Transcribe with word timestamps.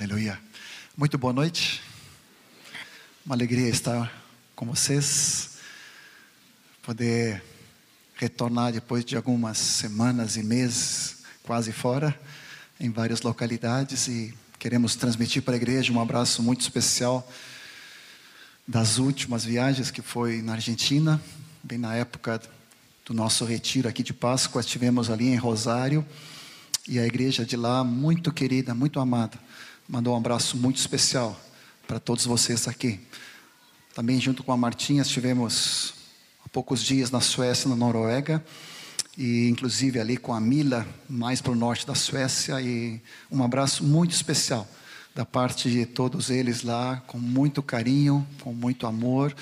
Aleluia. 0.00 0.38
Muito 0.96 1.18
boa 1.18 1.32
noite. 1.32 1.82
Uma 3.26 3.34
alegria 3.34 3.68
estar 3.68 4.12
com 4.54 4.64
vocês. 4.64 5.58
Poder 6.82 7.42
retornar 8.14 8.72
depois 8.72 9.04
de 9.04 9.16
algumas 9.16 9.58
semanas 9.58 10.36
e 10.36 10.44
meses 10.44 11.24
quase 11.42 11.72
fora, 11.72 12.16
em 12.78 12.92
várias 12.92 13.22
localidades 13.22 14.06
e 14.06 14.32
queremos 14.56 14.94
transmitir 14.94 15.42
para 15.42 15.54
a 15.54 15.56
igreja 15.56 15.92
um 15.92 16.00
abraço 16.00 16.44
muito 16.44 16.60
especial 16.60 17.28
das 18.68 18.98
últimas 18.98 19.44
viagens 19.44 19.90
que 19.90 20.00
foi 20.00 20.42
na 20.42 20.52
Argentina, 20.52 21.20
bem 21.60 21.76
na 21.76 21.96
época 21.96 22.40
do 23.04 23.12
nosso 23.12 23.44
retiro 23.44 23.88
aqui 23.88 24.04
de 24.04 24.12
Páscoa, 24.12 24.60
estivemos 24.60 25.10
ali 25.10 25.26
em 25.26 25.36
Rosário 25.36 26.06
e 26.86 27.00
a 27.00 27.06
igreja 27.06 27.44
de 27.44 27.56
lá, 27.56 27.82
muito 27.82 28.32
querida, 28.32 28.76
muito 28.76 29.00
amada, 29.00 29.36
mandou 29.88 30.12
um 30.12 30.18
abraço 30.18 30.54
muito 30.54 30.76
especial 30.76 31.40
para 31.86 31.98
todos 31.98 32.26
vocês 32.26 32.68
aqui. 32.68 33.00
Também 33.94 34.20
junto 34.20 34.44
com 34.44 34.52
a 34.52 34.56
Martinha 34.56 35.00
estivemos 35.00 35.94
há 36.44 36.48
poucos 36.50 36.82
dias 36.84 37.10
na 37.10 37.22
Suécia, 37.22 37.70
na 37.70 37.74
Noruega, 37.74 38.44
e 39.16 39.48
inclusive 39.48 39.98
ali 39.98 40.18
com 40.18 40.34
a 40.34 40.40
Mila, 40.40 40.86
mais 41.08 41.40
para 41.40 41.52
o 41.52 41.56
norte 41.56 41.86
da 41.86 41.94
Suécia, 41.94 42.60
e 42.60 43.00
um 43.30 43.42
abraço 43.42 43.82
muito 43.82 44.12
especial 44.12 44.68
da 45.14 45.24
parte 45.24 45.70
de 45.70 45.86
todos 45.86 46.28
eles 46.28 46.62
lá, 46.62 47.02
com 47.06 47.18
muito 47.18 47.62
carinho, 47.62 48.26
com 48.42 48.52
muito 48.52 48.86
amor, 48.86 49.34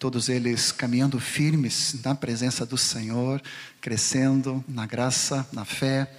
todos 0.00 0.28
eles 0.28 0.72
caminhando 0.72 1.20
firmes 1.20 1.94
na 2.04 2.14
presença 2.14 2.66
do 2.66 2.76
Senhor, 2.76 3.40
crescendo 3.80 4.64
na 4.68 4.84
graça, 4.84 5.48
na 5.52 5.64
fé 5.64 6.10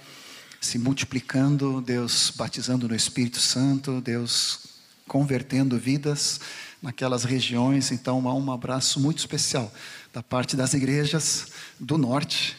se 0.60 0.78
multiplicando, 0.78 1.80
Deus 1.80 2.32
batizando 2.34 2.88
no 2.88 2.94
Espírito 2.94 3.40
Santo, 3.40 4.00
Deus 4.00 4.60
convertendo 5.06 5.78
vidas 5.78 6.40
naquelas 6.82 7.24
regiões. 7.24 7.90
Então, 7.90 8.28
há 8.28 8.34
um 8.34 8.52
abraço 8.52 9.00
muito 9.00 9.18
especial 9.18 9.72
da 10.12 10.22
parte 10.22 10.56
das 10.56 10.74
igrejas 10.74 11.48
do 11.78 11.96
norte, 11.96 12.56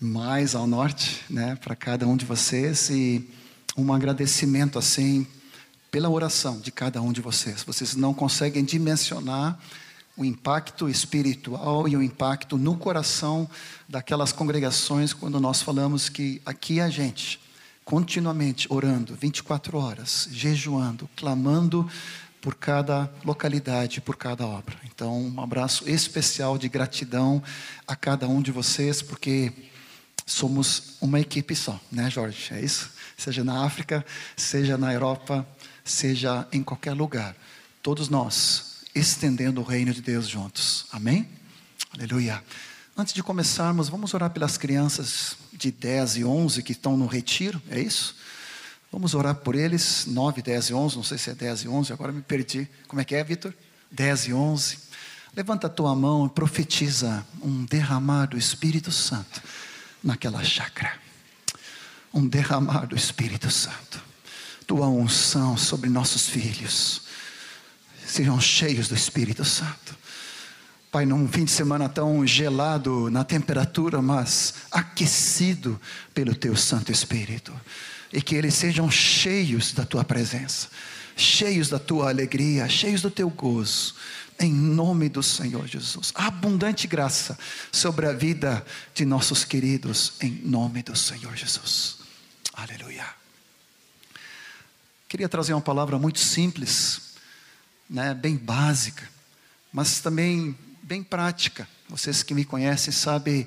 mais 0.00 0.54
ao 0.54 0.66
norte, 0.66 1.24
né, 1.30 1.56
para 1.56 1.74
cada 1.74 2.06
um 2.06 2.16
de 2.16 2.24
vocês 2.24 2.90
e 2.90 3.28
um 3.76 3.92
agradecimento 3.92 4.78
assim 4.78 5.26
pela 5.90 6.08
oração 6.10 6.58
de 6.60 6.70
cada 6.70 7.00
um 7.00 7.12
de 7.12 7.20
vocês. 7.20 7.62
Vocês 7.62 7.94
não 7.94 8.12
conseguem 8.12 8.64
dimensionar 8.64 9.58
o 10.16 10.24
impacto 10.24 10.88
espiritual 10.88 11.88
e 11.88 11.96
o 11.96 12.02
impacto 12.02 12.56
no 12.56 12.76
coração 12.76 13.48
daquelas 13.88 14.32
congregações 14.32 15.12
quando 15.12 15.40
nós 15.40 15.60
falamos 15.60 16.08
que 16.08 16.40
aqui 16.46 16.80
a 16.80 16.88
gente 16.88 17.40
continuamente 17.84 18.66
orando 18.72 19.14
24 19.14 19.76
horas, 19.76 20.28
jejuando, 20.30 21.08
clamando 21.16 21.88
por 22.40 22.54
cada 22.54 23.10
localidade, 23.24 24.00
por 24.00 24.16
cada 24.16 24.46
obra. 24.46 24.76
Então, 24.84 25.18
um 25.20 25.40
abraço 25.40 25.88
especial 25.88 26.56
de 26.56 26.68
gratidão 26.68 27.42
a 27.86 27.96
cada 27.96 28.28
um 28.28 28.40
de 28.40 28.52
vocês, 28.52 29.02
porque 29.02 29.52
somos 30.26 30.96
uma 31.00 31.20
equipe 31.20 31.54
só, 31.54 31.78
né, 31.90 32.10
Jorge? 32.10 32.54
É 32.54 32.60
isso? 32.60 32.90
Seja 33.16 33.44
na 33.44 33.64
África, 33.64 34.04
seja 34.36 34.78
na 34.78 34.92
Europa, 34.92 35.46
seja 35.84 36.46
em 36.52 36.62
qualquer 36.62 36.92
lugar. 36.92 37.36
Todos 37.82 38.08
nós 38.08 38.73
estendendo 38.94 39.60
o 39.60 39.64
reino 39.64 39.92
de 39.92 40.00
Deus 40.00 40.28
juntos. 40.28 40.86
Amém? 40.92 41.28
Aleluia. 41.92 42.42
Antes 42.96 43.12
de 43.12 43.22
começarmos, 43.22 43.88
vamos 43.88 44.14
orar 44.14 44.30
pelas 44.30 44.56
crianças 44.56 45.36
de 45.52 45.72
10 45.72 46.18
e 46.18 46.24
11 46.24 46.62
que 46.62 46.72
estão 46.72 46.96
no 46.96 47.06
retiro, 47.06 47.60
é 47.68 47.80
isso? 47.80 48.14
Vamos 48.92 49.14
orar 49.14 49.34
por 49.34 49.56
eles, 49.56 50.06
9, 50.06 50.40
10 50.40 50.66
e 50.66 50.74
11, 50.74 50.96
não 50.96 51.02
sei 51.02 51.18
se 51.18 51.28
é 51.28 51.34
10 51.34 51.62
e 51.62 51.68
11, 51.68 51.92
agora 51.92 52.12
me 52.12 52.22
perdi. 52.22 52.68
Como 52.86 53.00
é 53.00 53.04
que 53.04 53.16
é, 53.16 53.24
Vitor? 53.24 53.52
10 53.90 54.28
e 54.28 54.32
11. 54.32 54.78
Levanta 55.34 55.66
a 55.66 55.70
tua 55.70 55.92
mão 55.96 56.26
e 56.26 56.28
profetiza 56.28 57.26
um 57.42 57.64
derramar 57.64 58.26
do 58.26 58.38
Espírito 58.38 58.92
Santo 58.92 59.42
naquela 60.02 60.44
chácara. 60.44 60.92
Um 62.12 62.28
derramar 62.28 62.86
do 62.86 62.94
Espírito 62.94 63.50
Santo. 63.50 64.00
Tua 64.64 64.86
unção 64.86 65.56
sobre 65.56 65.90
nossos 65.90 66.28
filhos 66.28 67.03
sejam 68.14 68.40
cheios 68.40 68.86
do 68.86 68.94
Espírito 68.94 69.44
Santo. 69.44 69.96
Pai, 70.90 71.04
num 71.04 71.26
fim 71.26 71.44
de 71.44 71.50
semana 71.50 71.88
tão 71.88 72.24
gelado 72.24 73.10
na 73.10 73.24
temperatura, 73.24 74.00
mas 74.00 74.54
aquecido 74.70 75.80
pelo 76.14 76.32
Teu 76.32 76.56
Santo 76.56 76.92
Espírito. 76.92 77.52
E 78.12 78.22
que 78.22 78.36
eles 78.36 78.54
sejam 78.54 78.88
cheios 78.88 79.72
da 79.72 79.84
Tua 79.84 80.04
presença, 80.04 80.68
cheios 81.16 81.68
da 81.68 81.80
Tua 81.80 82.08
alegria, 82.08 82.68
cheios 82.68 83.02
do 83.02 83.10
Teu 83.10 83.28
gozo. 83.28 83.96
Em 84.38 84.52
nome 84.52 85.08
do 85.08 85.22
Senhor 85.22 85.66
Jesus. 85.66 86.12
Abundante 86.14 86.86
graça 86.86 87.36
sobre 87.72 88.06
a 88.06 88.12
vida 88.12 88.64
de 88.94 89.04
nossos 89.04 89.44
queridos, 89.44 90.12
em 90.20 90.40
nome 90.44 90.84
do 90.84 90.96
Senhor 90.96 91.34
Jesus. 91.36 91.96
Aleluia. 92.52 93.06
Queria 95.08 95.28
trazer 95.28 95.52
uma 95.52 95.60
palavra 95.60 95.98
muito 95.98 96.20
simples 96.20 97.03
né, 97.88 98.14
bem 98.14 98.36
básica, 98.36 99.08
mas 99.72 100.00
também 100.00 100.56
bem 100.82 101.02
prática. 101.02 101.68
Vocês 101.88 102.22
que 102.22 102.34
me 102.34 102.44
conhecem 102.44 102.92
sabem 102.92 103.46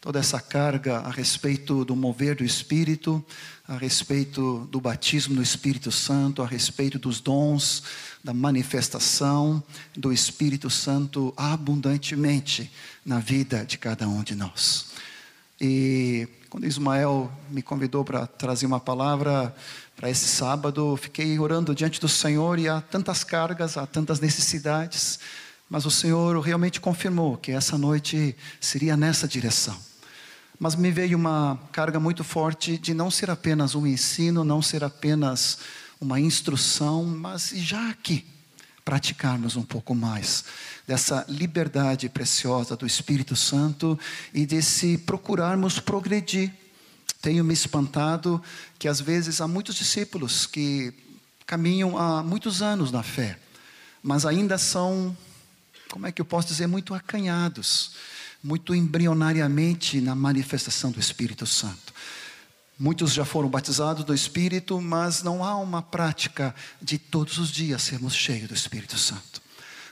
toda 0.00 0.18
essa 0.18 0.40
carga 0.40 0.98
a 0.98 1.10
respeito 1.10 1.84
do 1.84 1.96
mover 1.96 2.36
do 2.36 2.44
Espírito, 2.44 3.24
a 3.66 3.78
respeito 3.78 4.68
do 4.70 4.80
batismo 4.80 5.34
no 5.34 5.42
Espírito 5.42 5.90
Santo, 5.90 6.42
a 6.42 6.46
respeito 6.46 6.98
dos 6.98 7.20
dons, 7.20 7.82
da 8.22 8.34
manifestação 8.34 9.62
do 9.96 10.12
Espírito 10.12 10.68
Santo 10.68 11.32
abundantemente 11.36 12.70
na 13.04 13.18
vida 13.18 13.64
de 13.64 13.78
cada 13.78 14.06
um 14.06 14.22
de 14.22 14.34
nós. 14.34 14.86
E 15.60 16.28
quando 16.54 16.68
Ismael 16.68 17.32
me 17.50 17.60
convidou 17.62 18.04
para 18.04 18.28
trazer 18.28 18.64
uma 18.64 18.78
palavra, 18.78 19.52
para 19.96 20.08
esse 20.08 20.28
sábado, 20.28 20.96
fiquei 20.96 21.36
orando 21.36 21.74
diante 21.74 22.00
do 22.00 22.08
Senhor 22.08 22.60
e 22.60 22.68
há 22.68 22.80
tantas 22.80 23.24
cargas, 23.24 23.76
há 23.76 23.84
tantas 23.88 24.20
necessidades, 24.20 25.18
mas 25.68 25.84
o 25.84 25.90
Senhor 25.90 26.38
realmente 26.38 26.80
confirmou 26.80 27.36
que 27.36 27.50
essa 27.50 27.76
noite 27.76 28.36
seria 28.60 28.96
nessa 28.96 29.26
direção. 29.26 29.76
Mas 30.56 30.76
me 30.76 30.92
veio 30.92 31.18
uma 31.18 31.58
carga 31.72 31.98
muito 31.98 32.22
forte 32.22 32.78
de 32.78 32.94
não 32.94 33.10
ser 33.10 33.30
apenas 33.30 33.74
um 33.74 33.84
ensino, 33.84 34.44
não 34.44 34.62
ser 34.62 34.84
apenas 34.84 35.58
uma 36.00 36.20
instrução, 36.20 37.02
mas 37.04 37.50
já 37.52 37.90
aqui 37.90 38.24
praticarmos 38.84 39.56
um 39.56 39.62
pouco 39.62 39.94
mais 39.94 40.44
dessa 40.86 41.24
liberdade 41.28 42.08
preciosa 42.08 42.76
do 42.76 42.86
Espírito 42.86 43.34
Santo 43.34 43.98
e 44.32 44.44
de 44.44 44.60
se 44.60 44.98
procurarmos 44.98 45.78
progredir 45.78 46.52
tenho 47.24 47.42
me 47.42 47.54
espantado 47.54 48.42
que 48.78 48.86
às 48.86 49.00
vezes 49.00 49.40
há 49.40 49.48
muitos 49.48 49.76
discípulos 49.76 50.44
que 50.44 50.92
caminham 51.46 51.96
há 51.96 52.22
muitos 52.22 52.60
anos 52.60 52.92
na 52.92 53.02
fé, 53.02 53.38
mas 54.02 54.26
ainda 54.26 54.58
são, 54.58 55.16
como 55.88 56.06
é 56.06 56.12
que 56.12 56.20
eu 56.20 56.24
posso 56.26 56.48
dizer, 56.48 56.66
muito 56.66 56.92
acanhados, 56.92 57.92
muito 58.42 58.74
embrionariamente 58.74 60.02
na 60.02 60.14
manifestação 60.14 60.90
do 60.90 61.00
Espírito 61.00 61.46
Santo. 61.46 61.94
Muitos 62.78 63.12
já 63.12 63.24
foram 63.24 63.48
batizados 63.48 64.04
do 64.04 64.12
Espírito, 64.12 64.80
mas 64.80 65.22
não 65.22 65.44
há 65.44 65.56
uma 65.56 65.80
prática 65.80 66.52
de 66.82 66.98
todos 66.98 67.38
os 67.38 67.50
dias 67.50 67.82
sermos 67.82 68.14
cheios 68.14 68.48
do 68.48 68.54
Espírito 68.54 68.98
Santo. 68.98 69.40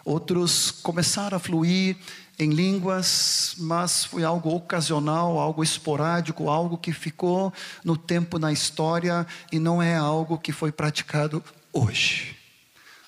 Outros 0.05 0.73
começaram 0.83 1.37
a 1.37 1.41
fluir 1.41 1.97
em 2.37 2.51
línguas, 2.51 3.55
mas 3.59 4.05
foi 4.05 4.25
algo 4.25 4.53
ocasional, 4.53 5.39
algo 5.39 5.63
esporádico, 5.63 6.51
algo 6.51 6.77
que 6.77 6.93
ficou 6.93 7.53
no 7.85 7.97
tempo 7.97 8.37
na 8.37 8.53
história 8.53 9.25
e 9.53 9.61
não 9.61 9.81
é 9.81 9.97
algo 9.97 10.37
que 10.37 10.51
foi 10.51 10.73
praticado 10.73 11.43
hoje. 11.73 12.37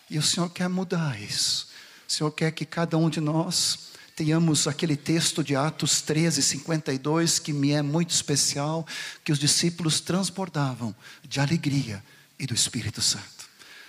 E 0.08 0.18
o 0.18 0.22
Senhor 0.22 0.48
quer 0.50 0.68
mudar 0.68 1.20
isso. 1.20 1.68
O 2.08 2.12
Senhor 2.12 2.30
quer 2.30 2.52
que 2.52 2.64
cada 2.64 2.96
um 2.96 3.10
de 3.10 3.20
nós 3.20 3.93
tenhamos 4.16 4.68
aquele 4.68 4.96
texto 4.96 5.42
de 5.42 5.56
Atos 5.56 6.00
13, 6.00 6.42
52, 6.42 7.38
que 7.38 7.52
me 7.52 7.72
é 7.72 7.82
muito 7.82 8.10
especial, 8.10 8.86
que 9.24 9.32
os 9.32 9.38
discípulos 9.38 10.00
transbordavam 10.00 10.94
de 11.28 11.40
alegria 11.40 12.02
e 12.38 12.46
do 12.46 12.54
Espírito 12.54 13.02
Santo. 13.02 13.24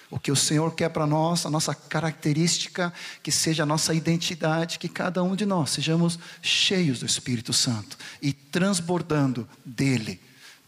O 0.10 0.19
que 0.19 0.31
o 0.31 0.36
Senhor 0.36 0.74
quer 0.74 0.89
para 0.89 1.06
nós, 1.06 1.45
a 1.45 1.50
nossa 1.50 1.75
característica, 1.75 2.94
que 3.22 3.31
seja 3.31 3.63
a 3.63 3.66
nossa 3.66 3.94
identidade, 3.94 4.80
que 4.80 4.88
cada 4.88 5.22
um 5.24 5.36
de 5.36 5.45
nós 5.45 5.72
sejamos 5.72 6.18
cheios 6.42 7.00
do 7.00 7.06
Espírito 7.06 7.54
Santo 7.54 7.98
e 8.21 8.31
transbordando 8.31 9.48
dele, 9.63 10.19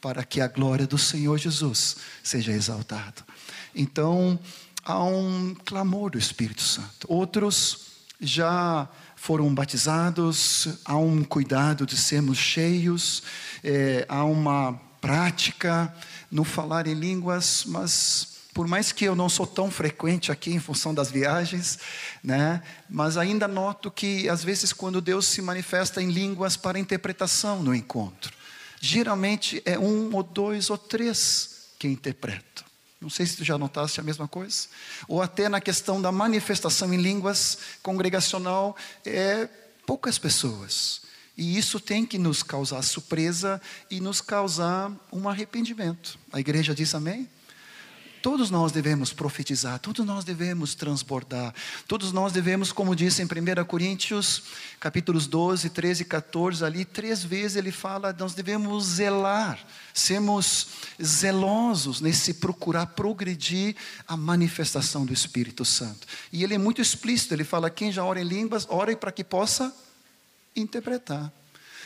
para 0.02 0.24
que 0.24 0.40
a 0.42 0.48
glória 0.48 0.86
do 0.86 0.98
Senhor 0.98 1.38
Jesus 1.38 1.98
seja 2.24 2.52
exaltada. 2.52 3.26
Então, 3.74 4.40
há 4.84 5.04
um 5.04 5.56
clamor 5.66 6.12
do 6.12 6.18
Espírito 6.18 6.62
Santo. 6.62 7.08
Outros 7.08 7.88
já 8.20 8.90
foram 9.28 9.54
batizados, 9.54 10.70
há 10.86 10.96
um 10.96 11.22
cuidado 11.22 11.86
de 11.86 11.98
sermos 11.98 12.38
cheios, 12.38 13.22
é, 13.62 14.06
há 14.08 14.24
uma 14.24 14.80
prática 15.02 15.94
no 16.32 16.46
falar 16.46 16.88
em 16.88 16.94
línguas, 16.94 17.66
mas 17.68 18.38
por 18.54 18.70
mais 18.70 18.94
que 18.94 19.04
eu 19.04 19.18
não 19.18 19.28
sou 19.28 19.46
tão 19.46 19.70
frequente 19.70 20.32
aqui 20.32 20.52
em 20.54 20.62
função 20.62 20.94
das 20.94 21.12
viagens, 21.12 21.78
né? 22.24 22.64
Mas 22.90 23.18
ainda 23.18 23.50
noto 23.50 23.92
que 23.92 24.30
às 24.30 24.46
vezes 24.46 24.72
quando 24.72 25.02
Deus 25.02 25.28
se 25.28 25.42
manifesta 25.42 26.02
em 26.02 26.10
línguas 26.10 26.56
para 26.56 26.80
interpretação 26.80 27.62
no 27.62 27.76
encontro, 27.76 28.34
geralmente 28.80 29.62
é 29.66 29.78
um 29.78 30.10
ou 30.16 30.24
dois 30.24 30.70
ou 30.70 30.78
três 30.78 31.68
que 31.78 31.90
interpretam. 31.90 32.67
Não 33.00 33.10
sei 33.10 33.26
se 33.26 33.38
tu 33.38 33.44
já 33.44 33.58
notaste 33.58 34.00
a 34.00 34.04
mesma 34.04 34.28
coisa. 34.28 34.68
Ou 35.08 35.22
até 35.22 35.48
na 35.48 35.62
questão 35.62 36.02
da 36.02 36.12
manifestação 36.12 36.94
em 36.94 36.98
línguas 36.98 37.58
congregacional, 37.84 38.76
é 39.06 39.48
poucas 39.86 40.18
pessoas. 40.18 41.02
E 41.38 41.58
isso 41.58 41.80
tem 41.80 42.06
que 42.06 42.18
nos 42.18 42.42
causar 42.42 42.82
surpresa 42.82 43.62
e 43.92 44.02
nos 44.02 44.20
causar 44.22 44.92
um 45.14 45.30
arrependimento. 45.30 46.18
A 46.34 46.40
igreja 46.40 46.74
diz 46.74 46.96
amém? 46.96 47.30
Todos 48.28 48.52
nós 48.52 48.74
devemos 48.74 49.14
profetizar, 49.14 49.80
todos 49.80 50.06
nós 50.06 50.26
devemos 50.26 50.76
transbordar, 50.76 51.56
todos 51.88 52.12
nós 52.12 52.34
devemos, 52.34 52.74
como 52.74 52.94
disse 52.94 53.22
em 53.22 53.26
1 53.26 53.64
Coríntios, 53.64 54.44
capítulos 54.82 55.28
12, 55.28 55.70
13 55.70 56.02
e 56.02 56.06
14, 56.06 56.66
ali, 56.66 56.84
três 56.84 57.24
vezes 57.24 57.56
ele 57.56 57.72
fala, 57.72 58.14
nós 58.20 58.34
devemos 58.34 58.84
zelar, 58.84 59.58
sermos 59.94 60.68
zelosos 61.02 62.02
nesse 62.02 62.34
procurar 62.34 62.88
progredir 62.88 63.78
a 64.06 64.18
manifestação 64.18 65.06
do 65.06 65.14
Espírito 65.14 65.64
Santo. 65.64 66.06
E 66.30 66.44
ele 66.44 66.54
é 66.54 66.58
muito 66.58 66.82
explícito, 66.82 67.34
ele 67.34 67.46
fala: 67.46 67.70
quem 67.70 67.94
já 67.94 68.04
ora 68.04 68.20
em 68.20 68.26
línguas, 68.26 68.68
ore 68.70 68.98
para 68.98 69.14
que 69.14 69.24
possa 69.24 69.74
interpretar. 70.54 71.32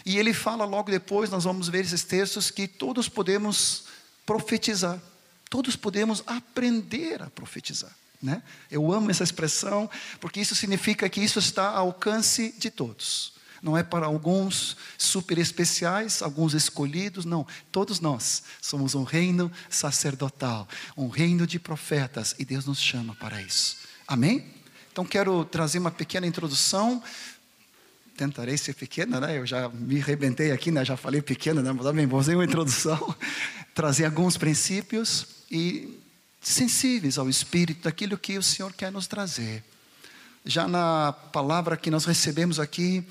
E 0.04 0.18
ele 0.18 0.34
fala 0.34 0.66
logo 0.66 0.90
depois, 0.90 1.30
nós 1.30 1.44
vamos 1.44 1.70
ver 1.70 1.82
esses 1.82 2.04
textos, 2.04 2.50
que 2.50 2.68
todos 2.68 3.08
podemos 3.08 3.84
profetizar. 4.26 5.00
Todos 5.52 5.76
podemos 5.76 6.24
aprender 6.26 7.22
a 7.22 7.30
profetizar. 7.30 7.94
Né? 8.24 8.42
Eu 8.72 8.90
amo 8.90 9.12
essa 9.12 9.22
expressão, 9.22 9.90
porque 10.22 10.40
isso 10.40 10.56
significa 10.56 11.10
que 11.10 11.20
isso 11.20 11.40
está 11.40 11.72
ao 11.72 11.88
alcance 11.88 12.56
de 12.58 12.72
todos. 12.72 13.34
Não 13.62 13.78
é 13.78 13.84
para 13.84 14.06
alguns 14.06 14.78
super 14.98 15.38
especiais, 15.38 16.22
alguns 16.22 16.54
escolhidos, 16.54 17.26
não. 17.26 17.46
Todos 17.70 18.00
nós 18.00 18.44
somos 18.62 18.96
um 18.96 19.04
reino 19.04 19.52
sacerdotal, 19.70 20.70
um 20.96 21.10
reino 21.10 21.46
de 21.46 21.60
profetas, 21.60 22.34
e 22.40 22.46
Deus 22.46 22.66
nos 22.66 22.80
chama 22.80 23.14
para 23.16 23.42
isso. 23.42 23.76
Amém? 24.08 24.54
Então 24.90 25.04
quero 25.04 25.44
trazer 25.44 25.80
uma 25.80 25.92
pequena 25.92 26.26
introdução. 26.26 27.04
Tentarei 28.16 28.58
ser 28.58 28.74
pequena, 28.74 29.20
né? 29.20 29.38
Eu 29.38 29.46
já 29.46 29.68
me 29.68 30.02
arrebentei 30.02 30.54
aqui, 30.54 30.72
né? 30.72 30.86
Já 30.86 30.96
falei 30.96 31.22
pequena, 31.22 31.62
né? 31.62 31.74
Mas 31.74 31.84
também 31.84 32.08
vou 32.08 32.22
fazer 32.22 32.36
uma 32.36 32.46
introdução, 32.46 33.14
trazer 33.76 34.06
alguns 34.06 34.38
princípios 34.38 35.41
e 35.52 36.00
sensíveis 36.42 37.18
ao 37.18 37.30
Espírito 37.30 37.84
daquilo 37.84 38.18
que 38.18 38.38
o 38.38 38.44
Senhor 38.44 38.74
quer 38.74 38.92
nos 38.92 39.06
trazer. 39.06 39.64
Já 40.46 40.68
na 40.68 41.12
palavra 41.12 41.78
que 41.78 41.92
nós 41.92 42.06
recebemos 42.06 42.60
aqui, 42.60 43.04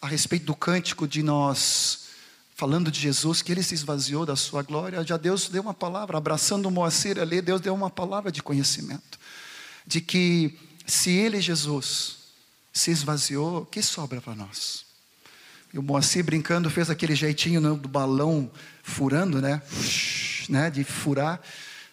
a 0.00 0.06
respeito 0.06 0.46
do 0.46 0.54
cântico 0.54 1.06
de 1.06 1.22
nós, 1.22 2.08
falando 2.54 2.90
de 2.90 3.00
Jesus, 3.00 3.42
que 3.42 3.52
ele 3.52 3.62
se 3.62 3.74
esvaziou 3.74 4.24
da 4.24 4.36
sua 4.36 4.62
glória, 4.62 5.04
já 5.04 5.16
Deus 5.16 5.48
deu 5.48 5.62
uma 5.62 5.74
palavra, 5.74 6.16
abraçando 6.16 6.70
Moacir 6.70 7.18
ali, 7.18 7.42
Deus 7.42 7.60
deu 7.60 7.74
uma 7.74 7.90
palavra 7.90 8.32
de 8.32 8.42
conhecimento, 8.42 9.18
de 9.86 10.00
que 10.00 10.58
se 10.86 11.10
ele, 11.10 11.40
Jesus, 11.40 12.18
se 12.72 12.90
esvaziou, 12.90 13.62
o 13.62 13.66
que 13.66 13.82
sobra 13.82 14.20
para 14.20 14.34
nós? 14.34 14.84
E 15.72 15.78
o 15.78 15.82
Moacir 15.82 16.24
brincando 16.24 16.68
fez 16.68 16.90
aquele 16.90 17.14
jeitinho 17.14 17.60
do 17.76 17.88
balão 17.88 18.50
furando, 18.82 19.40
né? 19.40 19.62
né? 20.48 20.68
De 20.70 20.82
furar. 20.82 21.40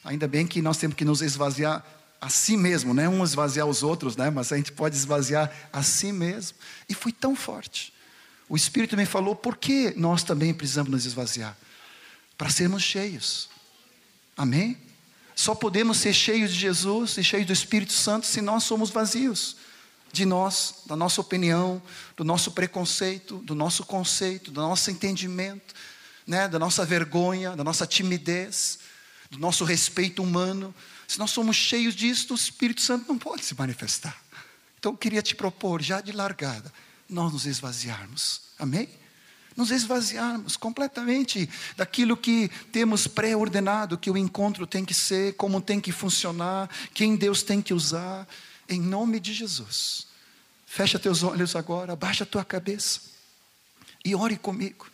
Ainda 0.07 0.25
bem 0.25 0.47
que 0.47 0.61
nós 0.61 0.77
temos 0.77 0.95
que 0.95 1.03
nos 1.03 1.21
esvaziar 1.21 1.85
a 2.21 2.29
si 2.29 2.55
mesmo, 2.55 2.93
né? 2.93 3.09
Um 3.09 3.25
esvaziar 3.25 3.67
os 3.67 3.83
outros, 3.83 4.15
né? 4.15 4.29
Mas 4.29 4.53
a 4.53 4.55
gente 4.55 4.71
pode 4.71 4.95
esvaziar 4.95 5.51
a 5.71 5.83
si 5.83 6.13
mesmo. 6.13 6.57
E 6.87 6.93
foi 6.93 7.11
tão 7.11 7.35
forte. 7.35 7.93
O 8.47 8.55
Espírito 8.55 8.95
me 8.95 9.05
falou 9.05 9.35
por 9.35 9.57
que 9.57 9.93
nós 9.97 10.23
também 10.23 10.53
precisamos 10.53 10.89
nos 10.89 11.05
esvaziar 11.05 11.57
para 12.37 12.49
sermos 12.49 12.83
cheios. 12.83 13.49
Amém? 14.37 14.77
Só 15.35 15.53
podemos 15.53 15.97
ser 15.97 16.13
cheios 16.13 16.53
de 16.53 16.57
Jesus 16.57 17.17
e 17.17 17.23
cheios 17.23 17.45
do 17.45 17.51
Espírito 17.51 17.91
Santo 17.91 18.25
se 18.27 18.39
nós 18.39 18.63
somos 18.63 18.89
vazios 18.89 19.57
de 20.13 20.25
nós, 20.25 20.75
da 20.85 20.95
nossa 20.95 21.19
opinião, 21.19 21.81
do 22.15 22.23
nosso 22.23 22.51
preconceito, 22.53 23.39
do 23.39 23.53
nosso 23.53 23.85
conceito, 23.85 24.51
do 24.51 24.61
nosso 24.61 24.89
entendimento, 24.89 25.75
né, 26.25 26.47
da 26.47 26.57
nossa 26.57 26.85
vergonha, 26.85 27.57
da 27.57 27.63
nossa 27.63 27.85
timidez 27.85 28.79
do 29.29 29.37
nosso 29.37 29.63
respeito 29.63 30.23
humano, 30.23 30.73
se 31.07 31.19
nós 31.19 31.31
somos 31.31 31.55
cheios 31.55 31.95
disso, 31.95 32.33
o 32.33 32.35
Espírito 32.35 32.81
Santo 32.81 33.07
não 33.07 33.17
pode 33.17 33.45
se 33.45 33.55
manifestar. 33.55 34.21
Então 34.79 34.91
eu 34.91 34.97
queria 34.97 35.21
te 35.21 35.35
propor, 35.35 35.81
já 35.81 36.01
de 36.01 36.11
largada, 36.11 36.71
nós 37.09 37.31
nos 37.31 37.45
esvaziarmos. 37.45 38.41
Amém? 38.59 38.89
Nos 39.55 39.71
esvaziarmos 39.71 40.55
completamente 40.55 41.49
daquilo 41.75 42.15
que 42.15 42.49
temos 42.71 43.07
pré-ordenado, 43.07 43.97
que 43.97 44.11
o 44.11 44.17
encontro 44.17 44.67
tem 44.67 44.85
que 44.85 44.93
ser, 44.93 45.33
como 45.35 45.59
tem 45.59 45.79
que 45.79 45.91
funcionar, 45.91 46.69
quem 46.93 47.15
Deus 47.15 47.41
tem 47.41 47.61
que 47.61 47.73
usar, 47.73 48.27
em 48.69 48.79
nome 48.79 49.19
de 49.19 49.33
Jesus. 49.33 50.07
Fecha 50.65 50.99
teus 50.99 51.23
olhos 51.23 51.55
agora, 51.55 51.93
abaixa 51.93 52.23
a 52.23 52.27
tua 52.27 52.45
cabeça 52.45 53.01
e 54.05 54.13
ore 54.13 54.37
comigo, 54.37 54.87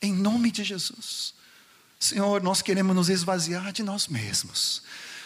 em 0.00 0.12
nome 0.12 0.50
de 0.50 0.64
Jesus. 0.64 1.34
Senhor, 2.02 2.42
nós 2.42 2.60
queremos 2.60 2.96
nos 2.96 3.08
esvaziar 3.08 3.72
de 3.72 3.80
nós 3.80 4.08
mesmos, 4.08 4.82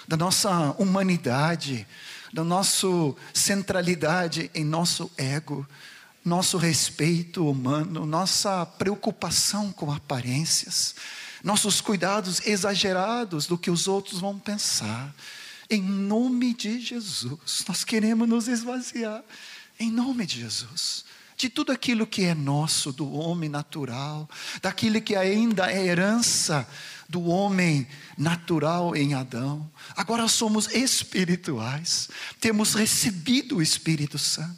da 0.06 0.14
nossa 0.14 0.76
humanidade, 0.78 1.86
da 2.30 2.44
nossa 2.44 2.86
centralidade 3.32 4.50
em 4.54 4.62
nosso 4.62 5.10
ego, 5.16 5.66
nosso 6.22 6.58
respeito 6.58 7.48
humano, 7.48 8.04
nossa 8.04 8.66
preocupação 8.66 9.72
com 9.72 9.90
aparências, 9.90 10.94
nossos 11.42 11.80
cuidados 11.80 12.46
exagerados 12.46 13.46
do 13.46 13.56
que 13.56 13.70
os 13.70 13.88
outros 13.88 14.20
vão 14.20 14.38
pensar. 14.38 15.14
Em 15.70 15.80
nome 15.80 16.52
de 16.52 16.78
Jesus, 16.78 17.64
nós 17.66 17.84
queremos 17.84 18.28
nos 18.28 18.48
esvaziar. 18.48 19.24
Em 19.80 19.90
nome 19.90 20.26
de 20.26 20.40
Jesus 20.40 21.06
de 21.36 21.50
tudo 21.50 21.70
aquilo 21.70 22.06
que 22.06 22.24
é 22.24 22.34
nosso, 22.34 22.92
do 22.92 23.12
homem 23.12 23.48
natural, 23.48 24.28
daquilo 24.62 25.00
que 25.00 25.14
ainda 25.14 25.70
é 25.70 25.86
herança 25.86 26.66
do 27.08 27.24
homem 27.24 27.86
natural 28.16 28.96
em 28.96 29.14
Adão. 29.14 29.70
Agora 29.94 30.26
somos 30.28 30.72
espirituais, 30.74 32.08
temos 32.40 32.74
recebido 32.74 33.56
o 33.56 33.62
Espírito 33.62 34.18
Santo. 34.18 34.56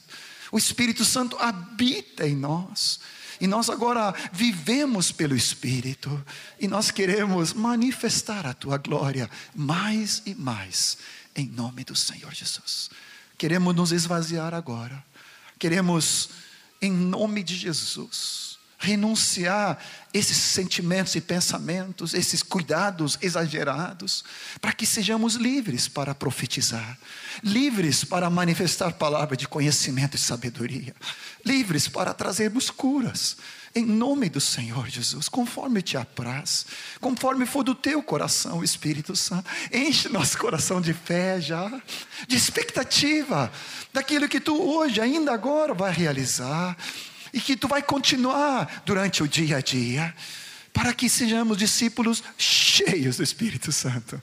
O 0.50 0.57
Espírito 0.57 1.05
Santo 1.05 1.37
habita 1.38 2.26
em 2.26 2.35
nós. 2.35 3.00
E 3.41 3.47
nós 3.47 3.69
agora 3.71 4.14
vivemos 4.33 5.12
pelo 5.12 5.37
Espírito. 5.37 6.25
E 6.59 6.67
nós 6.67 6.91
queremos 6.91 7.52
manifestar 7.52 8.47
a 8.47 8.55
tua 8.55 8.79
glória 8.79 9.31
mais 9.55 10.23
e 10.25 10.35
mais, 10.35 10.99
em 11.37 11.47
nome 11.47 11.85
do 11.85 11.95
Senhor 11.95 12.33
Jesus. 12.33 12.91
Queremos 13.37 13.75
nos 13.75 13.93
esvaziar 13.93 14.55
agora. 14.55 15.05
Queremos 15.59 16.31
em 16.80 16.92
nome 16.92 17.42
de 17.42 17.56
Jesus. 17.56 18.58
Renunciar 18.80 19.76
esses 20.14 20.37
sentimentos 20.37 21.16
e 21.16 21.20
pensamentos, 21.20 22.14
esses 22.14 22.44
cuidados 22.44 23.18
exagerados, 23.20 24.25
para 24.61 24.73
que 24.73 24.87
sejamos 24.87 25.35
livres 25.35 25.88
para 25.88 26.14
profetizar, 26.14 26.97
livres 27.42 28.04
para 28.04 28.30
manifestar 28.30 28.92
palavra 28.92 29.37
de 29.37 29.49
conhecimento 29.49 30.14
e 30.14 30.18
sabedoria, 30.18 30.94
livres 31.44 31.88
para 31.88 32.14
trazermos 32.14 32.70
curas, 32.70 33.37
em 33.78 33.87
nome 33.87 34.28
do 34.28 34.40
Senhor 34.40 34.88
Jesus, 34.88 35.28
conforme 35.28 35.80
te 35.80 35.97
apraz, 35.97 36.66
conforme 37.00 37.47
for 37.47 37.62
do 37.62 37.75
teu 37.75 38.02
coração, 38.02 38.64
Espírito 38.64 39.14
Santo, 39.14 39.49
enche 39.73 40.08
nosso 40.08 40.37
coração 40.37 40.80
de 40.80 40.92
fé 40.92 41.40
já, 41.40 41.70
de 42.26 42.37
expectativa, 42.37 43.50
daquilo 43.92 44.28
que 44.28 44.40
tu 44.40 44.61
hoje, 44.61 45.00
ainda 45.00 45.32
agora, 45.32 45.73
vai 45.75 45.92
realizar, 45.92 46.76
e 47.32 47.40
que 47.40 47.56
tu 47.56 47.68
vai 47.68 47.82
continuar 47.82 48.82
durante 48.85 49.23
o 49.23 49.28
dia 49.28 49.58
a 49.58 49.61
dia, 49.61 50.14
para 50.73 50.92
que 50.92 51.08
sejamos 51.08 51.56
discípulos 51.56 52.23
cheios 52.37 53.16
do 53.16 53.23
Espírito 53.23 53.70
Santo, 53.70 54.20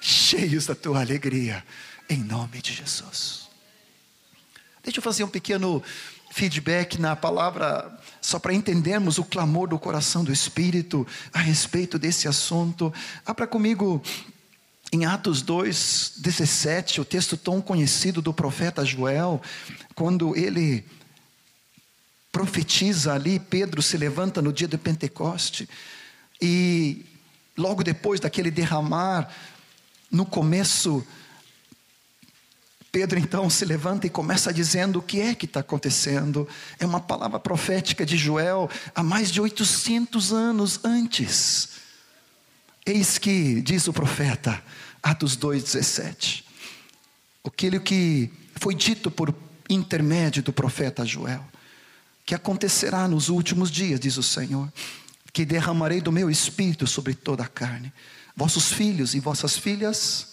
cheios 0.00 0.66
da 0.66 0.74
tua 0.74 1.00
alegria, 1.00 1.64
em 2.08 2.18
nome 2.18 2.60
de 2.60 2.74
Jesus. 2.74 3.48
Deixa 4.82 4.98
eu 4.98 5.02
fazer 5.02 5.24
um 5.24 5.28
pequeno 5.28 5.82
feedback 6.30 6.98
na 6.98 7.16
palavra, 7.16 7.97
só 8.20 8.38
para 8.38 8.54
entendermos 8.54 9.18
o 9.18 9.24
clamor 9.24 9.68
do 9.68 9.78
coração 9.78 10.24
do 10.24 10.32
Espírito 10.32 11.06
a 11.32 11.38
respeito 11.38 11.98
desse 11.98 12.28
assunto. 12.28 12.92
Abra 13.24 13.46
comigo 13.46 14.02
em 14.92 15.04
Atos 15.04 15.42
2, 15.42 16.14
17, 16.16 17.00
o 17.00 17.04
texto 17.04 17.36
tão 17.36 17.60
conhecido 17.60 18.22
do 18.22 18.32
profeta 18.32 18.84
Joel, 18.84 19.40
quando 19.94 20.34
ele 20.36 20.84
profetiza 22.32 23.12
ali, 23.12 23.38
Pedro 23.38 23.82
se 23.82 23.96
levanta 23.96 24.40
no 24.40 24.52
dia 24.52 24.68
do 24.68 24.78
Pentecoste, 24.78 25.68
e 26.40 27.04
logo 27.56 27.82
depois 27.82 28.20
daquele 28.20 28.50
derramar 28.50 29.28
No 30.10 30.24
começo, 30.24 31.06
Pedro 32.90 33.18
então 33.18 33.50
se 33.50 33.64
levanta 33.64 34.06
e 34.06 34.10
começa 34.10 34.52
dizendo 34.52 34.98
o 34.98 35.02
que 35.02 35.20
é 35.20 35.34
que 35.34 35.44
está 35.44 35.60
acontecendo. 35.60 36.48
É 36.78 36.86
uma 36.86 37.00
palavra 37.00 37.38
profética 37.38 38.04
de 38.04 38.16
Joel 38.16 38.70
há 38.94 39.02
mais 39.02 39.30
de 39.30 39.40
800 39.40 40.32
anos 40.32 40.80
antes. 40.84 41.70
Eis 42.86 43.18
que, 43.18 43.60
diz 43.60 43.86
o 43.86 43.92
profeta, 43.92 44.62
Atos 45.02 45.36
2,17, 45.36 46.42
aquilo 47.44 47.80
que 47.80 48.32
foi 48.56 48.74
dito 48.74 49.10
por 49.10 49.34
intermédio 49.68 50.42
do 50.42 50.52
profeta 50.52 51.04
Joel, 51.04 51.44
que 52.24 52.34
acontecerá 52.34 53.06
nos 53.06 53.28
últimos 53.28 53.70
dias, 53.70 54.00
diz 54.00 54.16
o 54.16 54.22
Senhor, 54.22 54.72
que 55.32 55.44
derramarei 55.44 56.00
do 56.00 56.10
meu 56.10 56.30
espírito 56.30 56.86
sobre 56.86 57.14
toda 57.14 57.44
a 57.44 57.48
carne. 57.48 57.92
Vossos 58.34 58.72
filhos 58.72 59.14
e 59.14 59.20
vossas 59.20 59.58
filhas, 59.58 60.28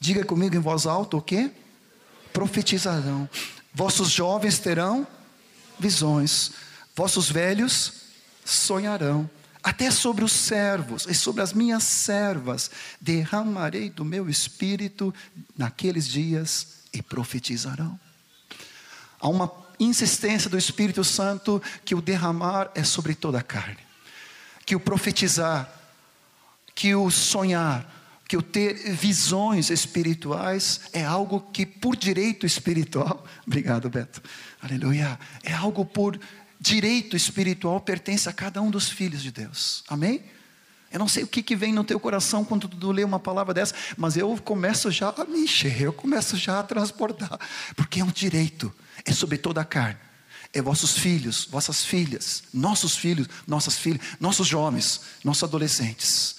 diga 0.00 0.24
comigo 0.24 0.56
em 0.56 0.60
voz 0.60 0.86
alta 0.86 1.16
o 1.16 1.22
que? 1.22 1.50
Profetizarão. 2.38 3.28
Vossos 3.74 4.10
jovens 4.10 4.60
terão 4.60 5.04
visões, 5.76 6.52
vossos 6.94 7.28
velhos 7.28 7.94
sonharão. 8.44 9.28
Até 9.60 9.90
sobre 9.90 10.22
os 10.22 10.30
servos 10.30 11.04
e 11.08 11.14
sobre 11.14 11.42
as 11.42 11.52
minhas 11.52 11.82
servas 11.82 12.70
derramarei 13.00 13.90
do 13.90 14.04
meu 14.04 14.30
espírito 14.30 15.12
naqueles 15.56 16.06
dias 16.06 16.74
e 16.92 17.02
profetizarão. 17.02 17.98
Há 19.18 19.28
uma 19.28 19.50
insistência 19.80 20.48
do 20.48 20.56
Espírito 20.56 21.02
Santo 21.02 21.60
que 21.84 21.96
o 21.96 22.00
derramar 22.00 22.70
é 22.72 22.84
sobre 22.84 23.16
toda 23.16 23.40
a 23.40 23.42
carne, 23.42 23.84
que 24.64 24.76
o 24.76 24.80
profetizar, 24.80 25.68
que 26.72 26.94
o 26.94 27.10
sonhar, 27.10 27.84
que 28.28 28.36
o 28.36 28.42
ter 28.42 28.74
visões 28.92 29.70
espirituais 29.70 30.82
é 30.92 31.02
algo 31.02 31.40
que 31.40 31.64
por 31.64 31.96
direito 31.96 32.44
espiritual, 32.44 33.24
obrigado 33.46 33.88
Beto, 33.88 34.22
aleluia, 34.60 35.18
é 35.42 35.54
algo 35.54 35.82
por 35.86 36.20
direito 36.60 37.16
espiritual 37.16 37.80
pertence 37.80 38.28
a 38.28 38.32
cada 38.32 38.60
um 38.60 38.70
dos 38.70 38.90
filhos 38.90 39.22
de 39.22 39.32
Deus, 39.32 39.82
amém? 39.88 40.22
Eu 40.90 40.98
não 40.98 41.08
sei 41.08 41.22
o 41.22 41.26
que, 41.26 41.42
que 41.42 41.56
vem 41.56 41.72
no 41.72 41.84
teu 41.84 41.98
coração 41.98 42.44
quando 42.44 42.68
tu 42.68 42.92
lê 42.92 43.02
uma 43.02 43.18
palavra 43.18 43.54
dessa, 43.54 43.74
mas 43.96 44.16
eu 44.16 44.36
começo 44.44 44.90
já 44.90 45.08
a 45.08 45.24
me 45.24 45.40
encher, 45.40 45.80
eu 45.80 45.92
começo 45.92 46.36
já 46.36 46.60
a 46.60 46.62
transportar, 46.62 47.38
porque 47.76 48.00
é 48.00 48.04
um 48.04 48.10
direito, 48.10 48.72
é 49.04 49.12
sobre 49.12 49.38
toda 49.38 49.62
a 49.62 49.64
carne. 49.64 49.98
É 50.50 50.62
vossos 50.62 50.96
filhos, 50.98 51.46
vossas 51.50 51.84
filhas, 51.84 52.44
nossos 52.54 52.96
filhos, 52.96 53.28
nossas 53.46 53.76
filhas, 53.76 54.00
nossos 54.18 54.48
jovens, 54.48 55.02
nossos 55.22 55.44
adolescentes. 55.44 56.37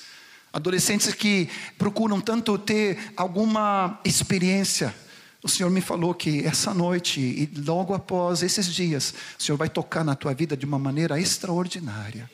Adolescentes 0.52 1.14
que 1.14 1.50
procuram 1.78 2.20
tanto 2.20 2.58
ter 2.58 3.14
alguma 3.16 4.00
experiência. 4.04 4.96
O 5.44 5.48
Senhor 5.48 5.70
me 5.70 5.82
falou 5.82 6.14
que 6.14 6.46
essa 6.46 6.74
noite 6.74 7.20
e 7.20 7.50
logo 7.62 7.94
após 7.94 8.44
esses 8.44 8.74
dias, 8.74 9.14
o 9.40 9.44
Senhor 9.44 9.58
vai 9.58 9.70
tocar 9.70 10.04
na 10.04 10.16
tua 10.16 10.34
vida 10.34 10.58
de 10.58 10.66
uma 10.66 10.80
maneira 10.80 11.20
extraordinária 11.20 12.30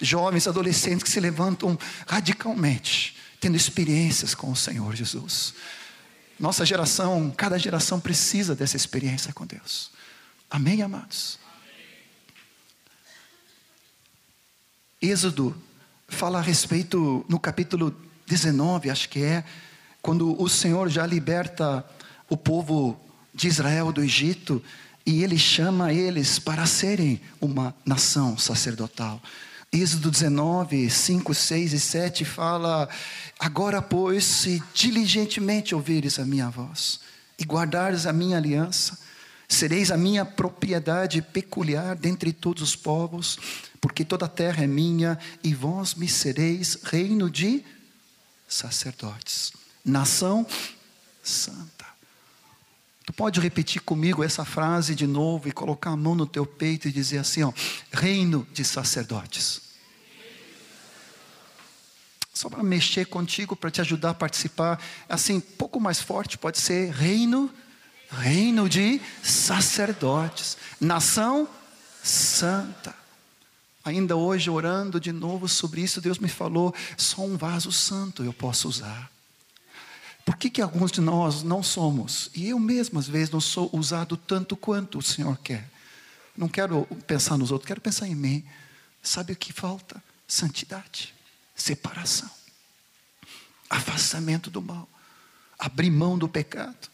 jovens, 0.00 0.46
adolescentes 0.46 1.02
que 1.02 1.10
se 1.10 1.20
levantam 1.20 1.78
radicalmente, 2.06 3.16
tendo 3.40 3.56
experiências 3.56 4.34
com 4.34 4.50
o 4.50 4.56
Senhor 4.56 4.94
Jesus. 4.94 5.54
Nossa 6.38 6.64
geração, 6.64 7.32
cada 7.36 7.58
geração 7.58 7.98
precisa 7.98 8.54
dessa 8.54 8.76
experiência 8.76 9.32
com 9.32 9.46
Deus. 9.46 9.90
Amém, 10.48 10.82
amados? 10.82 11.38
Êxodo 15.00 15.60
fala 16.08 16.38
a 16.38 16.42
respeito, 16.42 17.24
no 17.28 17.38
capítulo 17.38 17.94
19, 18.26 18.90
acho 18.90 19.08
que 19.08 19.22
é, 19.22 19.44
quando 20.02 20.40
o 20.40 20.48
Senhor 20.48 20.88
já 20.88 21.06
liberta 21.06 21.84
o 22.28 22.36
povo 22.36 22.98
de 23.34 23.46
Israel 23.46 23.92
do 23.92 24.02
Egito 24.02 24.62
e 25.04 25.22
ele 25.22 25.38
chama 25.38 25.92
eles 25.92 26.38
para 26.38 26.66
serem 26.66 27.20
uma 27.40 27.74
nação 27.84 28.36
sacerdotal. 28.36 29.22
Êxodo 29.70 30.10
19, 30.10 30.88
5, 30.88 31.34
6 31.34 31.72
e 31.74 31.80
7 31.80 32.24
fala: 32.24 32.88
Agora, 33.38 33.82
pois, 33.82 34.24
se 34.24 34.62
diligentemente 34.72 35.74
ouvires 35.74 36.18
a 36.18 36.24
minha 36.24 36.48
voz 36.48 37.00
e 37.38 37.44
guardares 37.44 38.06
a 38.06 38.12
minha 38.12 38.38
aliança, 38.38 38.98
sereis 39.48 39.90
a 39.90 39.96
minha 39.96 40.24
propriedade 40.24 41.22
peculiar 41.22 41.96
dentre 41.96 42.32
todos 42.32 42.62
os 42.62 42.76
povos, 42.76 43.38
porque 43.80 44.04
toda 44.04 44.26
a 44.26 44.28
terra 44.28 44.62
é 44.62 44.66
minha, 44.66 45.18
e 45.42 45.54
vós 45.54 45.94
me 45.94 46.06
sereis 46.06 46.78
reino 46.84 47.30
de 47.30 47.64
sacerdotes, 48.46 49.52
nação 49.84 50.46
santa. 51.22 51.86
Tu 53.06 53.12
pode 53.14 53.40
repetir 53.40 53.80
comigo 53.80 54.22
essa 54.22 54.44
frase 54.44 54.94
de 54.94 55.06
novo 55.06 55.48
e 55.48 55.52
colocar 55.52 55.90
a 55.90 55.96
mão 55.96 56.14
no 56.14 56.26
teu 56.26 56.44
peito 56.44 56.88
e 56.88 56.92
dizer 56.92 57.18
assim, 57.18 57.42
ó, 57.42 57.52
reino 57.90 58.46
de 58.52 58.62
sacerdotes. 58.62 59.62
Só 62.34 62.50
para 62.50 62.62
mexer 62.62 63.06
contigo, 63.06 63.56
para 63.56 63.70
te 63.70 63.80
ajudar 63.80 64.10
a 64.10 64.14
participar, 64.14 64.78
assim, 65.08 65.40
pouco 65.40 65.80
mais 65.80 66.00
forte 66.00 66.36
pode 66.36 66.58
ser 66.58 66.92
reino, 66.92 67.50
reino 68.10 68.68
de 68.68 69.00
sacerdotes, 69.22 70.56
nação 70.80 71.48
santa. 72.02 72.94
Ainda 73.84 74.16
hoje 74.16 74.50
orando 74.50 75.00
de 75.00 75.12
novo 75.12 75.48
sobre 75.48 75.82
isso, 75.82 76.00
Deus 76.00 76.18
me 76.18 76.28
falou, 76.28 76.74
só 76.96 77.22
um 77.22 77.36
vaso 77.36 77.72
santo 77.72 78.24
eu 78.24 78.32
posso 78.32 78.68
usar. 78.68 79.10
Por 80.24 80.36
que, 80.36 80.50
que 80.50 80.60
alguns 80.60 80.92
de 80.92 81.00
nós 81.00 81.42
não 81.42 81.62
somos? 81.62 82.30
E 82.34 82.48
eu 82.48 82.58
mesmo, 82.58 82.98
às 82.98 83.08
vezes, 83.08 83.30
não 83.30 83.40
sou 83.40 83.70
usado 83.72 84.14
tanto 84.14 84.54
quanto 84.56 84.98
o 84.98 85.02
Senhor 85.02 85.38
quer. 85.38 85.70
Não 86.36 86.48
quero 86.48 86.84
pensar 87.06 87.38
nos 87.38 87.50
outros, 87.50 87.66
quero 87.66 87.80
pensar 87.80 88.06
em 88.06 88.14
mim. 88.14 88.44
Sabe 89.02 89.32
o 89.32 89.36
que 89.36 89.54
falta? 89.54 90.02
Santidade, 90.26 91.14
separação, 91.56 92.30
afastamento 93.70 94.50
do 94.50 94.60
mal, 94.60 94.86
abrir 95.58 95.90
mão 95.90 96.18
do 96.18 96.28
pecado. 96.28 96.90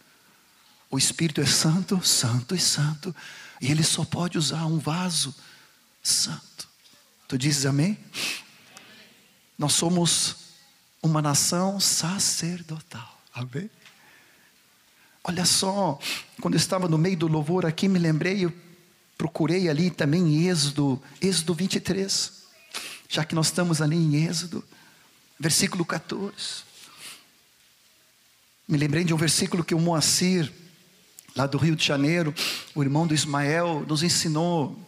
O 0.94 0.98
Espírito 0.98 1.40
é 1.40 1.44
santo, 1.44 2.00
santo 2.06 2.54
e 2.54 2.60
santo, 2.60 3.12
e 3.60 3.68
ele 3.68 3.82
só 3.82 4.04
pode 4.04 4.38
usar 4.38 4.64
um 4.66 4.78
vaso 4.78 5.34
santo. 6.00 6.68
Tu 7.26 7.36
dizes 7.36 7.66
amém? 7.66 7.98
Nós 9.58 9.72
somos 9.72 10.36
uma 11.02 11.20
nação 11.20 11.80
sacerdotal. 11.80 13.20
Amém? 13.34 13.68
Olha 15.24 15.44
só, 15.44 15.98
quando 16.40 16.54
eu 16.54 16.58
estava 16.58 16.88
no 16.88 16.96
meio 16.96 17.16
do 17.16 17.26
louvor 17.26 17.66
aqui, 17.66 17.88
me 17.88 17.98
lembrei, 17.98 18.44
eu 18.44 18.52
procurei 19.18 19.68
ali 19.68 19.90
também 19.90 20.22
em 20.22 20.46
Êxodo, 20.46 21.02
Êxodo 21.20 21.54
23, 21.54 22.44
já 23.08 23.24
que 23.24 23.34
nós 23.34 23.46
estamos 23.46 23.82
ali 23.82 23.96
em 23.96 24.24
Êxodo, 24.28 24.64
versículo 25.40 25.84
14. 25.84 26.62
Me 28.68 28.78
lembrei 28.78 29.02
de 29.02 29.12
um 29.12 29.16
versículo 29.16 29.64
que 29.64 29.74
o 29.74 29.80
Moacir, 29.80 30.62
lá 31.36 31.46
do 31.46 31.58
Rio 31.58 31.74
de 31.74 31.84
Janeiro, 31.84 32.34
o 32.74 32.82
irmão 32.82 33.06
do 33.06 33.14
Ismael, 33.14 33.84
nos 33.88 34.02
ensinou 34.02 34.78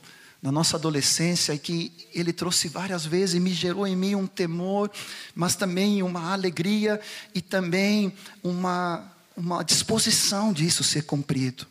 na 0.40 0.52
nossa 0.52 0.76
adolescência 0.76 1.52
e 1.52 1.58
que 1.58 1.92
ele 2.14 2.32
trouxe 2.32 2.68
várias 2.68 3.04
vezes 3.04 3.34
e 3.34 3.40
me 3.40 3.52
gerou 3.52 3.86
em 3.86 3.96
mim 3.96 4.14
um 4.14 4.26
temor, 4.26 4.90
mas 5.34 5.56
também 5.56 6.02
uma 6.02 6.32
alegria 6.32 7.00
e 7.34 7.40
também 7.40 8.12
uma, 8.44 9.12
uma 9.36 9.64
disposição 9.64 10.52
disso 10.52 10.84
ser 10.84 11.02
cumprido. 11.02 11.66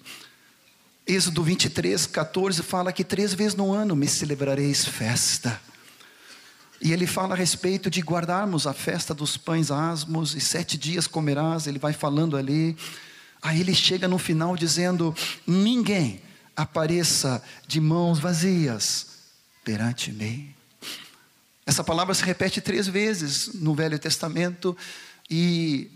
Êxodo 1.07 1.43
23, 1.43 2.07
14 2.07 2.63
fala 2.63 2.91
que 2.91 3.03
três 3.03 3.33
vezes 3.33 3.55
no 3.55 3.71
ano 3.71 3.95
me 3.95 4.07
celebrareis 4.07 4.83
festa. 4.83 5.61
E 6.81 6.91
ele 6.91 7.07
fala 7.07 7.33
a 7.33 7.37
respeito 7.37 7.89
de 7.89 8.01
guardarmos 8.01 8.67
a 8.67 8.73
festa 8.73 9.13
dos 9.13 9.37
pães 9.37 9.71
asmos, 9.71 10.35
e 10.35 10.41
sete 10.41 10.77
dias 10.77 11.07
comerás, 11.07 11.67
ele 11.67 11.79
vai 11.79 11.93
falando 11.93 12.35
ali. 12.35 12.75
Aí 13.45 13.61
ele 13.61 13.75
chega 13.75 14.07
no 14.07 14.17
final 14.17 14.55
dizendo: 14.55 15.15
Ninguém 15.45 16.19
apareça 16.55 17.43
de 17.67 17.79
mãos 17.79 18.17
vazias 18.17 19.19
perante 19.63 20.11
mim. 20.11 20.51
Essa 21.63 21.83
palavra 21.83 22.15
se 22.15 22.23
repete 22.23 22.59
três 22.59 22.87
vezes 22.87 23.53
no 23.53 23.75
Velho 23.75 23.99
Testamento 23.99 24.75
e 25.29 25.91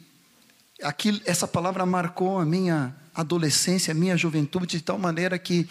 aqui, 0.84 1.24
essa 1.26 1.48
palavra 1.48 1.88
marcou 1.88 2.38
a 2.38 2.46
minha 2.46 2.96
adolescência, 3.16 3.94
a 3.94 3.96
minha 3.96 4.16
juventude 4.16 4.78
de 4.78 4.84
tal 4.84 5.00
maneira 5.00 5.40
que 5.40 5.68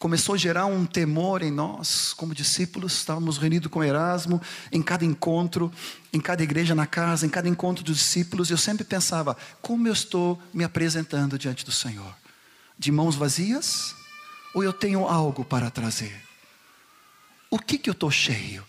começou 0.00 0.34
a 0.34 0.38
gerar 0.38 0.66
um 0.66 0.84
temor 0.84 1.42
em 1.42 1.52
nós, 1.52 2.12
como 2.14 2.34
discípulos, 2.34 2.94
estávamos 2.94 3.38
reunidos 3.38 3.70
com 3.70 3.84
Erasmo, 3.84 4.42
em 4.72 4.82
cada 4.82 5.04
encontro, 5.04 5.70
em 6.12 6.20
cada 6.20 6.42
igreja 6.42 6.74
na 6.74 6.86
casa, 6.86 7.24
em 7.24 7.28
cada 7.28 7.48
encontro 7.48 7.84
dos 7.84 7.98
discípulos, 7.98 8.50
eu 8.50 8.58
sempre 8.58 8.82
pensava, 8.82 9.36
como 9.62 9.86
eu 9.86 9.92
estou 9.92 10.36
me 10.52 10.64
apresentando 10.64 11.38
diante 11.38 11.64
do 11.64 11.70
Senhor? 11.70 12.16
De 12.76 12.90
mãos 12.90 13.14
vazias? 13.14 13.94
ou 14.54 14.64
eu 14.64 14.72
tenho 14.72 15.06
algo 15.06 15.44
para 15.44 15.70
trazer? 15.70 16.22
O 17.50 17.58
que, 17.58 17.78
que 17.78 17.88
eu 17.88 17.92
estou 17.92 18.10
cheio? 18.10 18.64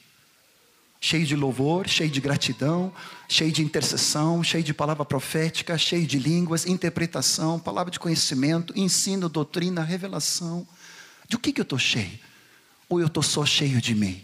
cheio 1.03 1.25
de 1.25 1.35
louvor, 1.35 1.87
cheio 1.87 2.11
de 2.11 2.21
gratidão, 2.21 2.93
cheio 3.27 3.51
de 3.51 3.63
intercessão, 3.63 4.43
cheio 4.43 4.63
de 4.63 4.71
palavra 4.71 5.03
profética, 5.03 5.75
cheio 5.75 6.05
de 6.05 6.19
línguas, 6.19 6.67
interpretação, 6.67 7.59
palavra 7.59 7.89
de 7.89 7.99
conhecimento, 7.99 8.71
ensino, 8.77 9.27
doutrina, 9.27 9.81
revelação. 9.81 10.65
De 11.31 11.37
o 11.37 11.39
que, 11.39 11.53
que 11.53 11.61
eu 11.61 11.63
estou 11.63 11.79
cheio? 11.79 12.19
Ou 12.89 12.99
eu 12.99 13.07
estou 13.07 13.23
só 13.23 13.45
cheio 13.45 13.79
de 13.79 13.95
mim? 13.95 14.21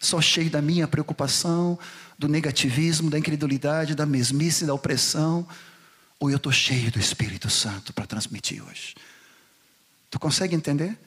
Só 0.00 0.22
cheio 0.22 0.48
da 0.48 0.62
minha 0.62 0.88
preocupação, 0.88 1.78
do 2.18 2.28
negativismo, 2.28 3.10
da 3.10 3.18
incredulidade, 3.18 3.94
da 3.94 4.06
mesmice, 4.06 4.64
da 4.64 4.72
opressão? 4.72 5.46
Ou 6.18 6.30
eu 6.30 6.38
estou 6.38 6.50
cheio 6.50 6.90
do 6.90 6.98
Espírito 6.98 7.50
Santo 7.50 7.92
para 7.92 8.06
transmitir 8.06 8.64
hoje? 8.64 8.94
Tu 10.10 10.18
consegue 10.18 10.56
entender? 10.56 10.98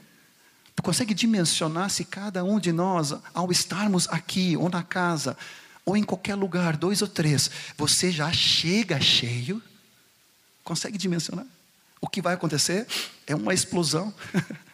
Tu 0.75 0.83
consegue 0.83 1.15
dimensionar 1.15 1.89
se 1.89 2.05
cada 2.05 2.43
um 2.43 2.59
de 2.59 2.71
nós, 2.71 3.15
ao 3.33 3.51
estarmos 3.51 4.07
aqui, 4.09 4.55
ou 4.55 4.69
na 4.69 4.83
casa, 4.83 5.35
ou 5.83 5.97
em 5.97 6.03
qualquer 6.03 6.35
lugar, 6.35 6.77
dois 6.77 7.01
ou 7.01 7.07
três, 7.07 7.49
você 7.75 8.11
já 8.11 8.31
chega 8.31 9.01
cheio? 9.01 9.63
Consegue 10.63 10.95
dimensionar? 10.95 11.47
O 11.99 12.07
que 12.07 12.21
vai 12.21 12.35
acontecer 12.35 12.85
é 13.25 13.33
uma 13.33 13.51
explosão, 13.51 14.13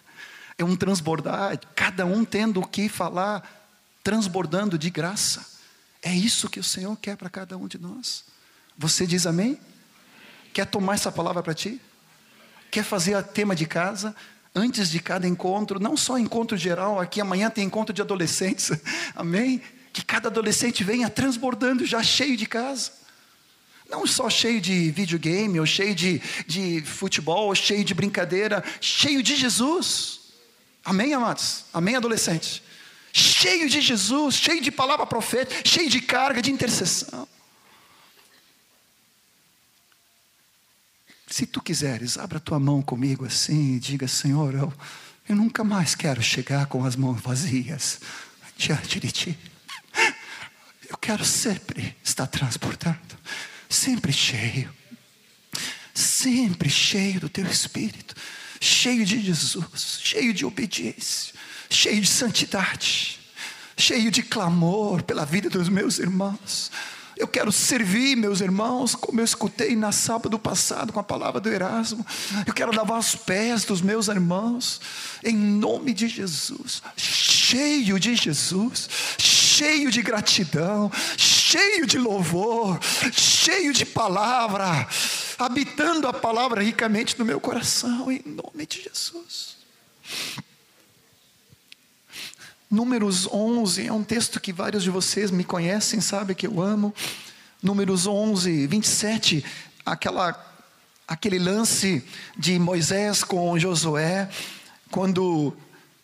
é 0.58 0.64
um 0.64 0.76
transbordar, 0.76 1.60
cada 1.76 2.06
um 2.06 2.24
tendo 2.24 2.60
o 2.60 2.68
que 2.68 2.88
falar, 2.88 3.44
transbordando 4.04 4.78
de 4.78 4.90
graça. 4.90 5.46
É 6.02 6.14
isso 6.14 6.50
que 6.50 6.60
o 6.60 6.64
Senhor 6.64 6.96
quer 6.98 7.16
para 7.16 7.30
cada 7.30 7.58
um 7.58 7.68
de 7.68 7.80
nós. 7.80 8.24
Você 8.78 9.08
diz 9.08 9.26
amém? 9.26 9.60
Quer 10.54 10.66
tomar 10.66 10.96
essa 10.96 11.12
palavra 11.12 11.42
para 11.42 11.54
ti? 11.54 11.82
Quer 12.70 12.84
fazer 12.84 13.16
a 13.16 13.24
tema 13.24 13.56
de 13.56 13.66
casa? 13.66 14.16
antes 14.56 14.90
de 14.90 15.00
cada 15.00 15.28
encontro, 15.28 15.80
não 15.80 15.98
só 15.98 16.18
encontro 16.18 16.56
geral, 16.56 17.00
aqui 17.00 17.20
amanhã 17.20 17.50
tem 17.50 17.66
encontro 17.66 17.94
de 17.94 18.02
adolescentes, 18.02 18.72
amém? 19.16 19.62
Que 19.92 20.04
cada 20.04 20.30
adolescente 20.30 20.84
venha 20.84 21.10
transbordando, 21.10 21.86
já 21.86 22.04
cheio 22.04 22.38
de 22.38 22.46
casa. 22.46 22.92
Não 23.90 24.08
só 24.08 24.30
cheio 24.30 24.60
de 24.62 24.92
videogame, 24.92 25.60
ou 25.60 25.66
cheio 25.66 25.94
de, 25.94 26.22
de 26.48 26.82
futebol, 26.82 27.48
ou 27.48 27.56
cheio 27.56 27.84
de 27.84 27.94
brincadeira, 27.94 28.64
cheio 28.82 29.22
de 29.22 29.36
Jesus. 29.36 30.22
Amém, 30.84 31.13
amados? 31.13 31.66
Amém, 31.74 31.96
adolescente? 31.96 32.62
Cheio 33.13 33.70
de 33.70 33.80
Jesus, 33.80 34.36
cheio 34.36 34.62
de 34.62 34.72
palavra 34.72 35.06
profética, 35.06 35.62
cheio 35.63 35.90
de 35.90 36.02
carga, 36.02 36.42
de 36.42 36.52
intercessão. 36.52 37.28
Se 41.28 41.46
tu 41.46 41.62
quiseres, 41.62 42.18
abra 42.18 42.40
tua 42.40 42.60
mão 42.60 42.82
comigo 42.82 43.25
assim 43.25 43.75
e 43.75 43.80
diga: 43.80 44.08
Senhor, 44.08 44.54
eu, 44.54 44.74
eu 45.30 45.36
nunca 45.36 45.63
mais 45.63 45.96
quero 45.96 46.22
chegar 46.22 46.66
com 46.68 46.86
as 46.86 46.96
mãos 46.96 47.22
vazias 47.22 48.00
diante 48.58 49.00
de 49.00 49.12
ti. 49.12 49.40
Eu 50.90 50.98
quero 50.98 51.25
sempre 51.25 51.96
estar 52.04 52.28
transportando, 52.28 53.18
sempre 53.68 54.13
cheio, 54.13 54.72
sempre 55.94 56.70
cheio 56.70 57.20
do 57.20 57.30
teu 57.30 57.46
Espírito, 57.48 58.16
cheio 58.63 59.05
de 59.05 59.20
Jesus, 59.20 60.00
cheio 60.01 60.34
de 60.34 60.46
obediência, 60.46 61.34
cheio 61.70 62.00
de 62.00 62.08
santidade, 62.08 63.20
cheio 63.75 64.10
de 64.10 64.24
clamor 64.24 65.03
pela 65.03 65.25
vida 65.25 65.50
dos 65.50 65.67
meus 65.67 66.00
irmãos. 66.00 66.72
Eu 67.17 67.27
quero 67.27 67.51
servir 67.51 68.15
meus 68.15 68.41
irmãos, 68.41 68.96
como 68.96 69.20
eu 69.20 69.25
escutei 69.25 69.75
na 69.75 69.91
sábado 69.91 70.39
passado 70.39 70.93
com 70.93 71.00
a 71.00 71.03
palavra 71.03 71.39
do 71.39 71.50
Erasmo. 71.50 72.05
Eu 72.48 72.53
quero 72.53 72.74
lavar 72.74 72.98
os 72.98 73.15
pés 73.15 73.65
dos 73.65 73.82
meus 73.82 74.08
irmãos, 74.08 74.79
em 75.24 75.36
nome 75.36 75.93
de 75.93 76.08
Jesus, 76.08 76.82
cheio 76.96 78.00
de 78.00 78.15
Jesus, 78.15 78.89
cheio 79.17 79.91
de 79.91 80.01
gratidão, 80.01 80.91
cheio 81.17 81.86
de 81.86 82.00
louvor, 82.00 82.79
cheio 83.12 83.74
de 83.74 83.86
palavra, 83.86 84.88
habitando 85.38 86.08
a 86.08 86.13
palavra 86.13 86.62
ricamente 86.62 87.18
no 87.18 87.25
meu 87.25 87.40
coração, 87.40 88.12
em 88.12 88.22
nome 88.25 88.66
de 88.66 88.84
Jesus. 88.84 89.58
Números 92.69 93.28
11 93.32 93.88
é 93.88 93.93
um 93.93 94.04
texto 94.04 94.39
que 94.39 94.52
vários 94.52 94.84
de 94.84 94.89
vocês 94.89 95.30
me 95.30 95.43
conhecem, 95.43 96.02
sabem 96.02 96.36
que 96.36 96.48
eu 96.48 96.62
amo. 96.62 96.93
Números 97.62 98.08
11, 98.08 98.65
27, 98.65 99.46
aquela, 99.86 100.36
aquele 101.08 101.38
lance 101.38 102.04
de 102.38 102.58
Moisés 102.58 103.24
com 103.24 103.58
Josué, 103.60 104.28
quando 104.89 105.56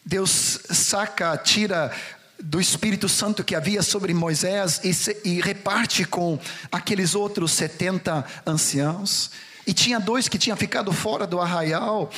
Deus 0.05 0.59
saca, 0.69 1.35
tira 1.37 1.91
do 2.41 2.59
Espírito 2.59 3.09
Santo 3.09 3.43
que 3.43 3.55
havia 3.55 3.81
sobre 3.81 4.13
Moisés 4.13 4.79
e, 4.83 4.93
se, 4.93 5.17
e 5.23 5.41
reparte 5.41 6.05
com 6.05 6.39
aqueles 6.71 7.15
outros 7.15 7.51
70 7.51 8.25
anciãos. 8.45 9.31
E 9.67 9.73
tinha 9.73 9.99
dois 9.99 10.27
que 10.27 10.37
tinham 10.37 10.57
ficado 10.57 10.91
fora 10.91 11.27
do 11.27 11.39
arraial, 11.39 12.09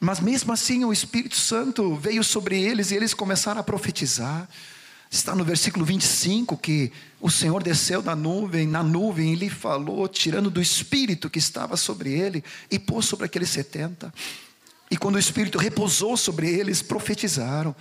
mas 0.00 0.20
mesmo 0.20 0.52
assim 0.52 0.84
o 0.84 0.92
Espírito 0.92 1.36
Santo 1.36 1.96
veio 1.96 2.22
sobre 2.22 2.62
eles 2.62 2.90
e 2.90 2.94
eles 2.94 3.14
começaram 3.14 3.60
a 3.60 3.64
profetizar. 3.64 4.48
Está 5.10 5.34
no 5.34 5.44
versículo 5.44 5.84
25 5.84 6.56
que 6.56 6.92
o 7.20 7.28
Senhor 7.28 7.62
desceu 7.62 8.00
da 8.00 8.14
nuvem, 8.14 8.66
na 8.66 8.82
nuvem, 8.82 9.32
e 9.32 9.36
lhe 9.36 9.50
falou, 9.50 10.06
tirando 10.06 10.50
do 10.50 10.62
Espírito 10.62 11.28
que 11.28 11.38
estava 11.38 11.76
sobre 11.76 12.12
ele, 12.12 12.44
e 12.70 12.78
pôs 12.78 13.06
sobre 13.06 13.26
aqueles 13.26 13.50
setenta. 13.50 14.14
E 14.88 14.96
quando 14.96 15.16
o 15.16 15.18
Espírito 15.18 15.58
repousou 15.58 16.16
sobre 16.16 16.48
eles, 16.48 16.80
profetizaram. 16.80 17.74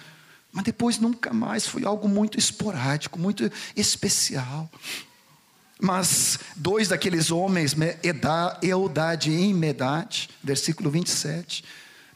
Mas 0.60 0.66
depois 0.66 1.00
nunca 1.00 1.32
mais, 1.32 1.66
foi 1.66 1.86
algo 1.86 2.10
muito 2.10 2.38
esporádico, 2.38 3.18
muito 3.18 3.50
especial. 3.78 4.70
Mas 5.80 6.38
dois 6.54 6.90
daqueles 6.90 7.32
homens, 7.32 7.74
Eudade 8.62 9.32
e 9.32 9.54
Medade, 9.54 10.30
versículo 10.44 10.92
27, 10.92 11.64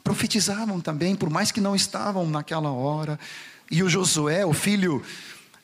profetizavam 0.04 0.82
também, 0.82 1.16
por 1.16 1.30
mais 1.30 1.54
que 1.54 1.62
não 1.62 1.74
estavam 1.74 2.30
naquela 2.30 2.70
hora. 2.70 3.18
E 3.72 3.82
o 3.82 3.88
Josué, 3.88 4.46
o 4.46 4.52
filho 4.52 5.02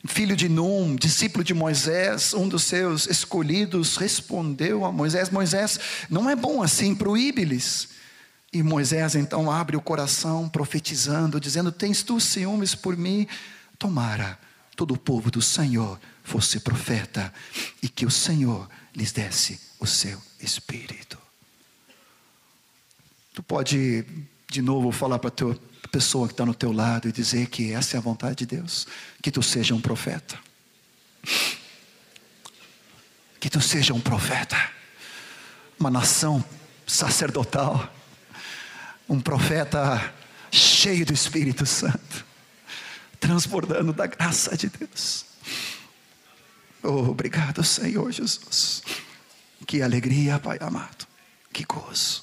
filho 0.06 0.34
de 0.34 0.48
Num, 0.48 0.96
discípulo 0.96 1.44
de 1.44 1.52
Moisés, 1.52 2.32
um 2.32 2.48
dos 2.48 2.62
seus 2.62 3.06
escolhidos, 3.06 3.98
respondeu 3.98 4.86
a 4.86 4.90
Moisés: 4.90 5.28
Moisés, 5.28 5.78
não 6.08 6.30
é 6.30 6.34
bom 6.34 6.62
assim, 6.62 6.94
proíbe-lhes. 6.94 7.99
E 8.52 8.62
Moisés 8.62 9.14
então 9.14 9.50
abre 9.50 9.76
o 9.76 9.80
coração, 9.80 10.48
profetizando, 10.48 11.40
dizendo: 11.40 11.70
Tens 11.70 12.02
tu 12.02 12.18
ciúmes 12.20 12.74
por 12.74 12.96
mim? 12.96 13.26
Tomara 13.78 14.38
todo 14.76 14.94
o 14.94 14.98
povo 14.98 15.30
do 15.30 15.42
Senhor 15.42 16.00
fosse 16.24 16.60
profeta 16.60 17.32
e 17.82 17.88
que 17.88 18.06
o 18.06 18.10
Senhor 18.10 18.68
lhes 18.94 19.12
desse 19.12 19.60
o 19.78 19.86
seu 19.86 20.20
espírito. 20.40 21.18
Tu 23.34 23.42
pode 23.42 24.04
de 24.50 24.62
novo 24.62 24.90
falar 24.90 25.18
para 25.18 25.30
a 25.30 25.88
pessoa 25.88 26.26
que 26.26 26.32
está 26.32 26.44
no 26.44 26.54
teu 26.54 26.72
lado 26.72 27.08
e 27.08 27.12
dizer 27.12 27.48
que 27.48 27.72
essa 27.72 27.96
é 27.96 27.98
a 27.98 28.02
vontade 28.02 28.36
de 28.36 28.46
Deus, 28.46 28.86
que 29.22 29.30
tu 29.30 29.42
seja 29.42 29.74
um 29.74 29.80
profeta. 29.80 30.38
Que 33.38 33.48
tu 33.48 33.60
seja 33.60 33.94
um 33.94 34.00
profeta, 34.00 34.56
uma 35.78 35.90
nação 35.90 36.44
sacerdotal, 36.86 37.92
um 39.10 39.20
profeta 39.20 40.14
cheio 40.52 41.04
do 41.04 41.12
Espírito 41.12 41.66
Santo, 41.66 42.24
transbordando 43.18 43.92
da 43.92 44.06
graça 44.06 44.56
de 44.56 44.68
Deus. 44.68 45.26
Oh, 46.80 47.10
obrigado, 47.10 47.64
Senhor 47.64 48.12
Jesus. 48.12 48.82
Que 49.66 49.82
alegria, 49.82 50.38
Pai 50.38 50.58
amado. 50.60 51.08
Que 51.52 51.64
gozo. 51.64 52.22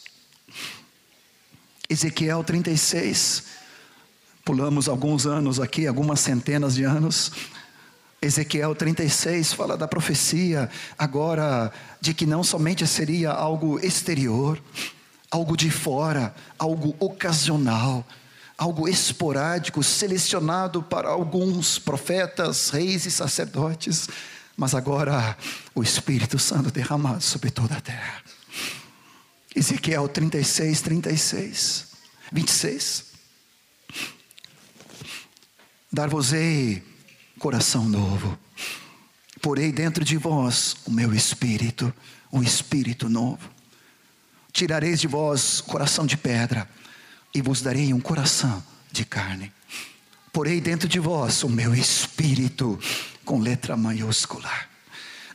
Ezequiel 1.90 2.42
36. 2.42 3.44
Pulamos 4.46 4.88
alguns 4.88 5.26
anos 5.26 5.60
aqui, 5.60 5.88
algumas 5.88 6.22
centenas 6.22 6.74
de 6.76 6.86
anos. 6.86 7.34
Ezequiel 8.22 8.74
36 8.74 9.52
fala 9.52 9.76
da 9.76 9.90
profecia 9.90 10.70
agora 10.98 11.72
de 12.00 12.14
que 12.14 12.26
não 12.26 12.46
somente 12.46 12.88
seria 12.88 13.32
algo 13.32 13.78
exterior, 13.86 14.60
algo 15.30 15.56
de 15.58 15.70
fora, 15.70 16.34
algo 16.58 16.96
ocasional, 17.00 18.06
algo 18.58 18.88
esporádico, 18.88 19.84
selecionado 19.84 20.82
para 20.82 21.10
alguns 21.10 21.78
profetas, 21.78 22.70
reis 22.70 23.06
e 23.06 23.12
sacerdotes, 23.12 24.10
mas 24.56 24.74
agora 24.74 25.38
o 25.76 25.84
Espírito 25.84 26.40
Santo 26.40 26.72
derramado 26.72 27.22
sobre 27.22 27.52
toda 27.52 27.76
a 27.76 27.82
terra. 27.82 28.24
Ezequiel 29.56 30.08
36, 30.08 30.82
36, 30.82 31.88
26. 32.32 33.06
Dar-vos-ei 35.92 36.84
coração 37.40 37.88
novo, 37.88 38.38
porei 39.42 39.72
dentro 39.72 40.04
de 40.04 40.18
vós 40.18 40.76
o 40.86 40.92
meu 40.92 41.14
espírito, 41.14 41.94
um 42.32 42.42
espírito 42.42 43.08
novo. 43.08 43.57
Tirareis 44.58 45.00
de 45.00 45.06
vós 45.06 45.62
coração 45.62 46.04
de 46.04 46.18
pedra, 46.18 46.68
e 47.32 47.44
vos 47.44 47.62
darei 47.62 47.94
um 47.94 48.00
coração 48.00 48.64
de 48.92 49.06
carne. 49.06 49.54
Porei 50.34 50.60
dentro 50.60 50.90
de 50.90 50.98
vós 51.00 51.44
o 51.44 51.48
meu 51.48 51.76
espírito, 51.76 52.80
com 53.24 53.40
letra 53.40 53.78
maiúscula. 53.78 54.50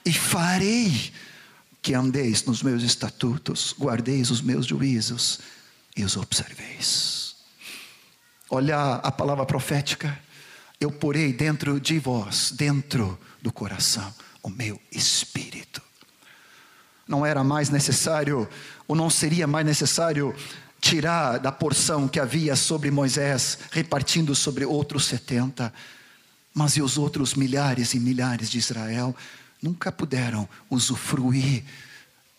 E 0.05 0.13
farei 0.13 1.13
que 1.81 1.95
andeis 1.95 2.45
nos 2.47 2.65
meus 2.65 2.83
estatutos, 2.83 3.73
guardeis 3.79 4.29
os 4.29 4.41
meus 4.41 4.67
juízos 4.67 5.39
e 5.97 6.03
os 6.03 6.17
observeis. 6.17 7.37
Olha 8.51 8.95
a 8.95 9.13
palavra 9.13 9.47
profética. 9.47 10.19
Eu 10.81 10.91
porei 10.91 11.33
dentro 11.33 11.79
de 11.79 11.97
vós, 12.01 12.51
dentro 12.51 13.17
do 13.41 13.53
coração, 13.53 14.13
o 14.43 14.51
meu 14.51 14.83
espírito. 14.91 15.81
Não 17.07 17.27
era 17.27 17.45
mais 17.45 17.69
necessário, 17.69 18.49
ou 18.93 18.97
não 18.97 19.09
seria 19.09 19.47
mais 19.47 19.65
necessário 19.65 20.35
tirar 20.79 21.39
da 21.39 21.51
porção 21.51 22.07
que 22.07 22.21
havia 22.21 22.55
sobre 22.55 22.91
Moisés, 22.91 23.59
repartindo 23.71 24.35
sobre 24.35 24.67
outros 24.67 25.07
setenta. 25.07 25.73
Mas 26.53 26.77
e 26.77 26.83
os 26.83 26.99
outros 26.99 27.33
milhares 27.33 27.95
e 27.95 27.99
milhares 27.99 28.51
de 28.51 28.59
Israel 28.59 29.17
nunca 29.63 29.91
puderam 29.91 30.47
usufruir 30.69 31.65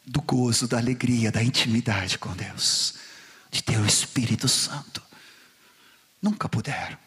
do 0.05 0.21
gozo, 0.21 0.67
da 0.67 0.77
alegria, 0.77 1.31
da 1.31 1.43
intimidade 1.43 2.19
com 2.19 2.31
Deus, 2.33 2.93
de 3.49 3.63
ter 3.63 3.79
o 3.79 3.85
Espírito 3.87 4.47
Santo. 4.47 5.01
Nunca 6.21 6.47
puderam. 6.47 6.99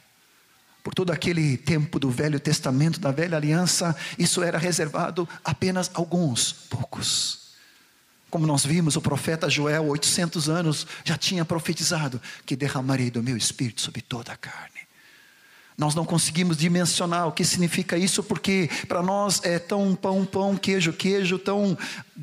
Por 0.82 0.92
todo 0.92 1.12
aquele 1.12 1.56
tempo 1.56 2.00
do 2.00 2.10
Velho 2.10 2.40
Testamento, 2.40 2.98
da 2.98 3.12
Velha 3.12 3.36
Aliança, 3.36 3.94
isso 4.18 4.42
era 4.42 4.58
reservado 4.58 5.28
apenas 5.44 5.88
a 5.94 5.98
alguns, 5.98 6.52
poucos. 6.68 7.45
Como 8.36 8.46
nós 8.46 8.66
vimos, 8.66 8.96
o 8.96 9.00
profeta 9.00 9.48
Joel, 9.48 9.86
800 9.86 10.50
anos, 10.50 10.86
já 11.02 11.16
tinha 11.16 11.42
profetizado 11.42 12.20
que 12.44 12.54
derramarei 12.54 13.10
do 13.10 13.22
meu 13.22 13.34
espírito 13.34 13.80
sobre 13.80 14.02
toda 14.02 14.30
a 14.30 14.36
carne. 14.36 14.80
Nós 15.74 15.94
não 15.94 16.04
conseguimos 16.04 16.58
dimensionar 16.58 17.26
o 17.28 17.32
que 17.32 17.46
significa 17.46 17.96
isso, 17.96 18.22
porque 18.22 18.68
para 18.86 19.02
nós 19.02 19.40
é 19.42 19.58
tão 19.58 19.94
pão, 19.94 20.22
pão, 20.26 20.54
queijo, 20.54 20.92
queijo, 20.92 21.38
tão 21.38 21.78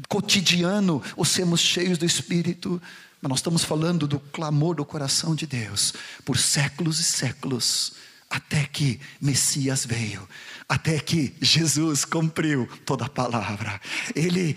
cotidiano 0.07 1.01
o 1.17 1.25
sermos 1.25 1.59
cheios 1.61 1.97
do 1.97 2.05
Espírito. 2.05 2.79
Mas 3.19 3.29
nós 3.31 3.39
estamos 3.39 3.63
falando 3.63 4.07
do 4.07 4.19
clamor 4.19 4.75
do 4.75 4.85
coração 4.85 5.33
de 5.33 5.47
Deus 5.47 5.95
por 6.23 6.37
séculos 6.37 6.99
e 6.99 7.03
séculos, 7.03 7.93
até 8.29 8.65
que 8.65 8.99
Messias 9.19 9.83
veio, 9.83 10.29
até 10.69 10.99
que 10.99 11.33
Jesus 11.41 12.05
cumpriu 12.05 12.69
toda 12.85 13.05
a 13.05 13.09
palavra. 13.09 13.81
Ele, 14.15 14.55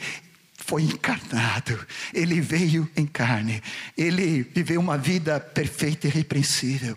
foi 0.67 0.83
encarnado, 0.83 1.79
ele 2.13 2.41
veio 2.41 2.91
em 2.97 3.07
carne, 3.07 3.63
ele 3.97 4.43
viveu 4.43 4.81
uma 4.81 4.99
vida 4.99 5.39
perfeita 5.39 6.09
e 6.09 6.11
irrepreensível, 6.11 6.97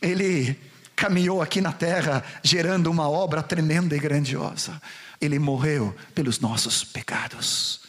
ele 0.00 0.58
caminhou 0.96 1.42
aqui 1.42 1.60
na 1.60 1.72
terra 1.72 2.24
gerando 2.42 2.90
uma 2.90 3.08
obra 3.08 3.42
tremenda 3.42 3.96
e 3.96 3.98
grandiosa. 3.98 4.80
Ele 5.20 5.38
morreu 5.38 5.94
pelos 6.14 6.40
nossos 6.40 6.82
pecados, 6.82 7.80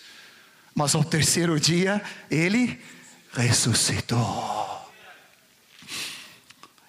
mas 0.75 0.95
ao 0.95 1.03
terceiro 1.03 1.59
dia 1.59 2.01
ele 2.29 2.79
ressuscitou. 3.33 4.81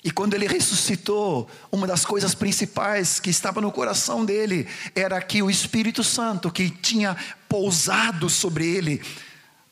E 0.04 0.10
quando 0.10 0.34
ele 0.34 0.48
ressuscitou, 0.48 1.48
uma 1.70 1.86
das 1.86 2.04
coisas 2.04 2.34
principais 2.34 3.20
que 3.20 3.30
estava 3.30 3.60
no 3.60 3.70
coração 3.70 4.24
dele 4.24 4.66
era 4.96 5.20
que 5.22 5.40
o 5.42 5.50
Espírito 5.50 6.02
Santo, 6.02 6.50
que 6.50 6.68
tinha 6.70 7.16
pousado 7.52 8.30
sobre 8.30 8.66
ele, 8.66 9.02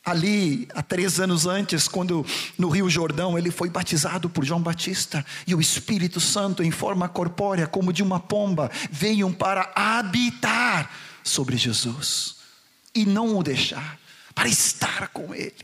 ali 0.04 0.68
há 0.74 0.82
três 0.82 1.18
anos 1.18 1.46
antes, 1.46 1.88
quando 1.88 2.26
no 2.58 2.68
Rio 2.68 2.90
Jordão 2.90 3.38
ele 3.38 3.50
foi 3.50 3.70
batizado 3.70 4.28
por 4.28 4.44
João 4.44 4.60
Batista, 4.60 5.24
e 5.46 5.54
o 5.54 5.60
Espírito 5.62 6.20
Santo, 6.20 6.62
em 6.62 6.70
forma 6.70 7.08
corpórea, 7.08 7.66
como 7.66 7.90
de 7.90 8.02
uma 8.02 8.20
pomba, 8.20 8.70
veio 8.90 9.32
para 9.32 9.72
habitar 9.74 10.90
sobre 11.24 11.56
Jesus 11.56 12.36
e 12.94 13.06
não 13.06 13.38
o 13.38 13.42
deixar, 13.42 13.98
para 14.34 14.46
estar 14.46 15.08
com 15.08 15.34
ele. 15.34 15.56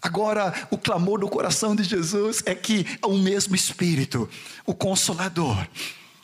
Agora, 0.00 0.68
o 0.70 0.78
clamor 0.78 1.18
do 1.18 1.28
coração 1.28 1.74
de 1.74 1.82
Jesus 1.82 2.40
é 2.46 2.54
que 2.54 2.86
o 3.02 3.18
mesmo 3.18 3.56
Espírito, 3.56 4.30
o 4.64 4.74
Consolador, 4.74 5.66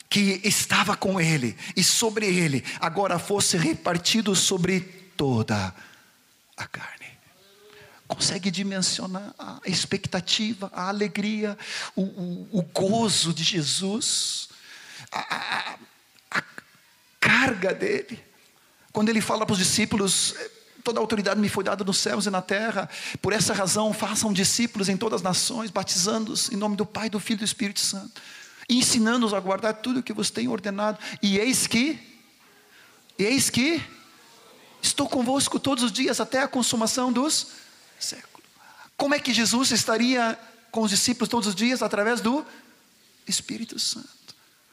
que 0.09 0.41
estava 0.45 0.97
com 0.97 1.21
ele 1.21 1.57
e 1.77 1.83
sobre 1.83 2.27
ele, 2.27 2.63
agora 2.81 3.19
fosse 3.19 3.57
repartido 3.57 4.37
sobre 4.37 4.98
toda 5.19 5.75
a 6.57 6.67
carne. 6.67 7.09
Consegue 8.07 8.51
dimensionar 8.51 9.35
a 9.39 9.61
expectativa, 9.67 10.71
a 10.73 10.89
alegria, 10.89 11.59
o, 11.95 12.03
o, 12.03 12.49
o 12.53 12.63
gozo 12.63 13.35
de 13.35 13.45
Jesus, 13.45 14.49
a, 15.13 15.19
a, 15.19 15.79
a 16.31 16.43
carga 17.21 17.75
dele. 17.75 18.25
Quando 18.93 19.11
ele 19.11 19.21
fala 19.21 19.45
para 19.45 19.53
os 19.53 19.59
discípulos, 19.59 20.35
toda 20.83 21.01
a 21.01 21.03
autoridade 21.03 21.39
me 21.39 21.51
foi 21.51 21.65
dada 21.65 21.85
nos 21.85 21.99
céus 21.99 22.25
e 22.25 22.31
na 22.31 22.41
terra. 22.41 22.89
Por 23.21 23.35
essa 23.35 23.53
razão, 23.53 23.93
façam 23.93 24.33
discípulos 24.33 24.89
em 24.89 24.97
todas 24.97 25.17
as 25.19 25.23
nações, 25.23 25.71
batizando-os 25.71 26.51
em 26.51 26.57
nome 26.57 26.77
do 26.77 26.87
Pai, 26.87 27.11
do 27.11 27.21
Filho 27.21 27.39
e 27.39 27.41
do 27.41 27.45
Espírito 27.45 27.81
Santo, 27.81 28.23
ensinando-os 28.71 29.35
a 29.35 29.41
guardar 29.41 29.75
tudo 29.75 30.01
o 30.01 30.03
que 30.03 30.15
vos 30.15 30.31
tenho 30.31 30.51
ordenado. 30.51 30.99
E 31.23 31.39
eis 31.39 31.67
que, 31.67 31.99
eis 33.19 33.51
que, 33.51 33.83
estou 34.83 35.09
convosco 35.09 35.59
todos 35.59 35.85
os 35.85 35.93
dias 35.93 36.21
até 36.21 36.43
a 36.43 36.49
consumação 36.49 37.13
dos 37.13 37.49
séculos. 37.99 38.47
Como 38.97 39.15
é 39.15 39.19
que 39.19 39.33
Jesus 39.33 39.71
estaria 39.71 40.39
com 40.71 40.83
os 40.83 40.91
discípulos 40.91 41.29
todos 41.29 41.49
os 41.49 41.55
dias? 41.55 41.83
Através 41.83 42.21
do 42.21 42.45
Espírito 43.27 43.79
Santo. 43.79 44.19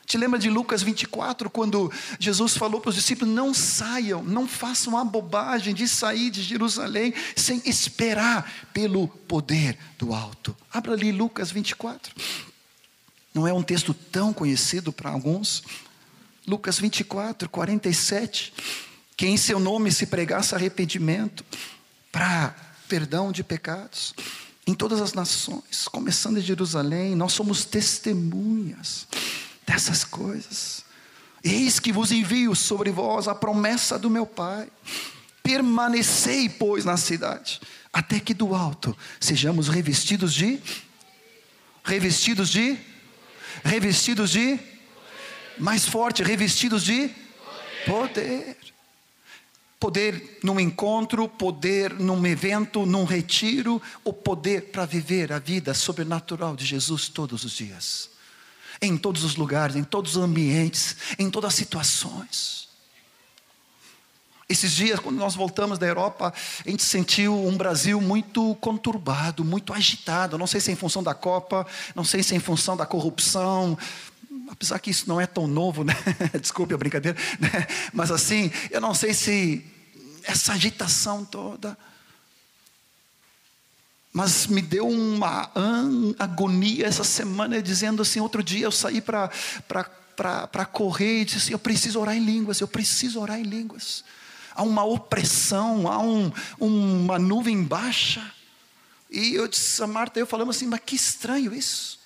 Te 0.05 0.17
lembra 0.17 0.37
de 0.37 0.49
Lucas 0.49 0.83
24, 0.83 1.49
quando 1.49 1.91
Jesus 2.19 2.55
falou 2.55 2.79
para 2.79 2.89
os 2.89 2.95
discípulos: 2.95 3.33
não 3.33 3.53
saiam, 3.53 4.23
não 4.23 4.47
façam 4.47 4.97
a 4.97 5.03
bobagem 5.03 5.73
de 5.73 5.87
sair 5.87 6.29
de 6.29 6.43
Jerusalém 6.43 7.13
sem 7.35 7.61
esperar 7.65 8.67
pelo 8.71 9.07
poder 9.07 9.77
do 9.97 10.13
alto. 10.13 10.55
Abra 10.71 10.93
ali 10.93 11.11
Lucas 11.11 11.51
24. 11.51 12.13
Não 13.33 13.47
é 13.47 13.53
um 13.53 13.63
texto 13.63 13.93
tão 13.93 14.31
conhecido 14.31 14.93
para 14.93 15.09
alguns. 15.09 15.63
Lucas 16.47 16.77
24, 16.77 17.49
47. 17.49 18.53
Que 19.15 19.27
em 19.27 19.37
seu 19.37 19.59
nome 19.59 19.91
se 19.91 20.07
pregasse 20.07 20.53
arrependimento 20.55 21.45
para 22.11 22.55
perdão 22.87 23.31
de 23.31 23.43
pecados 23.43 24.13
em 24.67 24.73
todas 24.73 24.99
as 24.99 25.13
nações, 25.13 25.87
começando 25.91 26.37
em 26.37 26.41
Jerusalém, 26.41 27.15
nós 27.15 27.33
somos 27.33 27.65
testemunhas 27.65 29.07
dessas 29.65 30.03
coisas. 30.03 30.83
Eis 31.43 31.79
que 31.79 31.91
vos 31.91 32.11
envio 32.11 32.55
sobre 32.55 32.89
vós 32.89 33.27
a 33.27 33.35
promessa 33.35 33.99
do 33.99 34.09
meu 34.09 34.25
Pai. 34.25 34.67
Permanecei, 35.43 36.49
pois, 36.49 36.83
na 36.83 36.97
cidade, 36.97 37.61
até 37.93 38.19
que 38.19 38.33
do 38.33 38.55
alto 38.55 38.97
sejamos 39.19 39.67
revestidos 39.67 40.33
de 40.33 40.59
revestidos 41.83 42.49
de 42.49 42.75
revestidos 43.63 44.31
de 44.31 44.59
mais 45.59 45.85
forte, 45.85 46.23
revestidos 46.23 46.83
de 46.83 47.11
poder. 47.85 48.57
Poder 49.85 50.39
num 50.41 50.59
encontro, 50.59 51.29
poder 51.29 51.93
num 51.93 52.25
evento, 52.25 52.87
num 52.87 53.03
retiro, 53.03 53.79
o 54.03 54.11
poder 54.11 54.71
para 54.71 54.83
viver 54.83 55.31
a 55.31 55.37
vida 55.37 55.75
sobrenatural 55.75 56.55
de 56.55 56.65
Jesus 56.65 57.07
todos 57.07 57.43
os 57.43 57.51
dias 57.51 58.09
em 58.81 58.97
todos 58.97 59.23
os 59.23 59.35
lugares, 59.35 59.75
em 59.75 59.83
todos 59.83 60.15
os 60.15 60.23
ambientes, 60.23 60.95
em 61.19 61.29
todas 61.29 61.49
as 61.49 61.53
situações. 61.53 62.67
Esses 64.49 64.71
dias, 64.71 64.99
quando 64.99 65.17
nós 65.17 65.35
voltamos 65.35 65.77
da 65.77 65.85
Europa, 65.85 66.33
a 66.65 66.69
gente 66.69 66.81
sentiu 66.81 67.45
um 67.45 67.55
Brasil 67.55 68.01
muito 68.01 68.55
conturbado, 68.55 69.45
muito 69.45 69.71
agitado. 69.71 70.35
Não 70.35 70.47
sei 70.47 70.61
se 70.61 70.71
é 70.71 70.73
em 70.73 70.75
função 70.75 71.03
da 71.03 71.13
Copa, 71.13 71.63
não 71.93 72.03
sei 72.03 72.23
se 72.23 72.33
é 72.33 72.37
em 72.37 72.39
função 72.39 72.75
da 72.75 72.87
corrupção, 72.87 73.77
apesar 74.49 74.79
que 74.79 74.89
isso 74.89 75.07
não 75.07 75.21
é 75.21 75.27
tão 75.27 75.45
novo, 75.45 75.83
né? 75.83 75.93
Desculpe 76.41 76.73
a 76.73 76.77
brincadeira, 76.77 77.15
né? 77.39 77.67
mas 77.93 78.09
assim, 78.09 78.51
eu 78.71 78.81
não 78.81 78.95
sei 78.95 79.13
se 79.13 79.74
essa 80.25 80.53
agitação 80.53 81.23
toda 81.23 81.77
mas 84.15 84.47
me 84.47 84.61
deu 84.61 84.87
uma 84.87 85.51
agonia 86.17 86.87
essa 86.87 87.03
semana, 87.03 87.61
dizendo 87.61 88.01
assim: 88.01 88.21
outro 88.21 88.41
dia 88.41 88.65
eu 88.65 88.71
saí 88.71 89.01
para 89.01 90.65
correr 90.71 91.19
e 91.19 91.25
disse 91.25 91.37
assim: 91.37 91.51
eu 91.51 91.59
preciso 91.59 91.99
orar 91.99 92.15
em 92.15 92.23
línguas, 92.23 92.61
eu 92.61 92.67
preciso 92.67 93.19
orar 93.19 93.37
em 93.37 93.43
línguas. 93.43 94.05
Há 94.55 94.63
uma 94.63 94.85
opressão, 94.85 95.91
há 95.91 95.99
um, 95.99 96.31
uma 96.57 97.19
nuvem 97.19 97.61
baixa. 97.61 98.31
E 99.11 99.35
eu 99.35 99.49
disse 99.49 99.83
a 99.83 99.87
Marta, 99.87 100.17
eu 100.17 100.25
falamos 100.25 100.55
assim: 100.55 100.67
mas 100.67 100.79
que 100.85 100.95
estranho 100.95 101.53
isso. 101.53 101.99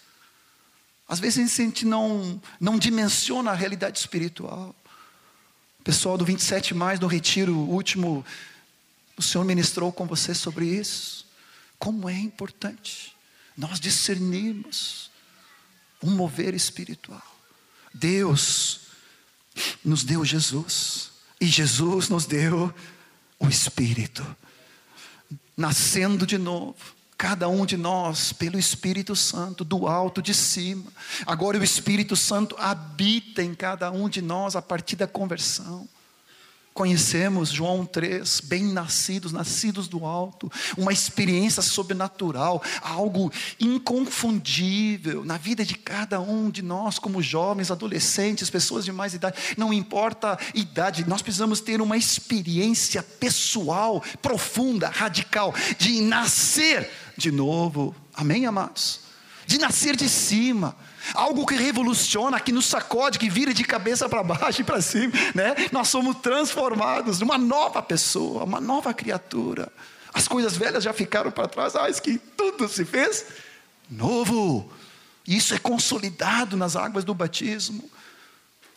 Às 1.07 1.19
vezes 1.19 1.59
a 1.59 1.63
gente 1.63 1.85
não, 1.85 2.41
não 2.59 2.79
dimensiona 2.79 3.51
a 3.51 3.55
realidade 3.55 3.99
espiritual. 3.99 4.75
Pessoal 5.89 6.19
do 6.19 6.23
27 6.23 6.75
mais 6.75 6.99
no 6.99 7.07
retiro 7.07 7.57
último, 7.57 8.23
o 9.17 9.23
Senhor 9.23 9.43
ministrou 9.43 9.91
com 9.91 10.05
você 10.05 10.35
sobre 10.35 10.67
isso. 10.67 11.25
Como 11.79 12.07
é 12.07 12.13
importante 12.13 13.17
nós 13.57 13.79
discernirmos 13.79 15.09
um 16.03 16.11
mover 16.11 16.53
espiritual. 16.53 17.23
Deus 17.91 18.81
nos 19.83 20.03
deu 20.03 20.23
Jesus, 20.23 21.09
e 21.41 21.47
Jesus 21.47 22.07
nos 22.07 22.27
deu 22.27 22.71
o 23.39 23.47
Espírito, 23.47 24.23
nascendo 25.57 26.23
de 26.23 26.37
novo 26.37 26.98
cada 27.19 27.49
um 27.49 27.65
de 27.65 27.75
nós 27.75 28.31
pelo 28.31 28.57
Espírito 28.57 29.13
Santo, 29.13 29.65
do 29.65 29.87
alto 29.87 30.21
de 30.21 30.33
cima. 30.33 30.89
Agora 31.25 31.59
o 31.59 31.63
Espírito 31.63 32.15
Santo 32.15 32.55
habita 32.57 33.43
em 33.43 33.53
cada 33.53 33.91
um 33.91 34.07
de 34.07 34.21
nós 34.21 34.55
a 34.55 34.61
partir 34.61 34.95
da 34.95 35.05
conversão. 35.05 35.85
Conhecemos 36.73 37.49
João 37.49 37.85
3, 37.85 38.41
bem-nascidos, 38.41 39.33
nascidos 39.33 39.87
do 39.87 40.05
alto, 40.05 40.49
uma 40.77 40.93
experiência 40.93 41.61
sobrenatural, 41.61 42.63
algo 42.81 43.31
inconfundível 43.59 45.25
na 45.25 45.37
vida 45.37 45.65
de 45.65 45.75
cada 45.75 46.21
um 46.21 46.49
de 46.49 46.61
nós, 46.61 46.97
como 46.97 47.21
jovens, 47.21 47.69
adolescentes, 47.69 48.49
pessoas 48.49 48.85
de 48.85 48.91
mais 48.91 49.13
idade, 49.13 49.55
não 49.57 49.73
importa 49.73 50.33
a 50.33 50.39
idade, 50.57 51.07
nós 51.07 51.21
precisamos 51.21 51.59
ter 51.59 51.81
uma 51.81 51.97
experiência 51.97 53.03
pessoal, 53.03 54.01
profunda, 54.21 54.87
radical, 54.87 55.53
de 55.77 55.99
nascer 56.01 56.89
de 57.17 57.31
novo, 57.31 57.93
amém, 58.13 58.45
amados? 58.45 59.01
De 59.45 59.57
nascer 59.57 59.95
de 59.97 60.07
cima 60.07 60.75
algo 61.13 61.45
que 61.45 61.55
revoluciona, 61.55 62.39
que 62.39 62.51
nos 62.51 62.65
sacode, 62.65 63.19
que 63.19 63.29
vira 63.29 63.53
de 63.53 63.63
cabeça 63.63 64.07
para 64.07 64.23
baixo 64.23 64.61
e 64.61 64.63
para 64.63 64.81
cima, 64.81 65.13
né? 65.33 65.55
Nós 65.71 65.87
somos 65.89 66.17
transformados 66.17 67.19
numa 67.19 67.37
nova 67.37 67.81
pessoa, 67.81 68.43
uma 68.43 68.61
nova 68.61 68.93
criatura. 68.93 69.71
As 70.13 70.27
coisas 70.27 70.57
velhas 70.57 70.83
já 70.83 70.93
ficaram 70.93 71.31
para 71.31 71.47
trás, 71.47 71.75
ah, 71.75 71.89
isso 71.89 72.01
que 72.01 72.17
tudo 72.17 72.67
se 72.67 72.85
fez 72.85 73.25
novo. 73.89 74.71
Isso 75.27 75.53
é 75.53 75.59
consolidado 75.59 76.57
nas 76.57 76.75
águas 76.75 77.03
do 77.03 77.13
batismo. 77.13 77.89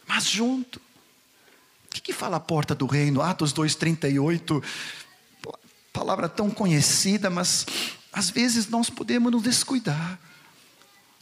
Mas 0.06 0.24
junto. 0.24 0.78
O 0.78 1.94
que, 1.94 2.00
que 2.00 2.12
fala 2.12 2.36
a 2.36 2.40
porta 2.40 2.74
do 2.74 2.86
reino? 2.86 3.22
Atos 3.22 3.52
2,38. 3.52 4.62
Palavra 5.92 6.28
tão 6.28 6.50
conhecida, 6.50 7.30
mas 7.30 7.66
às 8.12 8.30
vezes 8.30 8.68
nós 8.68 8.90
podemos 8.90 9.32
nos 9.32 9.42
descuidar 9.42 10.18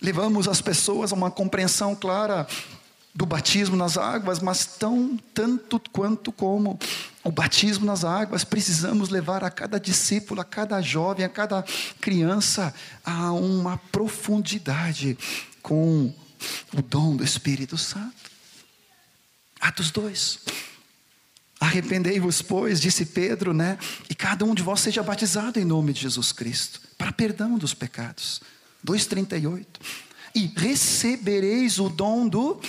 levamos 0.00 0.48
as 0.48 0.60
pessoas 0.60 1.12
a 1.12 1.14
uma 1.14 1.30
compreensão 1.30 1.94
clara 1.94 2.46
do 3.14 3.26
batismo 3.26 3.76
nas 3.76 3.98
águas, 3.98 4.38
mas 4.40 4.64
tão 4.64 5.18
tanto 5.34 5.80
quanto 5.92 6.30
como 6.30 6.78
o 7.24 7.30
batismo 7.30 7.84
nas 7.84 8.04
águas, 8.04 8.44
precisamos 8.44 9.08
levar 9.08 9.44
a 9.44 9.50
cada 9.50 9.78
discípulo, 9.78 10.40
a 10.40 10.44
cada 10.44 10.80
jovem, 10.80 11.24
a 11.24 11.28
cada 11.28 11.64
criança 12.00 12.72
a 13.04 13.32
uma 13.32 13.76
profundidade 13.90 15.18
com 15.60 16.14
o 16.72 16.82
dom 16.82 17.16
do 17.16 17.24
Espírito 17.24 17.76
Santo. 17.76 18.30
Atos 19.60 19.90
2. 19.90 20.38
Arrependei-vos, 21.60 22.40
pois, 22.40 22.80
disse 22.80 23.04
Pedro, 23.04 23.52
né? 23.52 23.76
E 24.08 24.14
cada 24.14 24.46
um 24.46 24.54
de 24.54 24.62
vós 24.62 24.80
seja 24.80 25.02
batizado 25.02 25.60
em 25.60 25.64
nome 25.64 25.92
de 25.92 26.00
Jesus 26.00 26.32
Cristo, 26.32 26.80
para 26.96 27.12
perdão 27.12 27.58
dos 27.58 27.74
pecados 27.74 28.40
2,38. 28.86 29.66
E 30.34 30.46
recebereis 30.56 31.78
o 31.78 31.88
dom 31.88 32.28
do 32.28 32.60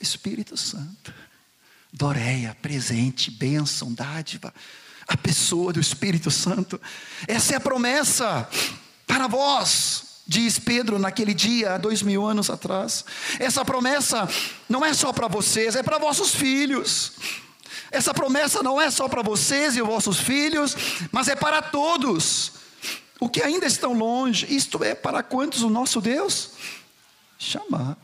Espírito 0.00 0.56
Santo. 0.56 1.12
Doreia, 1.92 2.56
presente, 2.62 3.30
bênção, 3.30 3.92
dádiva. 3.92 4.52
A 5.06 5.16
pessoa 5.16 5.72
do 5.72 5.80
Espírito 5.80 6.30
Santo. 6.30 6.80
Essa 7.26 7.54
é 7.54 7.56
a 7.56 7.60
promessa 7.60 8.48
para 9.06 9.26
vós, 9.26 10.22
diz 10.26 10.58
Pedro 10.58 10.98
naquele 10.98 11.34
dia, 11.34 11.74
há 11.74 11.78
dois 11.78 12.00
mil 12.00 12.24
anos 12.24 12.48
atrás. 12.48 13.04
Essa 13.40 13.64
promessa 13.64 14.28
não 14.68 14.86
é 14.86 14.94
só 14.94 15.12
para 15.12 15.26
vocês, 15.26 15.74
é 15.74 15.82
para 15.82 15.98
vossos 15.98 16.32
filhos. 16.32 17.12
Essa 17.90 18.14
promessa 18.14 18.62
não 18.62 18.80
é 18.80 18.88
só 18.88 19.08
para 19.08 19.20
vocês 19.20 19.76
e 19.76 19.82
vossos 19.82 20.20
filhos, 20.20 20.76
mas 21.10 21.26
é 21.26 21.34
para 21.34 21.60
todos 21.60 22.52
o 23.20 23.28
que 23.28 23.42
ainda 23.42 23.66
estão 23.66 23.92
longe, 23.92 24.46
isto 24.52 24.82
é, 24.82 24.94
para 24.94 25.22
quantos 25.22 25.62
o 25.62 25.68
nosso 25.68 26.00
Deus 26.00 26.52
chamar. 27.38 27.96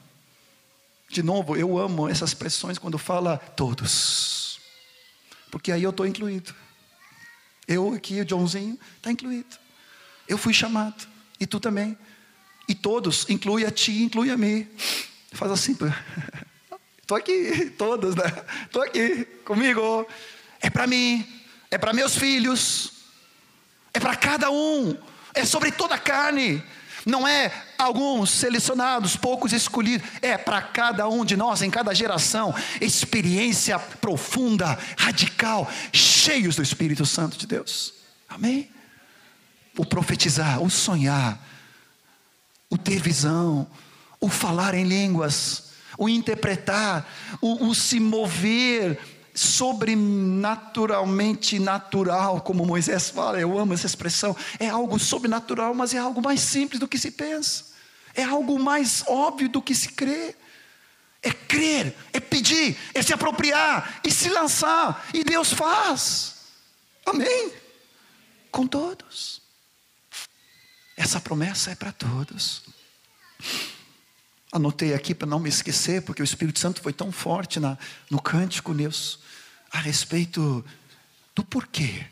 De 1.09 1.23
novo, 1.23 1.57
eu 1.57 1.79
amo 1.79 2.09
essas 2.09 2.31
expressões 2.31 2.79
quando 2.79 2.99
fala 2.99 3.39
todos, 3.39 4.61
porque 5.51 5.73
aí 5.73 5.83
eu 5.83 5.91
estou 5.91 6.07
incluído. 6.07 6.55
Eu 7.67 7.95
aqui, 7.95 8.21
o 8.21 8.29
Joãozinho, 8.29 8.79
está 8.97 9.11
incluído. 9.11 9.57
Eu 10.29 10.37
fui 10.37 10.53
chamado, 10.53 11.09
e 11.41 11.47
tu 11.47 11.59
também. 11.59 11.97
E 12.69 12.75
todos, 12.75 13.29
inclui 13.31 13.65
a 13.65 13.71
ti, 13.71 14.03
inclui 14.03 14.31
a 14.31 14.37
mim. 14.37 14.69
Faz 15.33 15.51
assim, 15.51 15.73
estou 15.73 17.17
aqui, 17.17 17.71
todos, 17.79 18.15
né? 18.15 18.25
Estou 18.65 18.83
aqui, 18.83 19.25
comigo. 19.45 20.07
É 20.61 20.69
para 20.69 20.87
mim, 20.87 21.27
é 21.71 21.79
para 21.79 21.93
meus 21.93 22.17
filhos, 22.17 22.96
é 23.97 24.01
para 24.01 24.15
cada 24.15 24.51
um, 24.51 24.95
é 25.35 25.45
sobre 25.45 25.73
toda 25.73 25.95
a 25.95 25.99
carne. 25.99 26.63
Não 27.07 27.27
é 27.27 27.51
alguns 27.79 28.31
selecionados, 28.31 29.17
poucos 29.17 29.53
escolhidos, 29.53 30.07
é 30.21 30.37
para 30.37 30.61
cada 30.61 31.09
um 31.09 31.25
de 31.25 31.37
nós, 31.37 31.63
em 31.63 31.71
cada 31.71 31.95
geração, 31.95 32.55
experiência 32.81 33.79
profunda, 33.79 34.79
radical, 34.99 35.71
cheios 35.93 36.57
do 36.57 36.63
Espírito 36.63 37.07
Santo 37.07 37.39
de 37.39 37.47
Deus. 37.47 37.95
Amém? 38.29 38.71
O 39.79 39.87
profetizar, 39.87 40.61
o 40.61 40.69
sonhar, 40.69 41.41
o 42.69 42.77
ter 42.77 43.01
visão, 43.01 43.67
o 44.21 44.29
falar 44.29 44.75
em 44.75 44.85
línguas, 44.85 45.71
o 45.97 46.09
interpretar, 46.09 47.07
o, 47.41 47.69
o 47.69 47.75
se 47.75 47.99
mover 48.01 49.16
sobrenaturalmente 49.37 51.59
natural, 51.59 52.41
como 52.41 52.65
Moisés 52.65 53.11
fala, 53.11 53.39
eu 53.39 53.59
amo 53.59 53.75
essa 53.75 53.85
expressão. 53.87 54.35
É 54.59 54.67
algo 54.69 54.99
sobrenatural, 54.99 55.75
mas 55.75 55.93
é 55.93 55.99
algo 55.99 56.23
mais 56.23 56.41
simples 56.41 56.81
do 56.81 56.89
que 56.89 56.97
se 56.99 57.11
pensa. 57.11 57.67
É 58.15 58.25
algo 58.25 58.59
mais 58.59 59.05
óbvio 59.07 59.51
do 59.51 59.61
que 59.61 59.75
se 59.75 59.91
crê. 59.91 60.35
É 61.23 61.31
crer, 61.31 61.95
é 62.13 62.21
pedir, 62.21 62.77
é 62.95 63.03
se 63.03 63.13
apropriar 63.13 64.01
e 64.03 64.11
se 64.11 64.31
lançar. 64.31 65.07
E 65.13 65.23
Deus 65.23 65.53
faz. 65.53 66.37
Amém? 67.05 67.53
Com 68.51 68.67
todos. 68.67 69.43
Essa 70.97 71.21
promessa 71.21 71.73
é 71.73 71.75
para 71.75 71.93
todos. 71.93 72.63
Anotei 74.51 74.95
aqui 74.95 75.15
para 75.15 75.27
não 75.27 75.41
me 75.41 75.51
esquecer, 75.51 76.01
porque 76.03 76.23
o 76.23 76.25
Espírito 76.25 76.59
Santo 76.59 76.81
foi 76.81 76.93
tão 76.93 77.13
forte 77.13 77.61
na, 77.61 77.77
no 78.09 78.23
cântico, 78.23 78.73
Deus 78.73 79.26
a 79.71 79.79
respeito 79.79 80.65
do 81.35 81.45
porquê. 81.45 82.07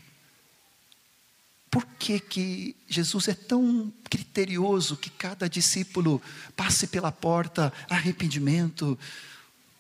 Por 1.71 1.85
que, 1.99 2.21
que 2.21 2.77
Jesus 2.89 3.29
é 3.29 3.35
tão 3.35 3.93
criterioso 4.09 4.97
que 4.97 5.11
cada 5.11 5.49
discípulo 5.49 6.23
passe 6.55 6.87
pela 6.87 7.11
porta 7.11 7.73
arrependimento, 7.91 8.99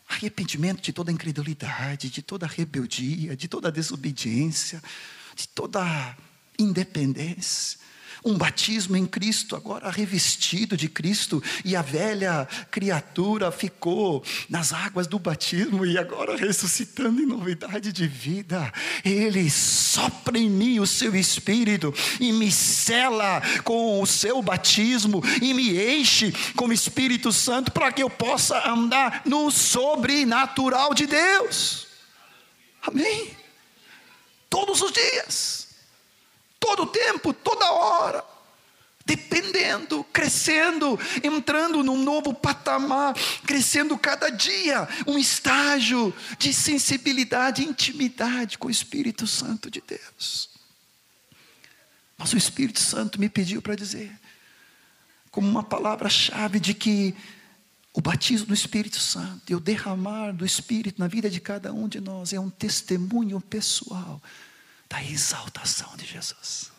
arrependimento 0.08 0.82
de 0.82 0.92
toda 0.92 1.12
incredulidade, 1.12 2.10
de 2.10 2.20
toda 2.20 2.46
rebeldia, 2.46 3.36
de 3.36 3.46
toda 3.46 3.70
desobediência, 3.70 4.82
de 5.36 5.46
toda 5.48 6.16
independência 6.58 7.78
um 8.24 8.36
batismo 8.36 8.96
em 8.96 9.06
Cristo, 9.06 9.54
agora 9.54 9.90
revestido 9.90 10.76
de 10.76 10.88
Cristo, 10.88 11.42
e 11.64 11.76
a 11.76 11.82
velha 11.82 12.48
criatura 12.70 13.52
ficou 13.52 14.24
nas 14.48 14.72
águas 14.72 15.06
do 15.06 15.18
batismo 15.18 15.84
e 15.84 15.98
agora 15.98 16.36
ressuscitando 16.36 17.20
em 17.20 17.26
novidade 17.26 17.92
de 17.92 18.06
vida. 18.06 18.72
Ele 19.04 19.50
sopra 19.50 20.38
em 20.38 20.48
mim 20.48 20.80
o 20.80 20.86
seu 20.86 21.14
espírito 21.14 21.92
e 22.18 22.32
me 22.32 22.50
cela 22.50 23.42
com 23.62 24.00
o 24.00 24.06
seu 24.06 24.40
batismo 24.40 25.22
e 25.42 25.52
me 25.52 25.78
enche 25.78 26.32
com 26.56 26.66
o 26.66 26.72
Espírito 26.72 27.30
Santo 27.30 27.70
para 27.70 27.92
que 27.92 28.02
eu 28.02 28.08
possa 28.08 28.68
andar 28.68 29.22
no 29.26 29.50
sobrenatural 29.50 30.94
de 30.94 31.06
Deus. 31.06 31.86
Amém. 32.82 33.30
Todos 34.48 34.80
os 34.80 34.92
dias 34.92 35.63
todo 36.64 36.84
o 36.84 36.86
tempo, 36.86 37.34
toda 37.34 37.70
hora, 37.70 38.24
dependendo, 39.04 40.02
crescendo, 40.04 40.98
entrando 41.22 41.84
num 41.84 42.02
novo 42.02 42.32
patamar, 42.32 43.12
crescendo 43.46 43.98
cada 43.98 44.30
dia, 44.30 44.88
um 45.06 45.18
estágio 45.18 46.14
de 46.38 46.54
sensibilidade, 46.54 47.62
intimidade 47.62 48.56
com 48.56 48.68
o 48.68 48.70
Espírito 48.70 49.26
Santo 49.26 49.70
de 49.70 49.82
Deus. 49.86 50.48
Mas 52.16 52.32
o 52.32 52.38
Espírito 52.38 52.80
Santo 52.80 53.20
me 53.20 53.28
pediu 53.28 53.60
para 53.60 53.74
dizer, 53.74 54.10
como 55.30 55.46
uma 55.46 55.62
palavra-chave, 55.62 56.58
de 56.58 56.72
que 56.72 57.14
o 57.92 58.00
batismo 58.00 58.46
do 58.46 58.54
Espírito 58.54 58.98
Santo 58.98 59.52
e 59.52 59.54
o 59.54 59.60
derramar 59.60 60.32
do 60.32 60.46
Espírito 60.46 60.98
na 60.98 61.08
vida 61.08 61.28
de 61.28 61.40
cada 61.40 61.74
um 61.74 61.86
de 61.86 62.00
nós 62.00 62.32
é 62.32 62.40
um 62.40 62.48
testemunho 62.48 63.38
pessoal 63.38 64.22
da 64.94 65.02
exaltação 65.02 65.88
de 65.96 66.06
Jesus, 66.06 66.70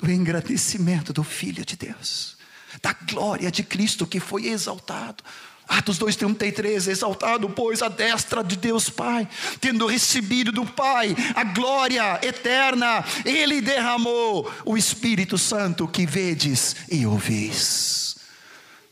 do 0.00 0.10
engrandecimento 0.10 1.12
do 1.12 1.22
Filho 1.22 1.66
de 1.66 1.76
Deus, 1.76 2.38
da 2.80 2.94
glória 2.94 3.50
de 3.50 3.62
Cristo 3.62 4.06
que 4.06 4.18
foi 4.18 4.46
exaltado 4.46 5.22
Atos 5.66 5.98
2,33, 5.98 6.88
exaltado, 6.88 7.48
pois, 7.48 7.80
a 7.80 7.88
destra 7.88 8.44
de 8.44 8.54
Deus 8.54 8.90
Pai, 8.90 9.26
tendo 9.62 9.86
recebido 9.86 10.52
do 10.52 10.66
Pai 10.66 11.16
a 11.34 11.42
glória 11.42 12.20
eterna, 12.22 13.02
Ele 13.24 13.62
derramou 13.62 14.52
o 14.66 14.76
Espírito 14.76 15.38
Santo 15.38 15.88
que 15.88 16.04
vedes 16.04 16.76
e 16.90 17.06
ouvis. 17.06 18.16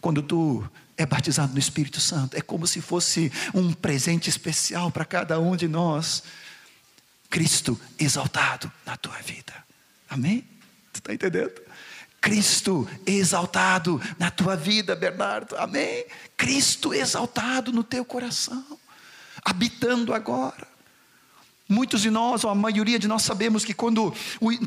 Quando 0.01 0.23
tu 0.23 0.64
é 0.97 1.05
batizado 1.05 1.53
no 1.53 1.59
Espírito 1.59 2.01
Santo, 2.01 2.38
é 2.38 2.40
como 2.40 2.66
se 2.66 2.81
fosse 2.81 3.31
um 3.53 3.75
presente 3.75 4.31
especial 4.31 4.90
para 4.90 5.05
cada 5.05 5.38
um 5.38 5.55
de 5.55 5.68
nós. 5.68 6.23
Cristo 7.33 7.81
exaltado 7.99 8.71
na 8.85 8.95
tua 8.95 9.16
vida. 9.23 9.55
Amém? 10.07 10.47
Tu 10.92 10.99
está 10.99 11.14
entendendo? 11.14 11.62
Cristo 12.21 12.87
exaltado 13.07 13.99
na 14.18 14.31
tua 14.31 14.55
vida, 14.55 14.95
Bernardo. 14.95 15.57
Amém? 15.57 16.05
Cristo 16.37 16.92
exaltado 16.92 17.73
no 17.73 17.83
teu 17.83 18.05
coração, 18.05 18.79
habitando 19.42 20.12
agora. 20.12 20.68
Muitos 21.66 22.03
de 22.03 22.11
nós, 22.11 22.45
ou 22.45 22.51
a 22.51 22.55
maioria 22.55 22.99
de 22.99 23.09
nós, 23.09 23.23
sabemos 23.23 23.64
que 23.64 23.73
quando 23.73 24.12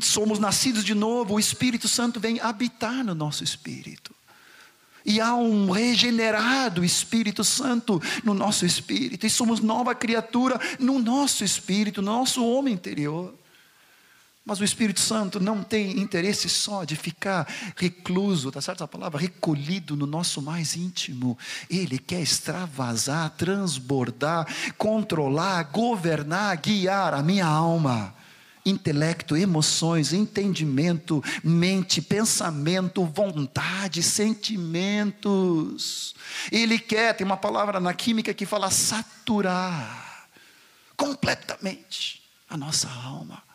somos 0.02 0.40
nascidos 0.40 0.84
de 0.84 0.92
novo, 0.92 1.34
o 1.34 1.40
Espírito 1.40 1.86
Santo 1.86 2.18
vem 2.18 2.40
habitar 2.40 3.04
no 3.04 3.14
nosso 3.14 3.44
espírito. 3.44 4.12
E 5.06 5.20
há 5.20 5.36
um 5.36 5.70
regenerado 5.70 6.84
Espírito 6.84 7.44
Santo 7.44 8.02
no 8.24 8.34
nosso 8.34 8.66
espírito, 8.66 9.24
e 9.24 9.30
somos 9.30 9.60
nova 9.60 9.94
criatura 9.94 10.60
no 10.80 10.98
nosso 10.98 11.44
espírito, 11.44 12.02
no 12.02 12.10
nosso 12.10 12.44
homem 12.44 12.74
interior. 12.74 13.32
Mas 14.44 14.60
o 14.60 14.64
Espírito 14.64 15.00
Santo 15.00 15.40
não 15.40 15.60
tem 15.60 15.98
interesse 15.98 16.48
só 16.48 16.84
de 16.84 16.94
ficar 16.94 17.48
recluso, 17.74 18.52
tá 18.52 18.60
certo 18.60 18.84
a 18.84 18.88
palavra? 18.88 19.20
Recolhido 19.20 19.96
no 19.96 20.06
nosso 20.06 20.40
mais 20.40 20.76
íntimo. 20.76 21.36
Ele 21.68 21.98
quer 21.98 22.20
extravasar, 22.20 23.30
transbordar, 23.30 24.46
controlar, 24.78 25.64
governar, 25.64 26.56
guiar 26.58 27.12
a 27.12 27.24
minha 27.24 27.44
alma. 27.44 28.14
Intelecto, 28.66 29.36
emoções, 29.36 30.12
entendimento, 30.12 31.22
mente, 31.42 32.02
pensamento, 32.02 33.04
vontade, 33.04 34.02
sentimentos. 34.02 36.14
Ele 36.52 36.78
quer, 36.78 37.14
tem 37.14 37.24
uma 37.24 37.36
palavra 37.36 37.80
na 37.80 37.94
química 37.94 38.34
que 38.34 38.44
fala 38.44 38.70
saturar 38.70 40.28
completamente 40.96 42.22
a 42.50 42.56
nossa 42.56 42.88
alma 42.88 43.46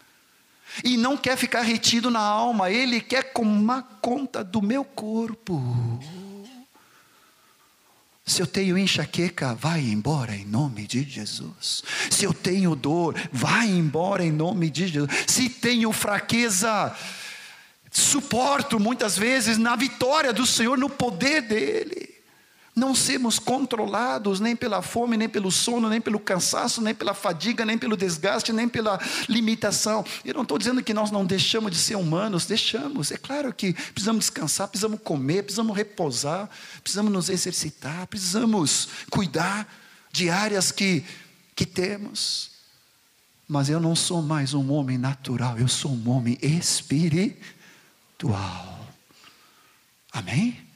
e 0.84 0.96
não 0.96 1.18
quer 1.18 1.38
ficar 1.38 1.62
retido 1.62 2.10
na 2.10 2.22
alma, 2.22 2.72
ele 2.72 3.02
quer 3.02 3.34
tomar 3.34 4.00
conta 4.02 4.44
do 4.44 4.62
meu 4.62 4.86
corpo. 4.86 5.62
Se 8.26 8.42
eu 8.42 8.48
tenho 8.48 8.78
enxaqueca, 8.78 9.56
vai 9.56 9.82
embora 9.82 10.36
em 10.36 10.46
nome 10.46 10.86
de 10.86 11.04
Jesus. 11.04 11.84
Se 12.10 12.24
eu 12.24 12.34
tenho 12.34 12.76
dor, 12.76 13.16
vai 13.32 13.68
embora 13.68 14.24
em 14.24 14.32
nome 14.32 14.70
de 14.70 14.88
Jesus. 14.88 15.10
Se 15.28 15.50
tenho 15.50 15.92
fraqueza, 15.92 16.96
suporto 17.92 18.80
muitas 18.80 19.18
vezes 19.18 19.58
na 19.58 19.76
vitória 19.76 20.32
do 20.32 20.46
Senhor, 20.46 20.78
no 20.78 20.90
poder 20.90 21.42
dEle. 21.42 22.11
Não 22.74 22.96
sermos 22.96 23.38
controlados 23.38 24.40
nem 24.40 24.56
pela 24.56 24.82
fome, 24.82 25.18
nem 25.18 25.28
pelo 25.28 25.52
sono, 25.52 25.90
nem 25.90 26.00
pelo 26.00 26.18
cansaço, 26.20 26.82
nem 26.82 26.96
pela 26.96 27.14
fadiga, 27.14 27.66
nem 27.66 27.78
pelo 27.78 27.98
desgaste, 27.98 28.54
nem 28.54 28.70
pela 28.70 28.98
limitação. 29.28 30.06
Eu 30.24 30.34
não 30.36 30.44
estou 30.44 30.58
dizendo 30.58 30.82
que 30.82 30.94
nós 30.94 31.12
não 31.12 31.26
deixamos 31.26 31.70
de 31.72 31.78
ser 31.78 31.96
humanos, 31.96 32.46
deixamos. 32.46 33.12
É 33.12 33.18
claro 33.18 33.54
que 33.54 33.74
precisamos 33.74 34.22
descansar, 34.22 34.70
precisamos 34.70 35.02
comer, 35.04 35.44
precisamos 35.44 35.76
repousar, 35.76 36.50
precisamos 36.82 37.12
nos 37.12 37.28
exercitar, 37.28 38.08
precisamos 38.08 38.88
cuidar 39.10 39.68
de 40.10 40.30
áreas 40.30 40.72
que, 40.72 41.04
que 41.54 41.66
temos. 41.66 42.52
Mas 43.50 43.68
eu 43.68 43.82
não 43.82 43.98
sou 43.98 44.22
mais 44.22 44.54
um 44.54 44.72
homem 44.72 44.98
natural, 44.98 45.58
eu 45.60 45.68
sou 45.68 45.92
um 45.92 46.10
homem 46.10 46.38
espiritual. 46.42 47.36
Amém? 50.10 50.71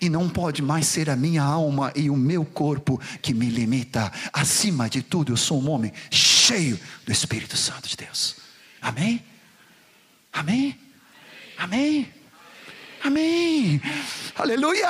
E 0.00 0.08
não 0.08 0.28
pode 0.28 0.62
mais 0.62 0.86
ser 0.86 1.10
a 1.10 1.16
minha 1.16 1.42
alma 1.42 1.92
e 1.94 2.08
o 2.08 2.16
meu 2.16 2.44
corpo 2.44 3.00
que 3.20 3.34
me 3.34 3.46
limita. 3.46 4.10
Acima 4.32 4.88
de 4.88 5.02
tudo, 5.02 5.32
eu 5.32 5.36
sou 5.36 5.60
um 5.60 5.70
homem 5.70 5.92
cheio 6.10 6.80
do 7.04 7.12
Espírito 7.12 7.56
Santo 7.56 7.88
de 7.88 7.96
Deus. 7.96 8.36
Amém? 8.80 9.24
Amém? 10.32 10.78
Amém? 11.58 12.12
Amém? 13.02 13.80
Aleluia! 14.34 14.88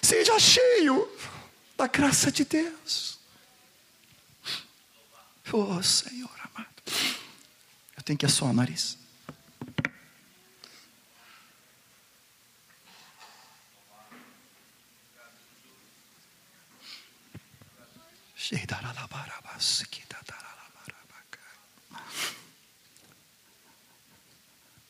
Seja 0.00 0.38
cheio 0.38 1.08
da 1.76 1.86
graça 1.86 2.30
de 2.30 2.44
Deus. 2.44 3.18
Oh 5.52 5.82
Senhor 5.82 6.30
amado. 6.54 6.68
Eu 7.96 8.02
tenho 8.04 8.18
que 8.18 8.26
assoar 8.26 8.52
o 8.52 8.54
nariz. 8.54 8.99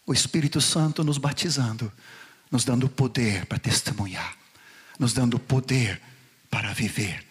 O 0.06 0.12
Espírito 0.12 0.60
Santo 0.60 1.04
nos 1.04 1.18
batizando, 1.18 1.92
nos 2.50 2.64
dando 2.64 2.88
poder 2.88 3.46
para 3.46 3.58
testemunhar, 3.58 4.36
nos 4.98 5.12
dando 5.12 5.38
poder 5.38 6.00
para 6.50 6.72
viver, 6.72 7.24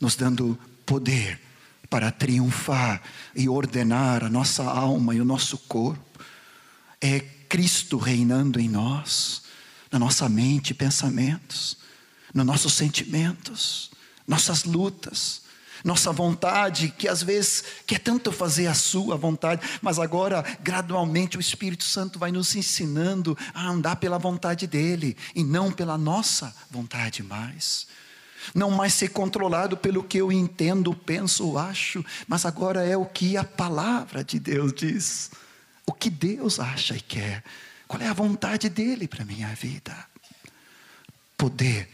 nos 0.00 0.14
dando 0.16 0.58
poder 0.84 1.40
para 1.88 2.10
triunfar 2.10 3.00
e 3.34 3.48
ordenar 3.48 4.24
a 4.24 4.28
nossa 4.28 4.64
alma 4.64 5.14
e 5.14 5.20
o 5.20 5.24
nosso 5.24 5.56
corpo. 5.58 6.20
É 7.00 7.20
Cristo 7.20 7.96
reinando 7.96 8.60
em 8.60 8.68
nós, 8.68 9.44
na 9.90 9.98
nossa 9.98 10.28
mente 10.28 10.70
e 10.70 10.74
pensamentos, 10.74 11.78
nos 12.34 12.44
nossos 12.44 12.74
sentimentos, 12.74 13.90
nossas 14.26 14.64
lutas 14.64 15.47
nossa 15.84 16.12
vontade, 16.12 16.92
que 16.96 17.08
às 17.08 17.22
vezes 17.22 17.64
quer 17.86 17.98
tanto 17.98 18.32
fazer 18.32 18.66
a 18.66 18.74
sua 18.74 19.16
vontade, 19.16 19.66
mas 19.80 19.98
agora, 19.98 20.44
gradualmente, 20.62 21.36
o 21.36 21.40
Espírito 21.40 21.84
Santo 21.84 22.18
vai 22.18 22.32
nos 22.32 22.54
ensinando 22.54 23.36
a 23.54 23.68
andar 23.68 23.96
pela 23.96 24.18
vontade 24.18 24.66
dEle 24.66 25.16
e 25.34 25.42
não 25.44 25.70
pela 25.70 25.96
nossa 25.96 26.54
vontade 26.70 27.22
mais. 27.22 27.86
Não 28.54 28.70
mais 28.70 28.94
ser 28.94 29.08
controlado 29.08 29.76
pelo 29.76 30.02
que 30.02 30.18
eu 30.18 30.32
entendo, 30.32 30.94
penso 30.94 31.58
acho, 31.58 32.04
mas 32.26 32.46
agora 32.46 32.84
é 32.84 32.96
o 32.96 33.04
que 33.04 33.36
a 33.36 33.44
palavra 33.44 34.24
de 34.24 34.38
Deus 34.38 34.72
diz, 34.72 35.30
o 35.86 35.92
que 35.92 36.08
Deus 36.08 36.58
acha 36.58 36.96
e 36.96 37.00
quer, 37.00 37.44
qual 37.86 38.00
é 38.02 38.06
a 38.06 38.12
vontade 38.12 38.68
dEle 38.68 39.08
para 39.08 39.24
minha 39.24 39.48
vida. 39.54 39.94
Poder 41.36 41.88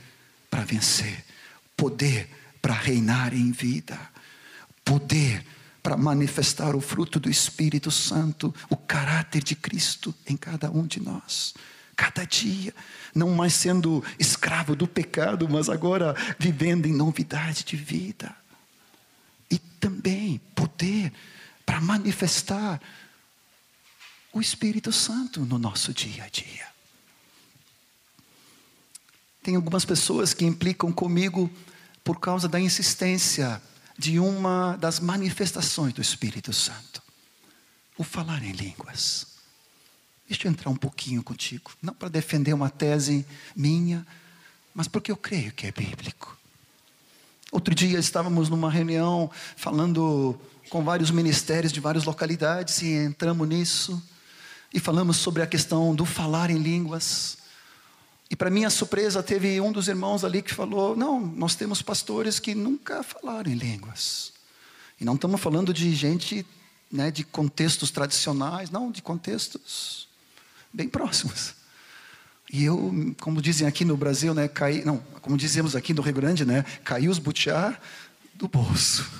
para 0.50 0.64
vencer, 0.64 1.24
poder 1.76 2.28
para 2.28 2.43
para 2.64 2.72
reinar 2.72 3.34
em 3.34 3.52
vida, 3.52 4.00
poder 4.82 5.44
para 5.82 5.98
manifestar 5.98 6.74
o 6.74 6.80
fruto 6.80 7.20
do 7.20 7.28
Espírito 7.28 7.90
Santo, 7.90 8.54
o 8.70 8.76
caráter 8.76 9.42
de 9.42 9.54
Cristo 9.54 10.14
em 10.26 10.34
cada 10.34 10.70
um 10.70 10.86
de 10.86 10.98
nós. 10.98 11.52
Cada 11.94 12.24
dia, 12.24 12.74
não 13.14 13.32
mais 13.32 13.52
sendo 13.52 14.02
escravo 14.18 14.74
do 14.74 14.88
pecado, 14.88 15.46
mas 15.46 15.68
agora 15.68 16.16
vivendo 16.38 16.86
em 16.86 16.94
novidade 16.94 17.64
de 17.64 17.76
vida. 17.76 18.34
E 19.50 19.58
também 19.58 20.40
poder 20.54 21.12
para 21.66 21.82
manifestar 21.82 22.80
o 24.32 24.40
Espírito 24.40 24.90
Santo 24.90 25.40
no 25.40 25.58
nosso 25.58 25.92
dia 25.92 26.24
a 26.24 26.28
dia. 26.30 26.66
Tem 29.42 29.54
algumas 29.54 29.84
pessoas 29.84 30.32
que 30.32 30.46
implicam 30.46 30.90
comigo 30.90 31.50
por 32.04 32.20
causa 32.20 32.46
da 32.46 32.60
insistência 32.60 33.60
de 33.98 34.20
uma 34.20 34.76
das 34.76 35.00
manifestações 35.00 35.92
do 35.94 36.02
Espírito 36.02 36.52
Santo: 36.52 37.02
o 37.98 38.04
falar 38.04 38.44
em 38.44 38.52
línguas. 38.52 39.26
Deixa 40.28 40.46
eu 40.46 40.52
entrar 40.52 40.70
um 40.70 40.76
pouquinho 40.76 41.22
contigo, 41.22 41.72
não 41.82 41.92
para 41.92 42.08
defender 42.08 42.52
uma 42.54 42.70
tese 42.70 43.26
minha, 43.56 44.06
mas 44.74 44.86
porque 44.86 45.10
eu 45.10 45.16
creio 45.16 45.52
que 45.52 45.66
é 45.66 45.72
bíblico. 45.72 46.36
Outro 47.52 47.74
dia 47.74 47.98
estávamos 47.98 48.48
numa 48.48 48.70
reunião 48.70 49.30
falando 49.56 50.38
com 50.70 50.82
vários 50.82 51.10
ministérios 51.10 51.72
de 51.72 51.78
várias 51.78 52.04
localidades 52.04 52.82
e 52.82 52.92
entramos 52.94 53.46
nisso 53.46 54.02
e 54.72 54.80
falamos 54.80 55.18
sobre 55.18 55.40
a 55.40 55.46
questão 55.46 55.94
do 55.94 56.04
falar 56.04 56.50
em 56.50 56.58
línguas. 56.58 57.38
E 58.30 58.36
para 58.36 58.50
minha 58.50 58.70
surpresa, 58.70 59.22
teve 59.22 59.60
um 59.60 59.70
dos 59.70 59.88
irmãos 59.88 60.24
ali 60.24 60.42
que 60.42 60.52
falou: 60.52 60.96
Não, 60.96 61.20
nós 61.20 61.54
temos 61.54 61.82
pastores 61.82 62.38
que 62.38 62.54
nunca 62.54 63.02
falaram 63.02 63.50
em 63.50 63.54
línguas. 63.54 64.32
E 65.00 65.04
não 65.04 65.14
estamos 65.14 65.40
falando 65.40 65.72
de 65.72 65.94
gente 65.94 66.46
né, 66.90 67.10
de 67.10 67.24
contextos 67.24 67.90
tradicionais, 67.90 68.70
não, 68.70 68.90
de 68.90 69.02
contextos 69.02 70.08
bem 70.72 70.88
próximos. 70.88 71.54
E 72.52 72.64
eu, 72.64 73.14
como 73.20 73.42
dizem 73.42 73.66
aqui 73.66 73.84
no 73.84 73.96
Brasil, 73.96 74.32
né, 74.32 74.46
caí, 74.46 74.84
não, 74.84 74.98
como 75.20 75.36
dizemos 75.36 75.74
aqui 75.74 75.92
no 75.92 76.02
Rio 76.02 76.14
Grande, 76.14 76.44
né, 76.44 76.64
caiu 76.84 77.10
os 77.10 77.18
butiá 77.18 77.76
do 78.34 78.46
bolso. 78.46 79.10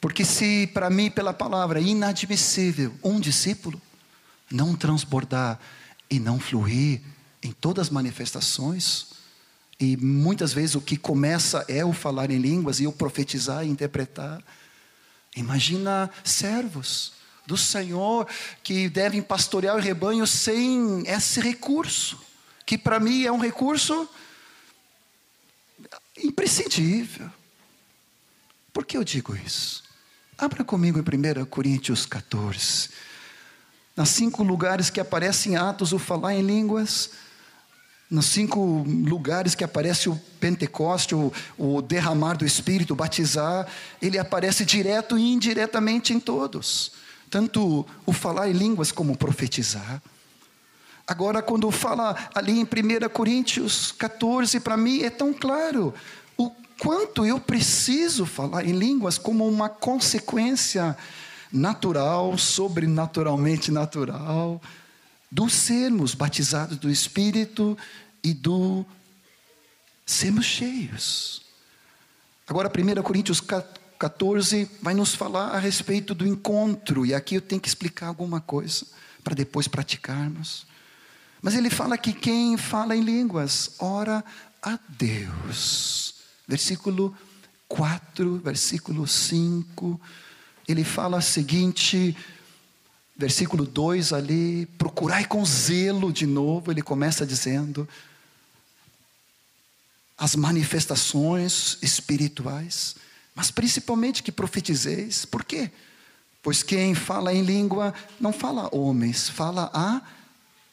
Porque 0.00 0.24
se 0.24 0.66
para 0.66 0.90
mim, 0.90 1.10
pela 1.10 1.32
palavra, 1.32 1.80
inadmissível 1.80 2.94
um 3.02 3.18
discípulo 3.18 3.80
não 4.50 4.76
transbordar 4.76 5.58
e 6.10 6.20
não 6.20 6.38
fluir 6.38 7.00
em 7.46 7.52
todas 7.52 7.86
as 7.86 7.92
manifestações, 7.92 9.06
e 9.78 9.96
muitas 9.96 10.52
vezes 10.52 10.74
o 10.74 10.80
que 10.80 10.96
começa 10.96 11.64
é 11.68 11.84
o 11.84 11.92
falar 11.92 12.30
em 12.30 12.38
línguas 12.38 12.80
e 12.80 12.86
o 12.86 12.92
profetizar 12.92 13.64
e 13.64 13.68
interpretar. 13.68 14.42
Imagina 15.36 16.10
servos 16.24 17.12
do 17.46 17.56
Senhor 17.56 18.26
que 18.62 18.88
devem 18.88 19.22
pastorear 19.22 19.76
o 19.76 19.80
rebanho 19.80 20.26
sem 20.26 21.04
esse 21.06 21.40
recurso, 21.40 22.18
que 22.64 22.76
para 22.76 22.98
mim 22.98 23.24
é 23.24 23.30
um 23.30 23.38
recurso 23.38 24.08
imprescindível. 26.24 27.30
Por 28.72 28.84
que 28.84 28.96
eu 28.96 29.04
digo 29.04 29.36
isso? 29.36 29.84
Abra 30.36 30.64
comigo 30.64 30.98
em 30.98 31.40
1 31.40 31.44
Coríntios 31.46 32.06
14. 32.06 32.90
Nas 33.94 34.08
cinco 34.08 34.42
lugares 34.42 34.90
que 34.90 35.00
aparecem 35.00 35.52
em 35.52 35.56
Atos 35.56 35.92
o 35.92 35.98
falar 35.98 36.34
em 36.34 36.42
línguas, 36.42 37.10
nos 38.10 38.26
cinco 38.26 38.84
lugares 38.86 39.54
que 39.54 39.64
aparece 39.64 40.08
o 40.08 40.20
Pentecoste, 40.38 41.14
o, 41.14 41.32
o, 41.58 41.82
derramar 41.82 42.34
do 42.34 42.44
Espírito, 42.44 42.94
batizar, 42.94 43.66
ele 44.00 44.18
aparece 44.18 44.64
direto 44.64 45.18
e 45.18 45.32
indiretamente 45.32 46.12
em 46.12 46.20
todos. 46.20 46.92
Tanto 47.28 47.84
o 48.04 48.12
falar 48.12 48.48
em 48.48 48.52
línguas 48.52 48.92
como 48.92 49.16
profetizar. 49.16 50.00
Agora, 51.06 51.42
quando 51.42 51.70
fala 51.70 52.16
ali 52.34 52.60
em 52.60 52.64
1 52.64 53.08
Coríntios 53.12 53.92
14, 53.92 54.60
para 54.60 54.76
mim 54.76 55.02
é 55.02 55.10
tão 55.10 55.32
claro 55.32 55.92
o 56.36 56.50
quanto 56.78 57.24
eu 57.24 57.40
preciso 57.40 58.24
falar 58.24 58.64
em 58.64 58.72
línguas 58.72 59.18
como 59.18 59.46
uma 59.46 59.68
consequência 59.68 60.96
natural, 61.52 62.36
sobrenaturalmente 62.38 63.72
natural 63.72 64.60
do 65.30 65.48
sermos 65.48 66.14
batizados 66.14 66.78
do 66.78 66.90
Espírito 66.90 67.76
e 68.22 68.32
do 68.32 68.84
sermos 70.04 70.44
cheios. 70.44 71.42
Agora, 72.46 72.70
1 72.70 73.02
Coríntios 73.02 73.40
14 73.40 74.70
vai 74.80 74.94
nos 74.94 75.14
falar 75.14 75.48
a 75.48 75.58
respeito 75.58 76.14
do 76.14 76.26
encontro, 76.26 77.04
e 77.04 77.12
aqui 77.12 77.34
eu 77.34 77.40
tenho 77.40 77.60
que 77.60 77.68
explicar 77.68 78.06
alguma 78.06 78.40
coisa 78.40 78.86
para 79.24 79.34
depois 79.34 79.66
praticarmos. 79.66 80.66
Mas 81.42 81.54
ele 81.54 81.70
fala 81.70 81.98
que 81.98 82.12
quem 82.12 82.56
fala 82.56 82.96
em 82.96 83.02
línguas 83.02 83.72
ora 83.78 84.24
a 84.62 84.78
Deus. 84.88 86.14
Versículo 86.46 87.16
4, 87.68 88.38
versículo 88.38 89.06
5, 89.06 90.00
ele 90.68 90.84
fala 90.84 91.18
o 91.18 91.22
seguinte: 91.22 92.16
versículo 93.16 93.64
2 93.64 94.12
ali, 94.12 94.66
procurai 94.78 95.24
com 95.24 95.44
zelo 95.44 96.12
de 96.12 96.26
novo, 96.26 96.70
ele 96.70 96.82
começa 96.82 97.26
dizendo, 97.26 97.88
as 100.18 100.34
manifestações 100.34 101.78
espirituais, 101.82 102.96
mas 103.34 103.50
principalmente 103.50 104.22
que 104.22 104.32
profetizeis, 104.32 105.24
por 105.24 105.44
quê? 105.44 105.70
Pois 106.42 106.62
quem 106.62 106.94
fala 106.94 107.34
em 107.34 107.42
língua 107.42 107.92
não 108.20 108.32
fala 108.32 108.62
a 108.62 108.76
homens, 108.76 109.28
fala 109.28 109.70
a 109.74 110.00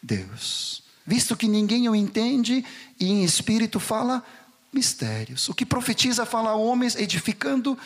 Deus. 0.02 0.84
Visto 1.06 1.36
que 1.36 1.48
ninguém 1.48 1.90
o 1.90 1.96
entende, 1.96 2.64
e 3.00 3.06
em 3.06 3.24
espírito 3.24 3.80
fala 3.80 4.24
mistérios. 4.72 5.50
O 5.50 5.54
que 5.54 5.66
profetiza 5.66 6.26
fala 6.26 6.52
a 6.52 6.56
homens, 6.56 6.96
edificando, 6.96 7.78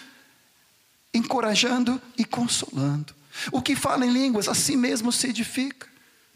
encorajando 1.13 1.99
e 2.17 2.23
consolando. 2.23 3.15
O 3.51 3.61
que 3.61 3.75
fala 3.75 4.05
em 4.05 4.11
línguas, 4.11 4.47
assim 4.47 4.75
mesmo 4.75 5.11
se 5.11 5.27
edifica. 5.27 5.87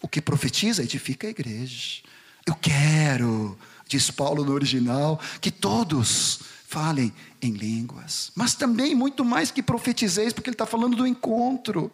O 0.02 0.08
que 0.08 0.22
profetiza, 0.22 0.84
edifica 0.84 1.28
a 1.28 1.30
igreja. 1.30 2.02
Eu 2.46 2.56
quero, 2.56 3.58
diz 3.88 4.10
Paulo 4.10 4.44
no 4.44 4.54
original, 4.54 5.20
que 5.40 5.52
todos 5.52 6.40
falem 6.68 7.14
em 7.42 7.52
línguas. 7.52 8.32
Mas 8.36 8.56
também 8.56 8.96
muito 8.96 9.26
mais 9.26 9.52
que 9.52 9.62
profetizeis, 9.62 10.34
porque 10.34 10.50
ele 10.50 10.56
está 10.56 10.66
falando 10.66 10.96
do 10.96 11.06
encontro. 11.06 11.92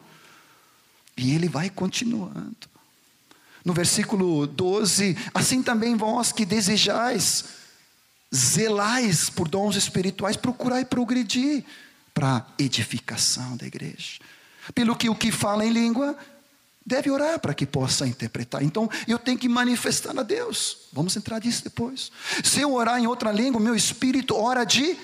E 1.18 1.34
ele 1.34 1.50
vai 1.50 1.70
continuando. 1.70 2.56
No 3.66 3.74
versículo 3.74 4.48
12, 4.48 5.18
assim 5.34 5.62
também 5.62 5.98
vós 5.98 6.32
que 6.32 6.46
desejais, 6.46 7.46
zelais 8.34 9.30
por 9.30 9.48
dons 9.48 9.76
espirituais, 9.76 10.38
procurai 10.38 10.86
progredir 10.86 11.66
para 12.14 12.38
a 12.38 12.46
edificação 12.58 13.58
da 13.58 13.66
igreja. 13.66 14.20
Pelo 14.74 14.96
que 14.96 15.10
o 15.10 15.16
que 15.16 15.32
fala 15.32 15.66
em 15.66 15.72
língua 15.72 16.18
deve 16.86 17.12
orar 17.12 17.40
para 17.40 17.54
que 17.54 17.66
possa 17.66 18.08
interpretar. 18.08 18.64
Então, 18.64 18.90
eu 19.08 19.20
tenho 19.20 19.38
que 19.38 19.50
manifestar 19.50 20.18
a 20.18 20.24
Deus. 20.24 20.88
Vamos 20.94 21.16
entrar 21.18 21.44
nisso 21.44 21.64
depois. 21.66 22.12
Se 22.44 22.62
eu 22.62 22.74
orar 22.74 22.98
em 22.98 23.08
outra 23.08 23.32
língua, 23.32 23.60
meu 23.60 23.76
espírito 23.76 24.36
ora 24.36 24.64
de 24.64 24.98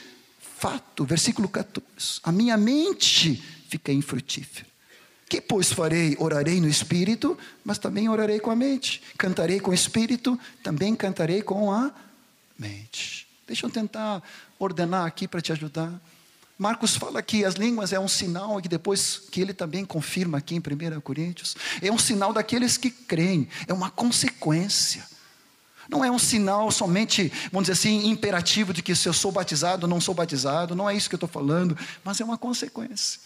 fato. 0.58 1.04
Versículo 1.04 1.50
14. 1.50 2.22
A 2.24 2.32
minha 2.32 2.56
mente 2.56 3.44
fica 3.68 3.92
infrutífera. 3.92 4.66
Que 5.28 5.42
pois 5.42 5.74
farei? 5.74 6.16
Orarei 6.20 6.62
no 6.62 6.70
espírito, 6.70 7.38
mas 7.66 7.78
também 7.78 8.08
orarei 8.08 8.40
com 8.40 8.52
a 8.52 8.56
mente. 8.56 9.02
Cantarei 9.18 9.60
com 9.60 9.72
o 9.72 9.74
espírito, 9.74 10.40
também 10.62 10.96
cantarei 10.96 11.42
com 11.42 11.72
a 11.72 11.92
mente. 12.58 13.28
Deixa 13.46 13.66
eu 13.66 13.70
tentar 13.70 14.24
ordenar 14.58 15.06
aqui 15.06 15.28
para 15.28 15.42
te 15.42 15.52
ajudar. 15.52 15.92
Marcos 16.58 16.96
fala 16.96 17.22
que 17.22 17.44
as 17.44 17.56
línguas 17.56 17.92
é 17.94 18.00
um 18.00 18.08
sinal, 18.08 18.60
e 18.60 18.68
depois 18.68 19.24
que 19.32 19.42
ele 19.42 19.54
também 19.54 19.84
confirma 19.84 20.38
aqui 20.38 20.56
em 20.56 20.60
1 20.60 21.02
Coríntios, 21.02 21.56
é 21.82 21.92
um 21.92 21.98
sinal 21.98 22.32
daqueles 22.32 22.78
que 22.78 22.92
creem, 22.92 23.48
é 23.68 23.74
uma 23.74 23.90
consequência. 23.90 25.04
Não 25.90 26.06
é 26.06 26.10
um 26.10 26.20
sinal 26.20 26.72
somente, 26.72 27.32
vamos 27.52 27.68
dizer 27.68 27.74
assim, 27.74 28.08
imperativo 28.08 28.72
de 28.72 28.82
que 28.82 28.96
se 28.96 29.10
eu 29.10 29.14
sou 29.14 29.32
batizado 29.32 29.86
ou 29.86 29.90
não 29.90 30.00
sou 30.00 30.14
batizado, 30.14 30.76
não 30.76 30.90
é 30.90 30.96
isso 30.96 31.10
que 31.10 31.16
eu 31.16 31.18
estou 31.18 31.30
falando, 31.30 31.78
mas 32.04 32.22
é 32.22 32.24
uma 32.24 32.38
consequência. 32.38 33.20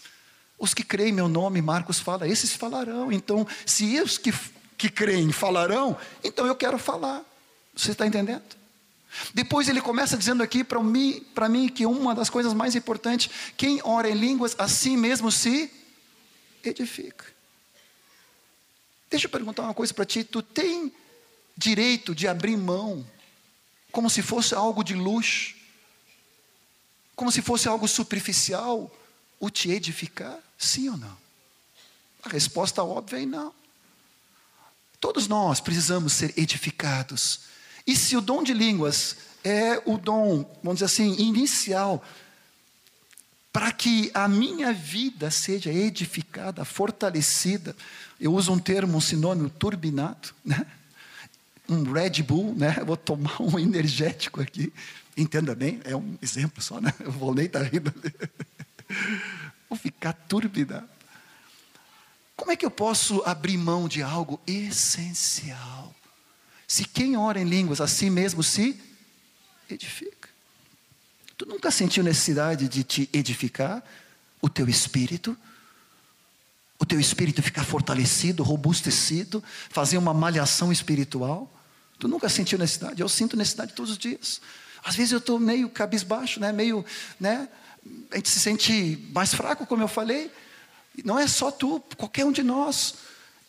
Os 0.58 0.74
que 0.74 0.82
creem 0.82 1.10
em 1.10 1.12
meu 1.12 1.28
nome, 1.28 1.62
Marcos 1.62 2.00
fala, 2.00 2.26
esses 2.26 2.52
falarão. 2.54 3.12
Então, 3.12 3.46
se 3.64 4.00
os 4.00 4.18
que, 4.18 4.34
que 4.76 4.88
creem 4.88 5.30
falarão, 5.30 5.96
então 6.24 6.46
eu 6.46 6.56
quero 6.56 6.78
falar. 6.78 7.22
Você 7.76 7.92
está 7.92 8.04
entendendo? 8.04 8.57
Depois 9.34 9.68
ele 9.68 9.80
começa 9.80 10.16
dizendo 10.16 10.42
aqui 10.42 10.62
para 10.64 10.82
mim, 10.82 11.24
mim 11.50 11.68
que 11.68 11.86
uma 11.86 12.14
das 12.14 12.30
coisas 12.30 12.52
mais 12.52 12.74
importantes, 12.74 13.30
quem 13.56 13.80
ora 13.84 14.08
em 14.08 14.14
línguas 14.14 14.54
assim 14.58 14.96
mesmo 14.96 15.30
se 15.30 15.70
edifica. 16.62 17.24
Deixa 19.10 19.26
eu 19.26 19.30
perguntar 19.30 19.62
uma 19.62 19.74
coisa 19.74 19.92
para 19.94 20.04
ti, 20.04 20.24
tu 20.24 20.42
tem 20.42 20.92
direito 21.56 22.14
de 22.14 22.28
abrir 22.28 22.56
mão 22.56 23.06
como 23.90 24.10
se 24.10 24.22
fosse 24.22 24.54
algo 24.54 24.84
de 24.84 24.94
luxo, 24.94 25.56
como 27.16 27.32
se 27.32 27.42
fosse 27.42 27.66
algo 27.68 27.88
superficial, 27.88 28.94
o 29.40 29.50
te 29.50 29.70
edificar? 29.70 30.38
Sim 30.56 30.90
ou 30.90 30.96
não? 30.96 31.18
A 32.22 32.28
resposta 32.28 32.82
óbvia 32.84 33.22
é 33.22 33.26
não. 33.26 33.54
Todos 35.00 35.26
nós 35.26 35.60
precisamos 35.60 36.12
ser 36.12 36.34
edificados 36.36 37.40
e 37.88 37.96
se 37.96 38.14
o 38.18 38.20
dom 38.20 38.42
de 38.42 38.52
línguas 38.52 39.16
é 39.42 39.80
o 39.86 39.96
dom, 39.96 40.44
vamos 40.62 40.80
dizer 40.80 40.84
assim, 40.84 41.14
inicial, 41.22 42.04
para 43.50 43.72
que 43.72 44.10
a 44.12 44.28
minha 44.28 44.74
vida 44.74 45.30
seja 45.30 45.72
edificada, 45.72 46.66
fortalecida, 46.66 47.74
eu 48.20 48.34
uso 48.34 48.52
um 48.52 48.58
termo, 48.58 48.98
um 48.98 49.00
sinônimo, 49.00 49.48
turbinado, 49.48 50.34
né? 50.44 50.66
um 51.66 51.90
Red 51.90 52.22
Bull, 52.22 52.54
né? 52.54 52.76
Eu 52.76 52.84
vou 52.84 52.96
tomar 52.96 53.40
um 53.40 53.58
energético 53.58 54.42
aqui, 54.42 54.70
entenda 55.16 55.54
bem, 55.54 55.80
é 55.84 55.96
um 55.96 56.18
exemplo 56.20 56.62
só, 56.62 56.82
né? 56.82 56.92
Eu 57.00 57.10
vou 57.10 57.34
nem 57.34 57.46
estar 57.46 57.60
tá 57.60 57.64
rindo. 57.64 57.92
Vou 59.66 59.78
ficar 59.78 60.14
turbinado. 60.14 60.88
Como 62.34 62.50
é 62.50 62.56
que 62.56 62.64
eu 62.64 62.70
posso 62.70 63.22
abrir 63.26 63.58
mão 63.58 63.86
de 63.86 64.02
algo 64.02 64.40
essencial? 64.46 65.94
Se 66.68 66.84
quem 66.84 67.16
ora 67.16 67.40
em 67.40 67.44
línguas 67.44 67.80
assim 67.80 68.10
mesmo 68.10 68.42
se 68.42 68.78
edifica. 69.70 70.28
Tu 71.36 71.46
nunca 71.46 71.70
sentiu 71.70 72.04
necessidade 72.04 72.68
de 72.68 72.84
te 72.84 73.08
edificar 73.10 73.82
o 74.42 74.50
teu 74.50 74.68
espírito? 74.68 75.36
O 76.78 76.84
teu 76.84 77.00
espírito 77.00 77.42
ficar 77.42 77.64
fortalecido, 77.64 78.42
robustecido, 78.42 79.42
fazer 79.70 79.96
uma 79.96 80.12
malhação 80.12 80.70
espiritual? 80.70 81.50
Tu 81.98 82.06
nunca 82.06 82.28
sentiu 82.28 82.58
necessidade? 82.58 83.00
Eu 83.00 83.08
sinto 83.08 83.36
necessidade 83.36 83.72
todos 83.72 83.92
os 83.92 83.98
dias. 83.98 84.40
Às 84.84 84.94
vezes 84.94 85.12
eu 85.12 85.18
estou 85.18 85.38
meio 85.38 85.70
cabisbaixo, 85.70 86.38
né? 86.38 86.52
meio, 86.52 86.84
né? 87.18 87.48
A 88.10 88.16
gente 88.16 88.28
se 88.28 88.40
sente 88.40 89.08
mais 89.12 89.32
fraco, 89.32 89.66
como 89.66 89.82
eu 89.82 89.88
falei. 89.88 90.30
Não 91.04 91.18
é 91.18 91.26
só 91.26 91.50
tu, 91.50 91.80
qualquer 91.96 92.26
um 92.26 92.32
de 92.32 92.42
nós. 92.42 92.94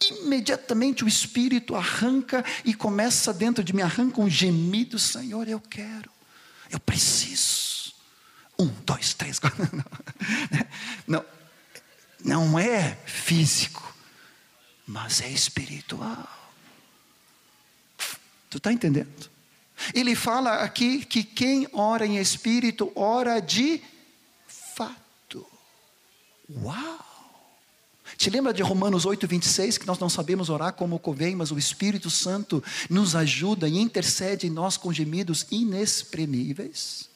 Imediatamente 0.02 1.04
o 1.04 1.08
Espírito 1.08 1.76
arranca 1.76 2.44
e 2.64 2.74
começa 2.74 3.34
dentro 3.34 3.64
de 3.64 3.74
mim, 3.74 3.82
arranca 3.82 4.22
um 4.22 4.30
gemido, 4.30 4.98
Senhor, 4.98 5.48
eu 5.48 5.60
quero, 5.60 6.10
eu 6.70 6.80
preciso. 6.80 7.94
Um, 8.58 8.68
dois, 8.86 9.14
três, 9.14 9.40
quatro. 9.40 9.66
Não, 11.08 11.26
não 12.24 12.60
é 12.60 12.98
físico, 13.06 13.96
mas 14.86 15.22
é 15.22 15.30
espiritual. 15.30 16.28
Tu 18.50 18.58
está 18.58 18.74
entendendo? 18.74 19.30
Ele 19.94 20.16
fala 20.16 20.56
aqui 20.56 21.06
que 21.06 21.24
quem 21.24 21.68
ora 21.72 22.06
em 22.06 22.18
espírito, 22.18 22.92
ora 22.96 23.40
de 23.40 23.82
fato. 24.48 25.48
Uau! 26.50 27.09
Te 28.20 28.30
lembra 28.30 28.54
de 28.54 28.62
Romanos 28.62 29.06
8, 29.06 29.26
26, 29.26 29.78
que 29.78 29.88
nós 29.88 29.98
não 29.98 30.10
sabemos 30.10 30.50
orar 30.50 30.74
como 30.74 31.00
convém, 31.00 31.38
mas 31.38 31.52
o 31.52 31.58
Espírito 31.58 32.10
Santo 32.10 32.62
nos 32.90 33.16
ajuda 33.16 33.66
e 33.66 33.78
intercede 33.78 34.46
em 34.46 34.50
nós 34.50 34.76
com 34.76 34.92
gemidos 34.92 35.48
inexprimíveis? 35.50 37.10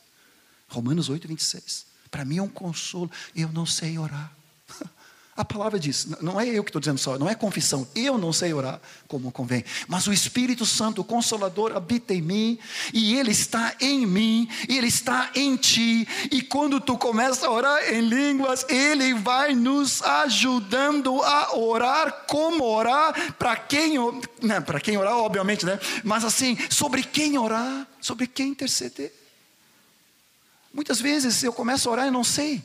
Romanos 0.69 1.09
8, 1.09 1.27
26. 1.27 1.85
Para 2.09 2.23
mim 2.23 2.37
é 2.37 2.41
um 2.41 2.47
consolo. 2.47 3.11
Eu 3.35 3.51
não 3.51 3.65
sei 3.65 3.97
orar. 3.97 4.31
A 5.35 5.43
palavra 5.43 5.79
diz, 5.79 6.05
não 6.21 6.39
é 6.39 6.47
eu 6.47 6.63
que 6.63 6.69
estou 6.69 6.79
dizendo 6.79 6.99
só, 6.99 7.17
não 7.17 7.27
é 7.27 7.33
confissão, 7.33 7.87
eu 7.95 8.19
não 8.19 8.31
sei 8.31 8.53
orar 8.53 8.79
como 9.07 9.31
convém, 9.31 9.65
mas 9.87 10.05
o 10.05 10.13
Espírito 10.13 10.63
Santo, 10.63 11.01
o 11.01 11.03
Consolador, 11.03 11.75
habita 11.75 12.13
em 12.13 12.21
mim, 12.21 12.59
e 12.93 13.17
Ele 13.17 13.31
está 13.31 13.73
em 13.81 14.05
mim, 14.05 14.47
Ele 14.69 14.85
está 14.85 15.31
em 15.33 15.55
ti, 15.55 16.07
e 16.29 16.39
quando 16.43 16.79
tu 16.79 16.99
começa 16.99 17.47
a 17.47 17.51
orar 17.51 17.91
em 17.91 18.01
línguas, 18.01 18.63
Ele 18.69 19.15
vai 19.15 19.55
nos 19.55 20.03
ajudando 20.03 21.19
a 21.23 21.57
orar, 21.57 22.25
como 22.27 22.63
orar, 22.63 23.33
para 23.33 23.55
quem, 23.55 23.95
né, 24.39 24.61
para 24.61 24.79
quem 24.79 24.97
orar, 24.97 25.17
obviamente, 25.17 25.65
né? 25.65 25.79
mas 26.03 26.23
assim, 26.23 26.55
sobre 26.69 27.01
quem 27.01 27.39
orar, 27.39 27.87
sobre 27.99 28.27
quem 28.27 28.49
interceder. 28.49 29.11
Muitas 30.71 31.01
vezes 31.01 31.43
eu 31.43 31.51
começo 31.51 31.89
a 31.89 31.91
orar 31.91 32.07
e 32.07 32.11
não 32.11 32.23
sei, 32.23 32.63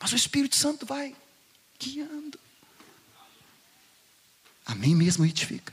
mas 0.00 0.10
o 0.10 0.16
Espírito 0.16 0.56
Santo 0.56 0.86
vai 0.86 1.14
guiando. 1.78 2.38
A 4.66 4.74
mim 4.74 4.94
mesmo 4.94 5.24
edifica. 5.24 5.72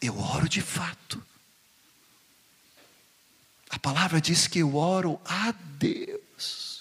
Eu 0.00 0.18
oro 0.18 0.48
de 0.48 0.60
fato. 0.60 1.22
A 3.70 3.78
palavra 3.78 4.20
diz 4.20 4.46
que 4.46 4.58
eu 4.58 4.76
oro 4.76 5.20
a 5.24 5.52
Deus. 5.78 6.72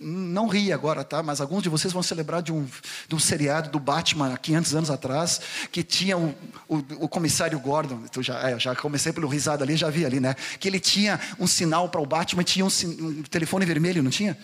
Não 0.00 0.48
ri 0.48 0.72
agora, 0.72 1.04
tá? 1.04 1.22
Mas 1.22 1.40
alguns 1.40 1.62
de 1.62 1.68
vocês 1.68 1.92
vão 1.92 2.02
se 2.02 2.12
lembrar 2.14 2.40
de 2.40 2.52
um, 2.52 2.66
de 3.08 3.14
um 3.14 3.18
seriado 3.18 3.70
do 3.70 3.78
Batman 3.78 4.32
há 4.32 4.38
500 4.38 4.74
anos 4.74 4.90
atrás, 4.90 5.40
que 5.70 5.82
tinha 5.82 6.18
o, 6.18 6.34
o, 6.68 6.76
o 7.04 7.08
comissário 7.08 7.58
Gordon. 7.60 8.02
Eu 8.14 8.22
já, 8.22 8.50
é, 8.50 8.58
já 8.58 8.74
comecei 8.74 9.12
pelo 9.12 9.28
risado 9.28 9.62
ali, 9.62 9.76
já 9.76 9.88
vi 9.90 10.04
ali, 10.04 10.18
né? 10.18 10.34
Que 10.58 10.68
ele 10.68 10.80
tinha 10.80 11.20
um 11.38 11.46
sinal 11.46 11.88
para 11.88 12.00
o 12.00 12.06
Batman, 12.06 12.42
tinha 12.42 12.64
um, 12.64 12.68
um 12.68 13.22
telefone 13.22 13.64
vermelho, 13.64 14.02
não 14.02 14.10
tinha? 14.10 14.36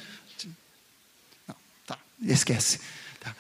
Esquece. 2.23 2.81
Tá? 3.21 3.35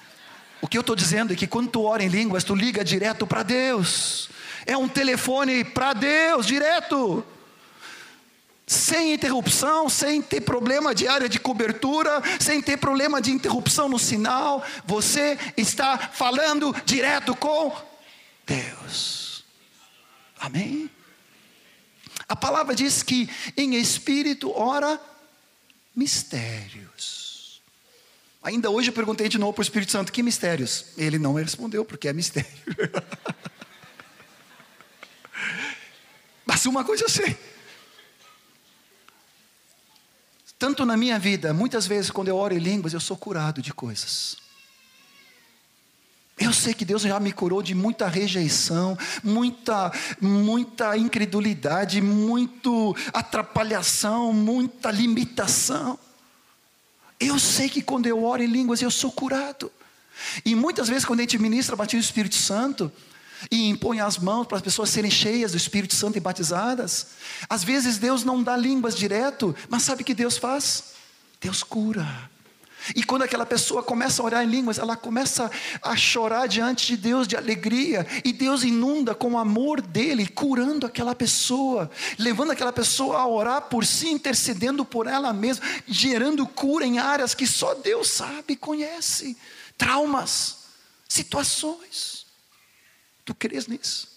O 0.60 0.68
que 0.68 0.76
eu 0.76 0.80
estou 0.80 0.96
dizendo 0.96 1.32
é 1.32 1.36
que 1.36 1.46
quando 1.46 1.70
tu 1.70 1.82
ora 1.82 2.02
em 2.02 2.08
línguas, 2.08 2.44
tu 2.44 2.54
liga 2.54 2.84
direto 2.84 3.26
para 3.26 3.42
Deus. 3.42 4.28
É 4.66 4.76
um 4.76 4.88
telefone 4.88 5.64
para 5.64 5.92
Deus, 5.92 6.46
direto. 6.46 7.24
Sem 8.66 9.12
interrupção, 9.12 9.88
sem 9.88 10.22
ter 10.22 10.40
problema 10.40 10.94
de 10.94 11.06
área 11.06 11.28
de 11.28 11.38
cobertura, 11.38 12.22
sem 12.40 12.62
ter 12.62 12.76
problema 12.76 13.20
de 13.20 13.30
interrupção 13.30 13.88
no 13.88 13.98
sinal, 13.98 14.64
você 14.84 15.38
está 15.56 15.98
falando 15.98 16.74
direto 16.84 17.34
com 17.34 17.74
Deus. 18.46 19.44
Amém? 20.38 20.90
A 22.28 22.36
palavra 22.36 22.74
diz 22.74 23.02
que 23.02 23.28
em 23.56 23.74
espírito 23.74 24.50
ora 24.56 24.98
mistérios. 25.94 27.21
Ainda 28.42 28.68
hoje 28.70 28.90
eu 28.90 28.92
perguntei 28.92 29.28
de 29.28 29.38
novo 29.38 29.52
para 29.52 29.60
o 29.60 29.62
Espírito 29.62 29.92
Santo: 29.92 30.10
que 30.12 30.22
mistérios? 30.22 30.86
Ele 30.96 31.18
não 31.18 31.34
respondeu, 31.34 31.84
porque 31.84 32.08
é 32.08 32.12
mistério. 32.12 32.50
Mas 36.44 36.66
uma 36.66 36.84
coisa 36.84 37.04
eu 37.04 37.08
sei. 37.08 37.36
Tanto 40.58 40.84
na 40.84 40.96
minha 40.96 41.18
vida, 41.18 41.52
muitas 41.52 41.86
vezes 41.86 42.10
quando 42.10 42.28
eu 42.28 42.36
oro 42.36 42.54
em 42.54 42.58
línguas, 42.58 42.92
eu 42.92 43.00
sou 43.00 43.16
curado 43.16 43.62
de 43.62 43.72
coisas. 43.72 44.36
Eu 46.38 46.52
sei 46.52 46.74
que 46.74 46.84
Deus 46.84 47.02
já 47.02 47.20
me 47.20 47.32
curou 47.32 47.62
de 47.62 47.74
muita 47.74 48.08
rejeição, 48.08 48.98
muita, 49.22 49.92
muita 50.20 50.96
incredulidade, 50.96 52.00
muito 52.00 52.96
atrapalhação, 53.12 54.32
muita 54.32 54.90
limitação. 54.90 55.98
Eu 57.24 57.38
sei 57.38 57.68
que 57.68 57.82
quando 57.82 58.06
eu 58.06 58.22
oro 58.24 58.42
em 58.42 58.46
línguas 58.46 58.82
eu 58.82 58.90
sou 58.90 59.12
curado. 59.12 59.70
E 60.44 60.54
muitas 60.54 60.88
vezes, 60.88 61.04
quando 61.04 61.20
a 61.20 61.22
gente 61.22 61.38
ministra 61.38 61.76
batismo 61.76 62.00
do 62.00 62.04
Espírito 62.04 62.34
Santo, 62.34 62.92
e 63.50 63.68
impõe 63.68 64.00
as 64.00 64.18
mãos 64.18 64.46
para 64.46 64.58
as 64.58 64.62
pessoas 64.62 64.90
serem 64.90 65.10
cheias 65.10 65.52
do 65.52 65.56
Espírito 65.56 65.94
Santo 65.94 66.16
e 66.16 66.20
batizadas, 66.20 67.08
às 67.48 67.64
vezes 67.64 67.98
Deus 67.98 68.24
não 68.24 68.42
dá 68.42 68.56
línguas 68.56 68.96
direto, 68.96 69.54
mas 69.68 69.82
sabe 69.82 70.02
o 70.02 70.04
que 70.04 70.14
Deus 70.14 70.36
faz? 70.36 70.92
Deus 71.40 71.62
cura. 71.62 72.30
E 72.94 73.02
quando 73.02 73.22
aquela 73.22 73.46
pessoa 73.46 73.82
começa 73.82 74.22
a 74.22 74.24
orar 74.24 74.44
em 74.44 74.48
línguas, 74.48 74.78
ela 74.78 74.96
começa 74.96 75.50
a 75.80 75.96
chorar 75.96 76.46
diante 76.46 76.86
de 76.86 76.96
Deus 76.96 77.28
de 77.28 77.36
alegria, 77.36 78.06
e 78.24 78.32
Deus 78.32 78.64
inunda 78.64 79.14
com 79.14 79.32
o 79.32 79.38
amor 79.38 79.80
dele, 79.80 80.26
curando 80.26 80.86
aquela 80.86 81.14
pessoa, 81.14 81.90
levando 82.18 82.50
aquela 82.50 82.72
pessoa 82.72 83.18
a 83.18 83.26
orar 83.26 83.62
por 83.62 83.84
si, 83.84 84.08
intercedendo 84.08 84.84
por 84.84 85.06
ela 85.06 85.32
mesma, 85.32 85.64
gerando 85.86 86.46
cura 86.46 86.84
em 86.84 86.98
áreas 86.98 87.34
que 87.34 87.46
só 87.46 87.74
Deus 87.74 88.08
sabe 88.08 88.56
conhece 88.56 89.36
traumas, 89.76 90.58
situações. 91.08 92.26
Tu 93.24 93.34
crês 93.34 93.66
nisso? 93.66 94.11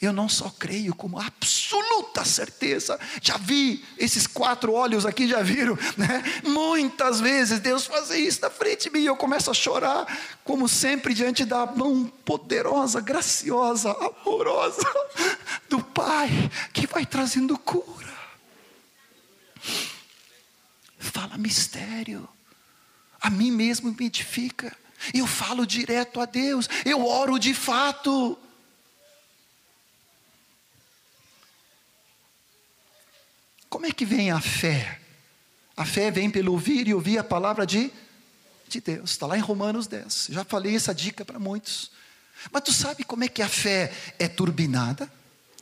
Eu 0.00 0.14
não 0.14 0.30
só 0.30 0.48
creio, 0.58 0.94
como 0.94 1.20
absoluta 1.20 2.24
certeza. 2.24 2.98
Já 3.20 3.36
vi 3.36 3.84
esses 3.98 4.26
quatro 4.26 4.72
olhos 4.72 5.04
aqui, 5.04 5.28
já 5.28 5.42
viram, 5.42 5.78
né? 5.94 6.24
Muitas 6.42 7.20
vezes 7.20 7.60
Deus 7.60 7.84
faz 7.84 8.08
isso 8.08 8.40
na 8.40 8.48
frente 8.48 8.84
de 8.84 8.90
mim 8.90 9.00
e 9.00 9.06
eu 9.06 9.16
começo 9.16 9.50
a 9.50 9.54
chorar, 9.54 10.06
como 10.42 10.66
sempre, 10.66 11.12
diante 11.12 11.44
da 11.44 11.66
mão 11.66 12.10
poderosa, 12.24 12.98
graciosa, 12.98 13.90
amorosa 13.90 14.90
do 15.68 15.82
Pai, 15.82 16.30
que 16.72 16.86
vai 16.86 17.04
trazendo 17.04 17.58
cura. 17.58 18.08
Fala 20.98 21.36
mistério, 21.36 22.26
a 23.20 23.28
mim 23.28 23.50
mesmo 23.50 23.94
me 23.98 24.06
edifica. 24.06 24.74
Eu 25.12 25.26
falo 25.26 25.66
direto 25.66 26.22
a 26.22 26.24
Deus, 26.24 26.70
eu 26.86 27.06
oro 27.06 27.38
de 27.38 27.52
fato. 27.52 28.38
Como 33.70 33.86
é 33.86 33.92
que 33.92 34.04
vem 34.04 34.32
a 34.32 34.40
fé? 34.40 34.98
A 35.76 35.84
fé 35.84 36.10
vem 36.10 36.28
pelo 36.28 36.52
ouvir 36.52 36.88
e 36.88 36.92
ouvir 36.92 37.18
a 37.18 37.24
palavra 37.24 37.64
de, 37.64 37.90
de 38.68 38.80
Deus. 38.80 39.12
Está 39.12 39.26
lá 39.26 39.38
em 39.38 39.40
Romanos 39.40 39.86
10. 39.86 40.28
Já 40.30 40.44
falei 40.44 40.74
essa 40.74 40.92
dica 40.92 41.24
para 41.24 41.38
muitos. 41.38 41.92
Mas 42.50 42.64
tu 42.64 42.72
sabe 42.72 43.04
como 43.04 43.22
é 43.22 43.28
que 43.28 43.40
a 43.40 43.48
fé 43.48 43.92
é 44.18 44.26
turbinada, 44.26 45.10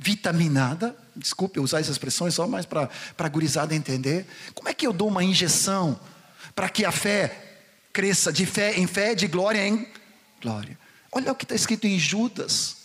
vitaminada? 0.00 0.96
Desculpe 1.14 1.60
usar 1.60 1.80
essas 1.80 1.92
expressões 1.92 2.34
só 2.34 2.48
mais 2.48 2.64
para 2.64 2.88
a 3.18 3.28
gurizada 3.28 3.74
entender. 3.74 4.26
Como 4.54 4.70
é 4.70 4.74
que 4.74 4.86
eu 4.86 4.92
dou 4.92 5.08
uma 5.08 5.22
injeção 5.22 6.00
para 6.54 6.70
que 6.70 6.86
a 6.86 6.92
fé 6.92 7.60
cresça 7.92 8.32
de 8.32 8.46
fé 8.46 8.78
em 8.78 8.86
fé, 8.86 9.14
de 9.14 9.26
glória 9.26 9.66
em 9.66 9.86
glória? 10.40 10.78
Olha 11.12 11.30
o 11.30 11.34
que 11.34 11.44
está 11.44 11.54
escrito 11.54 11.86
em 11.86 11.98
Judas. 11.98 12.76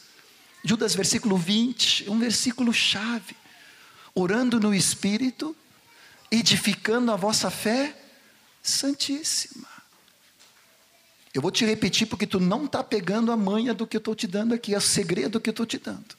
Judas, 0.66 0.94
versículo 0.96 1.38
20, 1.38 2.10
um 2.10 2.20
versículo 2.20 2.74
chave 2.74 3.36
orando 4.16 4.60
no 4.60 4.74
Espírito, 4.74 5.56
edificando 6.32 7.12
a 7.12 7.16
vossa 7.16 7.50
fé 7.50 7.96
santíssima. 8.62 9.68
Eu 11.34 11.42
vou 11.42 11.52
te 11.52 11.66
repetir 11.66 12.08
porque 12.08 12.28
tu 12.28 12.40
não 12.40 12.66
está 12.66 12.84
pegando 12.84 13.32
a 13.32 13.38
manha 13.38 13.74
do 13.74 13.88
que 13.88 13.98
eu 13.98 14.00
estou 14.00 14.14
te 14.14 14.28
dando 14.28 14.54
aqui, 14.54 14.74
é 14.74 14.78
o 14.78 14.82
segredo 14.82 15.42
que 15.42 15.50
eu 15.50 15.52
estou 15.52 15.66
te 15.66 15.80
dando. 15.80 16.16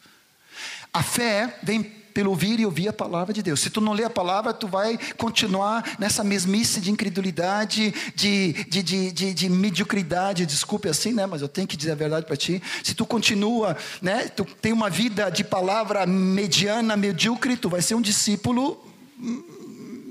A 0.92 1.02
fé 1.02 1.58
vem 1.62 2.03
pelo 2.14 2.30
ouvir 2.30 2.58
e 2.58 2.64
ouvir 2.64 2.88
a 2.88 2.92
palavra 2.92 3.34
de 3.34 3.42
Deus. 3.42 3.60
Se 3.60 3.68
tu 3.68 3.80
não 3.80 3.92
lê 3.92 4.04
a 4.04 4.10
palavra, 4.10 4.54
tu 4.54 4.66
vai 4.66 4.98
continuar 5.18 5.96
nessa 5.98 6.24
mesmice 6.24 6.80
de 6.80 6.90
incredulidade, 6.90 7.92
de, 8.14 8.52
de, 8.64 8.82
de, 8.82 9.12
de, 9.12 9.34
de 9.34 9.48
mediocridade, 9.50 10.46
desculpe 10.46 10.88
assim, 10.88 11.12
né? 11.12 11.26
Mas 11.26 11.42
eu 11.42 11.48
tenho 11.48 11.66
que 11.66 11.76
dizer 11.76 11.92
a 11.92 11.96
verdade 11.96 12.24
para 12.24 12.36
ti. 12.36 12.62
Se 12.82 12.94
tu 12.94 13.04
continua, 13.04 13.76
né? 14.00 14.28
Tu 14.28 14.44
tem 14.62 14.72
uma 14.72 14.88
vida 14.88 15.28
de 15.28 15.44
palavra 15.44 16.06
mediana, 16.06 16.96
medíocre, 16.96 17.56
tu 17.56 17.68
vai 17.68 17.82
ser 17.82 17.94
um 17.94 18.02
discípulo 18.02 18.82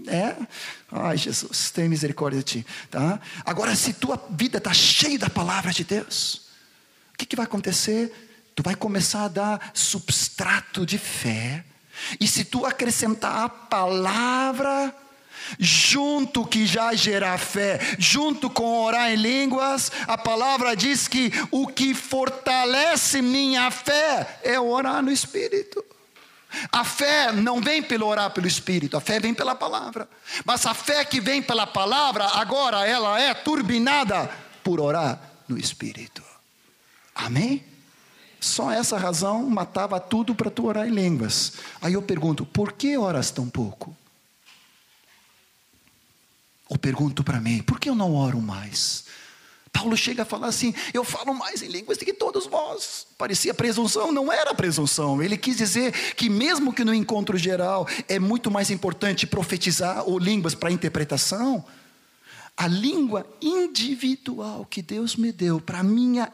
é? 0.06 0.36
Ai, 0.92 1.18
Jesus, 1.18 1.72
tem 1.72 1.88
misericórdia 1.88 2.40
de 2.40 2.44
ti, 2.44 2.66
tá? 2.92 3.22
Agora, 3.46 3.74
se 3.74 3.94
tua 3.94 4.22
vida 4.30 4.58
está 4.58 4.74
cheia 4.74 5.18
da 5.18 5.30
palavra 5.30 5.72
de 5.72 5.86
Deus, 5.86 6.44
que, 7.24 7.30
que 7.30 7.36
vai 7.36 7.46
acontecer? 7.46 8.12
Tu 8.56 8.62
vai 8.62 8.76
começar 8.76 9.26
a 9.26 9.28
dar 9.28 9.72
substrato 9.74 10.86
de 10.86 10.98
fé. 10.98 11.64
E 12.20 12.28
se 12.28 12.46
tu 12.46 12.66
acrescentar 12.66 13.44
a 13.44 13.50
palavra, 13.50 14.94
junto 15.60 16.46
que 16.46 16.66
já 16.66 16.94
gerar 16.94 17.38
fé, 17.38 17.80
junto 17.98 18.50
com 18.50 18.84
orar 18.84 19.12
em 19.12 19.16
línguas, 19.16 19.92
a 20.08 20.18
palavra 20.18 20.76
diz 20.76 21.08
que 21.08 21.32
o 21.52 21.68
que 21.68 21.94
fortalece 21.94 23.22
minha 23.22 23.70
fé 23.72 24.40
é 24.44 24.60
orar 24.60 25.02
no 25.02 25.12
Espírito. 25.12 25.84
A 26.72 26.84
fé 26.84 27.32
não 27.32 27.60
vem 27.60 27.82
pelo 27.82 28.06
orar 28.06 28.30
pelo 28.30 28.48
Espírito, 28.48 28.96
a 28.96 29.02
fé 29.02 29.20
vem 29.20 29.34
pela 29.34 29.56
palavra. 29.56 30.08
Mas 30.46 30.66
a 30.66 30.74
fé 30.74 31.04
que 31.04 31.20
vem 31.20 31.42
pela 31.42 31.66
palavra, 31.66 32.26
agora 32.26 32.88
ela 32.88 33.20
é 33.20 33.34
turbinada 33.34 34.30
por 34.64 34.80
orar 34.80 35.20
no 35.48 35.58
Espírito. 35.58 36.24
Amém? 37.16 37.73
Só 38.44 38.70
essa 38.70 38.98
razão 38.98 39.50
matava 39.50 40.02
tudo 40.02 40.36
para 40.36 40.52
tu 40.52 40.66
orar 40.66 40.86
em 40.86 40.92
línguas. 40.92 41.54
Aí 41.82 41.94
eu 41.94 42.02
pergunto: 42.02 42.46
por 42.46 42.74
que 42.74 42.98
oras 42.98 43.32
tão 43.32 43.50
pouco? 43.50 43.96
Ou 46.68 46.78
pergunto 46.78 47.24
para 47.24 47.40
mim: 47.40 47.64
por 47.64 47.80
que 47.80 47.90
eu 47.90 47.96
não 47.96 48.14
oro 48.14 48.42
mais? 48.42 49.06
Paulo 49.72 49.96
chega 49.96 50.24
a 50.24 50.26
falar 50.26 50.48
assim: 50.48 50.76
eu 50.94 51.06
falo 51.06 51.34
mais 51.34 51.62
em 51.62 51.70
línguas 51.70 51.98
do 51.98 52.04
que 52.04 52.14
todos 52.14 52.46
vós. 52.46 53.08
Parecia 53.18 53.54
presunção, 53.54 54.12
não 54.12 54.30
era 54.30 54.54
presunção. 54.54 55.24
Ele 55.24 55.38
quis 55.38 55.56
dizer 55.56 55.94
que, 56.14 56.30
mesmo 56.30 56.74
que 56.74 56.84
no 56.84 56.94
encontro 56.94 57.38
geral 57.38 57.88
é 58.10 58.20
muito 58.20 58.52
mais 58.52 58.70
importante 58.70 59.26
profetizar 59.26 60.04
ou 60.06 60.20
línguas 60.20 60.54
para 60.54 60.70
interpretação, 60.70 61.64
a 62.56 62.68
língua 62.68 63.26
individual 63.42 64.66
que 64.70 64.82
Deus 64.82 65.16
me 65.16 65.32
deu 65.32 65.60
para 65.60 65.80
a 65.80 65.84
minha 65.84 66.32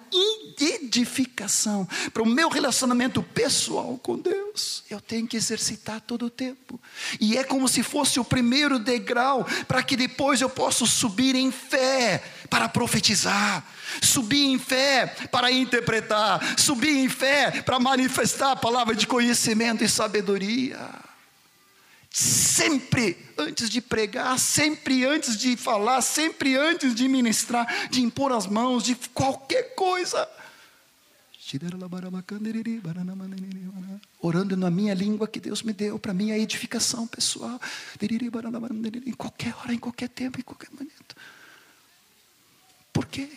edificação, 0.59 1.87
para 2.13 2.21
o 2.21 2.25
meu 2.25 2.49
relacionamento 2.49 3.23
pessoal 3.23 3.97
com 4.03 4.17
Deus, 4.17 4.83
eu 4.89 4.99
tenho 4.99 5.25
que 5.25 5.37
exercitar 5.37 6.01
todo 6.01 6.25
o 6.25 6.29
tempo. 6.29 6.79
E 7.21 7.37
é 7.37 7.43
como 7.43 7.69
se 7.69 7.81
fosse 7.81 8.19
o 8.19 8.25
primeiro 8.25 8.77
degrau 8.77 9.47
para 9.65 9.81
que 9.81 9.95
depois 9.95 10.41
eu 10.41 10.49
possa 10.49 10.85
subir 10.85 11.35
em 11.35 11.51
fé 11.51 12.21
para 12.49 12.67
profetizar, 12.67 13.65
subir 14.01 14.43
em 14.43 14.59
fé 14.59 15.07
para 15.31 15.49
interpretar, 15.49 16.59
subir 16.59 16.97
em 16.97 17.07
fé 17.07 17.61
para 17.61 17.79
manifestar 17.79 18.51
a 18.51 18.57
palavra 18.57 18.93
de 18.93 19.07
conhecimento 19.07 19.85
e 19.85 19.89
sabedoria 19.89 20.77
sempre 22.09 23.15
antes 23.39 23.69
de 23.69 23.81
pregar, 23.81 24.37
sempre 24.37 25.05
antes 25.05 25.37
de 25.37 25.55
falar, 25.55 26.01
sempre 26.01 26.55
antes 26.55 26.93
de 26.93 27.07
ministrar, 27.07 27.89
de 27.89 28.01
impor 28.01 28.31
as 28.31 28.45
mãos, 28.45 28.83
de 28.83 28.95
qualquer 29.13 29.75
coisa. 29.75 30.27
Orando 34.21 34.55
na 34.55 34.69
minha 34.69 34.93
língua 34.93 35.27
que 35.27 35.39
Deus 35.39 35.63
me 35.63 35.73
deu 35.73 35.97
para 35.97 36.13
minha 36.13 36.37
edificação 36.37 37.07
pessoal. 37.07 37.59
Em 38.01 39.13
qualquer 39.13 39.55
hora, 39.55 39.73
em 39.73 39.79
qualquer 39.79 40.09
tempo, 40.09 40.39
em 40.39 40.43
qualquer 40.43 40.69
momento. 40.71 41.15
Por 42.93 43.07
quê? 43.07 43.29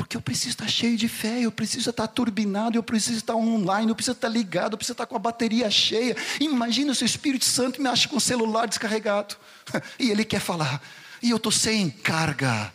Porque 0.00 0.16
eu 0.16 0.22
preciso 0.22 0.48
estar 0.48 0.66
cheio 0.66 0.96
de 0.96 1.06
fé, 1.08 1.40
eu 1.40 1.52
preciso 1.52 1.90
estar 1.90 2.06
turbinado, 2.06 2.74
eu 2.74 2.82
preciso 2.82 3.18
estar 3.18 3.36
online, 3.36 3.90
eu 3.90 3.94
preciso 3.94 4.16
estar 4.16 4.30
ligado, 4.30 4.72
eu 4.72 4.78
preciso 4.78 4.94
estar 4.94 5.04
com 5.04 5.14
a 5.14 5.18
bateria 5.18 5.70
cheia. 5.70 6.16
Imagina 6.40 6.94
se 6.94 7.02
o 7.02 7.04
Espírito 7.04 7.44
Santo 7.44 7.82
me 7.82 7.86
acha 7.86 8.08
com 8.08 8.16
o 8.16 8.20
celular 8.20 8.66
descarregado 8.66 9.36
e 10.00 10.10
ele 10.10 10.24
quer 10.24 10.40
falar, 10.40 10.80
e 11.22 11.28
eu 11.28 11.36
estou 11.36 11.52
sem 11.52 11.90
carga. 11.90 12.72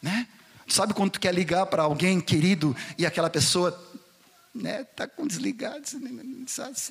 Né? 0.00 0.26
Sabe 0.66 0.94
quando 0.94 1.10
tu 1.10 1.20
quer 1.20 1.34
ligar 1.34 1.66
para 1.66 1.82
alguém 1.82 2.18
querido 2.18 2.74
e 2.96 3.04
aquela 3.04 3.28
pessoa 3.28 3.78
né, 4.56 4.84
tá 4.84 5.06
com 5.06 5.26
desligado, 5.26 5.82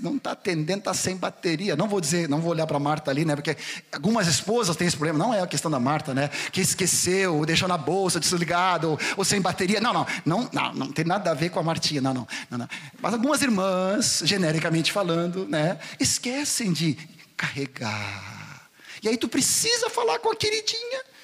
não 0.02 0.18
está 0.18 0.32
atendendo, 0.32 0.80
está 0.80 0.94
sem 0.94 1.16
bateria. 1.16 1.76
Não 1.76 1.88
vou 1.88 2.00
dizer, 2.00 2.30
não 2.30 2.40
vou 2.40 2.52
olhar 2.52 2.68
para 2.68 2.78
a 2.78 2.80
Marta 2.80 3.12
ali, 3.12 3.26
né, 3.26 3.36
porque 3.36 3.58
algumas 3.92 4.28
esposas 4.28 4.76
têm 4.76 4.88
esse 4.88 4.96
problema. 4.96 5.18
Não 5.18 5.34
é 5.34 5.42
a 5.42 5.48
questão 5.48 5.70
da 5.70 5.80
Marta, 5.80 6.14
né, 6.14 6.30
que 6.52 6.62
esqueceu, 6.62 7.46
deixou 7.46 7.68
na 7.68 7.78
bolsa, 7.78 8.20
desligado, 8.20 8.92
ou, 8.92 9.00
ou 9.18 9.26
sem 9.26 9.42
bateria. 9.42 9.82
Não, 9.82 9.94
não, 9.94 10.08
não, 10.26 10.50
não, 10.52 10.74
não 10.74 10.92
tem 10.92 11.06
nada 11.06 11.32
a 11.32 11.34
ver 11.34 11.50
com 11.50 11.60
a 11.60 11.64
Martinha, 11.64 12.02
não, 12.02 12.14
não, 12.14 12.28
não, 12.50 12.58
não. 12.60 12.70
Mas 13.02 13.14
algumas 13.14 13.42
irmãs, 13.42 14.22
genericamente 14.24 14.92
falando, 14.92 15.48
né, 15.48 15.80
esquecem 16.00 16.72
de 16.72 16.98
carregar. 17.36 18.70
E 19.02 19.10
aí 19.10 19.18
tu 19.18 19.28
precisa 19.28 19.90
falar 19.90 20.20
com 20.20 20.32
a 20.32 20.36
queridinha 20.36 21.15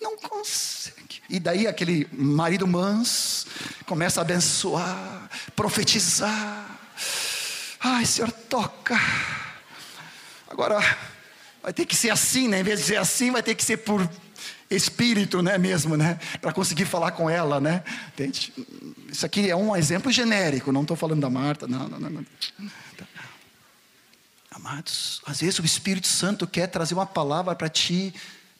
não 0.00 0.16
consegue. 0.16 1.22
E 1.28 1.40
daí 1.40 1.66
aquele 1.66 2.08
marido 2.12 2.66
manso 2.66 3.46
começa 3.84 4.20
a 4.20 4.22
abençoar, 4.22 5.28
profetizar. 5.54 6.78
Ai, 7.80 8.04
Senhor, 8.04 8.30
toca. 8.30 8.98
Agora, 10.48 10.80
vai 11.62 11.72
ter 11.72 11.84
que 11.84 11.96
ser 11.96 12.10
assim, 12.10 12.48
né? 12.48 12.60
Em 12.60 12.62
vez 12.62 12.80
de 12.80 12.86
ser 12.86 12.96
assim, 12.96 13.30
vai 13.30 13.42
ter 13.42 13.54
que 13.54 13.64
ser 13.64 13.78
por 13.78 14.08
espírito, 14.70 15.42
né? 15.42 15.58
Mesmo, 15.58 15.96
né? 15.96 16.18
Para 16.40 16.52
conseguir 16.52 16.84
falar 16.84 17.12
com 17.12 17.28
ela, 17.28 17.60
né? 17.60 17.82
Entende? 18.08 18.52
Isso 19.08 19.24
aqui 19.24 19.50
é 19.50 19.56
um 19.56 19.74
exemplo 19.74 20.10
genérico, 20.10 20.72
não 20.72 20.82
estou 20.82 20.96
falando 20.96 21.20
da 21.20 21.30
Marta, 21.30 21.66
não, 21.66 21.88
não, 21.88 21.98
não. 21.98 22.10
não. 22.10 22.26
Amados, 24.50 25.20
às 25.26 25.40
vezes 25.40 25.58
o 25.58 25.64
Espírito 25.64 26.06
Santo 26.06 26.46
quer 26.46 26.66
trazer 26.66 26.94
uma 26.94 27.06
palavra 27.06 27.54
para 27.54 27.68
ti 27.68 28.14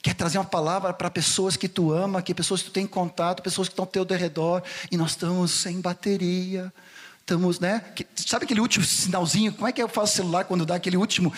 quer 0.07 0.13
trazer 0.13 0.37
uma 0.37 0.45
palavra 0.45 0.93
para 0.93 1.09
pessoas 1.09 1.57
que 1.57 1.67
tu 1.67 1.91
ama, 1.91 2.21
que 2.21 2.33
pessoas 2.33 2.61
que 2.61 2.69
tu 2.69 2.73
tem 2.73 2.87
contato, 2.87 3.43
pessoas 3.43 3.67
que 3.67 3.73
estão 3.73 3.83
ao 3.83 3.87
teu 3.87 4.05
derredor, 4.05 4.63
e 4.89 4.95
nós 4.95 5.11
estamos 5.11 5.51
sem 5.51 5.81
bateria. 5.81 6.71
Estamos, 7.19 7.59
né? 7.59 7.83
Sabe 8.15 8.45
aquele 8.45 8.61
último 8.61 8.85
sinalzinho? 8.85 9.51
Como 9.51 9.67
é 9.67 9.71
que 9.73 9.83
eu 9.83 9.89
faço 9.89 10.13
o 10.13 10.15
celular 10.15 10.45
quando 10.45 10.65
dá 10.65 10.75
aquele 10.75 10.95
último 10.95 11.33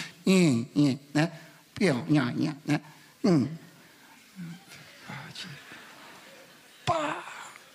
né? 1.16 1.32
né? 2.64 2.80
Hum. 3.26 3.48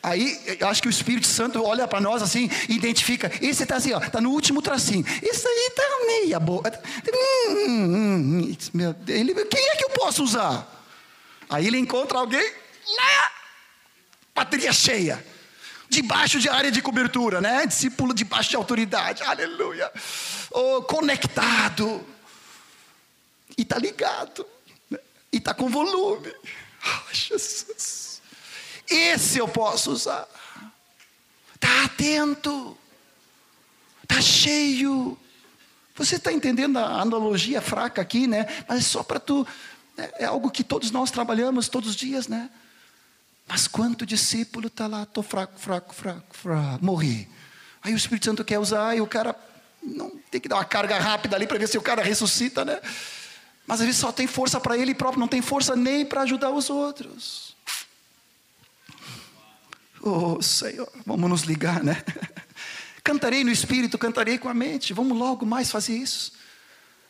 Aí, 0.00 0.58
acho 0.60 0.82
que 0.82 0.88
o 0.88 0.90
Espírito 0.90 1.26
Santo 1.26 1.64
olha 1.64 1.88
para 1.88 2.00
nós 2.00 2.22
assim, 2.22 2.48
identifica. 2.68 3.32
Esse 3.40 3.64
está 3.64 3.76
assim, 3.76 3.92
está 3.96 4.20
no 4.20 4.30
último 4.30 4.62
tracinho. 4.62 5.04
Esse 5.22 5.48
aí 5.48 5.66
está 5.70 5.82
meia 6.06 6.38
boa. 6.38 6.62
Hum, 7.08 7.66
hum, 7.66 8.42
hum. 8.42 8.56
Meu, 8.72 8.94
ele, 9.08 9.34
quem 9.46 9.70
é 9.70 9.76
que 9.76 9.84
eu 9.84 9.90
posso 9.90 10.22
usar? 10.22 10.83
Aí 11.54 11.68
ele 11.68 11.78
encontra 11.78 12.18
alguém 12.18 12.52
lá, 12.96 13.32
bateria 14.34 14.72
cheia, 14.72 15.24
debaixo 15.88 16.40
de 16.40 16.48
área 16.48 16.68
de 16.68 16.82
cobertura, 16.82 17.40
né? 17.40 17.64
Discípulo 17.64 18.12
debaixo 18.12 18.50
de 18.50 18.56
autoridade, 18.56 19.22
aleluia. 19.22 19.88
Oh, 20.50 20.82
conectado, 20.82 22.04
e 23.56 23.62
está 23.62 23.78
ligado, 23.78 24.44
né? 24.90 24.98
e 25.32 25.36
está 25.36 25.54
com 25.54 25.68
volume. 25.68 26.34
Oh, 26.84 27.14
Jesus, 27.14 28.20
esse 28.90 29.38
eu 29.38 29.46
posso 29.46 29.92
usar. 29.92 30.26
Está 31.54 31.84
atento, 31.84 32.76
está 34.02 34.20
cheio. 34.20 35.16
Você 35.94 36.16
está 36.16 36.32
entendendo 36.32 36.80
a 36.80 37.00
analogia 37.00 37.62
fraca 37.62 38.02
aqui, 38.02 38.26
né? 38.26 38.44
Mas 38.68 38.86
só 38.86 39.04
para 39.04 39.20
tu 39.20 39.46
é, 39.96 40.24
é 40.24 40.24
algo 40.24 40.50
que 40.50 40.64
todos 40.64 40.90
nós 40.90 41.10
trabalhamos 41.10 41.68
todos 41.68 41.90
os 41.90 41.96
dias, 41.96 42.28
né? 42.28 42.50
Mas 43.46 43.68
quanto 43.68 44.06
discípulo 44.06 44.68
está 44.68 44.86
lá, 44.86 45.02
estou 45.02 45.22
fraco, 45.22 45.58
fraco, 45.58 45.94
fraco, 45.94 46.34
fraco, 46.34 46.84
morri. 46.84 47.28
Aí 47.82 47.92
o 47.92 47.96
Espírito 47.96 48.24
Santo 48.24 48.44
quer 48.44 48.58
usar 48.58 48.96
e 48.96 49.00
o 49.00 49.06
cara 49.06 49.36
não 49.82 50.10
tem 50.30 50.40
que 50.40 50.48
dar 50.48 50.56
uma 50.56 50.64
carga 50.64 50.98
rápida 50.98 51.36
ali 51.36 51.46
para 51.46 51.58
ver 51.58 51.68
se 51.68 51.76
o 51.76 51.82
cara 51.82 52.02
ressuscita, 52.02 52.64
né? 52.64 52.80
Mas 53.66 53.80
às 53.80 53.86
vezes 53.86 54.00
só 54.00 54.10
tem 54.10 54.26
força 54.26 54.58
para 54.58 54.76
ele 54.76 54.94
próprio, 54.94 55.20
não 55.20 55.28
tem 55.28 55.42
força 55.42 55.76
nem 55.76 56.04
para 56.04 56.22
ajudar 56.22 56.50
os 56.50 56.70
outros. 56.70 57.54
Oh 60.00 60.40
Senhor, 60.42 60.90
vamos 61.06 61.28
nos 61.30 61.42
ligar, 61.42 61.82
né? 61.82 62.02
Cantarei 63.04 63.44
no 63.44 63.50
Espírito, 63.50 63.98
cantarei 63.98 64.38
com 64.38 64.48
a 64.48 64.54
mente. 64.54 64.94
Vamos 64.94 65.16
logo 65.16 65.44
mais 65.44 65.70
fazer 65.70 65.94
isso. 65.94 66.32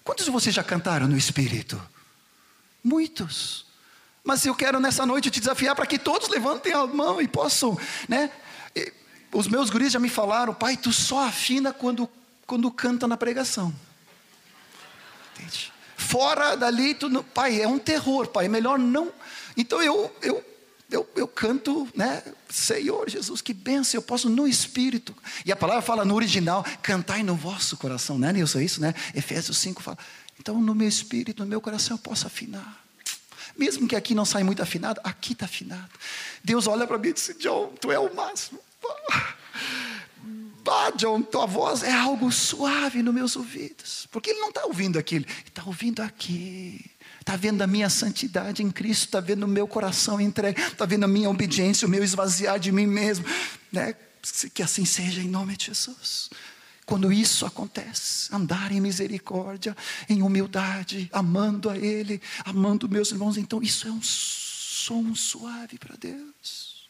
Quantos 0.03 0.25
de 0.25 0.31
vocês 0.33 0.53
já 0.53 0.65
cantaram 0.65 1.07
no 1.07 1.17
Espírito? 1.17 1.81
Muitos. 2.85 3.65
Mas 4.23 4.45
eu 4.45 4.55
quero 4.55 4.79
nessa 4.79 5.07
noite 5.07 5.31
te 5.31 5.41
desafiar 5.41 5.75
para 5.75 5.87
que 5.87 5.99
todos 5.99 6.29
levantem 6.29 6.73
a 6.73 6.87
mão 6.87 7.21
e 7.21 7.27
possam, 7.27 7.79
né? 8.09 8.31
Os 9.33 9.49
meus 9.49 9.69
guris 9.69 9.93
já 9.93 9.99
me 9.99 10.09
falaram, 10.09 10.55
pai, 10.55 10.77
tu 10.77 10.93
só 10.93 11.27
afina 11.27 11.73
quando, 11.73 12.09
quando 12.47 12.71
canta 12.71 13.09
na 13.09 13.17
pregação. 13.17 13.75
Entende? 15.35 15.73
Fora 15.97 16.57
dali, 16.57 16.95
tu 16.95 17.09
não, 17.09 17.25
pai, 17.25 17.61
é 17.61 17.67
um 17.67 17.79
terror, 17.79 18.29
pai, 18.29 18.47
é 18.47 18.49
melhor 18.49 18.79
não. 18.79 19.13
Então 19.57 19.83
eu, 19.83 20.15
eu, 20.23 20.45
eu, 20.91 21.09
eu 21.17 21.27
canto, 21.27 21.89
né? 21.95 22.23
Senhor 22.49 23.11
Jesus, 23.11 23.41
que 23.41 23.53
benção, 23.53 23.99
eu 23.99 24.03
posso 24.03 24.31
no 24.31 24.47
espírito. 24.47 25.15
E 25.45 25.51
a 25.51 25.57
palavra 25.57 25.83
fala 25.83 26.05
no 26.05 26.15
original, 26.15 26.65
cantai 26.81 27.25
no 27.25 27.35
vosso 27.35 27.77
coração, 27.77 28.17
né, 28.17 28.33
Nilson? 28.33 28.61
É 28.61 28.65
isso, 28.65 28.81
né? 28.81 28.95
Efésios 29.15 29.59
5 29.59 29.83
fala. 29.83 29.99
Então, 30.39 30.61
no 30.61 30.75
meu 30.75 30.89
espírito, 30.89 31.43
no 31.43 31.49
meu 31.49 31.61
coração, 31.61 31.97
eu 31.97 31.99
posso 31.99 32.27
afinar. 32.27 32.85
Mesmo 33.57 33.87
que 33.87 33.95
aqui 33.95 34.15
não 34.15 34.25
saia 34.25 34.45
muito 34.45 34.63
afinado, 34.63 35.01
aqui 35.05 35.33
está 35.33 35.45
afinado. 35.47 35.91
Deus 36.43 36.67
olha 36.67 36.87
para 36.87 36.99
mim 36.99 37.09
e 37.09 37.13
diz: 37.13 37.35
John, 37.39 37.73
tu 37.81 37.93
é 37.93 37.99
o 37.99 38.13
máximo. 38.15 38.59
falar, 40.85 40.93
John, 40.93 41.23
tua 41.23 41.47
voz 41.47 41.83
é 41.83 41.93
algo 41.93 42.31
suave 42.33 43.03
nos 43.03 43.15
meus 43.15 43.37
ouvidos. 43.37 44.07
Porque 44.11 44.31
ele 44.31 44.41
não 44.41 44.49
está 44.49 44.65
ouvindo 44.65 44.99
aquilo, 44.99 45.25
ele 45.25 45.49
está 45.49 45.63
ouvindo 45.65 46.01
aqui. 46.01 46.85
Está 47.21 47.37
vendo 47.37 47.63
a 47.63 47.67
minha 47.67 47.89
santidade 47.89 48.63
em 48.63 48.71
Cristo, 48.71 49.05
está 49.07 49.21
vendo 49.21 49.45
o 49.45 49.49
meu 49.49 49.67
coração 49.67 50.21
entregue, 50.21 50.61
está 50.61 50.85
vendo 50.85 51.05
a 51.05 51.09
minha 51.09 51.31
obediência, 51.31 51.87
o 51.87 51.91
meu 51.91 52.05
esvaziar 52.05 52.59
de 52.59 52.71
mim 52.71 52.87
mesmo. 52.87 53.25
Né? 53.73 53.95
Que 54.53 54.63
assim 54.63 54.85
seja 54.85 55.23
em 55.23 55.29
nome 55.29 55.57
de 55.57 55.67
Jesus. 55.67 56.29
Quando 56.87 57.13
isso 57.13 57.47
acontece, 57.47 58.35
andar 58.35 58.71
em 58.71 58.81
misericórdia, 58.81 59.75
em 60.09 60.23
humildade, 60.23 61.09
amando 61.13 61.71
a 61.71 61.79
Ele, 61.79 62.21
amando 62.45 62.89
meus 62.89 63.11
irmãos, 63.11 63.39
então 63.39 63.63
isso 63.63 63.89
é 63.89 63.91
um 63.91 64.03
som 64.03 65.15
suave 65.15 65.79
para 65.79 65.97
Deus. 65.97 66.89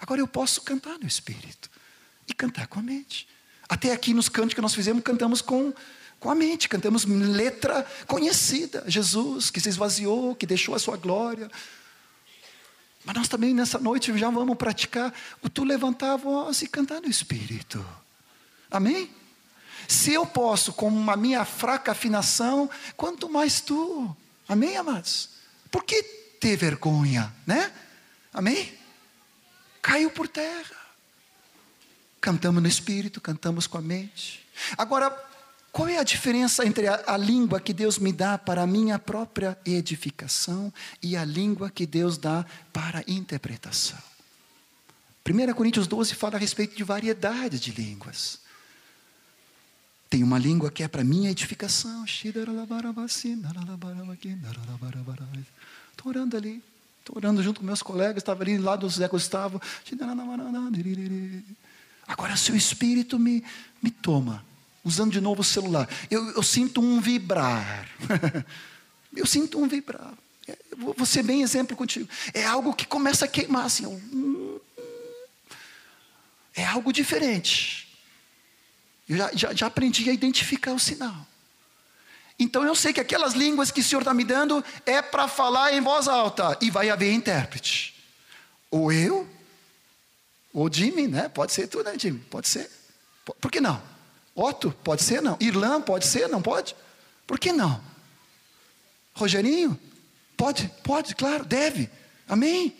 Agora 0.00 0.20
eu 0.20 0.28
posso 0.28 0.62
cantar 0.62 0.98
no 0.98 1.06
Espírito 1.06 1.68
e 2.28 2.32
cantar 2.32 2.68
com 2.68 2.78
a 2.78 2.82
mente. 2.82 3.26
Até 3.68 3.92
aqui 3.92 4.14
nos 4.14 4.28
cantos 4.28 4.54
que 4.54 4.60
nós 4.60 4.74
fizemos, 4.74 5.02
cantamos 5.02 5.40
com 5.40 5.72
com 6.20 6.30
a 6.30 6.34
mente, 6.34 6.70
cantamos 6.70 7.04
letra 7.04 7.86
conhecida. 8.06 8.82
Jesus 8.86 9.50
que 9.50 9.60
se 9.60 9.68
esvaziou, 9.68 10.34
que 10.34 10.46
deixou 10.46 10.74
a 10.74 10.78
sua 10.78 10.96
glória. 10.96 11.50
Mas 13.04 13.14
nós 13.14 13.28
também 13.28 13.52
nessa 13.52 13.78
noite 13.78 14.16
já 14.16 14.30
vamos 14.30 14.56
praticar 14.56 15.12
o 15.42 15.50
tu 15.50 15.64
levantar 15.64 16.12
a 16.12 16.16
voz 16.16 16.62
e 16.62 16.66
cantar 16.66 17.02
no 17.02 17.10
Espírito. 17.10 17.84
Amém? 18.70 19.10
Se 19.88 20.12
eu 20.12 20.26
posso, 20.26 20.72
com 20.72 21.10
a 21.10 21.16
minha 21.16 21.44
fraca 21.44 21.92
afinação, 21.92 22.70
quanto 22.96 23.28
mais 23.28 23.60
tu. 23.60 24.14
Amém, 24.48 24.76
amados? 24.76 25.30
Por 25.70 25.84
que 25.84 26.02
ter 26.40 26.56
vergonha, 26.56 27.34
né? 27.46 27.72
Amém? 28.32 28.72
Caiu 29.80 30.10
por 30.10 30.28
terra. 30.28 30.76
Cantamos 32.20 32.62
no 32.62 32.68
Espírito, 32.68 33.20
cantamos 33.20 33.66
com 33.66 33.78
a 33.78 33.82
mente. 33.82 34.46
Agora, 34.78 35.10
qual 35.74 35.88
é 35.88 35.98
a 35.98 36.04
diferença 36.04 36.64
entre 36.64 36.86
a, 36.86 37.02
a, 37.06 37.16
língua 37.16 37.60
que 37.60 37.72
Deus 37.72 37.98
me 37.98 38.12
dá 38.12 38.38
para 38.38 38.62
a 38.62 38.66
minha 38.66 38.98
própria 38.98 39.58
edificação 39.66 40.72
e 41.02 41.16
a 41.16 41.24
língua 41.24 41.68
que 41.68 41.84
Deus 41.84 42.16
dá 42.16 42.46
para 42.72 43.00
a 43.00 43.04
interpretação? 43.08 43.98
1 45.28 45.52
Coríntios 45.54 45.86
12 45.86 46.14
fala 46.14 46.36
a 46.36 46.38
respeito 46.38 46.76
de 46.76 46.84
variedade 46.84 47.58
de 47.58 47.72
línguas. 47.72 48.43
Tem 50.14 50.22
uma 50.22 50.38
língua 50.38 50.70
que 50.70 50.84
é 50.84 50.86
para 50.86 51.02
minha 51.02 51.28
edificação. 51.28 52.04
Estou 55.90 56.08
orando 56.08 56.36
ali. 56.36 56.62
Estou 57.00 57.16
orando 57.16 57.42
junto 57.42 57.58
com 57.58 57.66
meus 57.66 57.82
colegas. 57.82 58.18
Estava 58.18 58.44
ali 58.44 58.56
lá 58.56 58.76
do 58.76 58.88
Zé 58.88 59.08
Gustavo. 59.08 59.60
Agora, 62.06 62.36
se 62.36 62.52
o 62.52 62.54
Espírito 62.54 63.18
me, 63.18 63.42
me 63.82 63.90
toma 63.90 64.44
usando 64.84 65.10
de 65.10 65.20
novo 65.20 65.40
o 65.40 65.44
celular, 65.44 65.88
eu, 66.08 66.30
eu 66.30 66.44
sinto 66.44 66.80
um 66.80 67.00
vibrar. 67.00 67.88
eu 69.16 69.26
sinto 69.26 69.58
um 69.58 69.66
vibrar. 69.66 70.14
É, 70.46 70.56
vou 70.76 71.04
ser 71.04 71.24
bem 71.24 71.42
exemplo 71.42 71.76
contigo. 71.76 72.08
É 72.32 72.44
algo 72.44 72.72
que 72.72 72.86
começa 72.86 73.24
a 73.24 73.28
queimar 73.28 73.66
assim. 73.66 74.00
É 76.54 76.64
algo 76.64 76.92
diferente. 76.92 77.83
Eu 79.08 79.16
já, 79.16 79.30
já, 79.34 79.54
já 79.54 79.66
aprendi 79.66 80.08
a 80.08 80.12
identificar 80.12 80.72
o 80.72 80.78
sinal. 80.78 81.26
Então 82.38 82.64
eu 82.64 82.74
sei 82.74 82.92
que 82.92 83.00
aquelas 83.00 83.34
línguas 83.34 83.70
que 83.70 83.80
o 83.80 83.84
Senhor 83.84 84.00
está 84.00 84.12
me 84.12 84.24
dando 84.24 84.64
é 84.84 85.00
para 85.00 85.28
falar 85.28 85.72
em 85.72 85.80
voz 85.80 86.08
alta 86.08 86.56
e 86.60 86.70
vai 86.70 86.90
haver 86.90 87.12
intérprete. 87.12 87.94
Ou 88.70 88.90
eu, 88.90 89.28
ou 90.52 90.72
Jimmy, 90.72 91.06
né? 91.06 91.28
Pode 91.28 91.52
ser 91.52 91.68
tu, 91.68 91.82
né, 91.82 91.96
Jimmy? 91.98 92.18
Pode 92.30 92.48
ser. 92.48 92.70
Por 93.40 93.50
que 93.50 93.60
não? 93.60 93.80
Otto, 94.34 94.72
pode 94.82 95.02
ser 95.02 95.22
não. 95.22 95.36
Irlã, 95.40 95.80
pode 95.80 96.06
ser, 96.06 96.28
não 96.28 96.42
pode? 96.42 96.74
Por 97.26 97.38
que 97.38 97.52
não? 97.52 97.80
Rogerinho? 99.14 99.78
Pode, 100.36 100.68
pode, 100.82 101.14
claro, 101.14 101.44
deve. 101.44 101.88
Amém? 102.28 102.76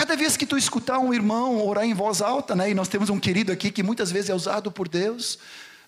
Cada 0.00 0.16
vez 0.16 0.34
que 0.34 0.46
tu 0.46 0.56
escutar 0.56 0.98
um 0.98 1.12
irmão 1.12 1.62
orar 1.66 1.84
em 1.84 1.92
voz 1.92 2.22
alta, 2.22 2.56
né? 2.56 2.70
E 2.70 2.74
nós 2.74 2.88
temos 2.88 3.10
um 3.10 3.20
querido 3.20 3.52
aqui 3.52 3.70
que 3.70 3.82
muitas 3.82 4.10
vezes 4.10 4.30
é 4.30 4.34
usado 4.34 4.72
por 4.72 4.88
Deus. 4.88 5.38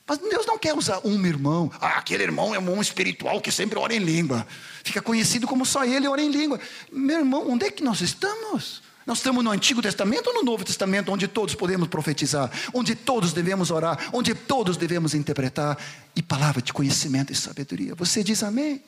Mas 0.06 0.18
Deus 0.18 0.44
não 0.44 0.58
quer 0.58 0.76
usar 0.76 1.00
um 1.02 1.24
irmão. 1.24 1.72
Ah, 1.80 1.96
aquele 1.96 2.22
irmão 2.22 2.54
é 2.54 2.58
um 2.58 2.78
espiritual 2.82 3.40
que 3.40 3.50
sempre 3.50 3.78
ora 3.78 3.94
em 3.94 4.00
língua. 4.00 4.46
Fica 4.84 5.00
conhecido 5.00 5.46
como 5.46 5.64
só 5.64 5.82
ele 5.82 6.06
ora 6.06 6.20
em 6.20 6.30
língua. 6.30 6.60
Meu 6.92 7.20
irmão, 7.20 7.48
onde 7.48 7.64
é 7.64 7.70
que 7.70 7.82
nós 7.82 8.02
estamos? 8.02 8.82
Nós 9.06 9.16
estamos 9.16 9.42
no 9.42 9.50
Antigo 9.50 9.80
Testamento 9.80 10.26
ou 10.26 10.34
no 10.34 10.42
Novo 10.42 10.62
Testamento, 10.62 11.10
onde 11.10 11.26
todos 11.26 11.54
podemos 11.54 11.88
profetizar, 11.88 12.50
onde 12.74 12.94
todos 12.94 13.32
devemos 13.32 13.70
orar, 13.70 13.98
onde 14.12 14.34
todos 14.34 14.76
devemos 14.76 15.14
interpretar, 15.14 15.78
e 16.14 16.22
palavra 16.22 16.60
de 16.60 16.70
conhecimento 16.70 17.32
e 17.32 17.34
sabedoria. 17.34 17.94
Você 17.94 18.22
diz 18.22 18.42
amém? 18.42 18.82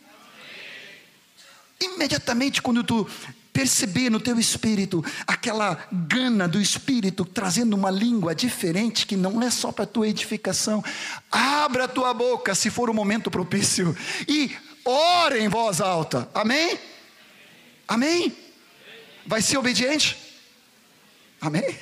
Imediatamente 1.81 2.63
quando 2.63 2.85
tu 2.85 3.09
perceber 3.53 4.11
no 4.11 4.19
teu 4.19 4.37
espírito 4.39 5.05
aquela 5.29 5.87
gana 5.93 6.49
do 6.49 6.61
espírito 6.61 7.25
trazendo 7.25 7.77
uma 7.77 7.89
língua 7.89 8.35
diferente 8.35 9.07
que 9.07 9.17
não 9.17 9.41
é 9.41 9.49
só 9.49 9.71
para 9.71 9.87
tua 9.87 10.09
edificação, 10.09 10.83
abra 11.31 11.85
a 11.85 11.89
tua 11.89 12.13
boca 12.13 12.53
se 12.55 12.69
for 12.69 12.91
o 12.91 12.95
momento 12.95 13.31
propício 13.31 13.97
e 14.27 14.51
ore 14.85 15.39
em 15.39 15.49
voz 15.49 15.81
alta. 15.81 16.29
Amém? 16.35 16.79
Amém? 17.87 18.37
Vai 19.25 19.41
ser 19.41 19.57
obediente? 19.57 20.19
Amém? 21.41 21.79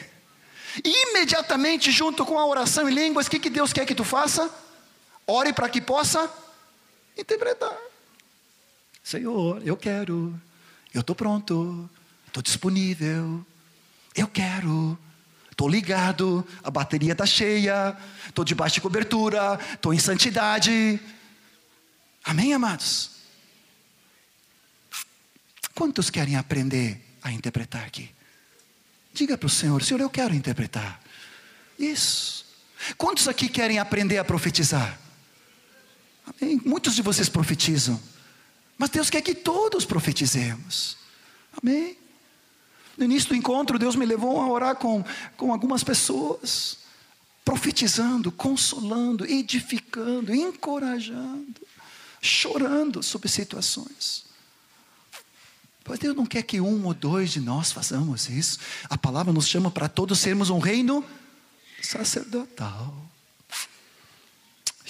Imediatamente, 0.84 1.90
junto 1.90 2.24
com 2.24 2.38
a 2.38 2.46
oração 2.46 2.88
em 2.88 2.94
línguas, 2.94 3.26
o 3.26 3.30
que, 3.30 3.38
que 3.38 3.50
Deus 3.50 3.72
quer 3.72 3.86
que 3.86 3.94
tu 3.94 4.04
faça? 4.04 4.50
Ore 5.26 5.52
para 5.52 5.68
que 5.68 5.80
possa 5.80 6.30
interpretar. 7.16 7.76
Senhor, 9.02 9.62
eu 9.66 9.76
quero, 9.76 10.40
eu 10.94 11.00
estou 11.00 11.16
pronto, 11.16 11.88
estou 12.26 12.42
disponível, 12.42 13.44
eu 14.14 14.28
quero, 14.28 14.98
estou 15.50 15.68
ligado, 15.68 16.46
a 16.62 16.70
bateria 16.70 17.12
está 17.12 17.26
cheia, 17.26 17.96
estou 18.28 18.44
debaixo 18.44 18.74
de 18.74 18.80
cobertura, 18.80 19.58
estou 19.72 19.92
em 19.92 19.98
santidade. 19.98 21.00
Amém, 22.24 22.54
amados? 22.54 23.10
Quantos 25.74 26.10
querem 26.10 26.36
aprender 26.36 27.12
a 27.22 27.30
interpretar 27.30 27.84
aqui. 27.84 28.10
Diga 29.14 29.38
para 29.38 29.46
o 29.46 29.50
Senhor: 29.50 29.82
Senhor, 29.82 30.00
eu 30.00 30.10
quero 30.10 30.34
interpretar. 30.34 31.00
Isso. 31.78 32.44
Quantos 32.98 33.28
aqui 33.28 33.48
querem 33.48 33.78
aprender 33.78 34.18
a 34.18 34.24
profetizar? 34.24 34.98
Amém. 36.26 36.60
Muitos 36.64 36.94
de 36.94 37.02
vocês 37.02 37.28
profetizam. 37.28 38.00
Mas 38.82 38.90
Deus 38.90 39.08
quer 39.08 39.22
que 39.22 39.32
todos 39.32 39.84
profetizemos. 39.84 40.96
Amém. 41.56 41.96
No 42.96 43.04
início 43.04 43.28
do 43.28 43.36
encontro, 43.36 43.78
Deus 43.78 43.94
me 43.94 44.04
levou 44.04 44.40
a 44.40 44.48
orar 44.48 44.74
com, 44.74 45.04
com 45.36 45.52
algumas 45.52 45.84
pessoas, 45.84 46.78
profetizando, 47.44 48.32
consolando, 48.32 49.24
edificando, 49.24 50.34
encorajando, 50.34 51.60
chorando 52.20 53.04
sobre 53.04 53.28
situações. 53.28 54.24
Pois 55.84 56.00
Deus 56.00 56.16
não 56.16 56.26
quer 56.26 56.42
que 56.42 56.60
um 56.60 56.84
ou 56.84 56.92
dois 56.92 57.30
de 57.30 57.40
nós 57.40 57.70
façamos 57.70 58.28
isso. 58.28 58.58
A 58.90 58.98
palavra 58.98 59.32
nos 59.32 59.46
chama 59.46 59.70
para 59.70 59.88
todos 59.88 60.18
sermos 60.18 60.50
um 60.50 60.58
reino 60.58 61.04
sacerdotal. 61.80 62.92
A 64.84 64.88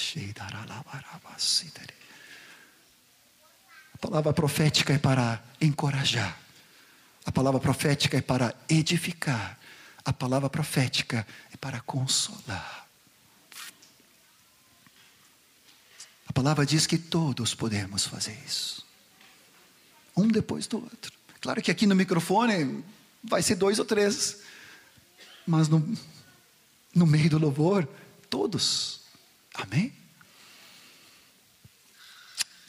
palavra 4.02 4.32
profética 4.32 4.92
é 4.92 4.98
para 4.98 5.40
encorajar. 5.60 6.36
A 7.24 7.30
palavra 7.30 7.60
profética 7.60 8.16
é 8.16 8.20
para 8.20 8.52
edificar. 8.68 9.56
A 10.04 10.12
palavra 10.12 10.50
profética 10.50 11.24
é 11.52 11.56
para 11.56 11.80
consolar. 11.80 12.88
A 16.26 16.32
palavra 16.32 16.66
diz 16.66 16.84
que 16.84 16.98
todos 16.98 17.54
podemos 17.54 18.04
fazer 18.06 18.36
isso 18.44 18.82
um 20.16 20.28
depois 20.28 20.66
do 20.66 20.78
outro. 20.78 21.12
Claro 21.40 21.62
que 21.62 21.70
aqui 21.70 21.86
no 21.86 21.94
microfone 21.94 22.84
vai 23.22 23.42
ser 23.42 23.54
dois 23.54 23.78
ou 23.78 23.84
três, 23.84 24.40
mas 25.46 25.68
no, 25.68 25.96
no 26.94 27.06
meio 27.06 27.30
do 27.30 27.38
louvor, 27.38 27.88
todos. 28.28 29.00
Amém? 29.54 30.01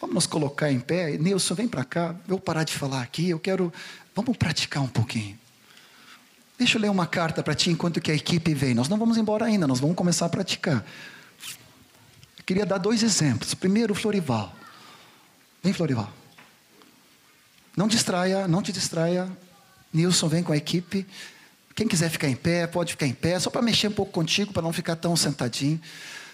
Vamos 0.04 0.16
nos 0.16 0.28
colocar 0.28 0.70
em 0.70 0.82
pé. 0.82 1.18
Nilson, 1.18 1.56
vem 1.56 1.66
para 1.66 1.86
cá. 1.86 2.14
Eu 2.28 2.32
vou 2.32 2.40
parar 2.40 2.66
de 2.66 2.74
falar 2.74 3.02
aqui. 3.02 3.30
Eu 3.30 3.40
quero. 3.40 3.72
Vamos 4.14 4.36
praticar 4.36 4.84
um 4.84 4.88
pouquinho. 4.88 5.40
Deixa 6.58 6.78
eu 6.78 6.82
ler 6.82 6.92
uma 6.92 7.08
carta 7.08 7.42
para 7.42 7.56
ti 7.56 7.70
enquanto 7.70 8.02
que 8.02 8.12
a 8.12 8.14
equipe 8.14 8.54
vem. 8.54 8.74
Nós 8.74 8.90
não 8.90 8.98
vamos 8.98 9.18
embora 9.18 9.46
ainda, 9.46 9.66
nós 9.66 9.80
vamos 9.80 9.96
começar 9.96 10.26
a 10.26 10.30
praticar. 10.30 10.86
Eu 12.38 12.44
queria 12.46 12.66
dar 12.66 12.80
dois 12.80 13.02
exemplos. 13.02 13.54
Primeiro, 13.54 13.96
Florival. 13.96 14.54
Vem, 15.64 15.72
Florival. 15.72 16.12
Não 17.74 17.88
distraia, 17.88 18.46
não 18.46 18.62
te 18.62 18.74
distraia. 18.74 19.32
Nilson 19.94 20.28
vem 20.28 20.44
com 20.44 20.52
a 20.52 20.58
equipe. 20.58 21.08
Quem 21.74 21.88
quiser 21.88 22.10
ficar 22.10 22.28
em 22.28 22.36
pé, 22.36 22.68
pode 22.68 22.92
ficar 22.92 23.08
em 23.08 23.14
pé, 23.14 23.40
só 23.40 23.50
para 23.50 23.62
mexer 23.62 23.88
um 23.88 23.94
pouco 23.94 24.12
contigo, 24.12 24.52
para 24.52 24.64
não 24.64 24.74
ficar 24.74 24.98
tão 24.98 25.16
sentadinho. 25.16 25.80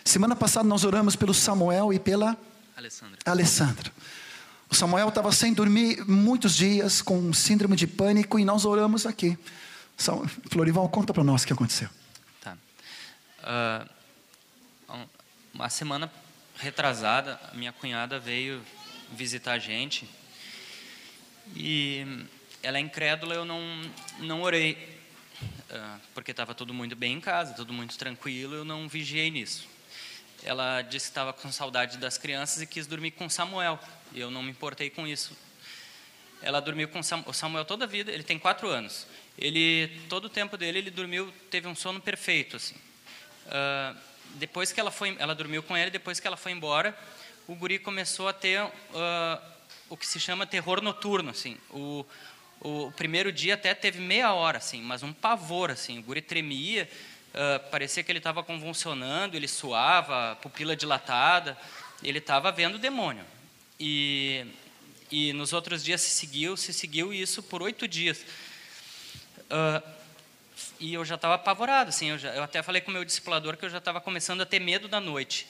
Semana 0.04 0.36
passada 0.36 0.68
nós 0.68 0.84
oramos 0.84 1.16
pelo 1.16 1.36
Samuel 1.36 1.94
e 1.94 2.00
pela 2.00 2.36
Alessandra. 2.80 3.20
Alessandra. 3.26 3.92
O 4.70 4.76
Samuel 4.76 5.10
estava 5.10 5.32
sem 5.34 5.54
dormir 5.54 6.02
muitos 6.08 6.56
dias, 6.56 7.02
com 7.02 7.34
síndrome 7.34 7.76
de 7.76 7.86
pânico, 7.86 8.40
e 8.40 8.46
nós 8.46 8.64
oramos 8.64 9.06
aqui. 9.06 9.38
Florival, 10.50 10.88
conta 10.88 11.14
para 11.14 11.24
nós 11.24 11.44
o 11.44 11.48
que 11.48 11.52
aconteceu. 11.52 11.90
Tá. 12.40 12.58
Uh, 13.44 15.10
uma 15.54 15.70
semana 15.70 16.10
retrasada, 16.58 17.38
minha 17.54 17.74
cunhada 17.74 18.18
veio 18.18 18.62
visitar 19.12 19.54
a 19.54 19.60
gente 19.60 20.10
e 21.56 22.26
ela 22.64 22.78
é 22.78 22.82
incrédula, 22.82 23.36
eu 23.36 23.44
não, 23.44 23.60
não 24.20 24.42
orei 24.42 25.00
ah, 25.70 25.98
porque 26.14 26.32
estava 26.32 26.54
tudo 26.56 26.74
muito 26.74 26.96
bem 26.96 27.14
em 27.14 27.22
casa, 27.22 27.54
tudo 27.54 27.74
muito 27.74 27.98
tranquilo, 27.98 28.56
eu 28.56 28.66
não 28.66 28.88
vigiei 28.88 29.30
nisso. 29.30 29.68
Ela 30.44 30.82
disse 30.82 31.08
que 31.08 31.12
estava 31.12 31.34
com 31.34 31.52
saudade 31.52 31.98
das 31.98 32.18
crianças 32.18 32.62
e 32.62 32.68
quis 32.68 32.88
dormir 32.88 33.12
com 33.12 33.30
Samuel, 33.30 33.80
e 34.14 34.20
eu 34.20 34.32
não 34.32 34.42
me 34.42 34.52
importei 34.52 34.90
com 34.90 35.08
isso. 35.08 35.36
Ela 36.42 36.62
dormiu 36.62 36.88
com 36.88 37.00
o 37.00 37.34
Samuel 37.34 37.66
toda 37.66 37.84
a 37.84 37.88
vida, 37.88 38.12
ele 38.12 38.24
tem 38.24 38.40
quatro 38.40 38.70
anos. 38.70 39.06
Ele, 39.38 39.90
todo 40.08 40.26
o 40.26 40.30
tempo 40.30 40.58
dele, 40.58 40.80
ele 40.80 40.92
dormiu, 40.92 41.32
teve 41.50 41.68
um 41.68 41.76
sono 41.76 42.00
perfeito, 42.00 42.56
assim. 42.56 42.76
Uh, 43.46 43.98
depois 44.36 44.72
que 44.72 44.80
ela 44.80 44.92
foi, 44.92 45.16
ela 45.20 45.36
dormiu 45.36 45.62
com 45.64 45.76
ele, 45.76 45.90
depois 45.90 46.20
que 46.20 46.28
ela 46.28 46.38
foi 46.38 46.52
embora, 46.52 46.98
o 47.48 47.56
guri 47.56 47.80
começou 47.80 48.28
a 48.28 48.34
ter 48.34 48.64
uh, 48.64 48.72
o 49.90 49.98
que 49.98 50.06
se 50.06 50.20
chama 50.20 50.46
terror 50.46 50.82
noturno, 50.82 51.32
assim. 51.32 51.58
O, 51.72 52.06
o 52.62 52.92
primeiro 52.92 53.32
dia 53.32 53.56
até 53.56 53.74
teve 53.74 54.00
meia 54.00 54.34
hora, 54.34 54.60
assim, 54.60 54.82
mas 54.82 55.04
um 55.04 55.12
pavor, 55.12 55.72
assim. 55.72 56.00
O 56.00 56.04
guri 56.04 56.22
tremia, 56.22 56.90
uh, 57.34 57.70
parecia 57.70 58.04
que 58.04 58.12
ele 58.12 58.20
estava 58.20 58.44
convulsionando, 58.44 59.36
ele 59.36 59.48
suava, 59.48 60.38
pupila 60.42 60.76
dilatada. 60.76 61.58
Ele 62.04 62.20
estava 62.20 62.52
vendo 62.52 62.76
o 62.76 62.80
demônio. 62.80 63.26
E, 63.80 64.46
e 65.12 65.34
nos 65.34 65.54
outros 65.54 65.84
dias 65.84 66.02
se 66.02 66.10
seguiu, 66.10 66.56
se 66.56 66.74
seguiu 66.74 67.14
isso 67.14 67.44
por 67.44 67.62
oito 67.62 67.88
dias. 67.88 68.26
Uh, 69.46 70.00
e 70.80 70.94
eu 70.94 71.04
já 71.04 71.16
estava 71.16 71.36
apavorado, 71.36 71.90
assim. 71.90 72.10
Eu, 72.10 72.18
já, 72.18 72.34
eu, 72.34 72.44
até 72.44 72.62
falei 72.62 72.82
com 72.82 72.92
o 72.92 72.94
meu 72.94 73.04
discipulador 73.04 73.58
que 73.58 73.66
eu 73.66 73.70
já 73.70 73.80
estava 73.80 74.00
começando 74.00 74.42
a 74.42 74.46
ter 74.46 74.60
medo 74.60 74.88
da 74.88 75.00
noite. 75.00 75.48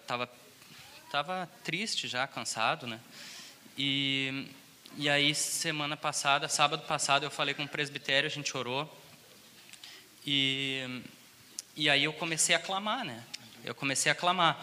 Estava 0.00 0.24
uh, 0.24 1.10
tava 1.10 1.50
triste 1.64 2.08
já, 2.08 2.26
cansado, 2.26 2.86
né? 2.86 3.00
E 3.78 4.48
e 4.96 5.08
aí, 5.08 5.34
semana 5.34 5.96
passada, 5.96 6.48
sábado 6.48 6.82
passado, 6.82 7.24
eu 7.24 7.30
falei 7.30 7.54
com 7.54 7.62
o 7.62 7.68
presbitério, 7.68 8.26
a 8.26 8.30
gente 8.30 8.56
orou. 8.56 8.99
E, 10.26 11.02
e 11.76 11.88
aí 11.88 12.04
eu 12.04 12.12
comecei 12.12 12.54
a 12.54 12.58
clamar, 12.58 13.04
né? 13.04 13.24
Eu 13.64 13.74
comecei 13.74 14.10
a 14.10 14.14
clamar 14.14 14.58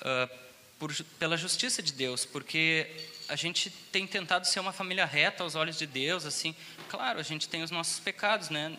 uh, 0.00 0.38
por, 0.78 0.94
pela 1.18 1.36
justiça 1.36 1.82
de 1.82 1.92
Deus, 1.92 2.24
porque 2.24 2.90
a 3.28 3.36
gente 3.36 3.70
tem 3.70 4.06
tentado 4.06 4.46
ser 4.46 4.60
uma 4.60 4.72
família 4.72 5.04
reta 5.04 5.42
aos 5.42 5.54
olhos 5.54 5.78
de 5.78 5.86
Deus, 5.86 6.24
assim. 6.24 6.54
Claro, 6.88 7.18
a 7.18 7.22
gente 7.22 7.48
tem 7.48 7.62
os 7.62 7.70
nossos 7.70 7.98
pecados, 7.98 8.50
né? 8.50 8.76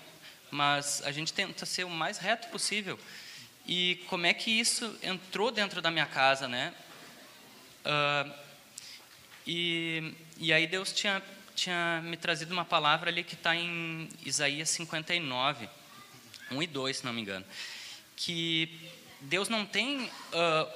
Mas 0.52 1.02
a 1.04 1.12
gente 1.12 1.34
tenta 1.34 1.66
ser 1.66 1.84
o 1.84 1.90
mais 1.90 2.18
reto 2.18 2.48
possível. 2.50 3.00
E 3.68 4.04
como 4.08 4.26
é 4.26 4.34
que 4.34 4.52
isso 4.52 4.96
entrou 5.02 5.52
dentro 5.52 5.82
da 5.82 5.90
minha 5.90 6.06
casa, 6.06 6.48
né? 6.48 6.74
Uh, 7.86 8.46
e, 9.48 10.14
e 10.38 10.54
aí 10.54 10.68
Deus 10.68 10.92
tinha, 10.92 11.22
tinha 11.56 12.02
me 12.04 12.18
trazido 12.18 12.54
uma 12.54 12.66
palavra 12.66 13.10
ali 13.10 13.24
que 13.24 13.36
está 13.36 13.56
em 13.56 14.10
Isaías 14.24 14.70
59, 14.70 15.70
1 16.58 16.64
e 16.64 16.68
2, 16.68 16.98
se 16.98 17.06
não 17.06 17.14
me 17.14 17.22
engano. 17.22 17.46
Que 18.16 18.90
Deus 19.22 19.50
não 19.50 19.66
tem 19.66 20.06
uh, 20.06 20.12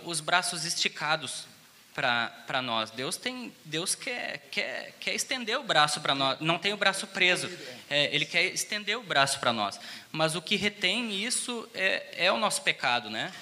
os 0.06 0.20
braços 0.20 0.66
esticados 0.66 1.48
para 1.94 2.62
nós. 2.62 2.92
Deus 2.92 3.18
tem, 3.18 3.54
Deus 3.66 3.94
quer, 3.94 4.48
quer, 4.52 4.94
quer 5.00 5.14
estender 5.14 5.60
o 5.60 5.64
braço 5.64 6.00
para 6.00 6.16
nós. 6.16 6.40
Não 6.40 6.58
tem 6.58 6.72
o 6.72 6.78
braço 6.78 7.06
preso. 7.08 7.50
É, 7.90 8.14
ele 8.16 8.26
quer 8.26 8.46
estender 8.46 8.98
o 8.98 9.04
braço 9.04 9.40
para 9.40 9.52
nós. 9.52 9.80
Mas 10.12 10.36
o 10.36 10.42
que 10.42 10.56
retém 10.56 11.24
isso 11.24 11.68
é, 11.74 12.26
é 12.28 12.32
o 12.32 12.38
nosso 12.38 12.62
pecado, 12.62 13.10
né? 13.10 13.34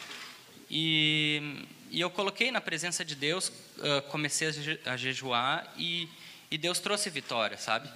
E 0.69 1.67
e 1.89 2.01
eu 2.01 2.09
coloquei 2.09 2.51
na 2.51 2.59
presença 2.59 3.03
de 3.05 3.15
Deus, 3.15 3.49
uh, 3.49 4.01
comecei 4.09 4.49
a 4.85 4.97
jejuar 4.97 5.73
e, 5.77 6.09
e 6.51 6.57
Deus 6.57 6.79
trouxe 6.79 7.09
vitória, 7.09 7.57
sabe? 7.57 7.89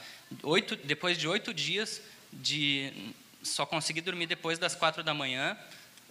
Oito, 0.43 0.75
depois 0.77 1.17
de 1.17 1.27
oito 1.27 1.53
dias 1.53 2.01
de 2.31 3.13
só 3.43 3.65
conseguir 3.65 4.01
dormir 4.01 4.27
depois 4.27 4.59
das 4.59 4.75
quatro 4.75 5.03
da 5.03 5.13
manhã, 5.13 5.57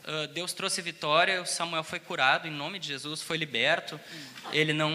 uh, 0.05 0.27
Deus 0.29 0.53
trouxe 0.53 0.83
vitória. 0.83 1.41
O 1.43 1.47
Samuel 1.47 1.85
foi 1.85 2.01
curado 2.01 2.47
em 2.47 2.51
nome 2.51 2.79
de 2.79 2.89
Jesus, 2.89 3.23
foi 3.23 3.37
liberto. 3.37 4.01
Ele 4.53 4.73
não, 4.73 4.93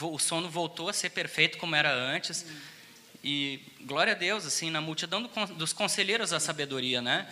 o 0.00 0.18
sono 0.18 0.48
voltou 0.48 0.88
a 0.88 0.92
ser 0.92 1.10
perfeito 1.10 1.58
como 1.58 1.74
era 1.74 1.92
antes. 1.92 2.46
E 3.24 3.60
glória 3.82 4.14
a 4.14 4.16
Deus, 4.16 4.44
assim, 4.44 4.70
na 4.70 4.80
multidão 4.80 5.30
dos 5.56 5.72
conselheiros 5.72 6.30
da 6.30 6.40
sabedoria, 6.40 7.00
né? 7.00 7.28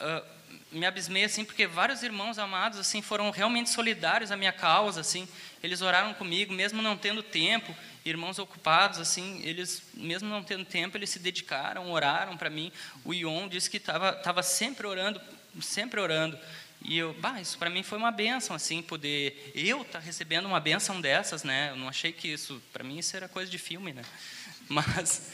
Uh, 0.00 0.38
me 0.70 0.86
abismei 0.86 1.24
assim 1.24 1.44
porque 1.44 1.66
vários 1.66 2.02
irmãos 2.02 2.38
amados 2.38 2.78
assim 2.78 3.00
foram 3.00 3.30
realmente 3.30 3.70
solidários 3.70 4.30
à 4.30 4.36
minha 4.36 4.52
causa 4.52 5.00
assim 5.00 5.26
eles 5.62 5.82
oraram 5.82 6.14
comigo 6.14 6.52
mesmo 6.52 6.80
não 6.80 6.96
tendo 6.96 7.22
tempo 7.22 7.74
irmãos 8.04 8.38
ocupados 8.38 8.98
assim 8.98 9.40
eles 9.44 9.82
mesmo 9.94 10.28
não 10.28 10.42
tendo 10.42 10.64
tempo 10.64 10.96
eles 10.96 11.10
se 11.10 11.18
dedicaram 11.18 11.90
oraram 11.90 12.36
para 12.36 12.50
mim. 12.50 12.72
O 13.04 13.12
Ion 13.12 13.48
disse 13.48 13.68
que 13.68 13.76
estava 13.76 14.12
tava 14.12 14.42
sempre 14.42 14.86
orando 14.86 15.20
sempre 15.60 16.00
orando. 16.00 16.38
E 16.82 16.96
eu 16.96 17.12
bah, 17.14 17.40
isso 17.40 17.58
para 17.58 17.68
mim 17.68 17.82
foi 17.82 17.98
uma 17.98 18.12
benção 18.12 18.54
assim 18.54 18.80
poder 18.80 19.52
eu 19.54 19.82
estar 19.82 19.98
tá 19.98 20.04
recebendo 20.04 20.46
uma 20.46 20.60
benção 20.60 21.00
dessas 21.00 21.42
né? 21.42 21.70
Eu 21.70 21.76
não 21.76 21.88
achei 21.88 22.12
que 22.12 22.28
isso 22.28 22.62
para 22.72 22.84
mim 22.84 22.98
isso 22.98 23.16
era 23.16 23.28
coisa 23.28 23.50
de 23.50 23.58
filme 23.58 23.92
né? 23.92 24.02
Mas 24.68 25.30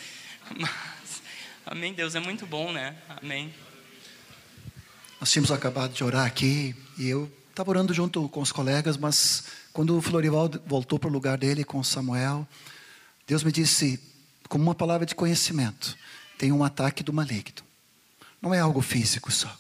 mas 0.57 1.23
amém 1.67 1.93
Deus 1.93 2.15
é 2.15 2.21
muito 2.21 2.47
bom 2.47 2.73
né? 2.73 2.97
Amém. 3.09 3.53
Nós 5.21 5.33
tínhamos 5.33 5.51
acabado 5.51 5.93
de 5.93 6.05
orar 6.05 6.27
aqui 6.27 6.75
e 6.99 7.09
eu 7.09 7.31
estava 7.55 7.71
orando 7.71 7.95
junto 7.95 8.29
com 8.31 8.41
os 8.41 8.51
colegas, 8.51 8.97
mas 8.97 9.45
quando 9.73 9.97
o 9.97 10.03
Florival 10.03 10.51
voltou 10.67 10.99
para 10.99 11.09
o 11.09 11.13
lugar 11.13 11.39
dele 11.39 11.63
com 11.63 11.85
Samuel, 11.85 12.47
Deus 13.29 13.45
me 13.45 13.53
disse, 13.53 14.01
como 14.49 14.65
uma 14.65 14.75
palavra 14.75 15.07
de 15.07 15.15
conhecimento, 15.15 15.97
tem 16.37 16.51
um 16.51 16.65
ataque 16.65 17.05
do 17.05 17.13
maligno. 17.13 17.63
Não 18.43 18.53
é 18.53 18.59
algo 18.59 18.81
físico 18.81 19.31
só. 19.31 19.57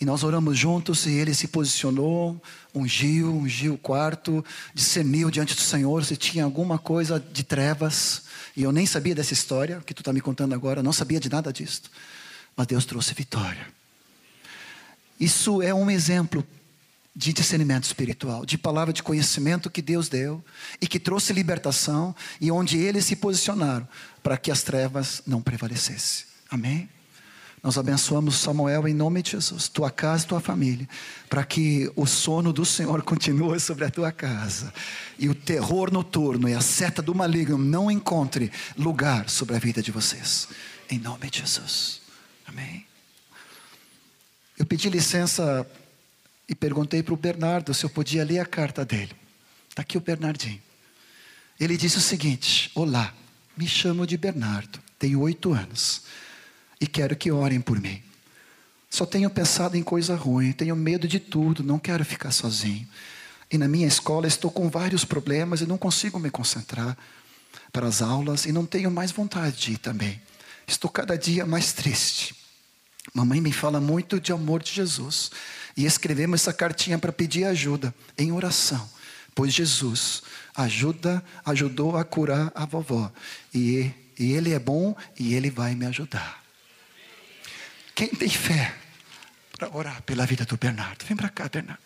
E 0.00 0.04
nós 0.04 0.24
oramos 0.24 0.58
juntos 0.58 1.06
e 1.06 1.12
ele 1.12 1.32
se 1.32 1.46
posicionou, 1.46 2.42
ungiu, 2.74 3.32
ungiu 3.32 3.74
o 3.74 3.78
quarto, 3.78 4.44
discerniu 4.74 5.30
diante 5.30 5.54
do 5.54 5.60
Senhor 5.60 6.04
se 6.04 6.16
tinha 6.16 6.42
alguma 6.42 6.76
coisa 6.76 7.20
de 7.20 7.44
trevas. 7.44 8.24
E 8.56 8.64
eu 8.64 8.72
nem 8.72 8.84
sabia 8.84 9.14
dessa 9.14 9.32
história 9.32 9.80
que 9.86 9.94
tu 9.94 10.00
está 10.00 10.12
me 10.12 10.20
contando 10.20 10.54
agora, 10.56 10.82
não 10.82 10.92
sabia 10.92 11.20
de 11.20 11.28
nada 11.28 11.52
disso. 11.52 11.82
Mas 12.56 12.66
Deus 12.66 12.84
trouxe 12.84 13.14
vitória. 13.14 13.68
Isso 15.20 15.62
é 15.62 15.72
um 15.72 15.88
exemplo 15.88 16.44
de 17.14 17.32
discernimento 17.32 17.84
espiritual, 17.84 18.46
de 18.46 18.56
palavra 18.56 18.92
de 18.92 19.02
conhecimento 19.02 19.70
que 19.70 19.82
Deus 19.82 20.08
deu 20.08 20.42
e 20.80 20.86
que 20.86 21.00
trouxe 21.00 21.32
libertação 21.32 22.14
e 22.40 22.50
onde 22.50 22.78
eles 22.78 23.04
se 23.04 23.16
posicionaram 23.16 23.86
para 24.22 24.36
que 24.36 24.50
as 24.50 24.62
trevas 24.62 25.22
não 25.26 25.42
prevalecessem. 25.42 26.26
Amém? 26.48 26.88
Nós 27.62 27.76
abençoamos 27.76 28.36
Samuel 28.36 28.88
em 28.88 28.94
nome 28.94 29.22
de 29.22 29.32
Jesus, 29.32 29.68
tua 29.68 29.90
casa 29.90 30.24
e 30.24 30.28
tua 30.28 30.40
família, 30.40 30.88
para 31.28 31.44
que 31.44 31.92
o 31.94 32.06
sono 32.06 32.54
do 32.54 32.64
Senhor 32.64 33.02
continue 33.04 33.60
sobre 33.60 33.84
a 33.84 33.90
tua 33.90 34.10
casa 34.10 34.72
e 35.18 35.28
o 35.28 35.34
terror 35.34 35.92
noturno 35.92 36.48
e 36.48 36.54
a 36.54 36.60
seta 36.62 37.02
do 37.02 37.14
maligno 37.14 37.58
não 37.58 37.90
encontre 37.90 38.50
lugar 38.78 39.28
sobre 39.28 39.56
a 39.56 39.58
vida 39.58 39.82
de 39.82 39.90
vocês. 39.90 40.48
Em 40.88 40.98
nome 40.98 41.28
de 41.28 41.40
Jesus. 41.40 42.00
Amém. 42.46 42.86
Eu 44.58 44.64
pedi 44.64 44.88
licença 44.88 45.66
e 46.50 46.54
perguntei 46.56 47.00
para 47.00 47.14
o 47.14 47.16
Bernardo 47.16 47.72
se 47.72 47.84
eu 47.84 47.88
podia 47.88 48.24
ler 48.24 48.40
a 48.40 48.44
carta 48.44 48.84
dele. 48.84 49.12
Está 49.68 49.82
aqui 49.82 49.96
o 49.96 50.00
Bernardinho. 50.00 50.60
Ele 51.60 51.76
disse 51.76 51.98
o 51.98 52.00
seguinte: 52.00 52.72
Olá, 52.74 53.14
me 53.56 53.68
chamo 53.68 54.04
de 54.04 54.16
Bernardo, 54.16 54.80
tenho 54.98 55.20
oito 55.20 55.52
anos 55.52 56.02
e 56.80 56.88
quero 56.88 57.14
que 57.14 57.30
orem 57.30 57.60
por 57.60 57.80
mim. 57.80 58.02
Só 58.90 59.06
tenho 59.06 59.30
pensado 59.30 59.76
em 59.76 59.82
coisa 59.82 60.16
ruim, 60.16 60.50
tenho 60.50 60.74
medo 60.74 61.06
de 61.06 61.20
tudo, 61.20 61.62
não 61.62 61.78
quero 61.78 62.04
ficar 62.04 62.32
sozinho. 62.32 62.88
E 63.48 63.56
na 63.56 63.68
minha 63.68 63.86
escola 63.86 64.26
estou 64.26 64.50
com 64.50 64.68
vários 64.68 65.04
problemas 65.04 65.60
e 65.60 65.66
não 65.66 65.78
consigo 65.78 66.18
me 66.18 66.30
concentrar 66.30 66.98
para 67.72 67.86
as 67.86 68.02
aulas 68.02 68.44
e 68.44 68.52
não 68.52 68.66
tenho 68.66 68.90
mais 68.90 69.12
vontade 69.12 69.56
de 69.56 69.72
ir 69.72 69.78
também. 69.78 70.20
Estou 70.66 70.90
cada 70.90 71.16
dia 71.16 71.46
mais 71.46 71.72
triste. 71.72 72.34
Mamãe 73.14 73.40
me 73.40 73.52
fala 73.52 73.80
muito 73.80 74.20
de 74.20 74.32
amor 74.32 74.62
de 74.62 74.72
Jesus. 74.72 75.30
E 75.76 75.86
escrevemos 75.86 76.40
essa 76.40 76.52
cartinha 76.52 76.98
para 76.98 77.12
pedir 77.12 77.44
ajuda 77.44 77.94
em 78.18 78.32
oração. 78.32 78.88
Pois 79.34 79.52
Jesus 79.52 80.22
ajuda, 80.54 81.24
ajudou 81.44 81.96
a 81.96 82.04
curar 82.04 82.50
a 82.54 82.66
vovó. 82.66 83.12
E 83.54 83.92
E 84.20 84.32
Ele 84.32 84.52
é 84.52 84.58
bom 84.58 84.94
e 85.18 85.32
Ele 85.32 85.50
vai 85.50 85.74
me 85.74 85.86
ajudar. 85.86 86.44
Quem 87.94 88.08
tem 88.08 88.28
fé 88.28 88.76
para 89.56 89.74
orar 89.74 90.02
pela 90.02 90.26
vida 90.26 90.44
do 90.44 90.58
Bernardo? 90.58 91.06
Vem 91.06 91.16
para 91.16 91.30
cá, 91.30 91.48
Bernardo. 91.48 91.80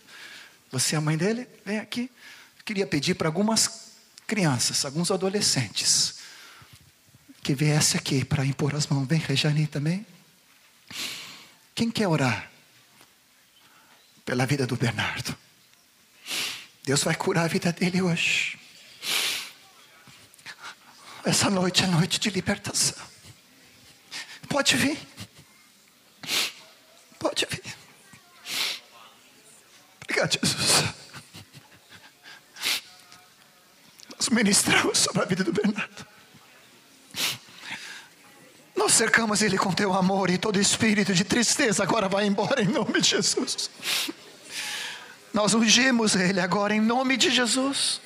Você 0.72 0.96
é 0.96 0.98
a 0.98 1.00
mãe 1.00 1.16
dele? 1.16 1.46
Vem 1.64 1.78
aqui. 1.78 2.10
Eu 2.58 2.64
queria 2.64 2.88
pedir 2.88 3.14
para 3.14 3.28
algumas 3.28 3.92
crianças, 4.26 4.84
alguns 4.84 5.12
adolescentes, 5.12 6.16
que 7.40 7.54
viesse 7.54 7.96
aqui 7.96 8.24
para 8.24 8.44
impor 8.44 8.74
as 8.74 8.88
mãos. 8.88 9.06
Vem, 9.06 9.20
Rejane 9.20 9.68
também. 9.68 10.04
Quem 11.72 11.88
quer 11.88 12.08
orar 12.08 12.50
pela 14.24 14.46
vida 14.46 14.66
do 14.66 14.76
Bernardo? 14.76 15.36
Deus 16.84 17.02
vai 17.02 17.14
curar 17.14 17.44
a 17.44 17.48
vida 17.48 17.72
dele 17.72 18.02
hoje. 18.02 18.58
Essa 21.24 21.48
noite 21.48 21.84
é 21.84 21.86
noite 21.86 22.20
de 22.20 22.28
libertação. 22.30 23.02
Pode 24.48 24.76
vir. 24.76 24.98
Pode 27.18 27.46
vir. 27.46 27.74
Obrigado, 30.02 30.38
Jesus. 30.38 30.94
Nós 34.16 34.28
ministramos 34.28 34.98
sobre 34.98 35.22
a 35.22 35.24
vida 35.24 35.42
do 35.42 35.52
Bernardo. 35.52 36.13
Nós 38.74 38.92
cercamos 38.92 39.40
ele 39.40 39.56
com 39.56 39.72
teu 39.72 39.92
amor 39.92 40.30
e 40.30 40.38
todo 40.38 40.60
espírito 40.60 41.14
de 41.14 41.24
tristeza 41.24 41.82
agora 41.82 42.08
vai 42.08 42.26
embora 42.26 42.60
em 42.62 42.66
nome 42.66 43.00
de 43.00 43.10
Jesus. 43.10 43.70
Nós 45.32 45.54
ungimos 45.54 46.14
ele 46.14 46.40
agora 46.40 46.74
em 46.74 46.80
nome 46.80 47.16
de 47.16 47.30
Jesus. 47.30 48.00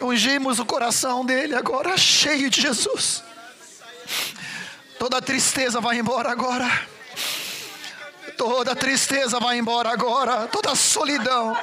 Ungimos 0.00 0.58
o 0.58 0.64
coração 0.64 1.24
dele 1.24 1.54
agora 1.54 1.96
cheio 1.96 2.50
de 2.50 2.60
Jesus. 2.60 3.22
Toda 4.98 5.20
tristeza 5.22 5.80
vai 5.80 5.98
embora 5.98 6.30
agora. 6.30 6.68
Toda 8.36 8.74
tristeza 8.74 9.38
vai 9.38 9.58
embora 9.58 9.90
agora. 9.90 10.46
Toda 10.48 10.74
solidão. 10.74 11.56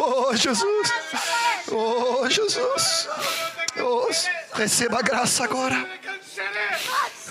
Oh 0.00 0.34
Jesus. 0.34 0.92
Oh 1.70 2.28
Jesus. 2.28 3.08
Oh, 3.80 4.08
receba 4.56 5.00
a 5.00 5.02
graça 5.02 5.44
agora. 5.44 5.88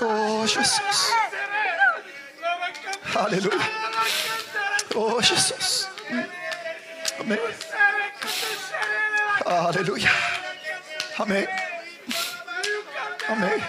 Oh 0.02 0.48
Jesus. 0.48 0.82
Aleluia. 3.16 3.60
Oh 4.96 5.22
Jesus. 5.22 5.90
Amém. 7.20 7.40
Aleluia. 9.46 10.10
Amém. 11.20 11.48
Amém. 13.28 13.64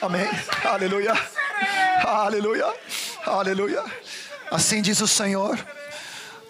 Amém. 0.00 0.28
Aleluia. 0.64 1.12
Aleluia. 2.04 2.74
Aleluia. 3.26 3.84
Assim 4.50 4.80
diz 4.80 5.00
o 5.00 5.08
Senhor: 5.08 5.58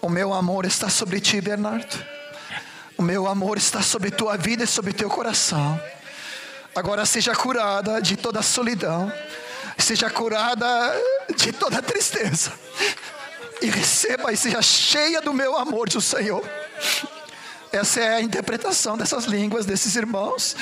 O 0.01 0.09
meu 0.09 0.33
amor 0.33 0.65
está 0.65 0.87
sobre 0.87 1.19
ti, 1.19 1.41
Bernardo. 1.41 2.18
O 2.99 3.01
meu 3.01 3.27
amor 3.27 3.57
está 3.57 3.81
sobre 3.81 4.11
tua 4.11 4.35
vida 4.35 4.65
e 4.65 4.67
sobre 4.67 4.91
teu 4.91 5.09
coração. 5.09 5.81
Agora 6.75 7.05
seja 7.05 7.33
curada 7.33 8.01
de 8.01 8.17
toda 8.17 8.41
solidão, 8.41 9.09
seja 9.77 10.09
curada 10.09 10.67
de 11.33 11.53
toda 11.53 11.81
tristeza, 11.81 12.51
e 13.61 13.67
receba 13.67 14.33
e 14.33 14.35
seja 14.35 14.61
cheia 14.61 15.21
do 15.21 15.33
meu 15.33 15.57
amor, 15.57 15.87
diz 15.87 15.95
o 15.95 16.01
Senhor. 16.01 16.43
Essa 17.71 18.01
é 18.01 18.15
a 18.15 18.21
interpretação 18.21 18.97
dessas 18.97 19.23
línguas 19.23 19.65
desses 19.65 19.95
irmãos 19.95 20.57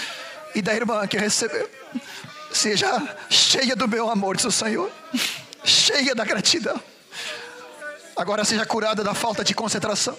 e 0.53 0.61
da 0.61 0.75
irmã 0.75 1.07
que 1.07 1.17
recebeu. 1.17 1.67
Seja 2.53 3.17
cheia 3.31 3.75
do 3.75 3.87
meu 3.87 4.11
amor, 4.11 4.35
diz 4.35 4.45
o 4.45 4.51
Senhor, 4.51 4.91
cheia 5.63 6.13
da 6.13 6.23
gratidão. 6.23 6.79
Agora 8.15 8.45
seja 8.45 8.63
curada 8.63 9.03
da 9.03 9.15
falta 9.15 9.43
de 9.43 9.55
concentração, 9.55 10.15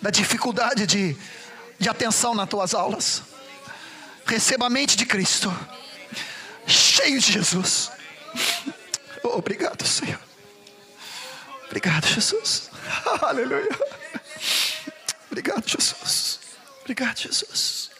da 0.00 0.10
dificuldade 0.10 0.86
de, 0.86 1.16
de 1.78 1.88
atenção 1.88 2.34
nas 2.34 2.48
tuas 2.48 2.74
aulas. 2.74 3.22
Receba 4.26 4.66
a 4.66 4.70
mente 4.70 4.96
de 4.96 5.04
Cristo, 5.04 5.52
cheio 6.66 7.20
de 7.20 7.32
Jesus. 7.32 7.90
Oh, 9.22 9.38
obrigado, 9.38 9.86
Senhor. 9.86 10.20
Obrigado, 11.66 12.06
Jesus. 12.06 12.70
Aleluia. 13.22 13.68
Obrigado, 15.30 15.68
Jesus. 15.68 16.40
Obrigado, 16.80 17.18
Jesus. 17.18 17.90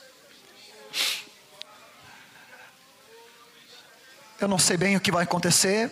Eu 4.41 4.49
não 4.49 4.59
sei 4.59 4.77
bem 4.77 4.97
o 4.97 5.01
que 5.01 5.13
vai 5.13 5.25
acontecer, 5.25 5.91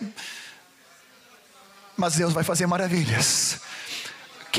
mas 1.95 2.15
Deus 2.15 2.33
vai 2.33 2.43
fazer 2.43 2.65
maravilhas. 2.65 3.59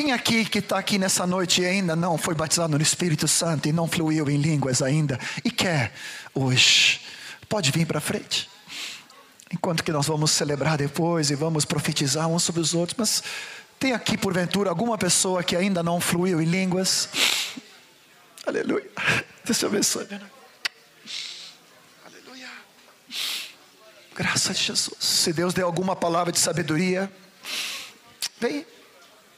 Quem 0.00 0.12
aqui 0.12 0.46
que 0.46 0.60
está 0.60 0.78
aqui 0.78 0.96
nessa 0.96 1.26
noite 1.26 1.62
ainda 1.62 1.94
não 1.94 2.16
foi 2.16 2.34
batizado 2.34 2.74
no 2.74 2.82
Espírito 2.82 3.28
Santo 3.28 3.68
e 3.68 3.72
não 3.72 3.86
fluiu 3.86 4.30
em 4.30 4.38
línguas 4.38 4.80
ainda 4.80 5.20
e 5.44 5.50
quer 5.50 5.92
hoje, 6.34 7.02
pode 7.50 7.70
vir 7.70 7.84
para 7.84 8.00
frente. 8.00 8.48
Enquanto 9.52 9.84
que 9.84 9.92
nós 9.92 10.06
vamos 10.06 10.30
celebrar 10.30 10.78
depois 10.78 11.30
e 11.30 11.34
vamos 11.34 11.66
profetizar 11.66 12.26
uns 12.28 12.44
sobre 12.44 12.62
os 12.62 12.72
outros, 12.72 12.96
mas 12.98 13.22
tem 13.78 13.92
aqui 13.92 14.16
porventura 14.16 14.70
alguma 14.70 14.96
pessoa 14.96 15.42
que 15.42 15.54
ainda 15.54 15.82
não 15.82 16.00
fluiu 16.00 16.40
em 16.40 16.46
línguas? 16.46 17.10
Aleluia. 18.46 18.90
Deus 19.44 19.58
te 19.58 19.66
abençoe. 19.66 20.08
Aleluia. 22.06 22.48
Graças 24.14 24.48
a 24.48 24.54
Jesus. 24.54 24.96
Se 24.98 25.30
Deus 25.30 25.52
deu 25.52 25.66
alguma 25.66 25.94
palavra 25.94 26.32
de 26.32 26.38
sabedoria, 26.38 27.12
vem. 28.40 28.64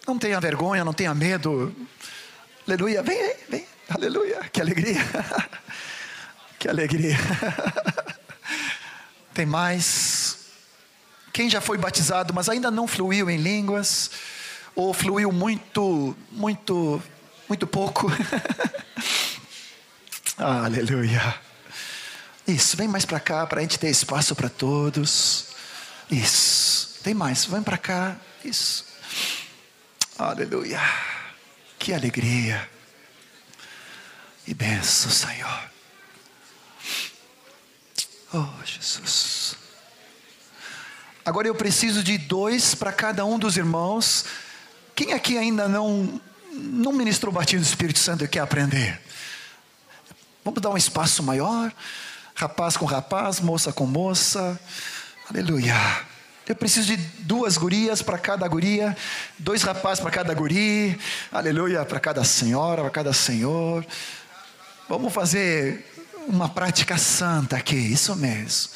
Não 0.07 0.18
tenha 0.18 0.40
vergonha, 0.40 0.84
não 0.84 0.92
tenha 0.92 1.14
medo. 1.14 1.74
Aleluia. 2.66 3.03
Vem, 3.03 3.36
vem. 3.48 3.66
Aleluia. 3.88 4.40
Que 4.53 4.61
alegria. 4.61 5.00
Que 6.62 6.68
alegria. 6.68 7.18
Tem 9.34 9.44
mais? 9.44 10.36
Quem 11.32 11.50
já 11.50 11.61
foi 11.61 11.76
batizado, 11.76 12.32
mas 12.32 12.48
ainda 12.48 12.70
não 12.70 12.86
fluiu 12.86 13.28
em 13.28 13.36
línguas, 13.36 14.12
ou 14.72 14.94
fluiu 14.94 15.32
muito, 15.32 16.16
muito, 16.30 17.03
muito 17.48 17.66
pouco? 17.66 18.07
Aleluia. 20.38 21.34
Isso, 22.46 22.76
vem 22.76 22.86
mais 22.86 23.05
para 23.05 23.18
cá 23.18 23.44
para 23.44 23.59
a 23.59 23.62
gente 23.62 23.76
ter 23.76 23.88
espaço 23.88 24.36
para 24.36 24.48
todos. 24.48 25.46
Isso, 26.09 27.00
tem 27.03 27.12
mais, 27.12 27.44
vem 27.44 27.61
para 27.61 27.76
cá. 27.76 28.16
Isso. 28.44 28.84
Aleluia. 30.22 30.80
Que 31.78 31.92
alegria. 31.92 32.70
E 34.46 34.54
benção, 34.54 35.10
Senhor. 35.10 35.70
Oh, 38.32 38.64
Jesus. 38.64 39.56
Agora 41.24 41.48
eu 41.48 41.54
preciso 41.54 42.04
de 42.04 42.16
dois 42.18 42.74
para 42.74 42.92
cada 42.92 43.24
um 43.24 43.36
dos 43.36 43.56
irmãos. 43.56 44.24
Quem 44.94 45.12
aqui 45.12 45.36
ainda 45.36 45.68
não, 45.68 46.20
não 46.52 46.92
ministrou 46.92 47.32
o 47.32 47.34
batismo 47.34 47.64
do 47.64 47.68
Espírito 47.68 47.98
Santo 47.98 48.24
e 48.24 48.28
quer 48.28 48.40
aprender? 48.40 49.00
Vamos 50.44 50.60
dar 50.60 50.70
um 50.70 50.76
espaço 50.76 51.22
maior? 51.22 51.72
Rapaz 52.34 52.76
com 52.76 52.84
rapaz, 52.84 53.40
moça 53.40 53.72
com 53.72 53.86
moça. 53.86 54.58
Aleluia. 55.28 56.11
Eu 56.49 56.57
preciso 56.57 56.88
de 56.88 56.97
duas 56.97 57.57
gurias 57.57 58.03
para 58.03 58.18
cada 58.18 58.47
guria, 58.49 58.97
dois 59.38 59.62
rapazes 59.62 60.01
para 60.01 60.11
cada 60.11 60.34
guri, 60.34 60.99
aleluia, 61.30 61.84
para 61.84 62.01
cada 62.01 62.24
senhora, 62.24 62.82
para 62.82 62.90
cada 62.90 63.12
senhor. 63.12 63.86
Vamos 64.88 65.12
fazer 65.12 65.86
uma 66.26 66.49
prática 66.49 66.99
santa 66.99 67.57
aqui, 67.57 67.76
isso 67.76 68.16
mesmo. 68.16 68.70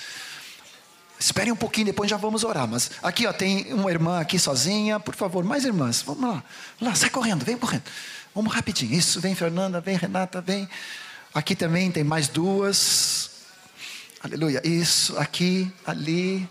Esperem 1.19 1.53
um 1.53 1.57
pouquinho, 1.57 1.87
depois 1.87 2.09
já 2.09 2.17
vamos 2.17 2.45
orar. 2.45 2.69
Mas 2.69 2.93
aqui 3.03 3.27
ó, 3.27 3.33
tem 3.33 3.73
uma 3.73 3.91
irmã 3.91 4.21
aqui 4.21 4.39
sozinha, 4.39 5.01
por 5.01 5.17
favor, 5.17 5.43
mais 5.43 5.64
irmãs, 5.64 6.03
vamos 6.03 6.23
lá. 6.23 6.45
Lá, 6.81 6.95
sai 6.95 7.11
correndo, 7.11 7.45
vem 7.45 7.57
correndo. 7.57 7.85
Vamos 8.33 8.55
rapidinho. 8.55 8.93
Isso, 8.95 9.21
vem 9.21 9.35
Fernanda, 9.35 9.81
vem 9.81 9.97
Renata, 9.97 10.41
vem. 10.41 10.69
Aqui 11.35 11.57
também 11.57 11.91
tem 11.91 12.05
mais 12.05 12.29
duas. 12.29 13.31
Aleluia. 14.23 14.61
Isso, 14.64 15.19
aqui, 15.19 15.73
ali. 15.85 16.49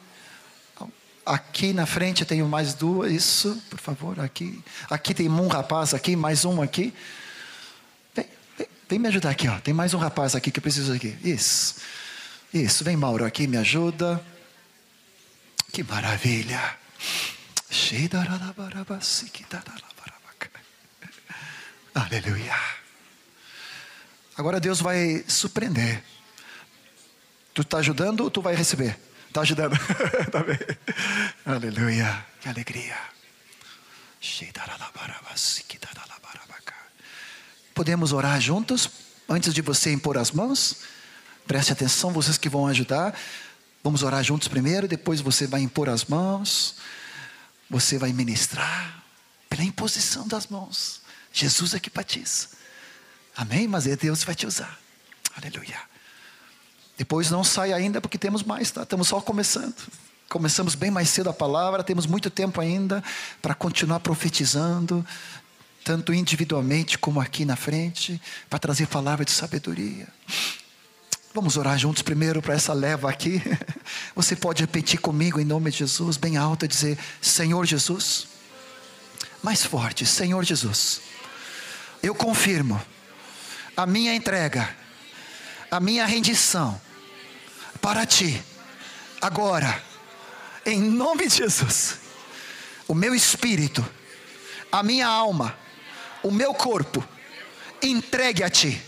Aqui 1.26 1.74
na 1.74 1.86
frente 1.86 2.22
eu 2.22 2.28
tenho 2.28 2.48
mais 2.48 2.74
duas. 2.74 3.12
Isso, 3.12 3.62
por 3.70 3.80
favor, 3.80 4.20
aqui. 4.20 4.64
Aqui 4.90 5.14
tem 5.14 5.28
um 5.28 5.48
rapaz 5.48 5.94
aqui, 5.94 6.16
mais 6.16 6.46
um 6.46 6.62
aqui. 6.62 6.94
Vem 8.88 9.00
me 9.00 9.08
ajudar 9.08 9.32
aqui, 9.32 9.48
ó. 9.48 9.60
Tem 9.60 9.74
mais 9.74 9.96
um 9.96 9.98
rapaz 9.98 10.36
aqui 10.36 10.52
que 10.52 10.60
eu 10.60 10.62
preciso 10.62 10.94
aqui. 10.94 11.18
Isso. 11.24 11.78
Isso. 12.54 12.84
Vem, 12.84 12.96
Mauro, 12.96 13.26
aqui, 13.26 13.48
me 13.48 13.58
ajuda. 13.58 14.24
Que 15.72 15.84
maravilha. 15.84 16.62
Aleluia. 21.96 22.56
Agora 24.38 24.60
Deus 24.60 24.80
vai 24.80 25.26
surpreender. 25.28 26.04
Tu 27.54 27.64
está 27.64 27.80
ajudando 27.80 28.22
ou 28.22 28.30
tu 28.30 28.42
vai 28.42 28.54
receber? 28.54 28.98
Está 29.36 29.42
ajudando. 29.42 29.78
tá 30.32 30.44
bem. 30.44 30.58
Aleluia. 31.46 32.26
Que 32.40 32.48
alegria. 32.48 32.98
Podemos 37.74 38.14
orar 38.14 38.40
juntos 38.40 38.90
antes 39.28 39.54
de 39.54 39.62
você 39.62 39.92
impor 39.92 40.18
as 40.18 40.32
mãos? 40.32 40.78
Preste 41.46 41.74
atenção, 41.74 42.14
vocês 42.14 42.38
que 42.38 42.48
vão 42.48 42.66
ajudar. 42.68 43.14
Vamos 43.84 44.04
orar 44.04 44.24
juntos 44.24 44.48
primeiro, 44.48 44.88
depois 44.88 45.20
você 45.20 45.46
vai 45.46 45.60
impor 45.60 45.90
as 45.90 46.06
mãos. 46.06 46.78
Você 47.70 47.98
vai 47.98 48.14
ministrar 48.14 49.04
pela 49.50 49.64
imposição 49.66 50.26
das 50.30 50.48
mãos. 50.48 51.02
Jesus 51.34 51.74
é 51.74 51.80
que 51.82 51.90
batiza. 51.90 52.48
Amém? 53.36 53.68
Mas 53.68 53.86
é 53.86 53.98
Deus 53.98 54.22
que 54.22 54.28
vai 54.28 54.36
te 54.36 54.48
usar. 54.48 54.80
Aleluia. 55.36 55.95
Depois 56.98 57.30
não 57.30 57.44
sai 57.44 57.74
ainda 57.74 58.00
porque 58.00 58.18
temos 58.18 58.44
mais, 58.44 58.72
tá? 58.72 58.84
Estamos 58.84 59.08
só 59.08 59.20
começando. 59.20 59.76
Começamos 60.30 60.76
bem 60.76 60.90
mais 60.90 61.10
cedo 61.10 61.30
a 61.30 61.34
palavra, 61.34 61.84
temos 61.84 62.06
muito 62.06 62.30
tempo 62.30 62.60
ainda 62.60 63.04
para 63.42 63.54
continuar 63.54 64.00
profetizando, 64.00 65.06
tanto 65.84 66.14
individualmente 66.14 66.98
como 66.98 67.20
aqui 67.20 67.46
na 67.46 67.56
frente, 67.56 68.20
para 68.50 68.58
trazer 68.58 68.88
palavra 68.88 69.24
de 69.24 69.32
sabedoria. 69.32 70.08
Vamos 71.34 71.58
orar 71.58 71.78
juntos 71.78 72.02
primeiro 72.02 72.42
para 72.42 72.56
essa 72.56 72.74
leva 72.74 73.10
aqui. 73.10 73.42
Você 74.16 74.36
pode 74.36 74.62
repetir 74.62 75.00
comigo 75.00 75.40
em 75.40 75.46
nome 75.46 75.70
de 75.70 75.80
Jesus, 75.80 76.16
bem 76.16 76.38
alto, 76.38 76.68
dizer: 76.68 76.98
Senhor 77.22 77.66
Jesus. 77.66 78.28
Mais 79.44 79.64
forte, 79.64 80.06
Senhor 80.06 80.44
Jesus. 80.44 81.02
Eu 82.02 82.16
confirmo 82.16 82.82
a 83.78 83.86
minha 83.86 84.16
entrega, 84.16 84.74
a 85.70 85.80
minha 85.80 86.06
rendição 86.06 86.80
para 87.82 88.06
ti, 88.06 88.42
agora 89.22 89.84
em 90.66 90.82
nome 90.82 91.28
de 91.28 91.36
Jesus, 91.36 92.00
o 92.88 92.96
meu 92.96 93.14
espírito, 93.14 93.86
a 94.72 94.82
minha 94.82 95.06
alma, 95.06 95.56
o 96.24 96.32
meu 96.32 96.56
corpo, 96.56 97.08
entregue 97.84 98.44
a 98.44 98.50
Ti. 98.50 98.82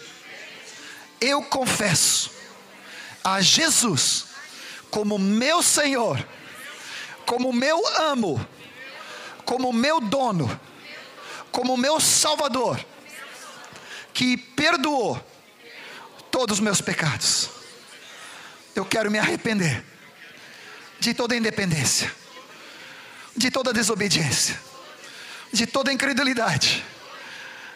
Eu 1.22 1.44
confesso 1.44 2.32
a 3.24 3.42
Jesus 3.42 4.26
como 4.90 5.20
meu 5.20 5.62
Senhor, 5.62 6.26
como 7.28 7.54
meu 7.54 7.86
amo, 8.00 8.44
como 9.46 9.72
meu 9.72 10.02
dono, 10.02 10.60
como 11.52 11.78
meu 11.78 12.00
Salvador, 12.00 12.84
que 14.16 14.36
perdoou 14.36 15.24
todos 16.32 16.58
os 16.58 16.60
meus 16.60 16.82
pecados. 16.82 17.57
Eu 18.78 18.86
quero 18.86 19.10
me 19.10 19.18
arrepender 19.18 19.84
de 21.00 21.12
toda 21.12 21.36
independência, 21.36 22.14
de 23.36 23.50
toda 23.50 23.74
desobediência, 23.74 24.56
de 25.52 25.66
toda 25.66 25.92
incredulidade. 25.92 26.86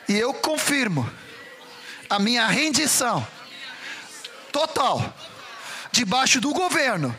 E 0.07 0.13
eu 0.13 0.31
confirmo 0.31 1.11
a 2.07 2.19
minha 2.19 2.45
rendição 2.45 3.27
total 4.51 5.11
debaixo 5.91 6.39
do 6.39 6.53
governo 6.53 7.17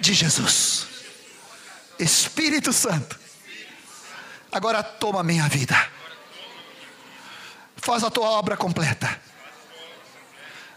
de 0.00 0.14
Jesus. 0.14 0.86
Espírito 1.98 2.72
Santo, 2.72 3.20
agora 4.50 4.82
toma 4.82 5.20
a 5.20 5.24
minha 5.24 5.46
vida. 5.46 5.76
Faz 7.76 8.02
a 8.02 8.10
tua 8.10 8.30
obra 8.30 8.56
completa. 8.56 9.20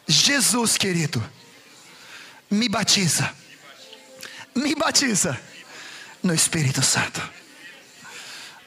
Jesus 0.05 0.77
querido, 0.77 1.23
me 2.55 2.69
batiza 2.69 3.33
me 4.55 4.73
batiza 4.73 5.37
no 6.23 6.33
Espírito 6.33 6.81
Santo. 6.81 7.21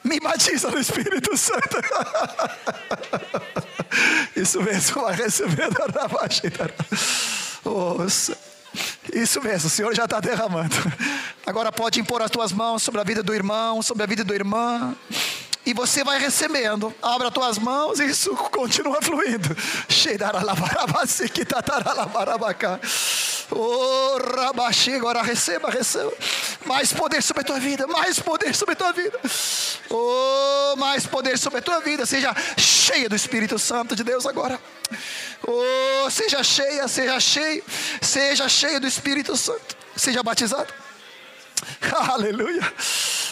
Me 0.03 0.19
batiza 0.19 0.69
no 0.69 0.79
Espírito 0.79 1.35
Santo. 1.35 1.77
Isso 4.35 4.61
mesmo, 4.61 5.01
vai 5.01 5.15
receber 5.15 5.69
da 5.71 5.85
Rabachita. 6.01 6.73
Isso 9.11 9.41
mesmo, 9.41 9.67
o 9.67 9.69
Senhor 9.69 9.95
já 9.95 10.05
está 10.05 10.19
derramando. 10.19 10.75
Agora 11.45 11.71
pode 11.71 11.99
impor 11.99 12.21
as 12.21 12.29
tuas 12.29 12.51
mãos 12.51 12.83
sobre 12.83 13.01
a 13.01 13.03
vida 13.03 13.23
do 13.23 13.33
irmão, 13.33 13.81
sobre 13.81 14.03
a 14.03 14.05
vida 14.05 14.23
do 14.23 14.33
irmã. 14.33 14.95
E 15.69 15.73
você 15.73 16.03
vai 16.03 16.17
recebendo. 16.17 16.91
Abra 16.99 17.27
as 17.27 17.33
tuas 17.33 17.59
mãos 17.59 17.99
e 17.99 18.05
isso 18.07 18.35
continua 18.35 18.99
fluindo. 19.03 19.55
Oh, 23.51 24.17
agora 24.95 25.21
receba, 25.21 25.69
receba. 25.69 26.11
Mais 26.65 26.91
poder 26.91 27.21
sobre 27.21 27.41
a 27.41 27.45
tua 27.45 27.59
vida, 27.59 27.85
mais 27.85 28.17
poder 28.17 28.55
sobre 28.55 28.73
a 28.73 28.75
tua 28.75 28.91
vida. 28.93 29.19
Oh, 29.91 30.73
mais 30.75 31.05
poder 31.05 31.37
sobre 31.37 31.59
a 31.59 31.61
tua 31.61 31.81
vida. 31.81 32.03
Seja 32.03 32.35
cheia 32.57 33.07
do 33.07 33.15
Espírito 33.15 33.59
Santo 33.59 33.95
de 33.95 34.03
Deus 34.03 34.25
agora. 34.25 34.59
Oh, 35.45 36.09
seja 36.09 36.43
cheia, 36.43 36.87
seja 36.87 37.19
cheio, 37.19 37.63
seja 38.01 38.49
cheia 38.49 38.79
do 38.79 38.87
Espírito 38.87 39.37
Santo. 39.37 39.77
Seja 39.95 40.23
batizado. 40.23 40.73
Aleluia. 42.11 42.61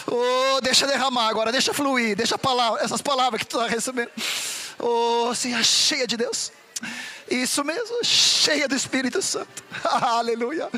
Oh, 0.06 0.60
deixa 0.60 0.86
derramar 0.86 1.28
agora, 1.28 1.52
deixa 1.52 1.74
fluir, 1.74 2.16
deixa 2.16 2.38
palavra, 2.38 2.82
essas 2.82 3.02
palavras 3.02 3.40
que 3.40 3.46
tu 3.46 3.58
está 3.58 3.68
recebendo. 3.68 4.10
Oh, 4.78 5.34
seja 5.34 5.62
cheia 5.62 6.06
de 6.06 6.16
Deus. 6.16 6.52
Isso 7.30 7.62
mesmo, 7.64 8.02
cheia 8.02 8.66
do 8.66 8.74
Espírito 8.74 9.20
Santo. 9.20 9.62
Aleluia. 9.84 10.70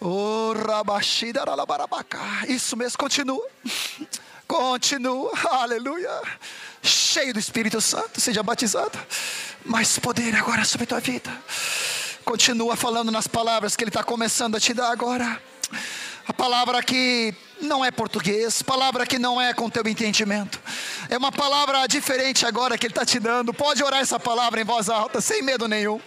Oh, 0.00 0.52
Isso 2.48 2.76
mesmo, 2.76 2.98
continua. 2.98 3.46
Continua. 4.54 5.32
Aleluia. 5.50 6.22
Cheio 6.80 7.32
do 7.32 7.40
Espírito 7.40 7.80
Santo, 7.80 8.20
seja 8.20 8.40
batizado. 8.40 8.96
Mais 9.64 9.98
poder 9.98 10.32
agora 10.36 10.64
sobre 10.64 10.84
a 10.84 10.86
tua 10.86 11.00
vida. 11.00 11.28
Continua 12.24 12.76
falando 12.76 13.10
nas 13.10 13.26
palavras 13.26 13.74
que 13.74 13.82
Ele 13.82 13.88
está 13.88 14.04
começando 14.04 14.54
a 14.54 14.60
te 14.60 14.72
dar 14.72 14.92
agora. 14.92 15.42
A 16.28 16.32
palavra 16.32 16.80
que 16.84 17.34
não 17.60 17.84
é 17.84 17.90
português, 17.90 18.62
palavra 18.62 19.04
que 19.04 19.18
não 19.18 19.40
é 19.40 19.52
com 19.52 19.68
teu 19.68 19.82
entendimento. 19.88 20.60
É 21.10 21.18
uma 21.18 21.32
palavra 21.32 21.84
diferente 21.88 22.46
agora 22.46 22.78
que 22.78 22.86
Ele 22.86 22.92
está 22.92 23.04
te 23.04 23.18
dando. 23.18 23.52
Pode 23.52 23.82
orar 23.82 24.02
essa 24.02 24.20
palavra 24.20 24.60
em 24.60 24.64
voz 24.64 24.88
alta, 24.88 25.20
sem 25.20 25.42
medo 25.42 25.66
nenhum. 25.66 26.00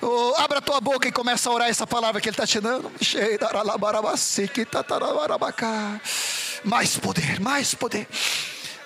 Oh, 0.00 0.32
abra 0.38 0.62
tua 0.62 0.80
boca 0.80 1.06
e 1.06 1.12
começa 1.12 1.50
a 1.50 1.52
orar 1.52 1.68
essa 1.68 1.86
palavra 1.86 2.22
que 2.22 2.28
Ele 2.30 2.34
está 2.34 2.46
te 2.46 2.58
dando. 2.58 2.90
Mais 6.64 6.96
poder, 6.98 7.40
mais 7.40 7.74
poder. 7.74 8.06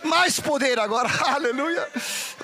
Mais 0.03 0.39
poder 0.39 0.79
agora, 0.79 1.09
aleluia. 1.35 1.89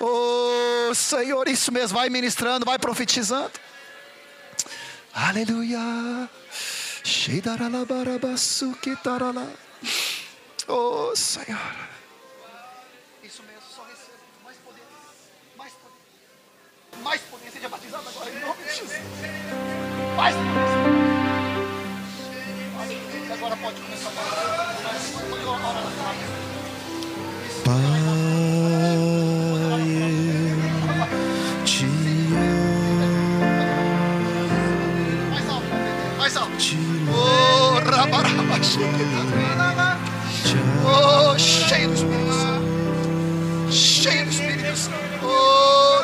Oh 0.00 0.94
Senhor, 0.94 1.46
isso 1.48 1.70
mesmo, 1.72 1.98
vai 1.98 2.08
ministrando, 2.08 2.64
vai 2.64 2.78
profetizando. 2.78 3.52
Aleluia. 5.12 6.28
Oh, 10.68 11.12
Senhor. 11.16 11.58
Isso 13.22 13.42
mesmo, 13.42 13.62
só 13.74 13.82
receba 13.82 14.18
mais 14.44 14.56
poder. 14.58 14.82
Mais 15.56 15.72
poder. 15.72 17.02
Mais 17.02 17.20
poder. 17.22 17.50
Seja 17.50 17.68
batizado 17.68 18.08
agora 18.08 18.30
em 18.30 18.40
nome 18.40 18.62
de 18.64 18.70
Jesus. 18.70 19.00
Mais 20.16 20.34
poder. 20.34 21.10
Agora 23.32 23.56
pode 23.56 23.80
começar 23.80 24.08
a 24.08 24.12
Pai. 24.12 24.39
Oh, 40.84 41.38
cheio 41.38 41.88
do 41.88 41.94
Espírito 41.94 42.32
Santo. 42.32 43.72
Cheio 43.72 44.24
do 44.24 44.30
Espírito 44.30 44.76
Santo. 44.76 44.96
Oh, 45.22 46.00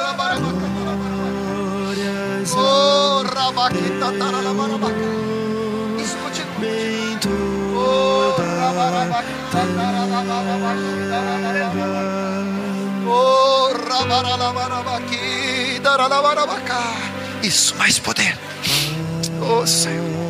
Oh, 2.55 3.23
rabaquita, 3.35 4.13
taralabarabacá. 4.19 4.95
Isso 5.99 6.17
continua. 6.19 6.47
Oh, 7.75 8.33
Oh. 8.37 9.36
Isso, 17.43 17.75
mais 17.77 17.99
poder. 17.99 18.37
Oh, 19.41 19.65
Senhor. 19.67 20.26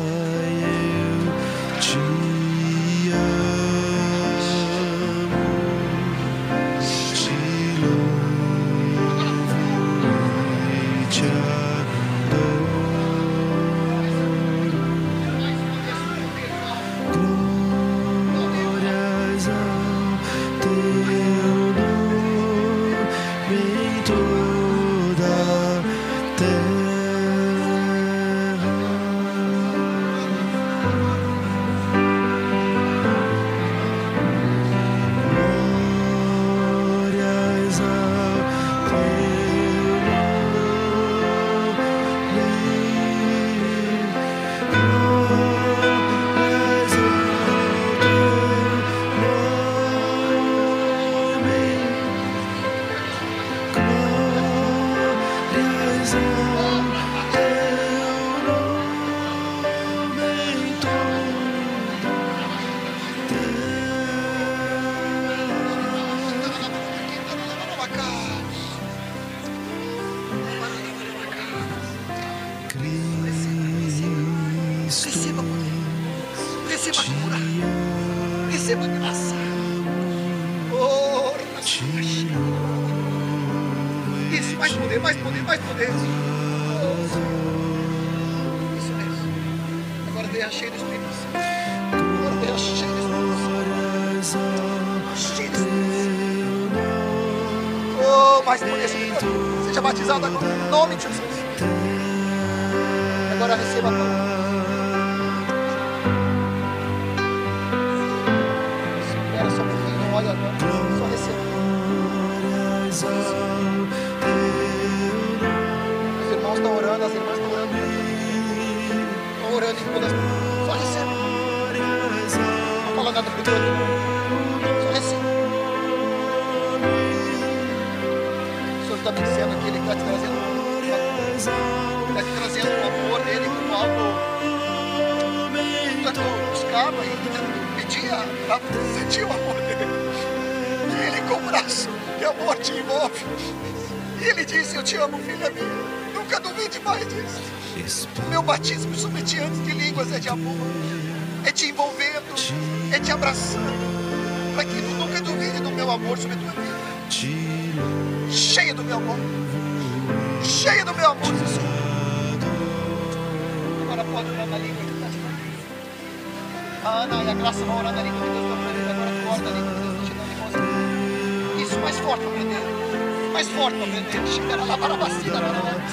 A 167.37 167.39
a 167.39 167.43
Graça 167.43 167.63
vão 167.65 167.77
orar 167.77 167.93
na 167.93 168.01
língua 168.01 168.19
que 168.19 168.29
Deus 168.29 168.45
fazendo. 168.49 168.89
Agora 168.89 169.11
tu 169.11 169.29
ora 169.29 169.41
na 169.41 169.49
língua 169.51 169.73
que 169.73 169.81
Deus 169.81 169.93
dando 170.09 170.31
em 170.31 170.37
você. 170.41 171.63
Isso, 171.63 171.79
mais 171.79 171.99
forte 171.99 172.21
para 172.23 172.31
aprender. 172.31 173.31
Mais 173.31 173.47
forte 173.49 173.77
para 173.77 173.87
aprender. 173.87 174.27
Chegará 174.27 174.63
lá 174.63 174.77
para 174.77 174.93
a 174.93 174.97
vacina, 174.97 175.41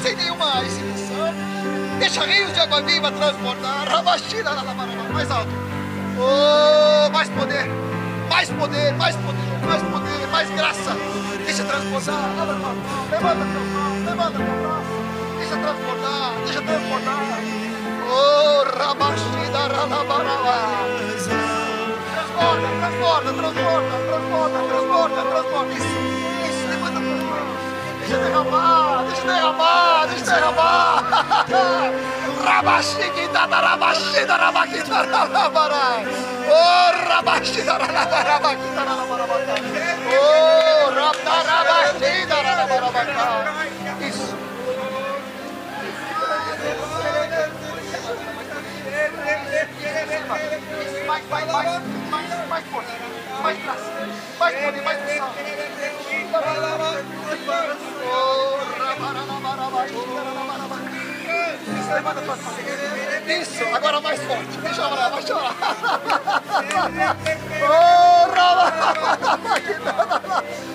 sem 0.02 0.16
nenhuma 0.16 0.64
exibição. 0.64 1.34
Deixa 1.98 2.24
rios 2.24 2.52
de 2.54 2.60
água 2.60 2.80
viva 2.80 3.12
transbordar. 3.12 3.88
Rabachina, 3.88 4.50
mais 5.12 5.30
alto. 5.30 5.50
Oh, 6.18 7.10
mais 7.10 7.28
poder. 7.28 7.68
Mais 8.30 8.48
poder, 8.48 8.94
mais 8.94 9.16
poder, 9.16 9.66
mais 9.66 9.82
poder, 9.82 10.26
mais 10.32 10.50
graça. 10.50 10.96
Deixa 11.44 11.64
transbordar. 11.64 12.24
Abra 12.40 12.54
tua 12.54 12.56
mão, 12.56 12.76
levanta 13.10 13.44
tua 13.44 13.60
mão, 13.60 14.04
levanta 14.06 14.38
teu 14.38 14.62
braço. 14.62 15.38
Deixa 15.38 15.56
transbordar, 15.56 16.32
deixa 16.46 16.62
transbordar. 16.62 17.53
Transborda, 22.04 22.68
transborda, 22.80 23.32
transborda, 23.32 23.96
transborda, 24.08 24.58
transborda, 24.68 25.22
transborda. 25.22 25.72
Isso, 25.72 25.98
isso, 26.48 26.64
levanta 26.68 27.00
mão. 27.00 27.18
Deixa 28.00 28.16
derramar, 28.18 29.04
deixa 29.04 29.24
derramar, 29.26 30.06
deixa 30.08 30.24
derramar. 30.24 31.04
Rabashida, 32.44 33.40
Rabashida, 33.46 34.36
Rabakita, 34.36 35.02
Rabara. 35.02 36.04
Oh, 36.46 36.92
Rabashida, 37.08 37.72
Rabakita, 37.72 38.82
Rabara. 38.84 39.24
Oh, 40.12 40.90
Rabashida, 40.94 42.36
Rabara. 42.36 43.43
Mais, 51.06 51.22
mais, 51.28 51.46
mais, 51.46 51.80
mais, 52.10 52.48
mais 52.48 52.64
mais 53.44 53.58
graça, 53.62 53.90
mais 54.38 54.54
poder, 54.54 54.82
mais 54.82 54.98
Isso. 63.26 63.52
Isso, 63.54 63.64
agora 63.74 64.00
mais 64.00 64.20
forte. 64.22 64.58
Deixa 64.62 64.82
eu 64.82 64.92
orar, 64.92 65.10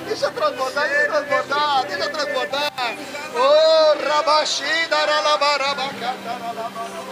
deixa 0.05 0.31
transbordar, 0.31 0.87
deixa 0.87 1.07
transbordar, 1.07 1.85
deixa 1.87 2.09
transbordar. 2.09 2.71
Oh, 3.35 3.93
rabashida, 4.07 4.95
ralabarabacata, 4.95 6.31
ralabarabacata. 6.41 7.08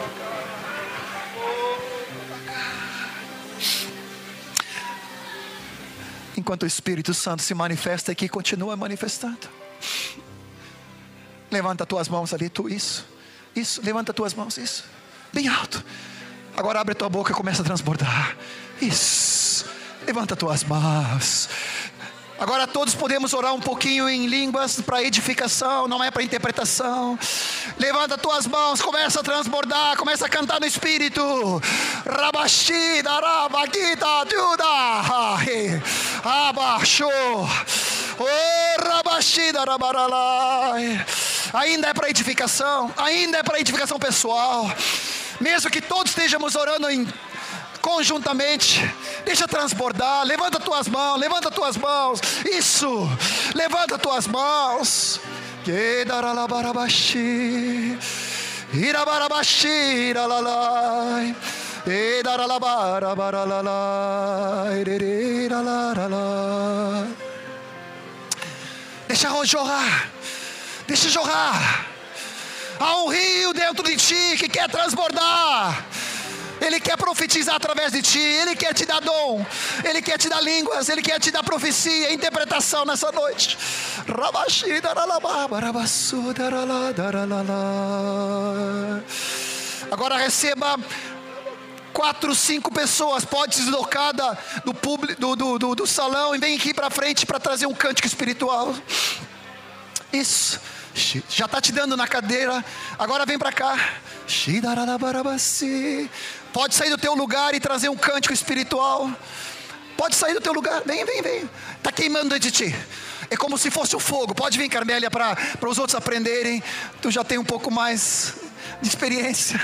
Enquanto 6.48 6.64
o 6.64 6.66
Espírito 6.66 7.14
Santo 7.14 7.44
se 7.44 7.54
manifesta 7.54 8.14
aqui, 8.14 8.30
continua 8.30 8.74
manifestando. 8.78 9.50
Levanta 11.52 11.86
tuas 11.86 12.08
mãos 12.08 12.34
ali, 12.34 12.48
tu, 12.48 12.70
isso. 12.70 13.06
Isso, 13.54 13.82
levanta 13.84 14.14
tuas 14.14 14.34
mãos, 14.34 14.58
isso. 14.58 14.86
Bem 15.34 15.50
alto. 15.50 15.84
Agora 16.56 16.80
abre 16.80 16.96
tua 16.96 17.10
boca 17.10 17.34
e 17.34 17.36
começa 17.36 17.64
a 17.64 17.66
transbordar. 17.66 18.38
Isso. 18.82 19.66
Levanta 20.06 20.38
tuas 20.38 20.64
mãos. 20.64 21.50
Agora 22.40 22.68
todos 22.68 22.94
podemos 22.94 23.34
orar 23.34 23.52
um 23.54 23.60
pouquinho 23.60 24.08
em 24.08 24.28
línguas 24.28 24.80
para 24.80 25.02
edificação, 25.02 25.88
não 25.88 26.04
é 26.04 26.12
para 26.12 26.22
interpretação. 26.22 27.18
Levanta 27.80 28.16
tuas 28.16 28.46
mãos, 28.46 28.80
começa 28.80 29.22
a 29.22 29.24
transbordar, 29.24 29.98
começa 29.98 30.28
a 30.28 30.30
cantar 30.30 30.60
no 30.60 30.68
espírito. 30.68 31.22
Rabashida, 32.06 33.10
rabagita, 33.10 34.06
juda. 34.30 35.82
Abaixou. 36.24 37.12
Oh, 38.20 38.88
rabashida, 38.88 39.64
rabaralai. 39.64 41.06
Ainda 41.54 41.88
é 41.88 41.94
para 41.94 42.10
edificação, 42.10 42.94
ainda 42.98 43.40
é 43.40 43.44
para 43.44 43.60
edificação 43.60 43.98
pessoal. 43.98 44.72
Mesmo 45.42 45.72
que 45.72 45.82
todos 45.82 46.12
estejamos 46.12 46.56
orando 46.56 46.88
em 46.90 47.08
conjuntamente. 47.78 48.82
Deixa 49.26 49.48
transbordar. 49.48 50.26
Levanta 50.26 50.60
tuas 50.60 50.88
mãos, 50.88 51.20
levanta 51.20 51.52
tuas 51.52 51.78
mãos. 51.78 52.20
Isso. 52.46 53.08
Levanta 53.56 53.98
tuas 53.98 54.28
mãos. 54.28 55.20
Que 55.64 56.06
daralabarabashi. 56.06 57.98
Irabarabashi, 58.74 60.10
iralalai. 60.10 61.36
E 61.86 62.24
daralabarabaralai. 62.24 64.84
Deixa 69.08 69.46
jorrar. 69.46 70.10
Deixa 70.88 71.10
jorrar. 71.10 71.86
Há 72.80 72.98
um 72.98 73.08
rio 73.08 73.54
dentro 73.54 73.84
de 73.84 73.96
ti 73.96 74.38
que 74.38 74.48
quer 74.48 74.70
transbordar. 74.70 75.84
Ele 76.60 76.80
quer 76.80 76.98
profetizar 76.98 77.56
através 77.56 77.92
de 77.92 78.02
ti, 78.02 78.20
Ele 78.20 78.56
quer 78.56 78.74
te 78.74 78.86
dar 78.86 79.00
dom, 79.00 79.46
Ele 79.84 80.02
quer 80.02 80.18
te 80.18 80.28
dar 80.28 80.42
línguas, 80.42 80.90
Ele 80.90 81.02
quer 81.02 81.20
te 81.20 81.32
dar 81.32 81.44
profecia, 81.44 82.12
interpretação 82.12 82.86
nessa 82.86 83.12
noite. 83.12 83.58
Agora 89.92 90.18
receba 90.18 90.78
quatro, 91.94 92.36
cinco 92.36 92.72
pessoas, 92.72 93.26
pode 93.26 93.56
se 93.56 93.62
deslocar 93.62 94.14
do, 94.64 94.74
público, 94.74 95.20
do, 95.20 95.36
do, 95.36 95.60
do, 95.60 95.76
do 95.76 95.88
salão 95.88 96.36
e 96.36 96.38
vem 96.38 96.56
aqui 96.56 96.74
para 96.74 96.90
frente 96.90 97.26
para 97.26 97.40
trazer 97.40 97.66
um 97.66 97.74
cântico 97.74 98.08
espiritual. 98.08 98.76
Isso. 100.14 100.60
Já 101.30 101.46
está 101.46 101.62
te 101.62 101.72
dando 101.72 101.96
na 101.96 102.08
cadeira. 102.08 102.64
Agora 102.98 103.26
vem 103.26 103.38
para 103.38 103.52
cá. 103.52 103.78
Pode 106.58 106.74
sair 106.74 106.90
do 106.90 106.98
teu 106.98 107.14
lugar 107.14 107.54
e 107.54 107.60
trazer 107.60 107.88
um 107.88 107.96
cântico 107.96 108.34
espiritual. 108.34 109.12
Pode 109.96 110.16
sair 110.16 110.34
do 110.34 110.42
teu 110.42 110.52
lugar. 110.52 110.82
Vem, 110.84 111.06
vem, 111.06 111.22
vem. 111.22 111.50
Está 111.78 111.92
queimando 111.92 112.30
dentro 112.30 112.50
de 112.50 112.52
ti. 112.52 112.76
É 113.30 113.38
como 113.38 113.60
se 113.60 113.70
fosse 113.70 113.96
o 113.96 114.00
fogo. 114.00 114.34
Pode 114.34 114.58
vir, 114.58 114.68
Carmélia, 114.68 115.12
para 115.12 115.38
os 115.70 115.78
outros 115.78 115.94
aprenderem. 115.94 116.64
Tu 117.00 117.12
já 117.12 117.24
tem 117.24 117.38
um 117.38 117.44
pouco 117.44 117.70
mais 117.70 118.34
de 118.82 118.88
experiência. 118.88 119.62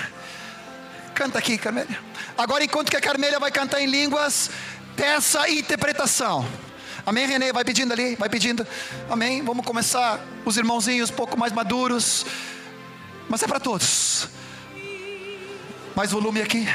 Canta 1.15 1.39
aqui, 1.39 1.57
Carmélia. 1.57 1.99
Agora, 2.37 2.63
enquanto 2.63 2.91
que 2.91 2.95
a 2.95 3.01
Carmélia 3.01 3.39
vai 3.39 3.49
cantar 3.49 3.81
em 3.81 3.87
línguas, 3.87 4.51
peça 4.95 5.49
interpretação. 5.49 6.47
Amém, 7.03 7.25
Renê? 7.25 7.51
Vai 7.51 7.65
pedindo 7.65 7.91
ali, 7.91 8.15
vai 8.17 8.29
pedindo. 8.29 8.67
Amém. 9.09 9.41
Vamos 9.41 9.65
começar. 9.65 10.19
Os 10.45 10.57
irmãozinhos 10.57 11.09
um 11.09 11.15
pouco 11.15 11.39
mais 11.39 11.51
maduros. 11.51 12.23
Mas 13.27 13.41
é 13.41 13.47
para 13.47 13.59
todos. 13.59 14.42
Mais 15.95 16.11
volume 16.11 16.41
aqui. 16.41 16.67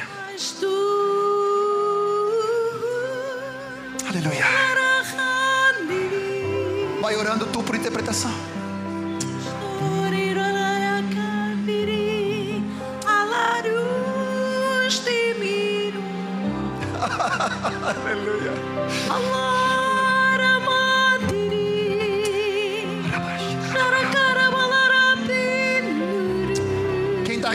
Aleluia. 4.09 4.45
Vai 7.01 7.16
orando 7.16 7.47
tu 7.47 7.62
por 7.62 7.74
interpretação. 7.74 8.31
Aleluia. 17.89 19.57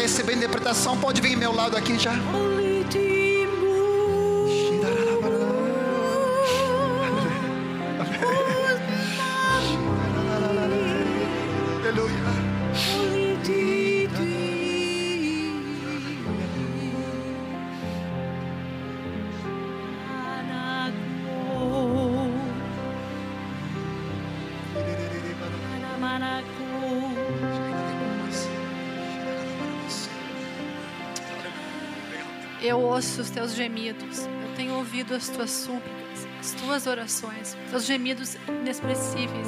Recebendo 0.03 0.39
interpretação 0.39 0.97
pode 0.97 1.21
vir 1.21 1.37
meu 1.37 1.55
lado 1.55 1.77
aqui 1.77 1.97
já. 1.97 2.11
Eu 32.73 32.81
ouço 32.81 33.21
os 33.21 33.29
teus 33.29 33.53
gemidos, 33.53 34.25
eu 34.25 34.55
tenho 34.55 34.73
ouvido 34.73 35.13
as 35.13 35.29
tuas 35.29 35.51
súplicas, 35.51 36.27
as 36.39 36.53
tuas 36.53 36.87
orações, 36.87 37.55
teus 37.69 37.85
gemidos 37.85 38.35
inexpressíveis, 38.47 39.47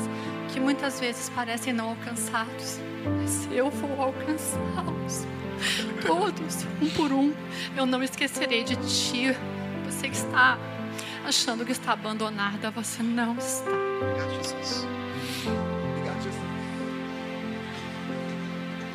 que 0.54 0.60
muitas 0.60 1.00
vezes 1.00 1.28
parecem 1.30 1.74
não 1.74 1.90
alcançados, 1.90 2.80
mas 3.18 3.50
eu 3.52 3.72
vou 3.72 4.00
alcançá-los. 4.00 5.26
Todos, 6.06 6.68
um 6.80 6.88
por 6.92 7.12
um, 7.12 7.34
eu 7.76 7.88
não 7.88 8.04
esquecerei 8.04 8.64
de 8.64 8.76
ti. 8.76 9.36
Você 9.86 10.08
que 10.08 10.16
está 10.16 10.60
achando 11.26 11.66
que 11.66 11.72
está 11.72 11.94
abandonada, 11.94 12.70
você 12.70 13.02
não 13.02 13.36
está. 13.38 13.72
Obrigado, 13.72 14.36
Jesus. 14.36 14.86
Obrigado, 15.90 16.22
Jesus. 16.22 16.44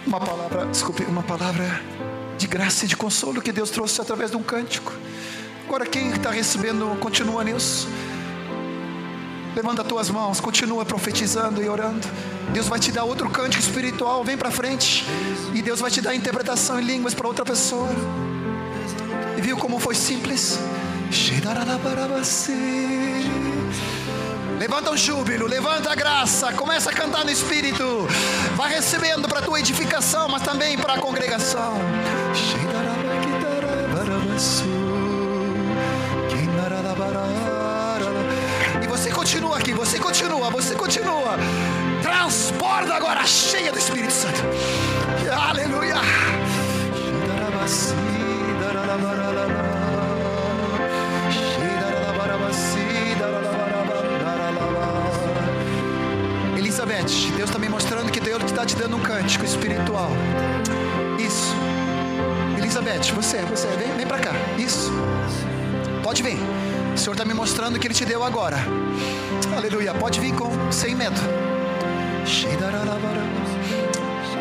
Uma 0.07 0.21
palavra, 0.21 0.67
desculpe, 0.67 1.03
uma 1.03 1.25
palavra 1.25 1.83
de 2.41 2.47
graça 2.47 2.87
e 2.87 2.89
de 2.89 2.97
consolo 2.97 3.43
que 3.43 3.53
Deus 3.53 3.69
trouxe 3.69 4.01
através 4.01 4.31
de 4.31 4.37
um 4.39 4.43
cântico. 4.43 4.95
Agora, 5.67 5.85
quem 5.85 6.11
está 6.11 6.31
recebendo, 6.31 6.99
continua 6.99 7.45
nisso. 7.45 7.87
Levanta 9.55 9.83
as 9.83 9.89
tuas 9.89 10.09
mãos, 10.09 10.41
continua 10.41 10.87
profetizando 10.87 11.63
e 11.63 11.69
orando. 11.69 12.09
Deus 12.51 12.67
vai 12.67 12.81
te 12.81 12.91
dar 12.91 13.05
outro 13.05 13.29
cântico 13.29 13.63
espiritual. 13.63 14.25
Vem 14.25 14.39
para 14.39 14.51
frente. 14.51 15.05
E 15.55 15.61
Deus 15.61 15.81
vai 15.81 15.91
te 15.91 16.01
dar 16.01 16.15
interpretação 16.15 16.81
em 16.81 16.85
línguas 16.85 17.13
para 17.13 17.29
outra 17.29 17.45
pessoa. 17.45 17.91
E 19.37 19.41
viu 19.43 19.59
como 19.59 19.79
foi 19.79 19.95
simples? 19.95 20.59
Levanta 24.59 24.91
um 24.91 24.97
júbilo, 24.97 25.47
levanta 25.47 25.91
a 25.91 25.95
graça, 25.95 26.53
começa 26.55 26.89
a 26.89 26.93
cantar 26.93 27.23
no 27.23 27.31
Espírito. 27.31 28.09
Vai 28.57 28.73
recebendo 28.73 29.29
para 29.29 29.43
tua 29.43 29.61
edificação, 29.61 30.27
mas 30.29 30.43
também 30.43 30.79
para 30.79 30.95
a 30.95 30.99
congregação. 30.99 31.79
E 38.83 38.87
você 38.87 39.11
continua 39.11 39.59
aqui, 39.59 39.73
você 39.73 39.99
continua, 39.99 40.49
você 40.51 40.77
continua. 40.77 41.37
Transporta 42.03 42.95
agora, 42.95 43.27
cheia 43.27 43.73
do 43.73 43.79
Espírito 43.79 44.13
Santo. 44.13 44.41
Aleluia. 45.29 45.97
Elizabeth, 56.57 57.33
Deus 57.37 57.51
está 57.51 57.59
me 57.59 57.69
mostrando 57.69 58.13
que 58.13 58.21
Deus 58.21 58.45
está 58.45 58.65
te 58.65 58.77
dando 58.77 58.97
um 58.97 59.01
cântico 59.01 59.45
espiritual. 59.45 60.11
Elizabeth, 62.71 63.13
você, 63.17 63.39
você, 63.43 63.67
vem, 63.67 63.97
vem 63.97 64.07
para 64.07 64.21
cá. 64.21 64.31
Isso. 64.57 64.93
Pode 66.05 66.23
vir. 66.23 66.39
O 66.95 66.97
Senhor 66.97 67.15
está 67.15 67.25
me 67.25 67.35
mostrando 67.35 67.81
que 67.81 67.87
Ele 67.89 67.95
te 67.95 68.05
deu 68.05 68.23
agora. 68.23 68.59
Aleluia. 69.57 69.93
Pode 69.93 70.21
vir 70.21 70.33
com 70.37 70.71
sem 70.71 70.95
medo. 70.95 71.21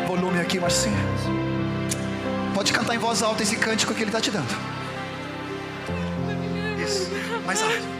Volume 0.06 0.38
aqui, 0.38 0.60
Marcinha. 0.60 0.96
Pode 2.54 2.72
cantar 2.72 2.94
em 2.94 2.98
voz 2.98 3.20
alta 3.20 3.42
esse 3.42 3.56
cântico 3.56 3.92
que 3.92 4.00
Ele 4.00 4.10
está 4.10 4.20
te 4.20 4.30
dando. 4.30 4.54
Isso. 6.80 7.10
Mais 7.44 7.60
alto. 7.60 7.90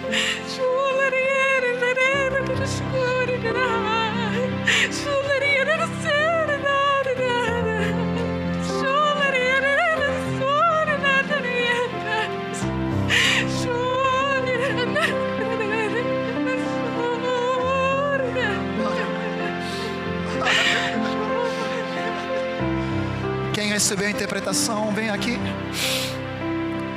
Recebeu 23.90 24.06
a 24.06 24.10
interpretação, 24.12 24.92
vem 24.92 25.10
aqui. 25.10 25.36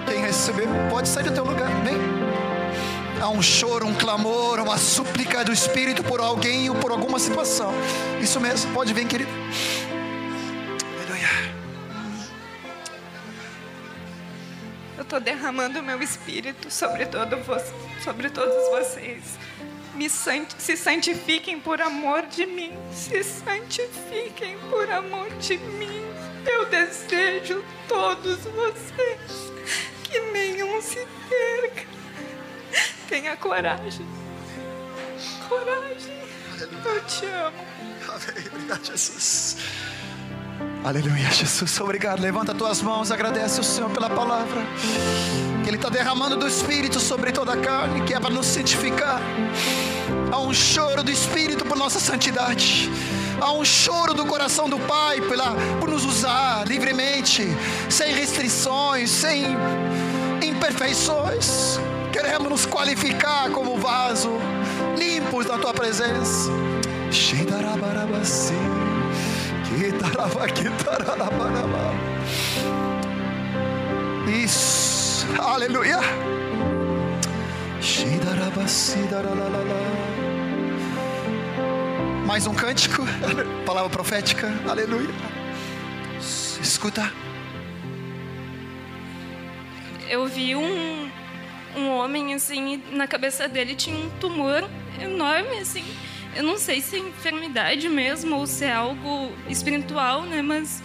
Quem 0.05 0.21
recebeu, 0.21 0.67
pode 0.91 1.09
sair 1.09 1.23
do 1.23 1.33
teu 1.33 1.43
lugar, 1.43 1.67
vem. 1.83 1.95
Há 3.19 3.29
um 3.29 3.41
choro, 3.41 3.87
um 3.87 3.95
clamor, 3.95 4.59
uma 4.59 4.77
súplica 4.77 5.43
do 5.43 5.51
Espírito 5.51 6.03
por 6.03 6.19
alguém 6.19 6.69
ou 6.69 6.75
por 6.75 6.91
alguma 6.91 7.17
situação. 7.17 7.73
Isso 8.21 8.39
mesmo, 8.39 8.71
pode 8.75 8.93
vir, 8.93 9.07
querido. 9.07 9.31
Aleluia. 10.99 11.29
Eu 14.95 15.01
estou 15.01 15.19
derramando 15.19 15.79
o 15.79 15.83
meu 15.83 15.99
Espírito 15.99 16.69
sobre, 16.69 17.07
todo 17.07 17.37
sobre 18.03 18.29
todos 18.29 18.69
vocês. 18.69 19.39
Me 19.95 20.07
se 20.09 20.77
santifiquem 20.77 21.59
por 21.59 21.81
amor 21.81 22.27
de 22.27 22.45
mim. 22.45 22.77
Se 22.91 23.23
santifiquem 23.23 24.59
por 24.69 24.91
amor 24.91 25.31
de 25.39 25.57
mim. 25.57 26.02
Eu 26.45 26.65
desejo 26.65 27.63
todos 27.87 28.39
vocês 28.39 29.51
que 30.03 30.19
nenhum 30.31 30.81
se 30.81 31.07
perca. 31.29 31.87
Tenha 33.07 33.35
coragem. 33.37 34.05
Coragem. 35.47 36.23
Eu 36.85 37.05
te 37.05 37.25
amo. 37.25 37.57
Amém. 38.07 38.47
Obrigado, 38.53 38.85
Jesus. 38.85 39.57
Aleluia, 40.83 41.31
Jesus. 41.31 41.79
Obrigado. 41.79 42.21
Levanta 42.21 42.53
tuas 42.53 42.81
mãos, 42.81 43.11
agradece 43.11 43.59
o 43.59 43.63
Senhor 43.63 43.89
pela 43.89 44.09
palavra. 44.09 44.61
Que 45.63 45.69
Ele 45.69 45.77
está 45.77 45.89
derramando 45.89 46.35
do 46.35 46.47
Espírito 46.47 46.99
sobre 46.99 47.31
toda 47.31 47.53
a 47.53 47.57
carne, 47.57 48.03
que 48.05 48.13
é 48.13 48.19
para 48.19 48.29
nos 48.29 48.45
santificar. 48.45 49.21
Há 50.31 50.39
um 50.39 50.53
choro 50.53 51.03
do 51.03 51.11
Espírito 51.11 51.65
por 51.65 51.77
nossa 51.77 51.99
santidade. 51.99 52.89
Há 53.43 53.51
um 53.51 53.65
choro 53.65 54.13
do 54.13 54.25
coração 54.25 54.69
do 54.69 54.79
Pai 54.79 55.19
pela, 55.19 55.53
por 55.77 55.89
nos 55.89 56.05
usar 56.05 56.65
livremente, 56.65 57.45
sem 57.89 58.13
restrições, 58.13 59.09
sem 59.09 59.43
imperfeições. 60.41 61.77
Queremos 62.13 62.49
nos 62.49 62.65
qualificar 62.65 63.49
como 63.49 63.77
vaso, 63.77 64.29
limpos 64.97 65.45
na 65.45 65.57
tua 65.57 65.73
presença. 65.73 66.49
Isso. 74.41 75.27
Aleluia. 75.37 75.99
Mais 82.25 82.47
um 82.47 82.53
cântico, 82.53 83.03
palavra 83.65 83.89
profética, 83.89 84.47
aleluia. 84.67 85.09
Escuta. 86.61 87.11
eu 90.13 90.27
vi 90.27 90.55
um, 90.55 91.09
um 91.75 91.89
homem 91.89 92.35
assim, 92.35 92.81
na 92.91 93.07
cabeça 93.07 93.47
dele 93.47 93.73
tinha 93.73 93.97
um 93.97 94.09
tumor 94.19 94.63
enorme, 95.01 95.57
assim. 95.57 95.83
Eu 96.35 96.43
não 96.43 96.57
sei 96.57 96.81
se 96.81 96.95
é 96.95 96.99
enfermidade 96.99 97.89
mesmo 97.89 98.35
ou 98.35 98.45
se 98.45 98.65
é 98.65 98.71
algo 98.71 99.31
espiritual, 99.49 100.21
né? 100.21 100.41
Mas 100.41 100.83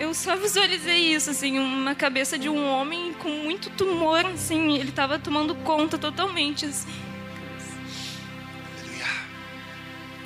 eu 0.00 0.12
só 0.12 0.34
visualizei 0.36 1.14
isso, 1.14 1.30
assim, 1.30 1.58
uma 1.58 1.94
cabeça 1.94 2.36
de 2.36 2.48
um 2.48 2.68
homem 2.68 3.12
com 3.14 3.28
muito 3.28 3.70
tumor, 3.70 4.26
assim. 4.26 4.74
Ele 4.76 4.90
estava 4.90 5.18
tomando 5.18 5.54
conta 5.54 5.96
totalmente, 5.96 6.66
assim. 6.66 6.88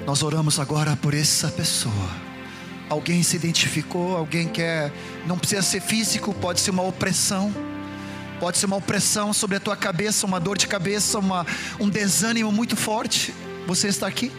Nós 0.07 0.23
oramos 0.23 0.59
agora 0.59 0.97
por 0.97 1.15
essa 1.15 1.49
pessoa. 1.49 2.11
Alguém 2.89 3.23
se 3.23 3.37
identificou, 3.37 4.17
alguém 4.17 4.47
quer, 4.47 4.93
não 5.27 5.39
precisa 5.39 5.63
ser 5.63 5.81
físico, 5.81 6.35
pode 6.35 6.61
ser 6.61 6.71
uma 6.71 6.83
opressão. 6.83 7.53
Pode 8.39 8.59
ser 8.59 8.67
uma 8.67 8.77
opressão 8.77 9.33
sobre 9.33 9.57
a 9.57 9.61
tua 9.61 9.77
cabeça, 9.77 10.27
uma 10.27 10.39
dor 10.39 10.59
de 10.59 10.67
cabeça, 10.67 11.19
uma, 11.19 11.47
um 11.81 11.89
desânimo 11.89 12.53
muito 12.53 12.77
forte. 12.77 13.35
Você 13.67 13.89
está 13.89 14.07
aqui? 14.07 14.31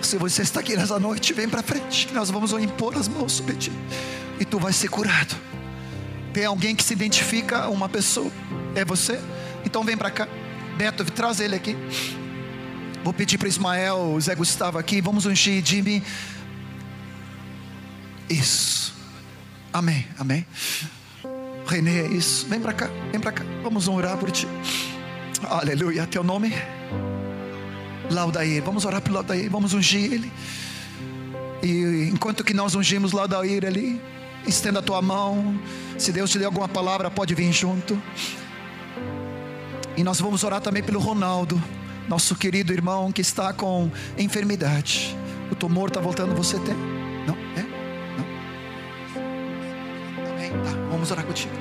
Se 0.00 0.18
você 0.18 0.42
está 0.42 0.58
aqui 0.58 0.76
nessa 0.76 0.98
noite, 0.98 1.32
vem 1.32 1.48
para 1.48 1.62
frente, 1.62 2.08
que 2.08 2.14
nós 2.14 2.30
vamos 2.30 2.52
impor 2.52 2.96
as 2.96 3.06
mãos 3.06 3.32
sobre 3.32 3.54
ti 3.54 3.70
e 4.40 4.44
tu 4.44 4.58
vai 4.58 4.72
ser 4.72 4.88
curado. 4.88 5.36
Tem 6.32 6.44
alguém 6.44 6.74
que 6.74 6.82
se 6.82 6.92
identifica, 6.92 7.68
uma 7.68 7.88
pessoa, 7.88 8.30
é 8.74 8.84
você? 8.84 9.20
Então 9.64 9.84
vem 9.84 9.96
para 9.96 10.10
cá. 10.10 10.26
Beto, 10.76 11.04
traz 11.04 11.38
ele 11.38 11.54
aqui. 11.54 11.76
Vou 13.04 13.12
pedir 13.12 13.38
para 13.38 13.48
Ismael, 13.48 14.16
Zé 14.20 14.34
Gustavo 14.34 14.78
aqui, 14.78 15.00
vamos 15.00 15.26
ungir 15.26 15.64
Jimmy. 15.64 16.02
Isso. 18.30 18.94
Amém, 19.72 20.06
amém. 20.18 20.46
Renê, 21.66 22.02
é 22.02 22.06
isso. 22.08 22.46
Vem 22.46 22.60
para 22.60 22.72
cá, 22.72 22.90
vem 23.10 23.20
para 23.20 23.32
cá. 23.32 23.44
Vamos 23.62 23.88
orar 23.88 24.16
por 24.18 24.30
ti. 24.30 24.46
Aleluia. 25.42 26.06
Teu 26.06 26.22
nome? 26.22 26.52
Laudair. 28.10 28.62
Vamos 28.62 28.84
orar 28.84 29.00
pelo 29.00 29.14
Laudair. 29.16 29.50
Vamos 29.50 29.74
ungir 29.74 30.12
ele. 30.12 30.32
E 31.62 32.10
enquanto 32.12 32.44
que 32.44 32.54
nós 32.54 32.74
ungimos 32.74 33.12
Laudair 33.12 33.64
ali, 33.64 34.00
estenda 34.46 34.80
a 34.80 34.82
tua 34.82 35.00
mão. 35.00 35.58
Se 35.98 36.12
Deus 36.12 36.30
te 36.30 36.38
deu 36.38 36.48
alguma 36.48 36.68
palavra, 36.68 37.10
pode 37.10 37.34
vir 37.34 37.52
junto. 37.52 38.00
E 39.96 40.02
nós 40.02 40.20
vamos 40.20 40.42
orar 40.44 40.60
também 40.60 40.82
pelo 40.82 40.98
Ronaldo, 40.98 41.62
nosso 42.08 42.34
querido 42.34 42.72
irmão 42.72 43.12
que 43.12 43.20
está 43.20 43.52
com 43.52 43.90
enfermidade. 44.18 45.16
O 45.50 45.54
tumor 45.54 45.88
está 45.88 46.00
voltando, 46.00 46.34
você 46.34 46.58
tem? 46.58 46.74
Não? 47.26 47.36
É? 47.56 47.62
Não? 48.18 48.26
Amém? 50.32 50.50
Tá, 50.50 50.70
vamos 50.90 51.10
orar 51.10 51.24
contigo. 51.24 51.52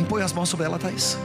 Impõe 0.00 0.22
as 0.22 0.32
mãos 0.32 0.48
sobre 0.48 0.66
ela, 0.66 0.78
Thaís. 0.78 1.18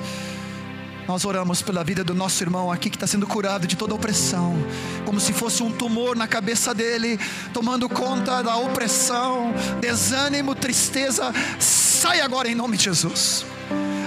Nós 1.07 1.25
oramos 1.25 1.61
pela 1.61 1.83
vida 1.83 2.03
do 2.03 2.13
nosso 2.13 2.41
irmão 2.43 2.71
aqui 2.71 2.89
que 2.89 2.95
está 2.95 3.05
sendo 3.05 3.27
curado 3.27 3.67
de 3.67 3.75
toda 3.75 3.93
opressão, 3.93 4.55
como 5.05 5.19
se 5.19 5.33
fosse 5.33 5.61
um 5.61 5.69
tumor 5.69 6.15
na 6.15 6.27
cabeça 6.27 6.73
dele, 6.73 7.19
tomando 7.53 7.89
conta 7.89 8.41
da 8.41 8.55
opressão, 8.55 9.53
desânimo, 9.81 10.55
tristeza. 10.55 11.33
Sai 11.59 12.21
agora 12.21 12.47
em 12.47 12.55
nome 12.55 12.77
de 12.77 12.85
Jesus. 12.85 13.45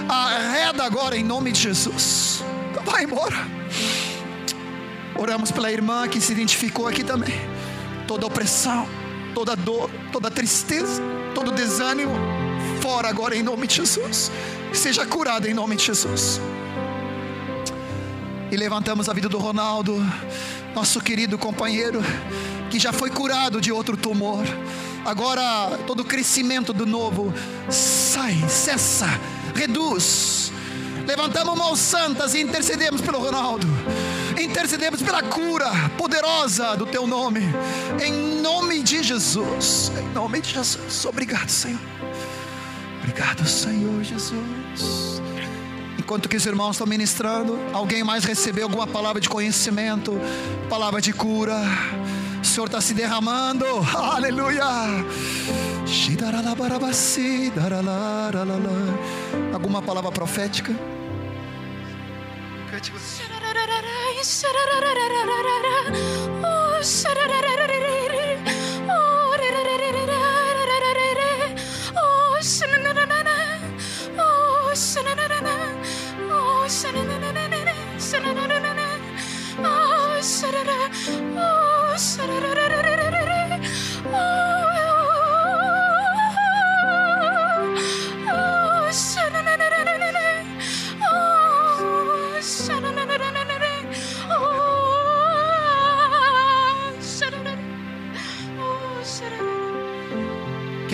Arreda 0.09 0.83
agora 0.83 1.15
em 1.15 1.23
nome 1.23 1.51
de 1.51 1.61
Jesus. 1.61 2.43
Vai 2.83 3.03
embora. 3.03 3.35
Oramos 5.17 5.51
pela 5.51 5.71
irmã 5.71 6.07
que 6.07 6.21
se 6.21 6.31
identificou 6.31 6.87
aqui 6.87 7.03
também. 7.03 7.33
Toda 8.07 8.25
opressão, 8.25 8.87
toda 9.33 9.55
dor, 9.55 9.89
toda 10.11 10.29
tristeza, 10.29 11.01
todo 11.33 11.51
desânimo, 11.51 12.13
fora 12.81 13.09
agora 13.09 13.35
em 13.35 13.43
nome 13.43 13.67
de 13.67 13.75
Jesus. 13.75 14.31
Seja 14.73 15.05
curada 15.05 15.49
em 15.49 15.53
nome 15.53 15.75
de 15.75 15.85
Jesus. 15.85 16.39
E 18.51 18.55
levantamos 18.55 19.09
a 19.09 19.13
vida 19.13 19.27
do 19.27 19.37
Ronaldo, 19.37 19.95
nosso 20.73 21.01
querido 21.01 21.37
companheiro, 21.37 21.99
que 22.69 22.79
já 22.79 22.93
foi 22.93 23.09
curado 23.09 23.59
de 23.59 23.71
outro 23.71 23.97
tumor. 23.97 24.45
Agora 25.03 25.77
todo 25.87 26.01
o 26.01 26.05
crescimento 26.05 26.71
do 26.73 26.85
novo 26.85 27.33
sai, 27.69 28.35
cessa, 28.47 29.07
reduz. 29.55 30.51
Levantamos 31.07 31.57
mãos 31.57 31.79
santas 31.79 32.35
e 32.35 32.41
intercedemos 32.41 33.01
pelo 33.01 33.19
Ronaldo. 33.19 33.67
Intercedemos 34.39 35.01
pela 35.01 35.23
cura 35.23 35.71
poderosa 35.97 36.75
do 36.75 36.85
teu 36.85 37.07
nome. 37.07 37.41
Em 38.03 38.41
nome 38.41 38.83
de 38.83 39.01
Jesus. 39.01 39.91
Em 39.97 40.13
nome 40.13 40.41
de 40.41 40.51
Jesus. 40.51 41.05
Obrigado, 41.05 41.49
Senhor. 41.49 41.79
Obrigado, 42.99 43.47
Senhor 43.47 44.03
Jesus. 44.03 45.21
Enquanto 45.97 46.29
que 46.29 46.37
os 46.37 46.45
irmãos 46.45 46.71
estão 46.71 46.85
ministrando, 46.85 47.59
alguém 47.73 48.03
mais 48.03 48.23
recebeu 48.23 48.65
alguma 48.65 48.85
palavra 48.85 49.19
de 49.19 49.27
conhecimento, 49.27 50.13
palavra 50.69 51.01
de 51.01 51.11
cura. 51.11 51.59
O 52.41 52.45
Senhor 52.45 52.67
está 52.67 52.79
se 52.79 52.93
derramando, 52.93 53.65
aleluia. 53.95 54.63
Alguma 59.53 59.81
palavra 59.81 60.11
profética? 60.11 60.73
Cântico. 63.67 64.07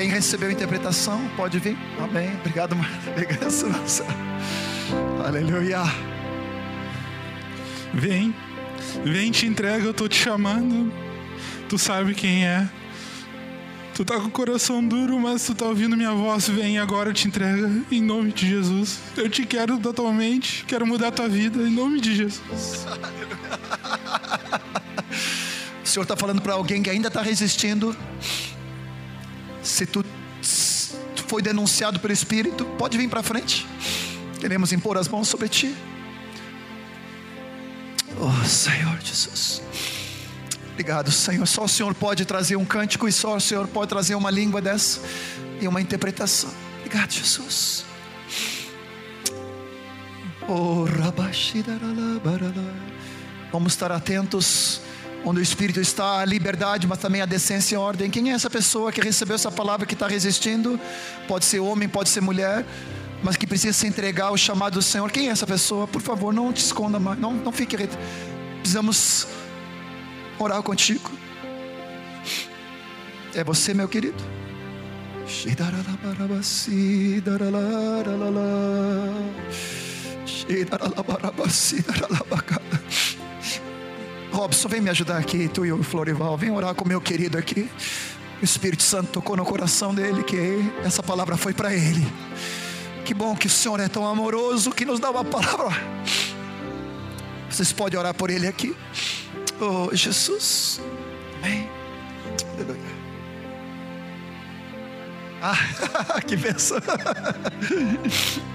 Quem 0.04 0.12
recebeu 0.12 0.50
a 0.50 0.52
interpretação, 0.52 1.30
pode 1.38 1.58
vir. 1.60 1.78
Amém. 1.98 2.30
Obrigado, 2.42 2.76
Marta. 2.76 3.16
Aleluia. 5.26 5.82
Vem, 7.94 8.36
vem, 9.06 9.32
te 9.32 9.46
entrega, 9.46 9.86
eu 9.86 9.94
tô 9.94 10.10
te 10.10 10.18
chamando. 10.18 10.92
Tu 11.70 11.78
sabe 11.78 12.14
quem 12.14 12.46
é. 12.46 12.70
Tu 13.96 14.04
tá 14.04 14.20
com 14.20 14.28
o 14.28 14.30
coração 14.30 14.86
duro, 14.86 15.18
mas 15.18 15.46
tu 15.46 15.56
tá 15.56 15.68
ouvindo 15.68 15.96
minha 15.96 16.12
voz. 16.12 16.50
Vem 16.50 16.80
agora, 16.80 17.14
te 17.14 17.30
entrega, 17.30 17.72
em 17.90 18.02
nome 18.02 18.34
de 18.34 18.46
Jesus. 18.46 19.00
Eu 19.16 19.30
te 19.30 19.46
quero 19.46 19.80
totalmente, 19.80 20.66
quero 20.66 20.86
mudar 20.86 21.08
a 21.08 21.12
tua 21.12 21.30
vida, 21.30 21.64
em 21.64 21.72
nome 21.72 22.02
de 22.02 22.14
Jesus. 22.14 22.86
O 25.82 25.88
Senhor 25.94 26.04
está 26.04 26.16
falando 26.16 26.42
para 26.42 26.54
alguém 26.54 26.82
que 26.82 26.90
ainda 26.90 27.10
está 27.10 27.22
resistindo. 27.22 27.96
Se 29.64 29.86
tu 29.86 30.04
foi 31.28 31.42
denunciado 31.42 32.00
pelo 32.00 32.14
Espírito, 32.14 32.66
pode 32.78 32.98
vir 32.98 33.10
para 33.10 33.24
frente. 33.24 33.66
Queremos 34.40 34.72
impor 34.74 34.98
as 34.98 35.08
mãos 35.08 35.28
sobre 35.28 35.48
ti. 35.48 35.74
Oh 38.20 38.46
Senhor 38.46 39.00
Jesus. 39.02 39.62
Obrigado, 40.74 41.12
Senhor. 41.12 41.48
Só 41.48 41.64
o 41.64 41.68
Senhor 41.68 41.94
pode 41.94 42.26
trazer 42.26 42.56
um 42.56 42.66
cântico 42.66 43.08
e 43.08 43.12
só 43.12 43.38
o 43.38 43.40
Senhor 43.40 43.68
pode 43.68 43.90
trazer 43.90 44.16
uma 44.16 44.30
língua 44.30 44.62
dessa 44.62 45.02
e 45.62 45.68
uma 45.68 45.80
interpretação. 45.80 46.52
Obrigado, 46.80 47.12
Jesus. 47.12 47.86
Oh, 50.48 50.86
Vamos 53.52 53.74
estar 53.74 53.92
atentos 53.92 54.82
onde 55.26 55.40
o 55.40 55.44
Espírito 55.44 55.80
está, 55.80 56.20
a 56.20 56.26
liberdade, 56.26 56.86
mas 56.86 57.00
também 57.00 57.22
a 57.22 57.26
decência 57.26 57.76
e 57.76 57.78
a 57.78 57.80
ordem. 57.80 58.10
Quem 58.10 58.32
é 58.32 58.34
essa 58.34 58.50
pessoa 58.50 58.92
que 58.92 59.02
recebeu 59.02 59.36
essa 59.36 59.52
palavra 59.52 59.86
que 59.86 59.94
está 59.94 60.08
resistindo? 60.08 60.80
Pode 61.28 61.46
ser 61.46 61.60
homem, 61.60 61.88
pode 61.88 62.10
ser 62.10 62.22
mulher, 62.22 62.66
mas 63.24 63.38
que 63.38 63.48
precisa 63.48 63.74
se 63.74 63.88
entregar 63.88 64.26
ao 64.26 64.38
chamado 64.38 64.74
do 64.74 64.82
Senhor. 64.82 65.10
Quem 65.12 65.30
é 65.30 65.32
essa 65.32 65.48
pessoa? 65.48 65.88
Por 65.88 66.02
favor, 66.02 66.34
não 66.34 66.52
te 66.52 66.64
esconda 66.64 67.00
mais, 67.00 67.18
não, 67.20 67.34
não 67.34 67.52
fique. 67.52 67.78
Precisamos 68.60 69.28
orar 70.38 70.62
contigo. 70.62 71.10
É 73.34 73.44
você, 73.44 73.74
meu 73.74 73.88
querido? 73.88 74.22
Shidaralabarabasi, 80.26 81.82
daralaralala. 81.82 82.73
Robson, 84.34 84.68
vem 84.68 84.82
me 84.82 84.90
ajudar 84.90 85.20
aqui, 85.20 85.48
tu 85.48 85.64
e 85.64 85.72
o 85.72 85.84
Florival. 85.84 86.36
Vem 86.36 86.50
orar 86.50 86.74
com 86.74 86.84
o 86.84 86.88
meu 86.88 87.00
querido 87.00 87.38
aqui. 87.38 87.70
O 88.42 88.44
Espírito 88.44 88.82
Santo 88.82 89.12
tocou 89.12 89.38
no 89.38 89.46
coração 89.46 89.94
dele 89.94 90.24
que 90.24 90.38
essa 90.84 91.04
palavra 91.04 91.38
foi 91.38 91.54
para 91.54 91.72
ele. 91.72 92.06
Que 93.06 93.14
bom 93.14 93.36
que 93.36 93.46
o 93.46 93.50
Senhor 93.50 93.80
é 93.80 93.88
tão 93.88 94.08
amoroso 94.08 94.72
que 94.72 94.86
nos 94.86 95.00
dá 95.00 95.12
uma 95.12 95.24
palavra. 95.24 95.70
Vocês 97.48 97.72
podem 97.72 98.00
orar 98.00 98.16
por 98.16 98.32
ele 98.32 98.48
aqui. 98.48 98.76
Oh, 99.62 99.96
Jesus. 99.96 100.82
Amém. 101.38 101.70
Aleluia. 102.56 103.04
Ah, 105.44 106.22
que 106.26 106.36
bênção. 106.36 106.78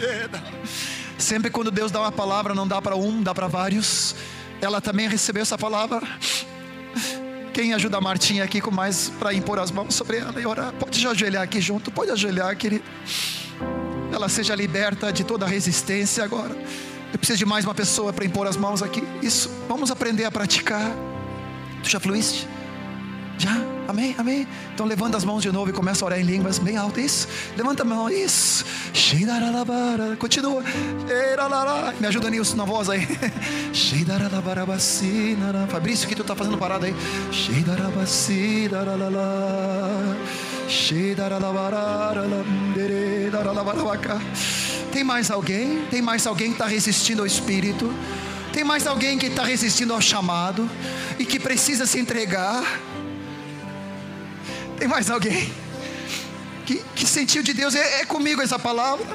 É, 0.00 0.28
não. 0.28 0.97
Sempre 1.18 1.50
quando 1.50 1.72
Deus 1.72 1.90
dá 1.90 2.00
uma 2.00 2.12
palavra, 2.12 2.54
não 2.54 2.66
dá 2.66 2.80
para 2.80 2.94
um, 2.94 3.20
dá 3.22 3.34
para 3.34 3.48
vários. 3.48 4.14
Ela 4.60 4.80
também 4.80 5.08
recebeu 5.08 5.42
essa 5.42 5.58
palavra. 5.58 6.00
Quem 7.52 7.74
ajuda 7.74 7.98
a 7.98 8.00
Martinha 8.00 8.44
aqui 8.44 8.60
com 8.60 8.70
mais 8.70 9.10
para 9.18 9.34
impor 9.34 9.58
as 9.58 9.72
mãos 9.72 9.92
sobre 9.92 10.18
ela 10.18 10.40
e 10.40 10.46
orar? 10.46 10.72
Pode 10.74 11.04
ajoelhar 11.04 11.42
aqui 11.42 11.60
junto, 11.60 11.90
pode 11.90 12.12
ajoelhar, 12.12 12.56
querido. 12.56 12.84
Ela 14.12 14.28
seja 14.28 14.54
liberta 14.54 15.12
de 15.12 15.24
toda 15.24 15.44
resistência 15.44 16.22
agora. 16.22 16.56
Eu 17.12 17.18
preciso 17.18 17.38
de 17.38 17.46
mais 17.46 17.64
uma 17.64 17.74
pessoa 17.74 18.12
para 18.12 18.24
impor 18.24 18.46
as 18.46 18.56
mãos 18.56 18.80
aqui. 18.80 19.02
Isso, 19.20 19.50
vamos 19.68 19.90
aprender 19.90 20.24
a 20.24 20.30
praticar. 20.30 20.92
Tu 21.82 21.90
já 21.90 21.98
fluíste? 21.98 22.46
Já? 23.38 23.56
Amém? 23.86 24.14
Amém? 24.18 24.46
Então 24.74 24.84
levanta 24.84 25.16
as 25.16 25.24
mãos 25.24 25.42
de 25.42 25.50
novo 25.50 25.70
e 25.70 25.72
começa 25.72 26.04
a 26.04 26.06
orar 26.06 26.20
em 26.20 26.24
línguas 26.24 26.58
bem 26.58 26.76
alto. 26.76 27.00
Isso. 27.00 27.26
Levanta 27.56 27.82
a 27.82 27.86
mão. 27.86 28.10
Isso. 28.10 28.64
Continua. 30.16 30.62
Me 31.98 32.06
ajuda 32.06 32.28
nisso 32.28 32.56
na 32.56 32.64
voz 32.64 32.90
aí. 32.90 33.06
Fabrício, 35.68 36.06
o 36.06 36.08
que 36.08 36.16
tu 36.16 36.22
está 36.22 36.34
fazendo 36.34 36.58
parado 36.58 36.84
aí? 36.84 36.94
Tem 44.92 45.04
mais 45.04 45.30
alguém? 45.30 45.84
Tem 45.90 46.02
mais 46.02 46.26
alguém 46.26 46.48
que 46.48 46.54
está 46.54 46.66
resistindo 46.66 47.20
ao 47.20 47.26
Espírito? 47.26 47.90
Tem 48.52 48.64
mais 48.64 48.86
alguém 48.86 49.16
que 49.16 49.26
está 49.26 49.44
resistindo 49.44 49.94
ao 49.94 50.00
chamado 50.00 50.68
e 51.18 51.24
que 51.24 51.38
precisa 51.38 51.86
se 51.86 51.98
entregar? 51.98 52.64
Tem 54.78 54.88
mais 54.88 55.10
alguém 55.10 55.52
que, 56.68 56.84
que 56.94 57.06
sentiu 57.06 57.42
de 57.42 57.54
Deus? 57.54 57.74
É, 57.74 58.02
é 58.02 58.04
comigo 58.04 58.42
essa 58.42 58.58
palavra. 58.58 59.06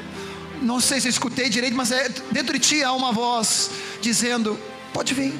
Não 0.59 0.79
sei 0.79 0.99
se 0.99 1.07
eu 1.07 1.11
escutei 1.11 1.49
direito, 1.49 1.75
mas 1.75 1.91
é, 1.91 2.09
dentro 2.31 2.53
de 2.53 2.59
ti 2.59 2.83
há 2.83 2.91
uma 2.93 3.11
voz 3.11 3.69
dizendo: 4.01 4.59
Pode 4.91 5.13
vir. 5.13 5.33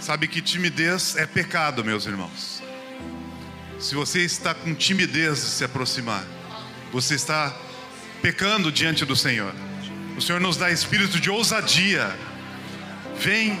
Sabe 0.00 0.28
que 0.28 0.42
timidez 0.42 1.16
é 1.16 1.26
pecado, 1.26 1.82
meus 1.82 2.04
irmãos. 2.04 2.62
Se 3.80 3.94
você 3.94 4.20
está 4.20 4.54
com 4.54 4.74
timidez 4.74 5.40
de 5.40 5.50
se 5.50 5.64
aproximar, 5.64 6.24
você 6.92 7.14
está 7.14 7.56
pecando 8.20 8.70
diante 8.70 9.04
do 9.06 9.16
Senhor. 9.16 9.54
O 10.16 10.20
Senhor 10.20 10.40
nos 10.40 10.56
dá 10.56 10.70
espírito 10.70 11.18
de 11.18 11.30
ousadia. 11.30 12.14
Vem 13.18 13.58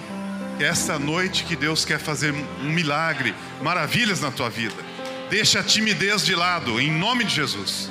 esta 0.58 0.98
noite 0.98 1.44
que 1.44 1.56
Deus 1.56 1.84
quer 1.84 1.98
fazer 1.98 2.32
um 2.32 2.70
milagre, 2.72 3.34
maravilhas 3.60 4.20
na 4.20 4.30
tua 4.30 4.48
vida. 4.48 4.76
Deixa 5.30 5.60
a 5.60 5.62
timidez 5.62 6.24
de 6.24 6.34
lado, 6.34 6.80
em 6.80 6.90
nome 6.90 7.24
de 7.24 7.34
Jesus. 7.34 7.88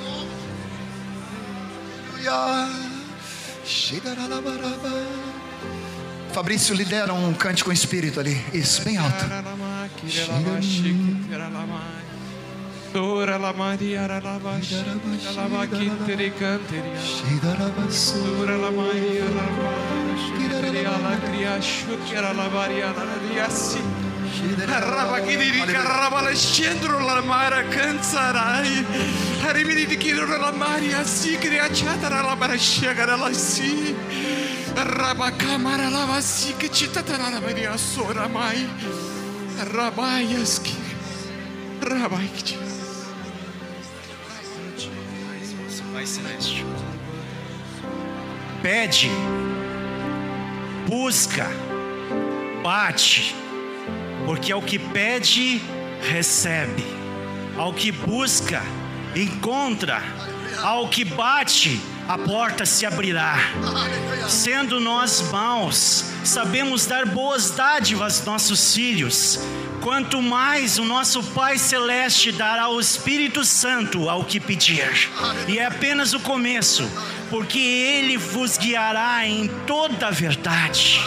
Fabrício 6.32 6.74
lidera 6.74 7.12
um 7.12 7.34
cante 7.34 7.62
com 7.62 7.72
espírito 7.72 8.18
ali. 8.20 8.42
Isso, 8.54 8.82
bem 8.82 8.96
alto. 8.96 9.24
Sora 12.92 13.38
la 13.38 13.52
Maria 13.52 14.06
la 14.06 14.20
lava 14.20 14.58
la 14.58 15.32
lava 15.32 15.66
kiteri 15.66 16.30
canteria 16.34 17.00
Sora 17.88 18.56
la 18.56 18.70
Maria 18.70 19.24
la 19.24 19.46
lava 19.48 20.98
la 21.00 21.18
cria 21.18 21.58
shukera 21.58 22.32
la 22.32 22.48
varia 22.48 22.92
la 22.92 23.16
riassi. 23.28 23.80
Raba 24.66 25.20
kidiri 25.20 25.64
karaba 25.64 26.20
la 26.20 26.34
scendro 26.34 26.98
la 26.98 27.20
mara 27.22 27.62
canzarai 27.68 28.84
Harimini 29.42 29.86
di 29.86 29.96
kidro 29.96 30.26
la 30.26 30.52
maria 30.52 31.04
si 31.04 31.36
cria 31.38 31.68
chatara 31.68 32.20
la 32.20 32.36
barashega 32.36 33.16
la 33.16 33.32
si 33.32 33.94
Raba 34.74 35.30
kamara 35.32 35.88
la 35.88 36.04
vasi 36.04 36.54
che 36.56 36.70
citata 36.70 37.16
la 37.16 37.40
maria 37.40 37.76
sora 37.76 38.26
mai. 38.28 38.68
Rabaiaski 39.70 40.76
Rabaiki 41.80 42.81
Pai 45.92 46.06
Celeste. 46.06 46.64
Pede, 48.62 49.10
busca, 50.88 51.46
bate, 52.62 53.34
porque 54.24 54.52
ao 54.52 54.62
que 54.62 54.78
pede, 54.78 55.60
recebe, 56.00 56.82
ao 57.58 57.74
que 57.74 57.92
busca, 57.92 58.62
encontra, 59.14 60.02
ao 60.62 60.88
que 60.88 61.04
bate, 61.04 61.78
a 62.08 62.16
porta 62.16 62.64
se 62.64 62.86
abrirá. 62.86 63.36
Sendo 64.28 64.80
nós 64.80 65.20
maus, 65.30 66.06
sabemos 66.24 66.86
dar 66.86 67.06
boas 67.06 67.50
dádivas 67.50 68.18
aos 68.18 68.26
nossos 68.26 68.74
filhos. 68.74 69.38
Quanto 69.80 70.22
mais 70.22 70.78
o 70.78 70.84
nosso 70.84 71.22
Pai 71.22 71.58
Celeste 71.58 72.30
dará 72.30 72.68
o 72.68 72.80
Espírito 72.80 73.44
Santo 73.44 74.08
ao 74.08 74.24
que 74.24 74.38
pedir. 74.38 75.10
E 75.48 75.58
é 75.58 75.66
apenas 75.66 76.12
o 76.12 76.20
começo, 76.20 76.88
porque 77.28 77.58
Ele 77.58 78.16
vos 78.16 78.56
guiará 78.56 79.26
em 79.26 79.48
toda 79.66 80.06
a 80.06 80.10
verdade. 80.10 81.02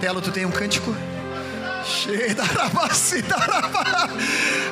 Telo, 0.00 0.20
tu 0.22 0.32
tem 0.32 0.46
um 0.46 0.50
cântico? 0.50 0.96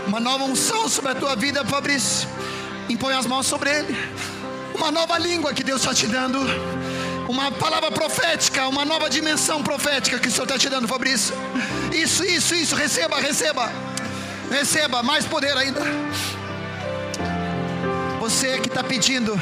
Uma 0.06 0.18
nova 0.18 0.44
unção 0.44 0.88
sobre 0.88 1.12
a 1.12 1.14
tua 1.14 1.36
vida, 1.36 1.64
Fabrício. 1.64 2.28
Impõe 2.88 3.14
as 3.14 3.26
mãos 3.26 3.46
sobre 3.46 3.70
ele. 3.70 3.96
Uma 4.74 4.90
nova 4.90 5.18
língua 5.18 5.52
que 5.52 5.62
Deus 5.62 5.80
está 5.80 5.94
te 5.94 6.06
dando. 6.06 6.38
Uma 7.28 7.50
palavra 7.50 7.90
profética, 7.90 8.66
uma 8.68 8.84
nova 8.84 9.08
dimensão 9.08 9.62
profética 9.62 10.18
que 10.18 10.28
o 10.28 10.30
Senhor 10.30 10.44
está 10.44 10.58
te 10.58 10.68
dando, 10.68 10.88
Fabrício. 10.88 11.34
Isso, 11.92 12.24
isso, 12.24 12.54
isso. 12.54 12.74
Receba, 12.74 13.18
receba. 13.20 13.70
Receba 14.50 15.02
mais 15.02 15.24
poder 15.24 15.56
ainda. 15.56 15.80
Você 18.20 18.60
que 18.60 18.68
está 18.68 18.84
pedindo, 18.84 19.38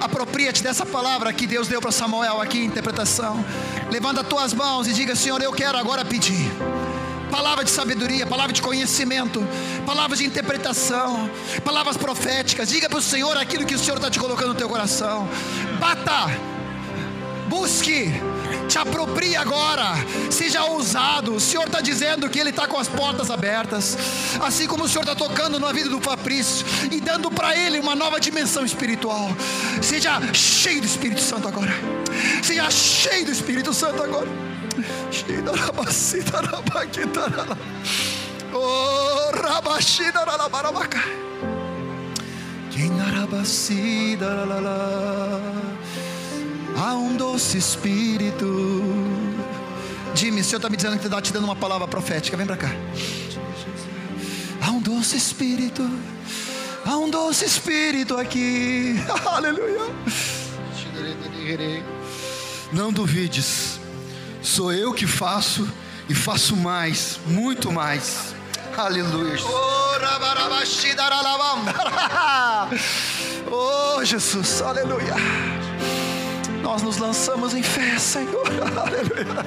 apropria-te 0.00 0.62
dessa 0.62 0.84
palavra 0.84 1.32
que 1.32 1.46
Deus 1.46 1.68
deu 1.68 1.80
para 1.80 1.92
Samuel 1.92 2.40
aqui 2.40 2.64
interpretação. 2.64 3.44
Levanta 3.90 4.22
as 4.22 4.26
tuas 4.26 4.52
mãos 4.54 4.88
e 4.88 4.92
diga: 4.92 5.14
Senhor, 5.14 5.40
eu 5.42 5.52
quero 5.52 5.76
agora 5.78 6.04
pedir. 6.04 6.50
Palavra 7.32 7.64
de 7.64 7.70
sabedoria, 7.70 8.26
palavra 8.26 8.52
de 8.52 8.60
conhecimento, 8.60 9.42
palavras 9.86 10.18
de 10.18 10.26
interpretação, 10.26 11.30
palavras 11.64 11.96
proféticas. 11.96 12.68
Diga 12.68 12.90
para 12.90 12.98
o 12.98 13.02
Senhor 13.02 13.34
aquilo 13.38 13.64
que 13.64 13.74
o 13.74 13.78
Senhor 13.78 13.96
está 13.96 14.10
te 14.10 14.18
colocando 14.18 14.48
no 14.48 14.54
teu 14.54 14.68
coração. 14.68 15.26
Bata, 15.80 16.30
busque, 17.48 18.12
te 18.68 18.76
aproprie 18.76 19.34
agora, 19.34 19.94
seja 20.30 20.62
ousado. 20.64 21.34
O 21.36 21.40
Senhor 21.40 21.64
está 21.64 21.80
dizendo 21.80 22.28
que 22.28 22.38
Ele 22.38 22.50
está 22.50 22.66
com 22.66 22.76
as 22.76 22.86
portas 22.86 23.30
abertas, 23.30 23.96
assim 24.42 24.66
como 24.66 24.84
o 24.84 24.88
Senhor 24.88 25.04
está 25.04 25.14
tocando 25.14 25.58
na 25.58 25.72
vida 25.72 25.88
do 25.88 26.02
Fabrício 26.02 26.66
e 26.90 27.00
dando 27.00 27.30
para 27.30 27.56
ele 27.56 27.80
uma 27.80 27.96
nova 27.96 28.20
dimensão 28.20 28.62
espiritual. 28.62 29.30
Seja 29.80 30.20
cheio 30.34 30.82
do 30.82 30.86
Espírito 30.86 31.22
Santo 31.22 31.48
agora, 31.48 31.72
seja 32.42 32.70
cheio 32.70 33.24
do 33.24 33.32
Espírito 33.32 33.72
Santo 33.72 34.02
agora. 34.02 34.51
Oh. 38.54 38.92
Há 46.76 46.94
um 46.94 47.16
doce 47.16 47.58
espírito. 47.58 48.82
Jimmy, 50.14 50.40
o 50.40 50.44
Senhor 50.44 50.58
está 50.58 50.68
me 50.68 50.76
dizendo 50.76 50.98
que 50.98 51.06
está 51.06 51.20
te 51.20 51.32
dando 51.32 51.44
uma 51.44 51.56
palavra 51.56 51.86
profética. 51.86 52.36
Vem 52.36 52.46
para 52.46 52.56
cá. 52.56 52.70
Há 54.60 54.70
um 54.70 54.80
doce 54.80 55.16
espírito. 55.16 55.88
Há 56.84 56.96
um 56.96 57.08
doce 57.08 57.44
espírito 57.44 58.16
aqui. 58.16 58.96
Aleluia. 59.26 59.80
Não 62.72 62.92
duvides 62.92 63.81
Sou 64.42 64.72
eu 64.72 64.92
que 64.92 65.06
faço 65.06 65.68
e 66.08 66.14
faço 66.14 66.56
mais, 66.56 67.20
muito 67.26 67.70
mais. 67.70 68.34
Aleluia. 68.76 69.38
Oh, 73.54 74.02
Jesus, 74.02 74.62
aleluia. 74.62 75.14
Nós 76.62 76.80
nos 76.80 76.96
lançamos 76.96 77.52
em 77.52 77.62
fé, 77.62 77.98
Senhor. 77.98 78.46
Aleluia. 78.78 79.44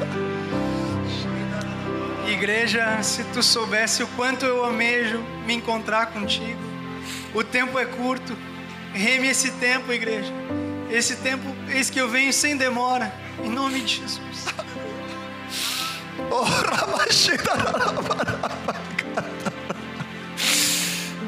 Igreja, 2.27 3.01
se 3.01 3.23
tu 3.33 3.41
soubesse 3.41 4.03
o 4.03 4.07
quanto 4.09 4.45
eu 4.45 4.63
almejo 4.63 5.23
me 5.47 5.55
encontrar 5.55 6.07
contigo. 6.07 6.59
O 7.33 7.43
tempo 7.43 7.79
é 7.79 7.85
curto. 7.85 8.37
Reme 8.93 9.27
esse 9.27 9.51
tempo, 9.53 9.91
igreja. 9.91 10.31
Esse 10.91 11.15
tempo, 11.15 11.43
eis 11.69 11.89
que 11.89 11.99
eu 11.99 12.07
venho 12.07 12.31
sem 12.31 12.55
demora. 12.55 13.11
Em 13.43 13.49
nome 13.49 13.81
de 13.81 14.01
Jesus. 14.01 14.45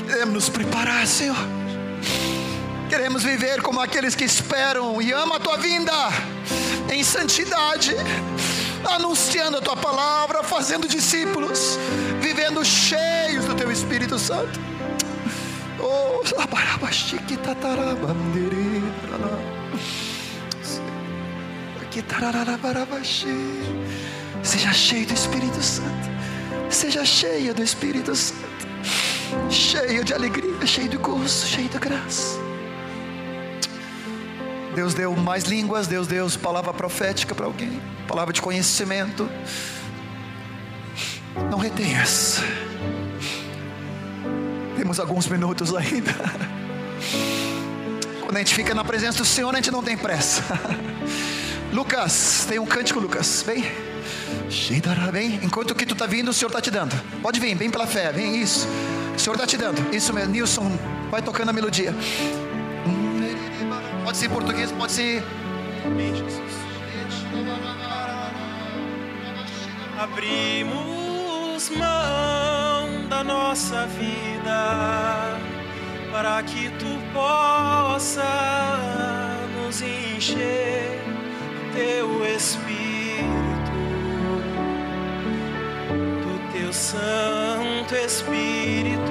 Queremos 0.05 0.33
nos 0.33 0.49
preparar, 0.49 1.05
Senhor. 1.05 1.37
Queremos 2.89 3.23
viver 3.23 3.61
como 3.61 3.79
aqueles 3.79 4.15
que 4.15 4.23
esperam 4.23 5.01
e 5.01 5.11
amam 5.11 5.37
a 5.37 5.39
tua 5.39 5.57
vinda 5.57 5.93
em 6.89 7.03
santidade, 7.03 7.95
anunciando 8.89 9.57
a 9.57 9.61
tua 9.61 9.75
palavra, 9.75 10.43
fazendo 10.43 10.87
discípulos, 10.87 11.77
vivendo 12.21 12.63
cheios 12.63 13.45
do 13.45 13.55
teu 13.55 13.71
Espírito 13.71 14.17
Santo. 14.17 14.59
Oh, 15.79 16.21
Seja 24.47 24.71
cheio 24.71 25.05
do 25.05 25.13
Espírito 25.13 25.61
Santo. 25.61 26.09
Seja 26.69 27.03
cheio 27.03 27.53
do 27.53 27.61
Espírito 27.61 28.15
Santo. 28.15 28.41
Cheio 29.49 30.05
de 30.05 30.13
alegria, 30.13 30.65
cheio 30.65 30.87
de 30.87 30.95
gozo, 30.95 31.45
cheio 31.45 31.67
de 31.67 31.77
graça. 31.77 32.39
Deus 34.73 34.93
deu 34.93 35.13
mais 35.17 35.43
línguas, 35.43 35.85
Deus 35.85 36.07
deu 36.07 36.29
palavra 36.41 36.73
profética 36.73 37.35
para 37.35 37.45
alguém, 37.45 37.81
palavra 38.07 38.31
de 38.31 38.41
conhecimento. 38.41 39.29
Não 41.51 41.57
retenhas. 41.57 42.39
Temos 44.77 44.97
alguns 44.97 45.27
minutos 45.27 45.75
ainda. 45.75 46.15
Quando 48.21 48.37
a 48.37 48.39
gente 48.39 48.55
fica 48.55 48.73
na 48.73 48.85
presença 48.85 49.17
do 49.17 49.25
Senhor, 49.25 49.53
a 49.53 49.57
gente 49.57 49.71
não 49.71 49.83
tem 49.83 49.97
pressa. 49.97 50.41
Lucas, 51.73 52.45
tem 52.47 52.59
um 52.59 52.65
cântico, 52.65 53.01
Lucas. 53.01 53.43
Vem. 53.45 53.96
Vem. 55.11 55.39
Enquanto 55.43 55.75
que 55.75 55.85
tu 55.85 55.93
está 55.93 56.05
vindo, 56.05 56.29
o 56.29 56.33
Senhor 56.33 56.49
está 56.49 56.61
te 56.61 56.71
dando. 56.71 56.95
Pode 57.21 57.39
vir, 57.39 57.55
vem 57.55 57.69
pela 57.69 57.87
fé. 57.87 58.11
Vem, 58.11 58.41
isso. 58.41 58.67
O 59.15 59.19
Senhor 59.19 59.35
está 59.35 59.45
te 59.47 59.57
dando. 59.57 59.93
Isso 59.93 60.13
mesmo. 60.13 60.31
Nilson, 60.31 60.77
vai 61.09 61.21
tocando 61.21 61.49
a 61.49 61.53
melodia. 61.53 61.93
Pode 64.03 64.17
ser 64.17 64.27
em 64.27 64.29
português, 64.29 64.71
pode 64.71 64.91
ser. 64.91 65.23
Abrimos 69.99 71.69
mão 71.71 73.07
da 73.09 73.23
nossa 73.23 73.85
vida 73.87 75.37
para 76.11 76.41
que 76.43 76.69
tu 76.79 76.99
possa 77.13 78.23
nos 79.57 79.81
encher 79.81 81.01
teu 81.73 82.25
Espírito, 82.25 83.46
teu 86.67 86.73
Santo 86.73 87.95
Espírito. 87.95 89.01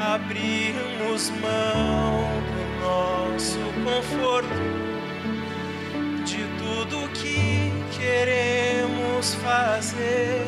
Abrimos 0.00 1.30
mão 1.30 2.28
do 2.52 2.62
nosso 2.80 3.58
conforto, 3.84 4.48
de 6.24 6.44
tudo 6.58 7.08
que 7.10 7.72
queremos 7.98 9.34
fazer 9.36 10.44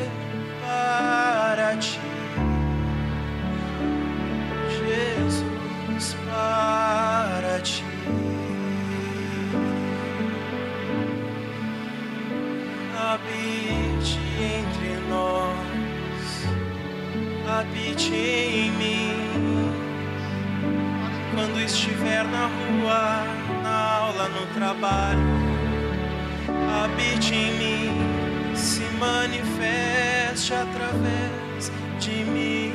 para 0.61 1.75
ti. 1.77 1.99
Jesus, 4.77 6.15
para 6.29 7.59
ti. 7.61 7.90
Habite 17.91 18.15
em 18.15 18.71
mim. 18.71 19.71
Quando 21.35 21.59
estiver 21.59 22.23
na 22.25 22.47
rua, 22.47 23.25
na 23.63 23.95
aula, 23.95 24.29
no 24.29 24.45
trabalho, 24.53 25.19
habite 26.83 27.33
em 27.33 27.53
mim, 27.57 28.55
se 28.55 28.83
manifeste 28.97 30.53
através 30.53 31.71
de 31.99 32.23
mim. 32.25 32.73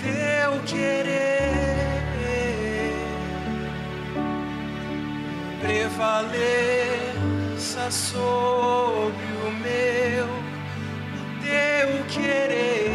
Teu 0.00 0.60
querer 0.62 1.26
prevaleça 5.60 6.30
sobre 7.90 9.26
o 9.44 9.50
meu, 9.50 10.45
querer 12.16 12.90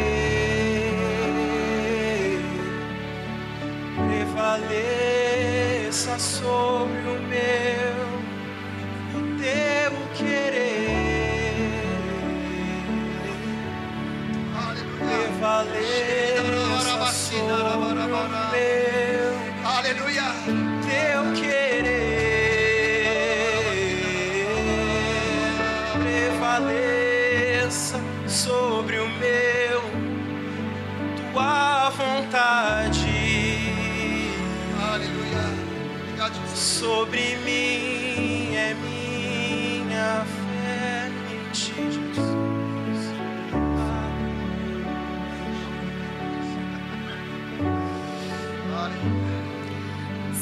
prevaleça 4.08 5.74
sobre 6.20 7.01
Sobre 36.82 37.36
mim 37.46 38.56
é 38.56 38.74
minha 38.74 40.26
fé 40.26 41.12
em 41.32 41.52
ti, 41.52 41.76
Jesus. 41.76 42.18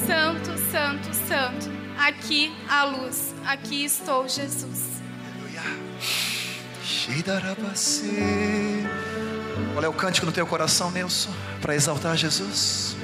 Santo, 0.07 0.57
santo, 0.71 1.13
santo. 1.27 1.69
Aqui 1.97 2.55
a 2.69 2.85
luz. 2.85 3.35
Aqui 3.45 3.83
estou, 3.83 4.25
Jesus. 4.29 5.01
Qual 9.73 9.83
é 9.83 9.89
o 9.89 9.93
cântico 9.93 10.25
no 10.25 10.31
teu 10.31 10.47
coração, 10.47 10.89
Nelson? 10.89 11.33
Para 11.59 11.75
exaltar 11.75 12.15
Jesus? 12.15 12.95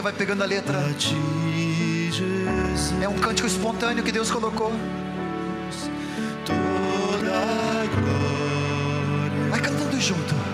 Melodia, 0.00 0.02
vai 0.02 0.12
pegando 0.12 0.42
a 0.42 0.46
letra. 0.46 0.78
É 3.00 3.08
um 3.08 3.18
cântico 3.18 3.46
espontâneo 3.46 4.02
que 4.02 4.10
Deus 4.10 4.30
colocou. 4.30 4.72
Vai 9.50 9.60
cantando 9.60 10.00
junto. 10.00 10.49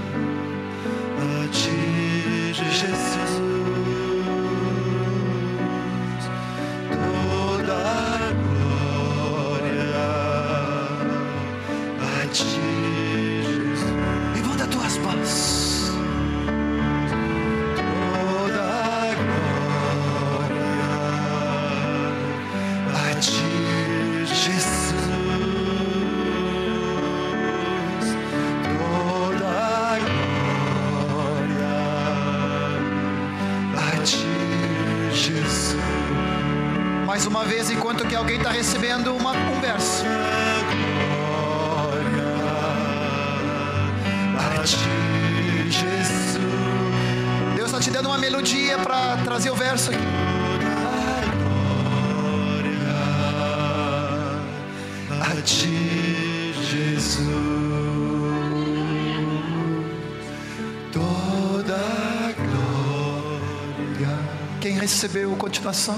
Recebeu 64.86 65.34
continuação? 65.34 65.96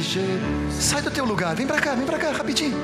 Jesus. 0.02 0.84
Sai 0.84 1.02
do 1.02 1.10
teu 1.10 1.24
lugar, 1.24 1.56
vem 1.56 1.66
para 1.66 1.80
cá, 1.80 1.96
vem 1.96 2.06
para 2.06 2.18
cá, 2.18 2.32
rapidinho. 2.32 2.75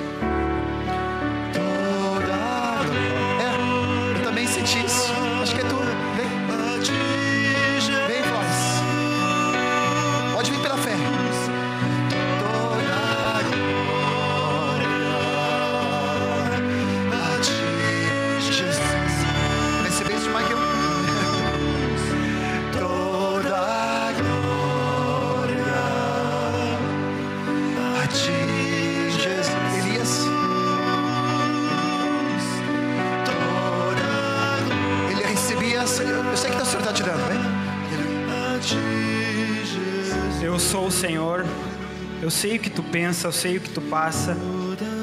Eu 42.31 42.33
sei 42.33 42.55
o 42.55 42.59
que 42.59 42.69
tu 42.69 42.81
pensa, 42.81 43.27
eu 43.27 43.31
sei 43.33 43.57
o 43.57 43.59
que 43.59 43.69
tu 43.69 43.81
passa. 43.81 44.37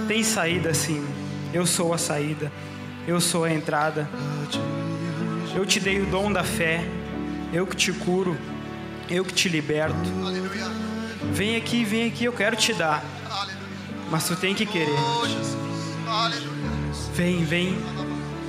Tem 0.09 0.25
saída 0.25 0.73
sim. 0.73 1.07
Eu 1.53 1.67
sou 1.67 1.93
a 1.93 1.99
saída. 1.99 2.51
Eu 3.07 3.21
sou 3.21 3.45
a 3.45 3.53
entrada. 3.53 4.09
Eu 5.55 5.67
te 5.67 5.79
dei 5.79 6.01
o 6.01 6.07
dom 6.07 6.33
da 6.33 6.43
fé. 6.43 6.83
Eu 7.53 7.67
que 7.67 7.77
te 7.77 7.93
curo. 7.93 8.35
Eu 9.11 9.27
que 9.27 9.35
te 9.35 9.47
liberto. 9.47 9.95
Vem 11.31 11.55
aqui, 11.57 11.85
vem 11.85 12.09
aqui, 12.09 12.25
eu 12.25 12.33
quero 12.33 12.57
te 12.57 12.73
dar. 12.73 13.05
Mas 14.11 14.27
tu 14.27 14.35
tem 14.35 14.55
que 14.55 14.65
querer. 14.65 14.99
Vem, 17.13 17.45
vem. 17.45 17.77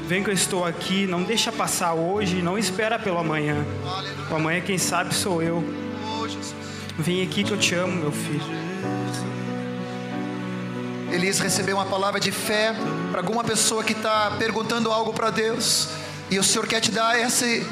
Vem 0.07 0.23
que 0.23 0.30
eu 0.30 0.34
estou 0.34 0.64
aqui. 0.64 1.06
Não 1.06 1.22
deixa 1.22 1.51
passar 1.51 1.95
hoje. 1.95 2.41
Não 2.41 2.57
espera 2.57 2.97
pelo 2.97 3.18
amanhã. 3.18 3.57
O 4.31 4.35
amanhã, 4.35 4.61
quem 4.61 4.77
sabe, 4.77 5.14
sou 5.14 5.43
eu. 5.43 5.61
Vem 6.97 7.22
aqui 7.22 7.43
que 7.43 7.51
eu 7.51 7.57
te 7.57 7.76
amo, 7.76 7.93
meu 7.93 8.11
filho. 8.14 8.68
Elias 11.19 11.39
recebeu 11.39 11.75
uma 11.75 11.85
palavra 11.85 12.17
de 12.17 12.31
fé 12.31 12.73
para 13.11 13.19
alguma 13.19 13.43
pessoa 13.43 13.83
que 13.83 13.91
está 13.91 14.31
perguntando 14.39 14.89
algo 14.89 15.11
para 15.11 15.29
Deus. 15.29 15.89
E 16.31 16.39
o 16.39 16.43
Senhor 16.43 16.65
quer 16.65 16.79
te 16.79 16.91
dar 16.91 17.19
esse. 17.19 17.67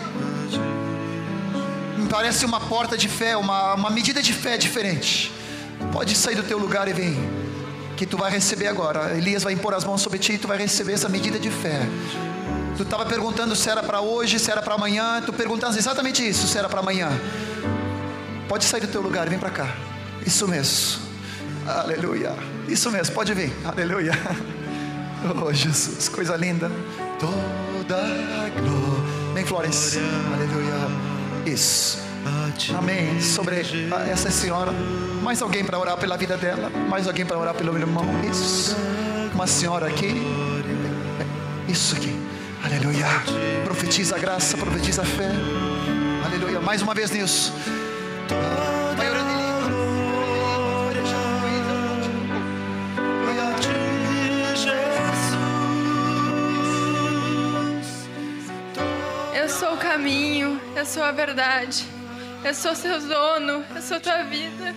Me 1.98 2.10
parece 2.10 2.46
uma 2.46 2.60
porta 2.60 2.98
de 2.98 3.08
fé, 3.08 3.38
uma, 3.38 3.76
uma 3.76 3.90
medida 3.90 4.22
de 4.22 4.34
fé 4.34 4.58
diferente. 4.58 5.32
Pode 5.94 6.14
sair 6.14 6.36
do 6.36 6.44
teu 6.44 6.58
lugar 6.58 6.90
e 6.90 6.94
vem. 6.94 7.18
Que 7.96 8.06
tu 8.06 8.18
vai 8.18 8.30
receber 8.30 8.68
agora. 8.68 9.16
Elias 9.16 9.44
vai 9.44 9.54
impor 9.54 9.74
as 9.74 9.86
mãos 9.86 10.02
sobre 10.02 10.20
ti 10.20 10.34
e 10.34 10.38
tu 10.38 10.50
vai 10.50 10.58
receber 10.58 10.92
essa 10.92 11.08
medida 11.08 11.40
de 11.40 11.50
fé. 11.50 11.80
Tu 12.76 12.84
estava 12.84 13.06
perguntando 13.06 13.56
se 13.56 13.70
era 13.70 13.82
para 13.82 14.02
hoje, 14.02 14.40
se 14.40 14.52
era 14.52 14.62
para 14.62 14.76
amanhã. 14.76 15.22
Tu 15.26 15.32
perguntaste 15.32 15.80
exatamente 15.80 16.28
isso, 16.28 16.50
se 16.50 16.58
era 16.58 16.68
para 16.68 16.82
amanhã. 16.82 17.10
Pode 18.50 18.66
sair 18.66 18.82
do 18.82 18.88
teu 18.88 19.00
lugar 19.00 19.26
e 19.26 19.30
vem 19.30 19.40
para 19.40 19.52
cá. 19.52 19.74
Isso 20.26 20.46
mesmo. 20.50 21.00
Aleluia. 21.66 22.57
Isso 22.68 22.92
mesmo, 22.92 23.16
pode 23.16 23.34
vir. 23.34 23.52
Aleluia. 23.66 24.14
Oh, 25.44 25.52
Jesus, 25.52 26.08
coisa 26.08 26.36
linda. 26.38 26.72
Toda 27.20 27.98
glória 28.56 29.34
Vem, 29.38 29.46
Florence. 29.46 30.00
Aleluia. 30.34 30.74
Isso. 31.46 32.00
Amém. 32.76 33.22
Sobre 33.22 33.64
essa 34.12 34.32
senhora. 34.32 34.72
Mais 35.22 35.44
alguém 35.44 35.64
para 35.64 35.78
orar 35.78 35.96
pela 35.96 36.18
vida 36.18 36.36
dela. 36.36 36.72
Mais 36.90 37.08
alguém 37.08 37.24
para 37.24 37.38
orar 37.38 37.54
pelo 37.54 37.72
meu 37.72 37.82
irmão. 37.82 38.04
Isso. 38.28 38.76
Uma 39.34 39.46
senhora 39.46 39.86
aqui. 39.86 40.20
Isso 41.68 41.96
aqui. 41.96 42.20
Aleluia. 42.64 43.06
Profetiza 43.64 44.16
a 44.16 44.20
graça, 44.20 44.58
profetiza 44.58 45.04
a 45.04 45.06
fé. 45.06 45.30
Aleluia. 46.26 46.60
Mais 46.60 46.82
uma 46.82 46.96
vez 46.96 47.12
nisso. 47.12 47.54
Caminho, 59.98 60.62
eu 60.76 60.86
sou 60.86 61.02
a 61.02 61.12
verdade. 61.12 61.84
Eu 62.44 62.54
sou 62.54 62.76
seu 62.76 63.02
dono, 63.02 63.66
eu 63.76 63.82
sou 63.82 64.00
tua 64.00 64.22
vida. 64.26 64.76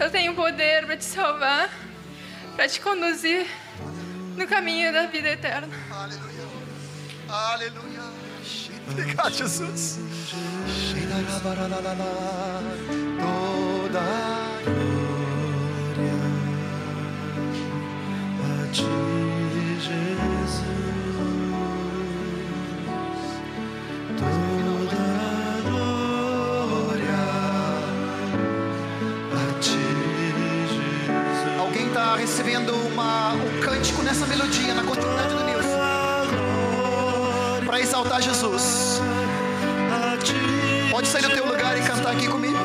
Eu 0.00 0.10
tenho 0.10 0.34
poder 0.34 0.86
para 0.86 0.96
te 0.96 1.04
salvar, 1.04 1.68
para 2.56 2.66
te 2.66 2.80
conduzir 2.80 3.46
no 4.34 4.46
caminho 4.46 4.90
da 4.90 5.04
vida 5.04 5.28
eterna. 5.28 5.68
Aleluia. 7.28 8.00
Obrigado, 8.88 9.34
Jesus. 9.34 9.98
Toda 13.20 14.00
glória 18.38 18.64
a 18.64 18.68
ti, 18.72 18.82
Jesus. 19.78 20.31
Um 33.34 33.60
cântico 33.60 34.02
nessa 34.02 34.26
melodia, 34.26 34.74
na 34.74 34.82
continuidade 34.82 35.34
do 35.34 35.44
Nilson. 35.44 35.78
Para 37.66 37.80
exaltar 37.80 38.20
Jesus. 38.20 39.00
Pode 40.90 41.08
sair 41.08 41.22
do 41.22 41.30
teu 41.30 41.46
lugar 41.46 41.78
e 41.78 41.82
cantar 41.82 42.12
aqui 42.12 42.28
comigo. 42.28 42.58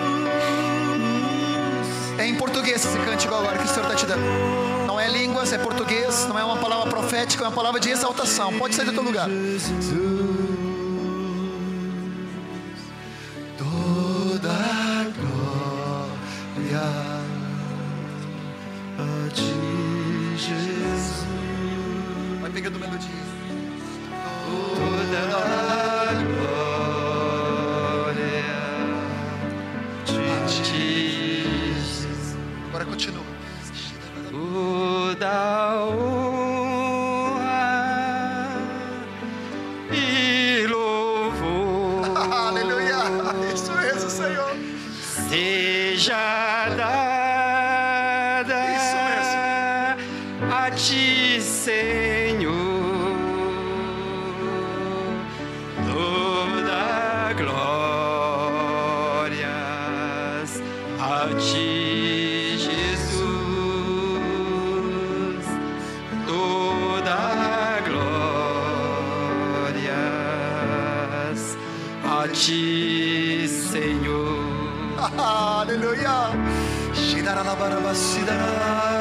É 2.17 2.25
em 2.25 2.35
português 2.35 2.83
esse 2.83 2.97
cântico 2.97 3.33
agora 3.33 3.57
que 3.57 3.63
o 3.63 3.67
Senhor 3.67 3.83
está 3.83 3.95
te 3.95 4.05
dando. 4.05 4.21
Não 4.85 4.99
é 4.99 5.07
línguas, 5.07 5.53
é 5.53 5.57
português, 5.57 6.25
não 6.27 6.37
é 6.37 6.43
uma 6.43 6.57
palavra 6.57 6.89
profética, 6.89 7.43
é 7.43 7.47
uma 7.47 7.53
palavra 7.53 7.79
de 7.79 7.89
exaltação. 7.89 8.57
Pode 8.57 8.75
sair 8.75 8.85
do 8.85 8.93
teu 8.93 9.03
lugar. 9.03 9.29
Toda 13.57 14.49
glória 15.17 16.81
a 18.99 19.29
ti, 19.33 19.66
ti, 72.47 73.47
Senhor. 73.47 74.97
Aleluia. 75.17 76.31
Shidaralabarabashidara. 76.93 78.96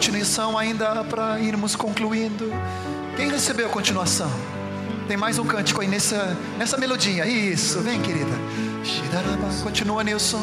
Continuação 0.00 0.56
ainda 0.56 1.04
para 1.04 1.38
irmos 1.40 1.76
concluindo? 1.76 2.50
Quem 3.16 3.28
recebeu 3.28 3.66
a 3.66 3.68
continuação? 3.68 4.30
Tem 5.06 5.14
mais 5.14 5.38
um 5.38 5.44
cântico 5.44 5.82
aí 5.82 5.88
nessa, 5.88 6.34
nessa 6.56 6.78
melodia. 6.78 7.26
Isso, 7.26 7.80
vem 7.80 8.00
querida. 8.00 8.32
Continua, 9.62 10.02
Nilson. 10.02 10.40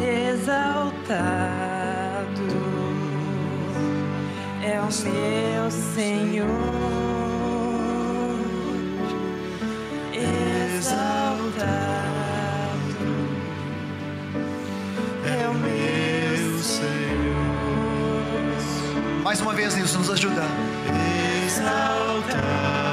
Exaltado 0.00 0.96
é 4.64 4.80
o 4.80 4.88
meu 5.04 5.70
Senhor, 5.70 6.48
exaltado 10.78 11.95
Mais 19.26 19.40
uma 19.40 19.52
vez, 19.52 19.74
Nilson, 19.74 19.98
nos 19.98 20.08
ajuda. 20.08 20.44
exaltado 21.44 22.85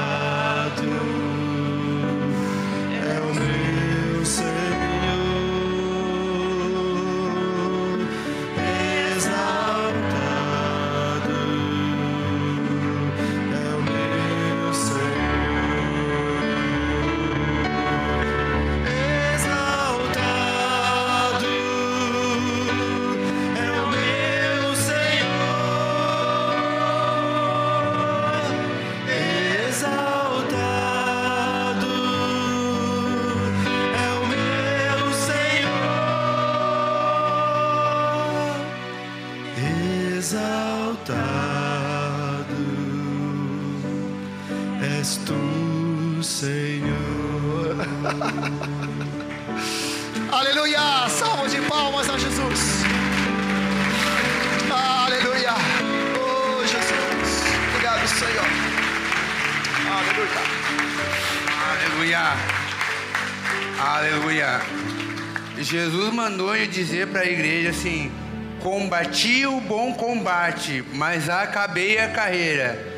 Jesus 65.64 66.14
mandou 66.14 66.56
eu 66.56 66.68
dizer 66.68 67.08
para 67.08 67.22
a 67.22 67.26
igreja 67.26 67.70
assim: 67.70 68.12
combati 68.60 69.46
o 69.46 69.60
bom 69.62 69.94
combate, 69.94 70.84
mas 70.94 71.30
acabei 71.30 72.00
a 72.00 72.10
carreira. 72.10 72.92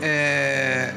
É, 0.00 0.92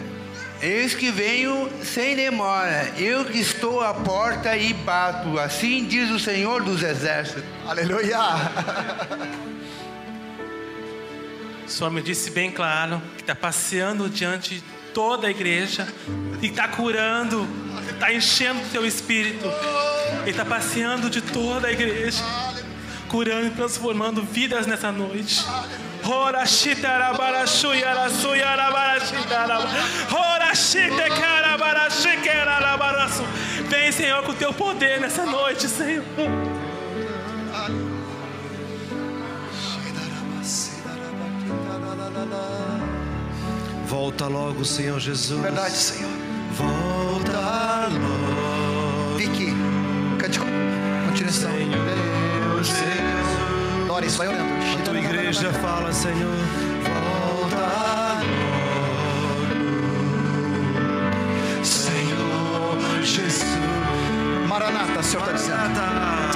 eis 0.62 0.94
que 0.94 1.12
venho 1.12 1.70
sem 1.84 2.16
demora, 2.16 2.92
eu 2.98 3.26
que 3.26 3.40
estou 3.40 3.82
à 3.82 3.94
porta 3.94 4.56
e 4.56 4.74
bato, 4.74 5.40
assim 5.40 5.86
diz 5.86 6.10
o 6.10 6.20
Senhor 6.20 6.64
dos 6.64 6.84
Exércitos. 6.84 7.44
Aleluia. 7.68 8.18
O 11.66 11.70
Senhor 11.70 11.90
me 11.92 12.02
disse 12.02 12.32
bem 12.32 12.50
claro 12.50 13.02
que 13.18 13.24
está 13.24 13.36
passeando 13.36 14.10
diante 14.10 14.56
de 14.56 14.64
toda 14.94 15.28
a 15.28 15.30
igreja 15.30 15.86
e 16.42 16.48
está 16.48 16.68
curando, 16.68 17.46
está 17.90 18.14
enchendo 18.14 18.62
o 18.62 18.70
teu 18.70 18.86
espírito. 18.86 19.46
Ele 20.28 20.32
está 20.32 20.44
passeando 20.44 21.10
de 21.10 21.22
toda 21.22 21.70
a 21.70 21.72
igreja, 21.72 22.22
curando 23.08 23.48
e 23.48 23.52
transformando 23.52 24.22
vidas 24.22 24.68
nessa 24.68 24.92
noite. 24.92 25.42
Ora. 30.12 30.54
Vem, 33.70 33.90
Senhor, 33.94 34.22
com 34.24 34.34
o 34.34 34.36
teu 34.36 34.52
poder 34.52 35.00
nessa 35.00 35.26
noite, 35.26 35.70
Senhor. 35.70 36.04
Volta 43.86 44.28
logo, 44.28 44.66
Senhor 44.66 45.00
Jesus. 45.00 45.42
Verdade, 45.42 45.78
Senhor. 45.78 46.12
Volta 46.52 47.88
logo. 47.94 48.17
Continuação. 51.28 51.52
Deus, 51.52 52.68
Senhor. 52.68 53.88
Doris, 53.88 54.16
vai 54.16 54.28
orando. 54.28 54.44
A 54.80 54.84
tua 54.84 54.98
igreja 54.98 55.52
fala, 55.54 55.92
Senhor. 55.92 56.36
Volta. 56.84 57.68
Senhor 61.64 63.04
Jesus. 63.04 63.44
Maranata, 64.48 65.00
o 65.00 65.04
Senhor 65.04 65.24
está 65.24 65.34
dizendo. 65.34 66.27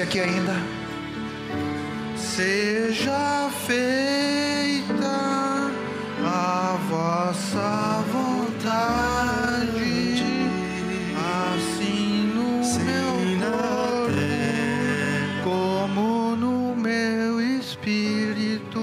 Estrofe 0.00 0.02
aqui 0.02 0.20
ainda. 0.20 0.54
Seja 2.16 3.50
feita 3.66 4.90
a 6.24 6.78
vossa 6.88 8.04
vontade, 8.12 9.62
assim 11.44 12.32
no 12.34 12.62
meu 12.84 13.10
corpo 13.82 14.20
como 15.44 16.36
no 16.36 16.76
meu 16.76 17.40
espírito. 17.58 18.80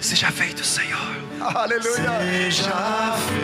Seja 0.00 0.30
feito, 0.30 0.64
Senhor. 0.64 1.16
Aleluia. 1.40 2.50
Seja 2.50 3.16
feita 3.16 3.41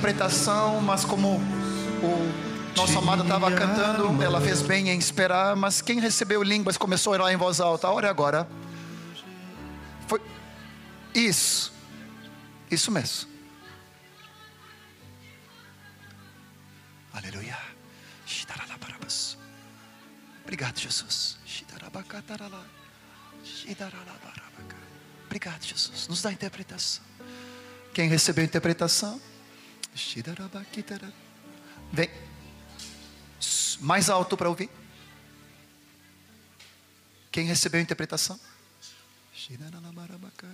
interpretação, 0.00 0.80
mas 0.80 1.04
como 1.04 1.36
o 1.36 2.74
nosso 2.74 2.98
amado 2.98 3.22
estava 3.22 3.52
cantando, 3.52 4.22
ela 4.22 4.40
fez 4.40 4.62
bem 4.62 4.88
em 4.88 4.98
esperar. 4.98 5.54
Mas 5.54 5.82
quem 5.82 6.00
recebeu 6.00 6.42
línguas 6.42 6.78
começou 6.78 7.12
a 7.12 7.16
orar 7.16 7.32
em 7.32 7.36
voz 7.36 7.60
alta. 7.60 7.86
Ore 7.90 8.06
agora. 8.06 8.48
Foi 10.08 10.18
isso, 11.14 11.70
isso 12.70 12.90
mesmo. 12.90 13.28
Aleluia. 17.12 17.58
Obrigado, 20.44 20.80
Jesus. 20.80 21.38
Obrigado, 25.26 25.62
Jesus. 25.62 26.08
Nos 26.08 26.22
dá 26.22 26.32
interpretação. 26.32 27.04
Quem 27.92 28.08
recebeu 28.08 28.44
interpretação? 28.44 29.20
Vem. 31.92 32.10
Mais 33.80 34.08
alto 34.10 34.36
para 34.36 34.48
ouvir. 34.48 34.68
Quem 37.30 37.46
recebeu 37.46 37.80
interpretação? 37.80 38.38
Shidaralabarabaka. 39.32 40.48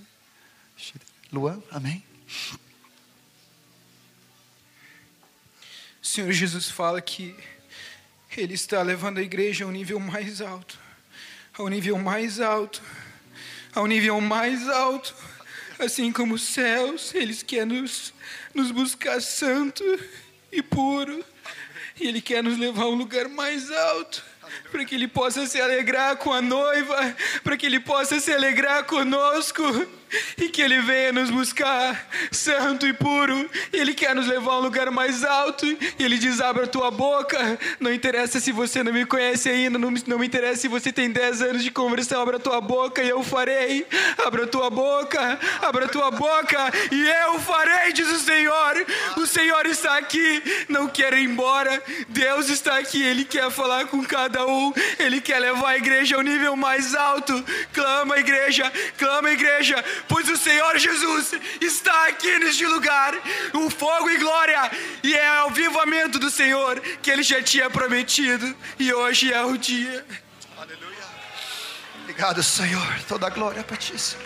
Shida- 0.76 1.04
Luan, 1.32 1.60
amém. 1.70 2.04
O 6.02 6.06
Senhor 6.06 6.30
Jesus 6.32 6.68
fala 6.70 7.00
que 7.00 7.34
Ele 8.36 8.54
está 8.54 8.82
levando 8.82 9.18
a 9.18 9.22
igreja 9.22 9.64
ao 9.64 9.70
nível 9.70 9.98
mais 9.98 10.40
alto, 10.40 10.78
ao 11.56 11.68
nível 11.68 11.98
mais 11.98 12.40
alto, 12.40 12.82
ao 13.74 13.86
nível 13.86 14.20
mais 14.20 14.68
alto. 14.68 15.14
Assim 15.78 16.10
como 16.10 16.34
os 16.34 16.42
céus, 16.42 17.14
eles 17.14 17.42
querem 17.42 17.80
nos, 17.82 18.12
nos 18.54 18.70
buscar 18.70 19.20
santo 19.20 19.84
e 20.50 20.62
puro. 20.62 21.24
E 22.00 22.06
Ele 22.06 22.20
quer 22.20 22.42
nos 22.42 22.58
levar 22.58 22.84
a 22.84 22.88
um 22.88 22.94
lugar 22.94 23.28
mais 23.28 23.70
alto. 23.70 24.24
Para 24.70 24.84
que 24.84 24.94
Ele 24.94 25.08
possa 25.08 25.46
se 25.46 25.60
alegrar 25.60 26.16
com 26.16 26.32
a 26.32 26.40
noiva, 26.40 27.16
para 27.42 27.56
que 27.56 27.66
Ele 27.66 27.80
possa 27.80 28.20
se 28.20 28.32
alegrar 28.32 28.84
conosco 28.84 29.62
e 30.38 30.48
que 30.48 30.62
Ele 30.62 30.80
venha 30.80 31.12
nos 31.12 31.30
buscar 31.30 32.08
santo 32.30 32.86
e 32.86 32.92
puro. 32.92 33.48
Ele 33.72 33.94
quer 33.94 34.14
nos 34.14 34.26
levar 34.26 34.52
a 34.52 34.58
um 34.58 34.62
lugar 34.62 34.90
mais 34.90 35.24
alto 35.24 35.66
e 35.66 35.78
Ele 35.98 36.18
diz: 36.18 36.40
abra 36.40 36.66
tua 36.66 36.90
boca. 36.90 37.58
Não 37.80 37.92
interessa 37.92 38.40
se 38.40 38.52
você 38.52 38.82
não 38.82 38.92
me 38.92 39.04
conhece 39.04 39.48
ainda, 39.48 39.78
não 39.78 39.90
me, 39.90 40.02
não 40.06 40.18
me 40.18 40.26
interessa 40.26 40.62
se 40.62 40.68
você 40.68 40.92
tem 40.92 41.10
10 41.10 41.42
anos 41.42 41.62
de 41.62 41.70
conversão, 41.70 42.20
abra 42.22 42.38
tua 42.38 42.60
boca 42.60 43.02
e 43.02 43.08
eu 43.08 43.22
farei. 43.22 43.86
Abra 44.24 44.46
tua 44.46 44.70
boca, 44.70 45.38
abra 45.62 45.88
tua 45.88 46.10
boca 46.10 46.72
e 46.90 47.08
eu 47.08 47.38
farei, 47.40 47.92
diz 47.92 48.10
o 48.10 48.18
Senhor. 48.18 48.86
O 49.16 49.26
Senhor 49.26 49.66
está 49.66 49.96
aqui, 49.98 50.42
não 50.68 50.88
quer 50.88 51.12
ir 51.14 51.24
embora. 51.24 51.82
Deus 52.08 52.48
está 52.48 52.78
aqui, 52.78 53.02
Ele 53.02 53.24
quer 53.24 53.50
falar 53.50 53.86
com 53.86 54.04
cada 54.04 54.46
um, 54.46 54.72
Ele 54.98 55.20
quer 55.20 55.38
levar 55.38 55.70
a 55.70 55.76
igreja 55.76 56.16
ao 56.16 56.22
nível 56.22 56.56
mais 56.56 56.94
alto. 56.94 57.44
Clama, 57.72 58.18
igreja, 58.18 58.72
clama, 58.98 59.30
igreja, 59.30 59.84
pois 60.08 60.28
o 60.28 60.36
Senhor 60.36 60.78
Jesus 60.78 61.34
está 61.60 62.06
aqui 62.08 62.38
neste 62.38 62.66
lugar. 62.66 63.14
O 63.52 63.70
fogo 63.70 64.10
e 64.10 64.16
glória, 64.18 64.70
e 65.02 65.14
é 65.14 65.42
o 65.42 65.46
avivamento 65.46 66.18
do 66.18 66.30
Senhor 66.30 66.80
que 67.02 67.10
Ele 67.10 67.22
já 67.22 67.42
tinha 67.42 67.68
prometido, 67.70 68.54
e 68.78 68.92
hoje 68.92 69.32
é 69.32 69.42
o 69.44 69.56
dia. 69.56 70.04
Obrigado, 72.02 72.42
Senhor. 72.42 73.00
Toda 73.08 73.26
a 73.26 73.30
glória 73.30 73.64
para 73.64 73.76
ti, 73.76 73.98
Senhor. 73.98 74.24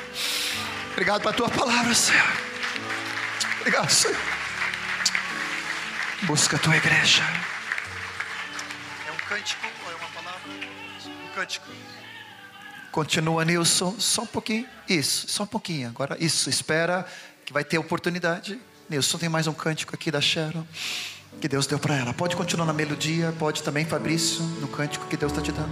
Obrigado 0.93 1.23
pela 1.23 1.33
tua 1.33 1.49
palavra, 1.49 1.95
Senhor. 1.95 2.33
Obrigado, 3.61 3.91
Senhor. 3.91 4.17
Busca 6.23 6.57
a 6.57 6.59
tua 6.59 6.77
igreja. 6.77 7.23
É 9.09 9.13
um 9.13 9.17
cântico 9.29 9.67
ou 9.87 9.93
é 9.93 9.95
uma 9.95 10.09
palavra? 10.09 10.41
Um 11.07 11.35
cântico. 11.35 11.67
Continua, 12.93 13.45
Nilson. 13.45 13.95
Só 13.99 14.23
um 14.23 14.27
pouquinho. 14.27 14.67
Isso, 14.89 15.29
só 15.29 15.45
um 15.45 15.47
pouquinho. 15.47 15.89
Agora, 15.89 16.17
isso. 16.21 16.51
Espera 16.51 17.07
que 17.45 17.53
vai 17.53 17.65
ter 17.65 17.79
oportunidade. 17.79 18.61
Nilson, 18.89 19.19
tem 19.19 19.29
mais 19.29 19.47
um 19.47 19.53
cântico 19.53 19.95
aqui 19.95 20.11
da 20.11 20.21
Sharon. 20.21 20.65
Que 21.41 21.49
Deus 21.49 21.67
deu 21.67 21.79
para 21.79 21.97
ela. 21.97 22.13
Pode 22.13 22.37
continuar 22.37 22.67
na 22.67 22.73
melodia. 22.73 23.33
Pode 23.39 23.63
também, 23.63 23.85
Fabrício, 23.85 24.43
no 24.61 24.69
cântico 24.69 25.07
que 25.07 25.17
Deus 25.17 25.33
está 25.33 25.43
te 25.43 25.53
dando. 25.53 25.71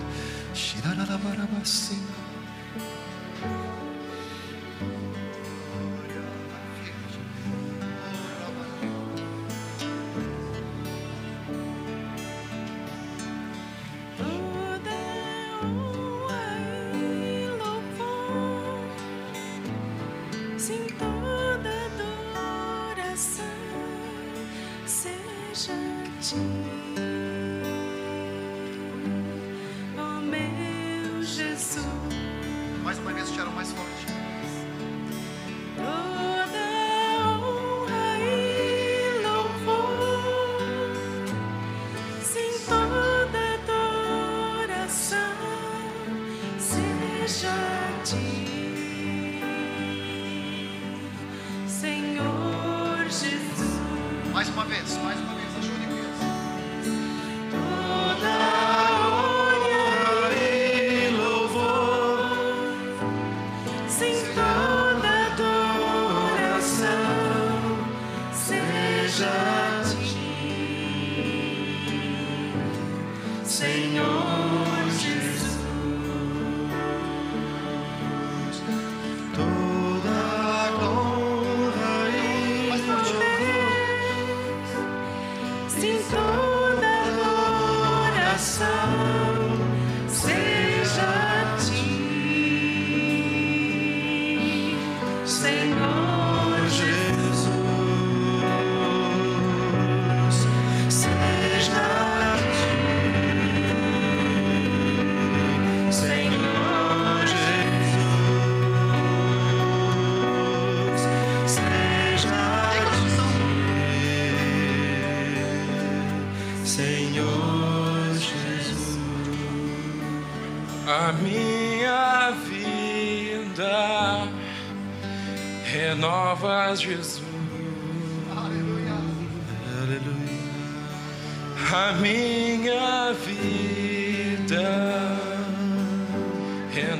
Mais 32.88 32.98
uma 33.00 33.12
vez, 33.12 33.30
Sharon, 33.34 33.50
mais 33.50 33.70
forte. 33.70 33.97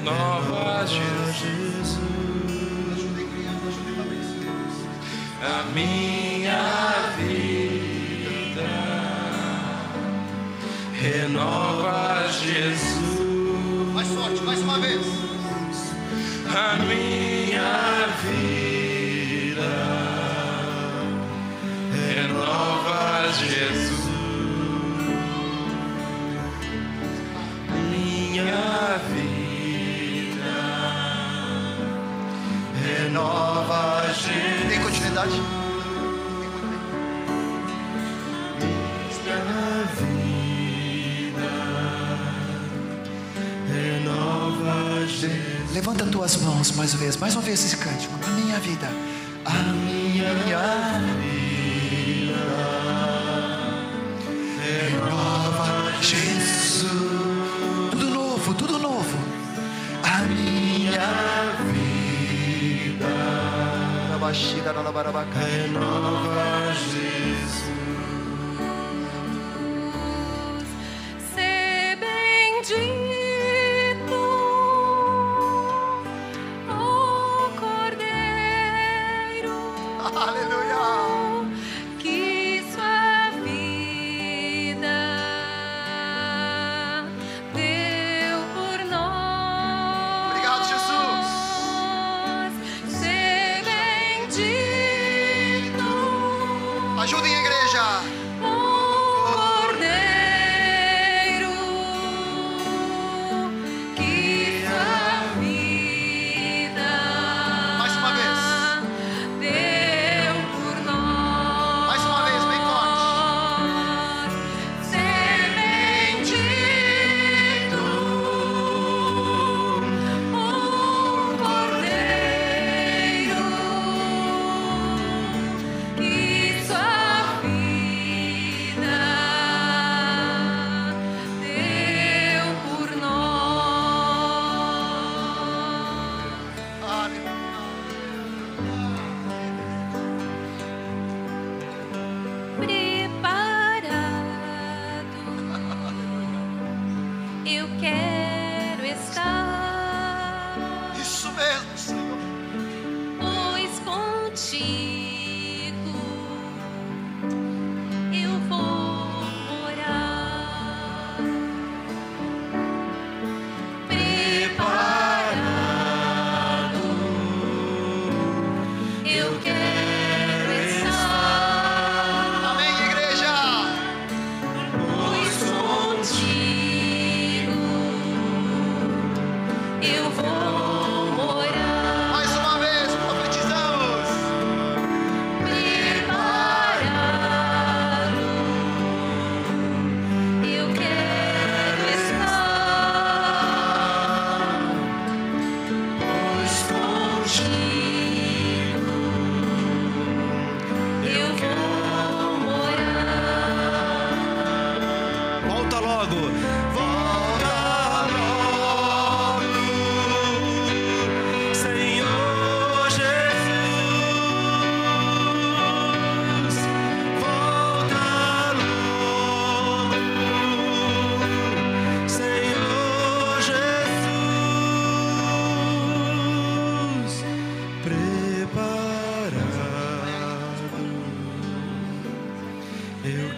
novas, 0.08 0.90
Jesus. 0.90 1.98
A 5.40 5.62
minha 5.74 7.12
vida 7.16 8.70
renova, 10.94 12.26
Jesus. 12.42 13.18
Mais 13.94 14.08
forte, 14.08 14.42
mais 14.44 14.60
uma 14.60 14.78
vez. 14.78 15.06
A 16.48 16.76
minha 16.84 17.17
verdade? 35.18 35.42
Vida 39.96 41.48
renova 43.68 45.06
Jesus. 45.06 45.72
Levanta 45.72 46.06
tuas 46.06 46.36
mãos 46.36 46.72
mais 46.72 46.94
uma 46.94 47.00
vez, 47.00 47.16
mais 47.16 47.34
uma 47.34 47.42
vez 47.42 47.64
esse 47.64 47.76
cântico. 47.76 48.14
A 48.24 48.30
minha 48.30 48.58
vida, 48.60 48.88
a, 49.44 49.52
minha, 49.72 50.34
vida. 50.34 51.17
Renova, 65.32 66.74
Jesus. 66.74 67.64
Ser 71.34 71.96
bendito. 71.96 73.17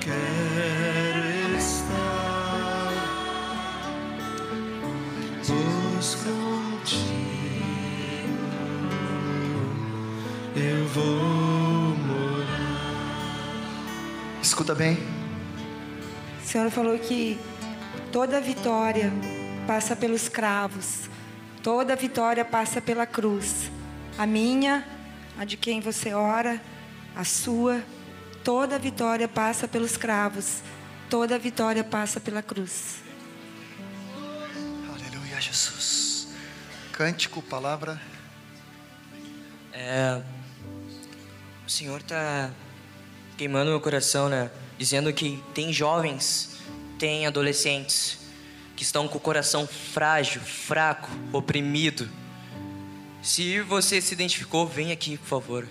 Quero 0.01 1.57
estar 1.59 2.91
luz 5.49 6.15
contigo. 6.15 7.11
Eu 10.57 10.87
vou 10.87 11.97
morar. 12.07 12.81
Escuta 14.43 14.75
bem. 14.75 14.99
O 16.43 16.47
Senhor 16.47 16.71
falou 16.71 16.99
que 16.99 17.39
toda 18.11 18.41
vitória 18.41 19.13
passa 19.67 19.95
pelos 19.95 20.29
cravos, 20.29 21.09
toda 21.63 21.95
vitória 21.95 22.45
passa 22.45 22.81
pela 22.81 23.07
cruz. 23.07 23.71
A 24.19 24.27
minha, 24.27 24.85
a 25.39 25.45
de 25.45 25.57
quem 25.57 25.81
você 25.81 26.13
ora, 26.13 26.61
a 27.15 27.23
sua, 27.25 27.83
toda 28.45 28.79
vitória 28.79 29.29
passa 29.29 29.69
pelos 29.69 29.97
cravos, 29.97 30.63
toda 31.09 31.39
vitória 31.39 31.85
passa 31.85 32.21
pela 32.21 32.43
cruz. 32.43 32.97
Aleluia, 34.89 35.41
Jesus. 35.41 36.29
Cântico, 36.93 37.43
palavra. 37.43 38.01
É, 39.73 40.21
o 41.67 41.71
Senhor 41.71 42.01
está 42.01 42.51
queimando 43.37 43.71
meu 43.71 43.81
coração, 43.81 44.29
né? 44.29 44.51
Dizendo 44.77 45.13
que 45.13 45.43
tem 45.55 45.73
jovens, 45.73 46.59
tem 46.99 47.27
adolescentes 47.27 48.19
que 48.77 48.83
estão 48.83 49.07
com 49.07 49.19
o 49.19 49.21
coração 49.21 49.67
frágil, 49.67 50.41
fraco, 50.41 51.11
oprimido. 51.33 52.09
Se 53.23 53.61
você 53.61 54.01
se 54.01 54.15
identificou, 54.15 54.67
vem 54.67 54.91
aqui, 54.91 55.19
por 55.19 55.27
favor. 55.27 55.69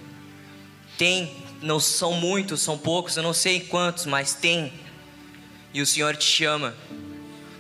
Tem, 0.98 1.44
não 1.62 1.80
são 1.80 2.14
muitos, 2.14 2.62
são 2.62 2.78
poucos, 2.78 3.18
eu 3.18 3.24
não 3.24 3.34
sei 3.34 3.60
quantos, 3.60 4.06
mas 4.06 4.34
tem. 4.34 4.74
E 5.74 5.82
o 5.82 5.86
Senhor 5.86 6.16
te 6.16 6.26
chama. 6.26 6.74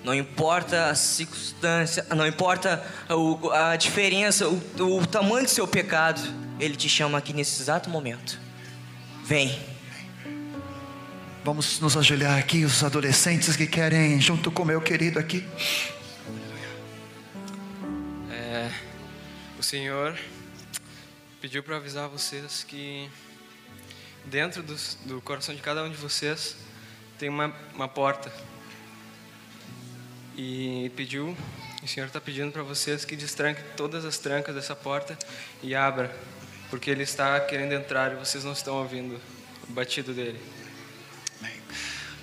Não 0.03 0.15
importa 0.15 0.89
a 0.89 0.95
circunstância, 0.95 2.05
não 2.15 2.25
importa 2.25 2.83
a 3.53 3.75
diferença, 3.75 4.47
o, 4.47 4.61
o 4.79 5.05
tamanho 5.05 5.45
do 5.45 5.49
seu 5.49 5.67
pecado, 5.67 6.21
Ele 6.59 6.75
te 6.75 6.87
chama 6.87 7.17
aqui 7.17 7.33
nesse 7.33 7.61
exato 7.61 7.89
momento. 7.89 8.39
Vem. 9.25 9.59
Vamos 11.43 11.79
nos 11.79 11.97
ajoelhar 11.97 12.37
aqui, 12.37 12.63
os 12.63 12.83
adolescentes 12.83 13.55
que 13.55 13.67
querem, 13.67 14.19
junto 14.21 14.49
com 14.51 14.63
o 14.63 14.65
meu 14.65 14.81
querido 14.81 15.19
aqui. 15.19 15.45
É, 18.31 18.71
o 19.57 19.63
Senhor 19.63 20.17
pediu 21.41 21.61
para 21.61 21.77
avisar 21.77 22.07
vocês 22.07 22.63
que 22.63 23.09
dentro 24.25 24.61
dos- 24.63 24.97
do, 25.05 25.21
coração 25.21 25.55
de 25.55 25.61
cada 25.61 25.83
um 25.83 25.89
de 25.89 25.97
vocês 25.97 26.55
tem 27.17 27.29
uma, 27.29 27.53
uma 27.73 27.87
porta. 27.87 28.31
E 30.37 30.91
pediu, 30.95 31.35
o 31.83 31.87
Senhor 31.87 32.05
está 32.07 32.21
pedindo 32.21 32.51
para 32.51 32.63
vocês 32.63 33.03
que 33.03 33.15
destranque 33.15 33.61
todas 33.75 34.05
as 34.05 34.17
trancas 34.17 34.55
dessa 34.55 34.75
porta 34.75 35.17
e 35.61 35.75
abra, 35.75 36.15
porque 36.69 36.89
Ele 36.89 37.03
está 37.03 37.39
querendo 37.41 37.73
entrar 37.73 38.13
e 38.13 38.15
vocês 38.15 38.43
não 38.43 38.53
estão 38.53 38.75
ouvindo 38.75 39.19
o 39.67 39.73
batido 39.73 40.13
dele. 40.13 40.39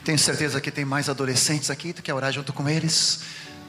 Tenho 0.04 0.18
certeza 0.18 0.60
que 0.60 0.70
tem 0.70 0.84
mais 0.84 1.08
adolescentes 1.08 1.68
aqui. 1.68 1.92
Tu 1.92 2.00
quer 2.00 2.14
orar 2.14 2.32
junto 2.32 2.52
com 2.52 2.68
eles? 2.68 3.22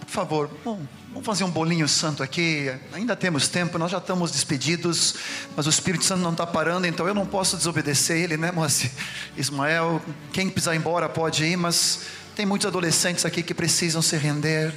Por 0.07 0.13
favor, 0.13 0.49
bom, 0.63 0.79
vamos 1.09 1.25
fazer 1.25 1.43
um 1.43 1.51
bolinho 1.51 1.85
santo 1.85 2.23
aqui. 2.23 2.71
Ainda 2.93 3.13
temos 3.13 3.49
tempo, 3.49 3.77
nós 3.77 3.91
já 3.91 3.97
estamos 3.97 4.31
despedidos, 4.31 5.15
mas 5.53 5.67
o 5.67 5.69
Espírito 5.69 6.05
Santo 6.05 6.21
não 6.21 6.31
está 6.31 6.47
parando, 6.47 6.87
então 6.87 7.05
eu 7.05 7.13
não 7.13 7.25
posso 7.25 7.57
desobedecer 7.57 8.15
ele, 8.15 8.37
né, 8.37 8.49
Moacir? 8.49 8.89
Ismael, 9.35 10.01
quem 10.31 10.49
precisar 10.49 10.75
ir 10.75 10.77
embora 10.77 11.09
pode 11.09 11.43
ir, 11.43 11.57
mas 11.57 12.03
tem 12.37 12.45
muitos 12.45 12.65
adolescentes 12.65 13.25
aqui 13.25 13.43
que 13.43 13.53
precisam 13.53 14.01
se 14.01 14.15
render, 14.15 14.73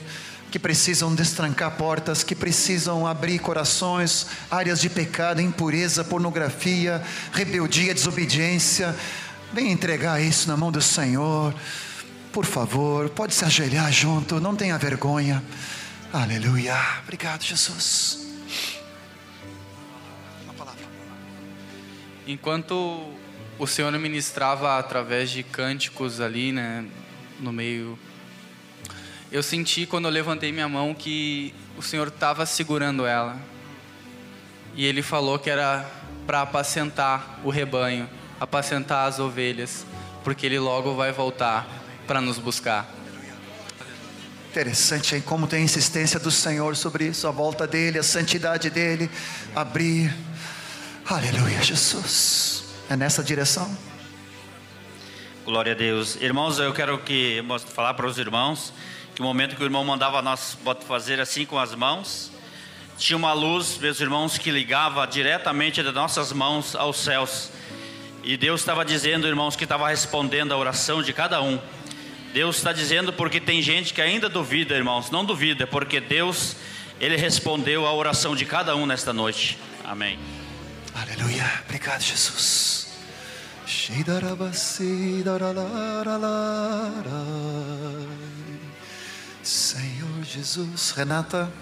que 0.50 0.58
precisam 0.58 1.14
destrancar 1.14 1.76
portas, 1.76 2.24
que 2.24 2.34
precisam 2.34 3.06
abrir 3.06 3.38
corações, 3.38 4.26
áreas 4.50 4.80
de 4.80 4.90
pecado, 4.90 5.40
impureza, 5.40 6.02
pornografia, 6.02 7.00
rebeldia, 7.32 7.94
desobediência. 7.94 8.96
Venha 9.52 9.70
entregar 9.70 10.20
isso 10.20 10.48
na 10.48 10.56
mão 10.56 10.72
do 10.72 10.82
Senhor. 10.82 11.54
Por 12.32 12.46
favor, 12.46 13.08
pode 13.10 13.34
se 13.34 13.44
ajoelhar 13.44 13.90
junto, 13.90 14.38
não 14.40 14.54
tenha 14.54 14.78
vergonha. 14.78 15.42
Aleluia. 16.12 16.76
Obrigado, 17.02 17.42
Jesus. 17.42 18.20
Enquanto 22.24 23.12
o 23.58 23.66
Senhor 23.66 23.90
ministrava 23.98 24.78
através 24.78 25.28
de 25.30 25.42
cânticos 25.42 26.20
ali, 26.20 26.52
né, 26.52 26.86
no 27.40 27.52
meio, 27.52 27.98
eu 29.32 29.42
senti 29.42 29.84
quando 29.84 30.04
eu 30.04 30.12
levantei 30.12 30.52
minha 30.52 30.68
mão 30.68 30.94
que 30.94 31.52
o 31.76 31.82
Senhor 31.82 32.06
estava 32.06 32.46
segurando 32.46 33.06
ela. 33.06 33.40
E 34.76 34.84
Ele 34.84 35.02
falou 35.02 35.36
que 35.36 35.50
era 35.50 35.84
para 36.28 36.42
apacentar 36.42 37.40
o 37.42 37.50
rebanho, 37.50 38.08
apacentar 38.38 39.08
as 39.08 39.18
ovelhas, 39.18 39.84
porque 40.22 40.46
Ele 40.46 40.60
logo 40.60 40.94
vai 40.94 41.10
voltar 41.10 41.79
para 42.10 42.20
nos 42.20 42.38
buscar. 42.38 42.92
Interessante, 44.48 45.14
hein? 45.14 45.22
Como 45.24 45.46
tem 45.46 45.60
a 45.60 45.62
insistência 45.62 46.18
do 46.18 46.28
Senhor 46.28 46.74
sobre 46.74 47.06
isso, 47.06 47.28
a 47.28 47.30
volta 47.30 47.68
dele, 47.68 48.00
a 48.00 48.02
santidade 48.02 48.68
dele, 48.68 49.08
abrir. 49.54 50.12
Aleluia, 51.06 51.62
Jesus. 51.62 52.64
É 52.88 52.96
nessa 52.96 53.22
direção? 53.22 53.78
Glória 55.44 55.70
a 55.70 55.76
Deus. 55.76 56.16
Irmãos, 56.16 56.58
eu 56.58 56.72
quero 56.72 56.98
que 56.98 57.40
mostre- 57.42 57.72
falar 57.72 57.94
para 57.94 58.08
os 58.08 58.18
irmãos 58.18 58.72
que 59.14 59.22
o 59.22 59.24
momento 59.24 59.54
que 59.54 59.62
o 59.62 59.64
irmão 59.64 59.84
mandava 59.84 60.20
nós 60.20 60.58
fazer 60.88 61.20
assim 61.20 61.46
com 61.46 61.60
as 61.60 61.76
mãos, 61.76 62.32
tinha 62.98 63.16
uma 63.16 63.32
luz, 63.32 63.78
meus 63.78 64.00
irmãos, 64.00 64.36
que 64.36 64.50
ligava 64.50 65.06
diretamente 65.06 65.80
das 65.80 65.94
nossas 65.94 66.32
mãos 66.32 66.74
aos 66.74 66.96
céus. 66.96 67.50
E 68.24 68.36
Deus 68.36 68.62
estava 68.62 68.84
dizendo, 68.84 69.28
irmãos, 69.28 69.54
que 69.54 69.62
estava 69.62 69.88
respondendo 69.88 70.50
a 70.50 70.56
oração 70.56 71.04
de 71.04 71.12
cada 71.12 71.40
um. 71.40 71.56
Deus 72.32 72.56
está 72.56 72.72
dizendo 72.72 73.12
porque 73.12 73.40
tem 73.40 73.60
gente 73.60 73.92
que 73.92 74.00
ainda 74.00 74.28
duvida, 74.28 74.74
irmãos. 74.74 75.10
Não 75.10 75.24
duvida, 75.24 75.66
porque 75.66 76.00
Deus, 76.00 76.56
Ele 77.00 77.16
respondeu 77.16 77.86
a 77.86 77.92
oração 77.92 78.36
de 78.36 78.44
cada 78.44 78.76
um 78.76 78.86
nesta 78.86 79.12
noite. 79.12 79.58
Amém. 79.84 80.18
Aleluia. 80.94 81.44
Obrigado, 81.64 82.00
Jesus. 82.02 82.88
Senhor 89.42 90.22
Jesus. 90.24 90.92
Renata, 90.92 91.52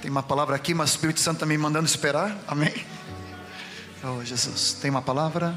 tem 0.00 0.10
uma 0.10 0.22
palavra 0.22 0.56
aqui, 0.56 0.74
mas 0.74 0.90
o 0.90 0.94
Espírito 0.94 1.20
Santo 1.20 1.36
está 1.36 1.46
me 1.46 1.56
mandando 1.56 1.86
esperar. 1.86 2.36
Amém? 2.46 2.74
Oh, 4.04 4.22
Jesus. 4.24 4.74
Tem 4.74 4.90
uma 4.90 5.02
palavra? 5.02 5.54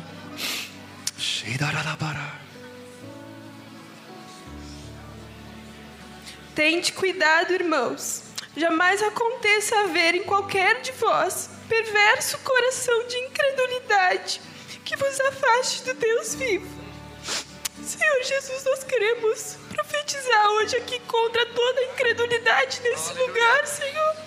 Tente 6.55 6.93
cuidado, 6.93 7.53
irmãos. 7.53 8.23
Jamais 8.55 9.03
aconteça 9.03 9.77
haver 9.81 10.15
em 10.15 10.23
qualquer 10.23 10.79
de 10.81 10.93
vós 10.93 11.49
perverso 11.67 12.37
coração 12.37 13.07
de 13.07 13.17
incredulidade 13.17 14.39
que 14.85 14.95
vos 14.95 15.19
afaste 15.19 15.83
do 15.83 15.93
Deus 15.95 16.33
vivo. 16.35 16.65
Senhor 17.83 18.23
Jesus, 18.23 18.63
nós 18.63 18.83
queremos 18.85 19.57
profetizar 19.67 20.47
hoje 20.51 20.77
aqui 20.77 20.97
contra 21.01 21.45
toda 21.47 21.81
a 21.81 21.85
incredulidade 21.91 22.79
nesse 22.81 23.13
lugar, 23.13 23.67
Senhor. 23.67 24.24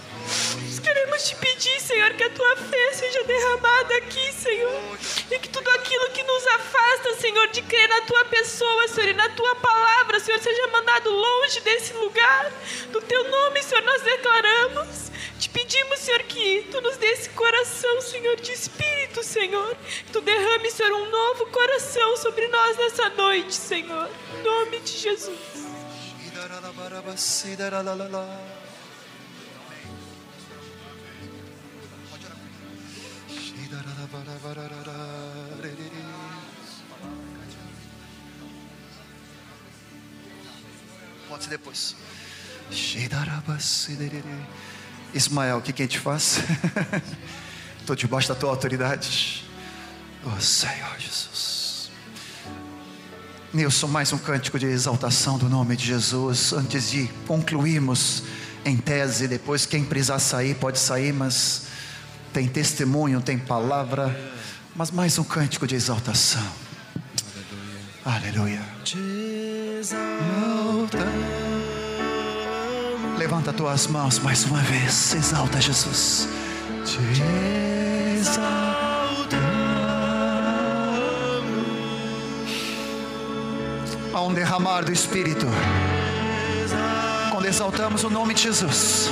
Queremos 1.09 1.25
te 1.27 1.37
pedir, 1.37 1.81
Senhor, 1.81 2.11
que 2.13 2.23
a 2.23 2.31
tua 2.31 2.57
fé 2.57 2.93
seja 2.93 3.25
derramada 3.25 3.97
aqui, 3.97 4.31
Senhor. 4.31 4.99
E 5.31 5.39
que 5.39 5.49
tudo 5.49 5.67
aquilo 5.71 6.11
que 6.11 6.23
nos 6.23 6.47
afasta, 6.49 7.15
Senhor, 7.19 7.49
de 7.49 7.63
crer 7.63 7.89
na 7.89 8.03
tua 8.03 8.27
pessoa, 8.27 8.89
Senhor, 8.89 9.09
e 9.09 9.15
na 9.15 9.31
tua 9.31 9.55
palavra, 9.57 10.21
Senhor, 10.21 10.39
seja 10.39 10.67
mandado 10.67 11.11
longe 11.11 11.61
desse 11.61 11.95
lugar. 11.95 12.53
Do 12.93 13.01
teu 13.01 13.25
nome, 13.27 13.63
Senhor, 13.63 13.83
nós 13.85 14.03
declaramos. 14.03 15.11
Te 15.39 15.49
pedimos, 15.49 15.99
Senhor, 16.01 16.23
que 16.25 16.69
tu 16.71 16.79
nos 16.83 16.99
dê 16.99 17.07
esse 17.07 17.31
coração, 17.31 18.03
Senhor, 18.03 18.37
de 18.37 18.53
espírito, 18.53 19.23
Senhor. 19.23 19.75
Que 20.05 20.13
tu 20.13 20.21
derrame, 20.21 20.71
Senhor, 20.71 20.93
um 20.93 21.11
novo 21.11 21.47
coração 21.47 22.19
sobre 22.19 22.49
nós 22.49 22.77
nessa 22.77 23.09
noite, 23.09 23.55
Senhor. 23.55 24.11
Em 24.35 24.43
nome 24.43 24.79
de 24.81 24.99
Jesus. 24.99 25.39
Pode 41.29 41.45
ser 41.45 41.51
depois. 41.51 41.95
Ismael, 45.13 45.59
o 45.59 45.63
que, 45.63 45.75
que 45.75 45.83
a 45.83 45.85
gente 45.85 45.99
faz? 45.99 46.39
Estou 47.81 47.95
debaixo 47.95 48.29
da 48.29 48.35
tua 48.35 48.49
autoridade. 48.49 49.45
Oh 50.25 50.41
Senhor 50.41 50.99
Jesus. 50.99 51.91
Nilson, 53.53 53.89
mais 53.89 54.11
um 54.13 54.19
cântico 54.19 54.59
de 54.59 54.67
exaltação 54.67 55.37
do 55.37 55.51
nome 55.51 55.77
de 55.77 55.85
Jesus. 55.85 56.55
Antes 56.55 56.91
de 56.91 57.09
concluirmos 57.27 58.23
em 58.65 58.77
tese, 58.79 59.29
depois 59.29 59.67
quem 59.67 59.85
precisar 59.85 60.19
sair 60.19 60.55
pode 60.55 60.79
sair, 60.79 61.13
mas 61.13 61.69
tem 62.33 62.49
testemunho, 62.49 63.21
tem 63.21 63.39
palavra, 63.39 64.17
mas 64.75 64.91
mais 64.91 65.19
um 65.19 65.25
cântico 65.25 65.67
de 65.67 65.75
exaltação. 65.75 66.43
Aleluia. 68.05 68.63
Levanta 73.19 73.53
tuas 73.53 73.87
mãos 73.87 74.19
mais 74.21 74.45
uma 74.45 74.61
vez, 74.61 75.15
exalta 75.15 75.61
Jesus. 75.61 76.29
Te 76.85 76.99
Há 84.15 84.21
um 84.23 84.33
derramar 84.33 84.83
do 84.83 84.93
Espírito. 84.93 85.47
Quando 87.31 87.47
exaltamos 87.47 88.05
o 88.05 88.11
nome 88.11 88.35
de 88.35 88.43
Jesus. 88.43 89.11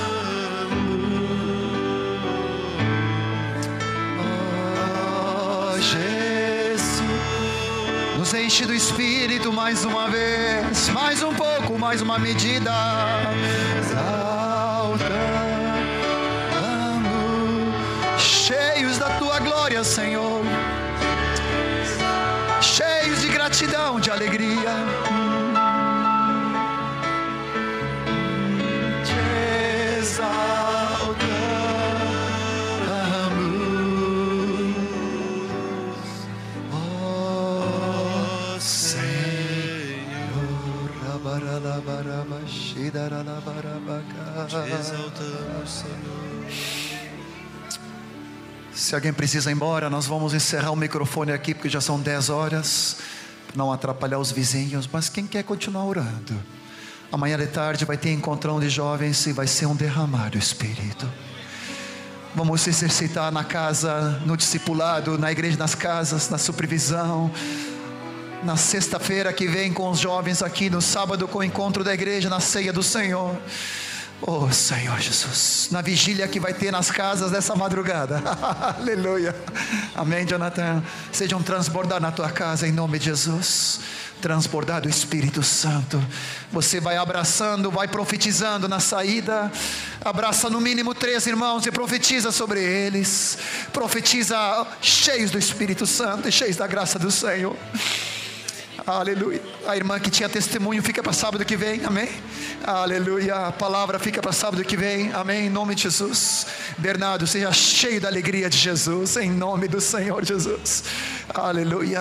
Nos 8.27 8.35
enche 8.35 8.67
do 8.67 8.75
Espírito 8.75 9.53
mais 9.53 9.85
uma 9.85 10.09
vez, 10.09 10.89
mais 10.89 11.23
um 11.23 11.33
pouco, 11.33 11.79
mais 11.79 12.03
uma 12.03 12.19
medida. 12.19 12.73
Exaltamos, 13.79 15.01
cheios 18.19 18.99
da 18.99 19.11
tua 19.11 19.39
glória, 19.39 19.85
Senhor, 19.85 20.43
cheios 22.61 23.21
de 23.21 23.29
gratidão, 23.29 24.01
de 24.01 24.11
alegria. 24.11 24.75
Te 29.05 30.01
Te 44.49 44.57
exaltamos, 44.57 45.71
Senhor. 45.71 46.87
Se 48.73 48.95
alguém 48.95 49.13
precisa 49.13 49.51
ir 49.51 49.55
embora, 49.55 49.89
nós 49.89 50.07
vamos 50.07 50.35
encerrar 50.35 50.71
o 50.71 50.77
microfone 50.77 51.33
aqui, 51.33 51.55
porque 51.55 51.69
já 51.69 51.81
são 51.81 51.99
10 51.99 52.29
horas, 52.29 52.99
para 53.47 53.57
não 53.57 53.73
atrapalhar 53.73 54.19
os 54.19 54.31
vizinhos. 54.31 54.87
Mas 54.93 55.09
quem 55.09 55.27
quer 55.27 55.43
continuar 55.45 55.85
orando? 55.85 56.35
Amanhã 57.11 57.39
de 57.39 57.47
tarde 57.47 57.85
vai 57.85 57.97
ter 57.97 58.13
encontrão 58.13 58.61
de 58.61 58.69
jovens 58.69 59.27
e 59.27 59.33
vai 59.33 59.47
ser 59.47 59.65
um 59.67 59.75
derramar 59.75 60.31
do 60.31 60.39
Espírito. 60.39 61.11
Vamos 62.35 62.61
se 62.61 62.69
exercitar 62.69 63.33
na 63.33 63.45
casa, 63.45 64.21
no 64.27 64.37
discipulado, 64.37 65.17
na 65.17 65.33
igreja, 65.33 65.57
nas 65.57 65.75
casas, 65.75 66.29
na 66.29 66.37
supervisão. 66.37 67.31
Na 68.43 68.57
sexta-feira 68.57 69.33
que 69.33 69.47
vem 69.47 69.73
com 69.73 69.91
os 69.91 69.99
jovens 69.99 70.43
aqui, 70.43 70.71
no 70.71 70.81
sábado 70.81 71.27
com 71.27 71.39
o 71.39 71.45
encontro 71.45 71.83
da 71.83 71.93
igreja, 71.93 72.29
na 72.29 72.41
ceia 72.41 72.73
do 72.73 72.83
Senhor. 72.83 73.37
Oh 74.23 74.51
Senhor 74.51 74.99
Jesus, 74.99 75.69
na 75.71 75.83
vigília 75.83 76.27
que 76.27 76.41
vai 76.41 76.55
ter 76.55 76.71
nas 76.71 76.91
casas 76.91 77.31
dessa 77.31 77.55
madrugada, 77.55 78.23
aleluia, 78.79 79.37
amém, 79.95 80.25
Jonathan. 80.25 80.83
Sejam 81.13 81.43
transbordados 81.43 82.03
na 82.03 82.11
tua 82.11 82.31
casa 82.31 82.67
em 82.67 82.73
nome 82.73 82.99
de 82.99 83.07
Jesus, 83.07 83.81
transbordar 84.23 84.81
do 84.81 84.89
Espírito 84.89 85.43
Santo. 85.43 86.03
Você 86.51 86.81
vai 86.81 86.97
abraçando, 86.97 87.71
vai 87.71 87.89
profetizando 87.89 88.67
na 88.67 88.81
saída, 88.81 89.53
abraça 90.03 90.49
no 90.49 90.63
mínimo 90.63 90.95
três 90.95 91.27
irmãos 91.27 91.67
e 91.67 91.71
profetiza 91.71 92.33
sobre 92.33 92.63
eles, 92.63 93.37
profetiza 93.71 94.67
cheios 94.81 95.31
do 95.31 95.39
Espírito 95.39 95.87
Santo 95.87 96.27
e 96.27 96.33
cheios 96.33 96.57
da 96.57 96.67
graça 96.67 96.99
do 96.99 97.11
Senhor. 97.11 97.55
Aleluia. 98.87 99.43
A 99.67 99.77
irmã 99.77 99.99
que 99.99 100.09
tinha 100.09 100.29
testemunho 100.29 100.81
fica 100.81 101.03
para 101.03 101.13
sábado 101.13 101.45
que 101.45 101.57
vem, 101.57 101.85
amém? 101.85 102.09
Aleluia. 102.65 103.49
A 103.49 103.53
palavra 103.53 103.99
fica 103.99 104.23
para 104.23 104.31
sábado 104.31 104.65
que 104.65 104.77
vem, 104.77 105.13
amém? 105.13 105.47
Em 105.47 105.51
nome 105.51 105.75
de 105.75 105.83
Jesus. 105.83 106.47
Bernardo, 106.79 107.27
seja 107.27 107.53
cheio 107.53 108.01
da 108.01 108.07
alegria 108.07 108.49
de 108.49 108.57
Jesus, 108.57 109.17
em 109.17 109.29
nome 109.29 109.67
do 109.67 109.81
Senhor 109.81 110.25
Jesus. 110.25 110.85
Aleluia. 111.35 112.01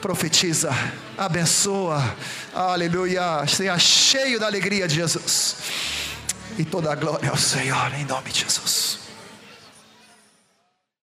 Profetiza, 0.00 0.70
abençoa, 1.18 2.16
aleluia. 2.54 3.44
Seja 3.48 3.76
cheio 3.76 4.38
da 4.38 4.46
alegria 4.46 4.86
de 4.86 4.94
Jesus. 4.94 5.56
E 6.56 6.64
toda 6.64 6.92
a 6.92 6.94
glória 6.94 7.30
ao 7.30 7.36
Senhor, 7.36 7.92
em 7.94 8.04
nome 8.04 8.30
de 8.30 8.44
Jesus. 8.44 8.99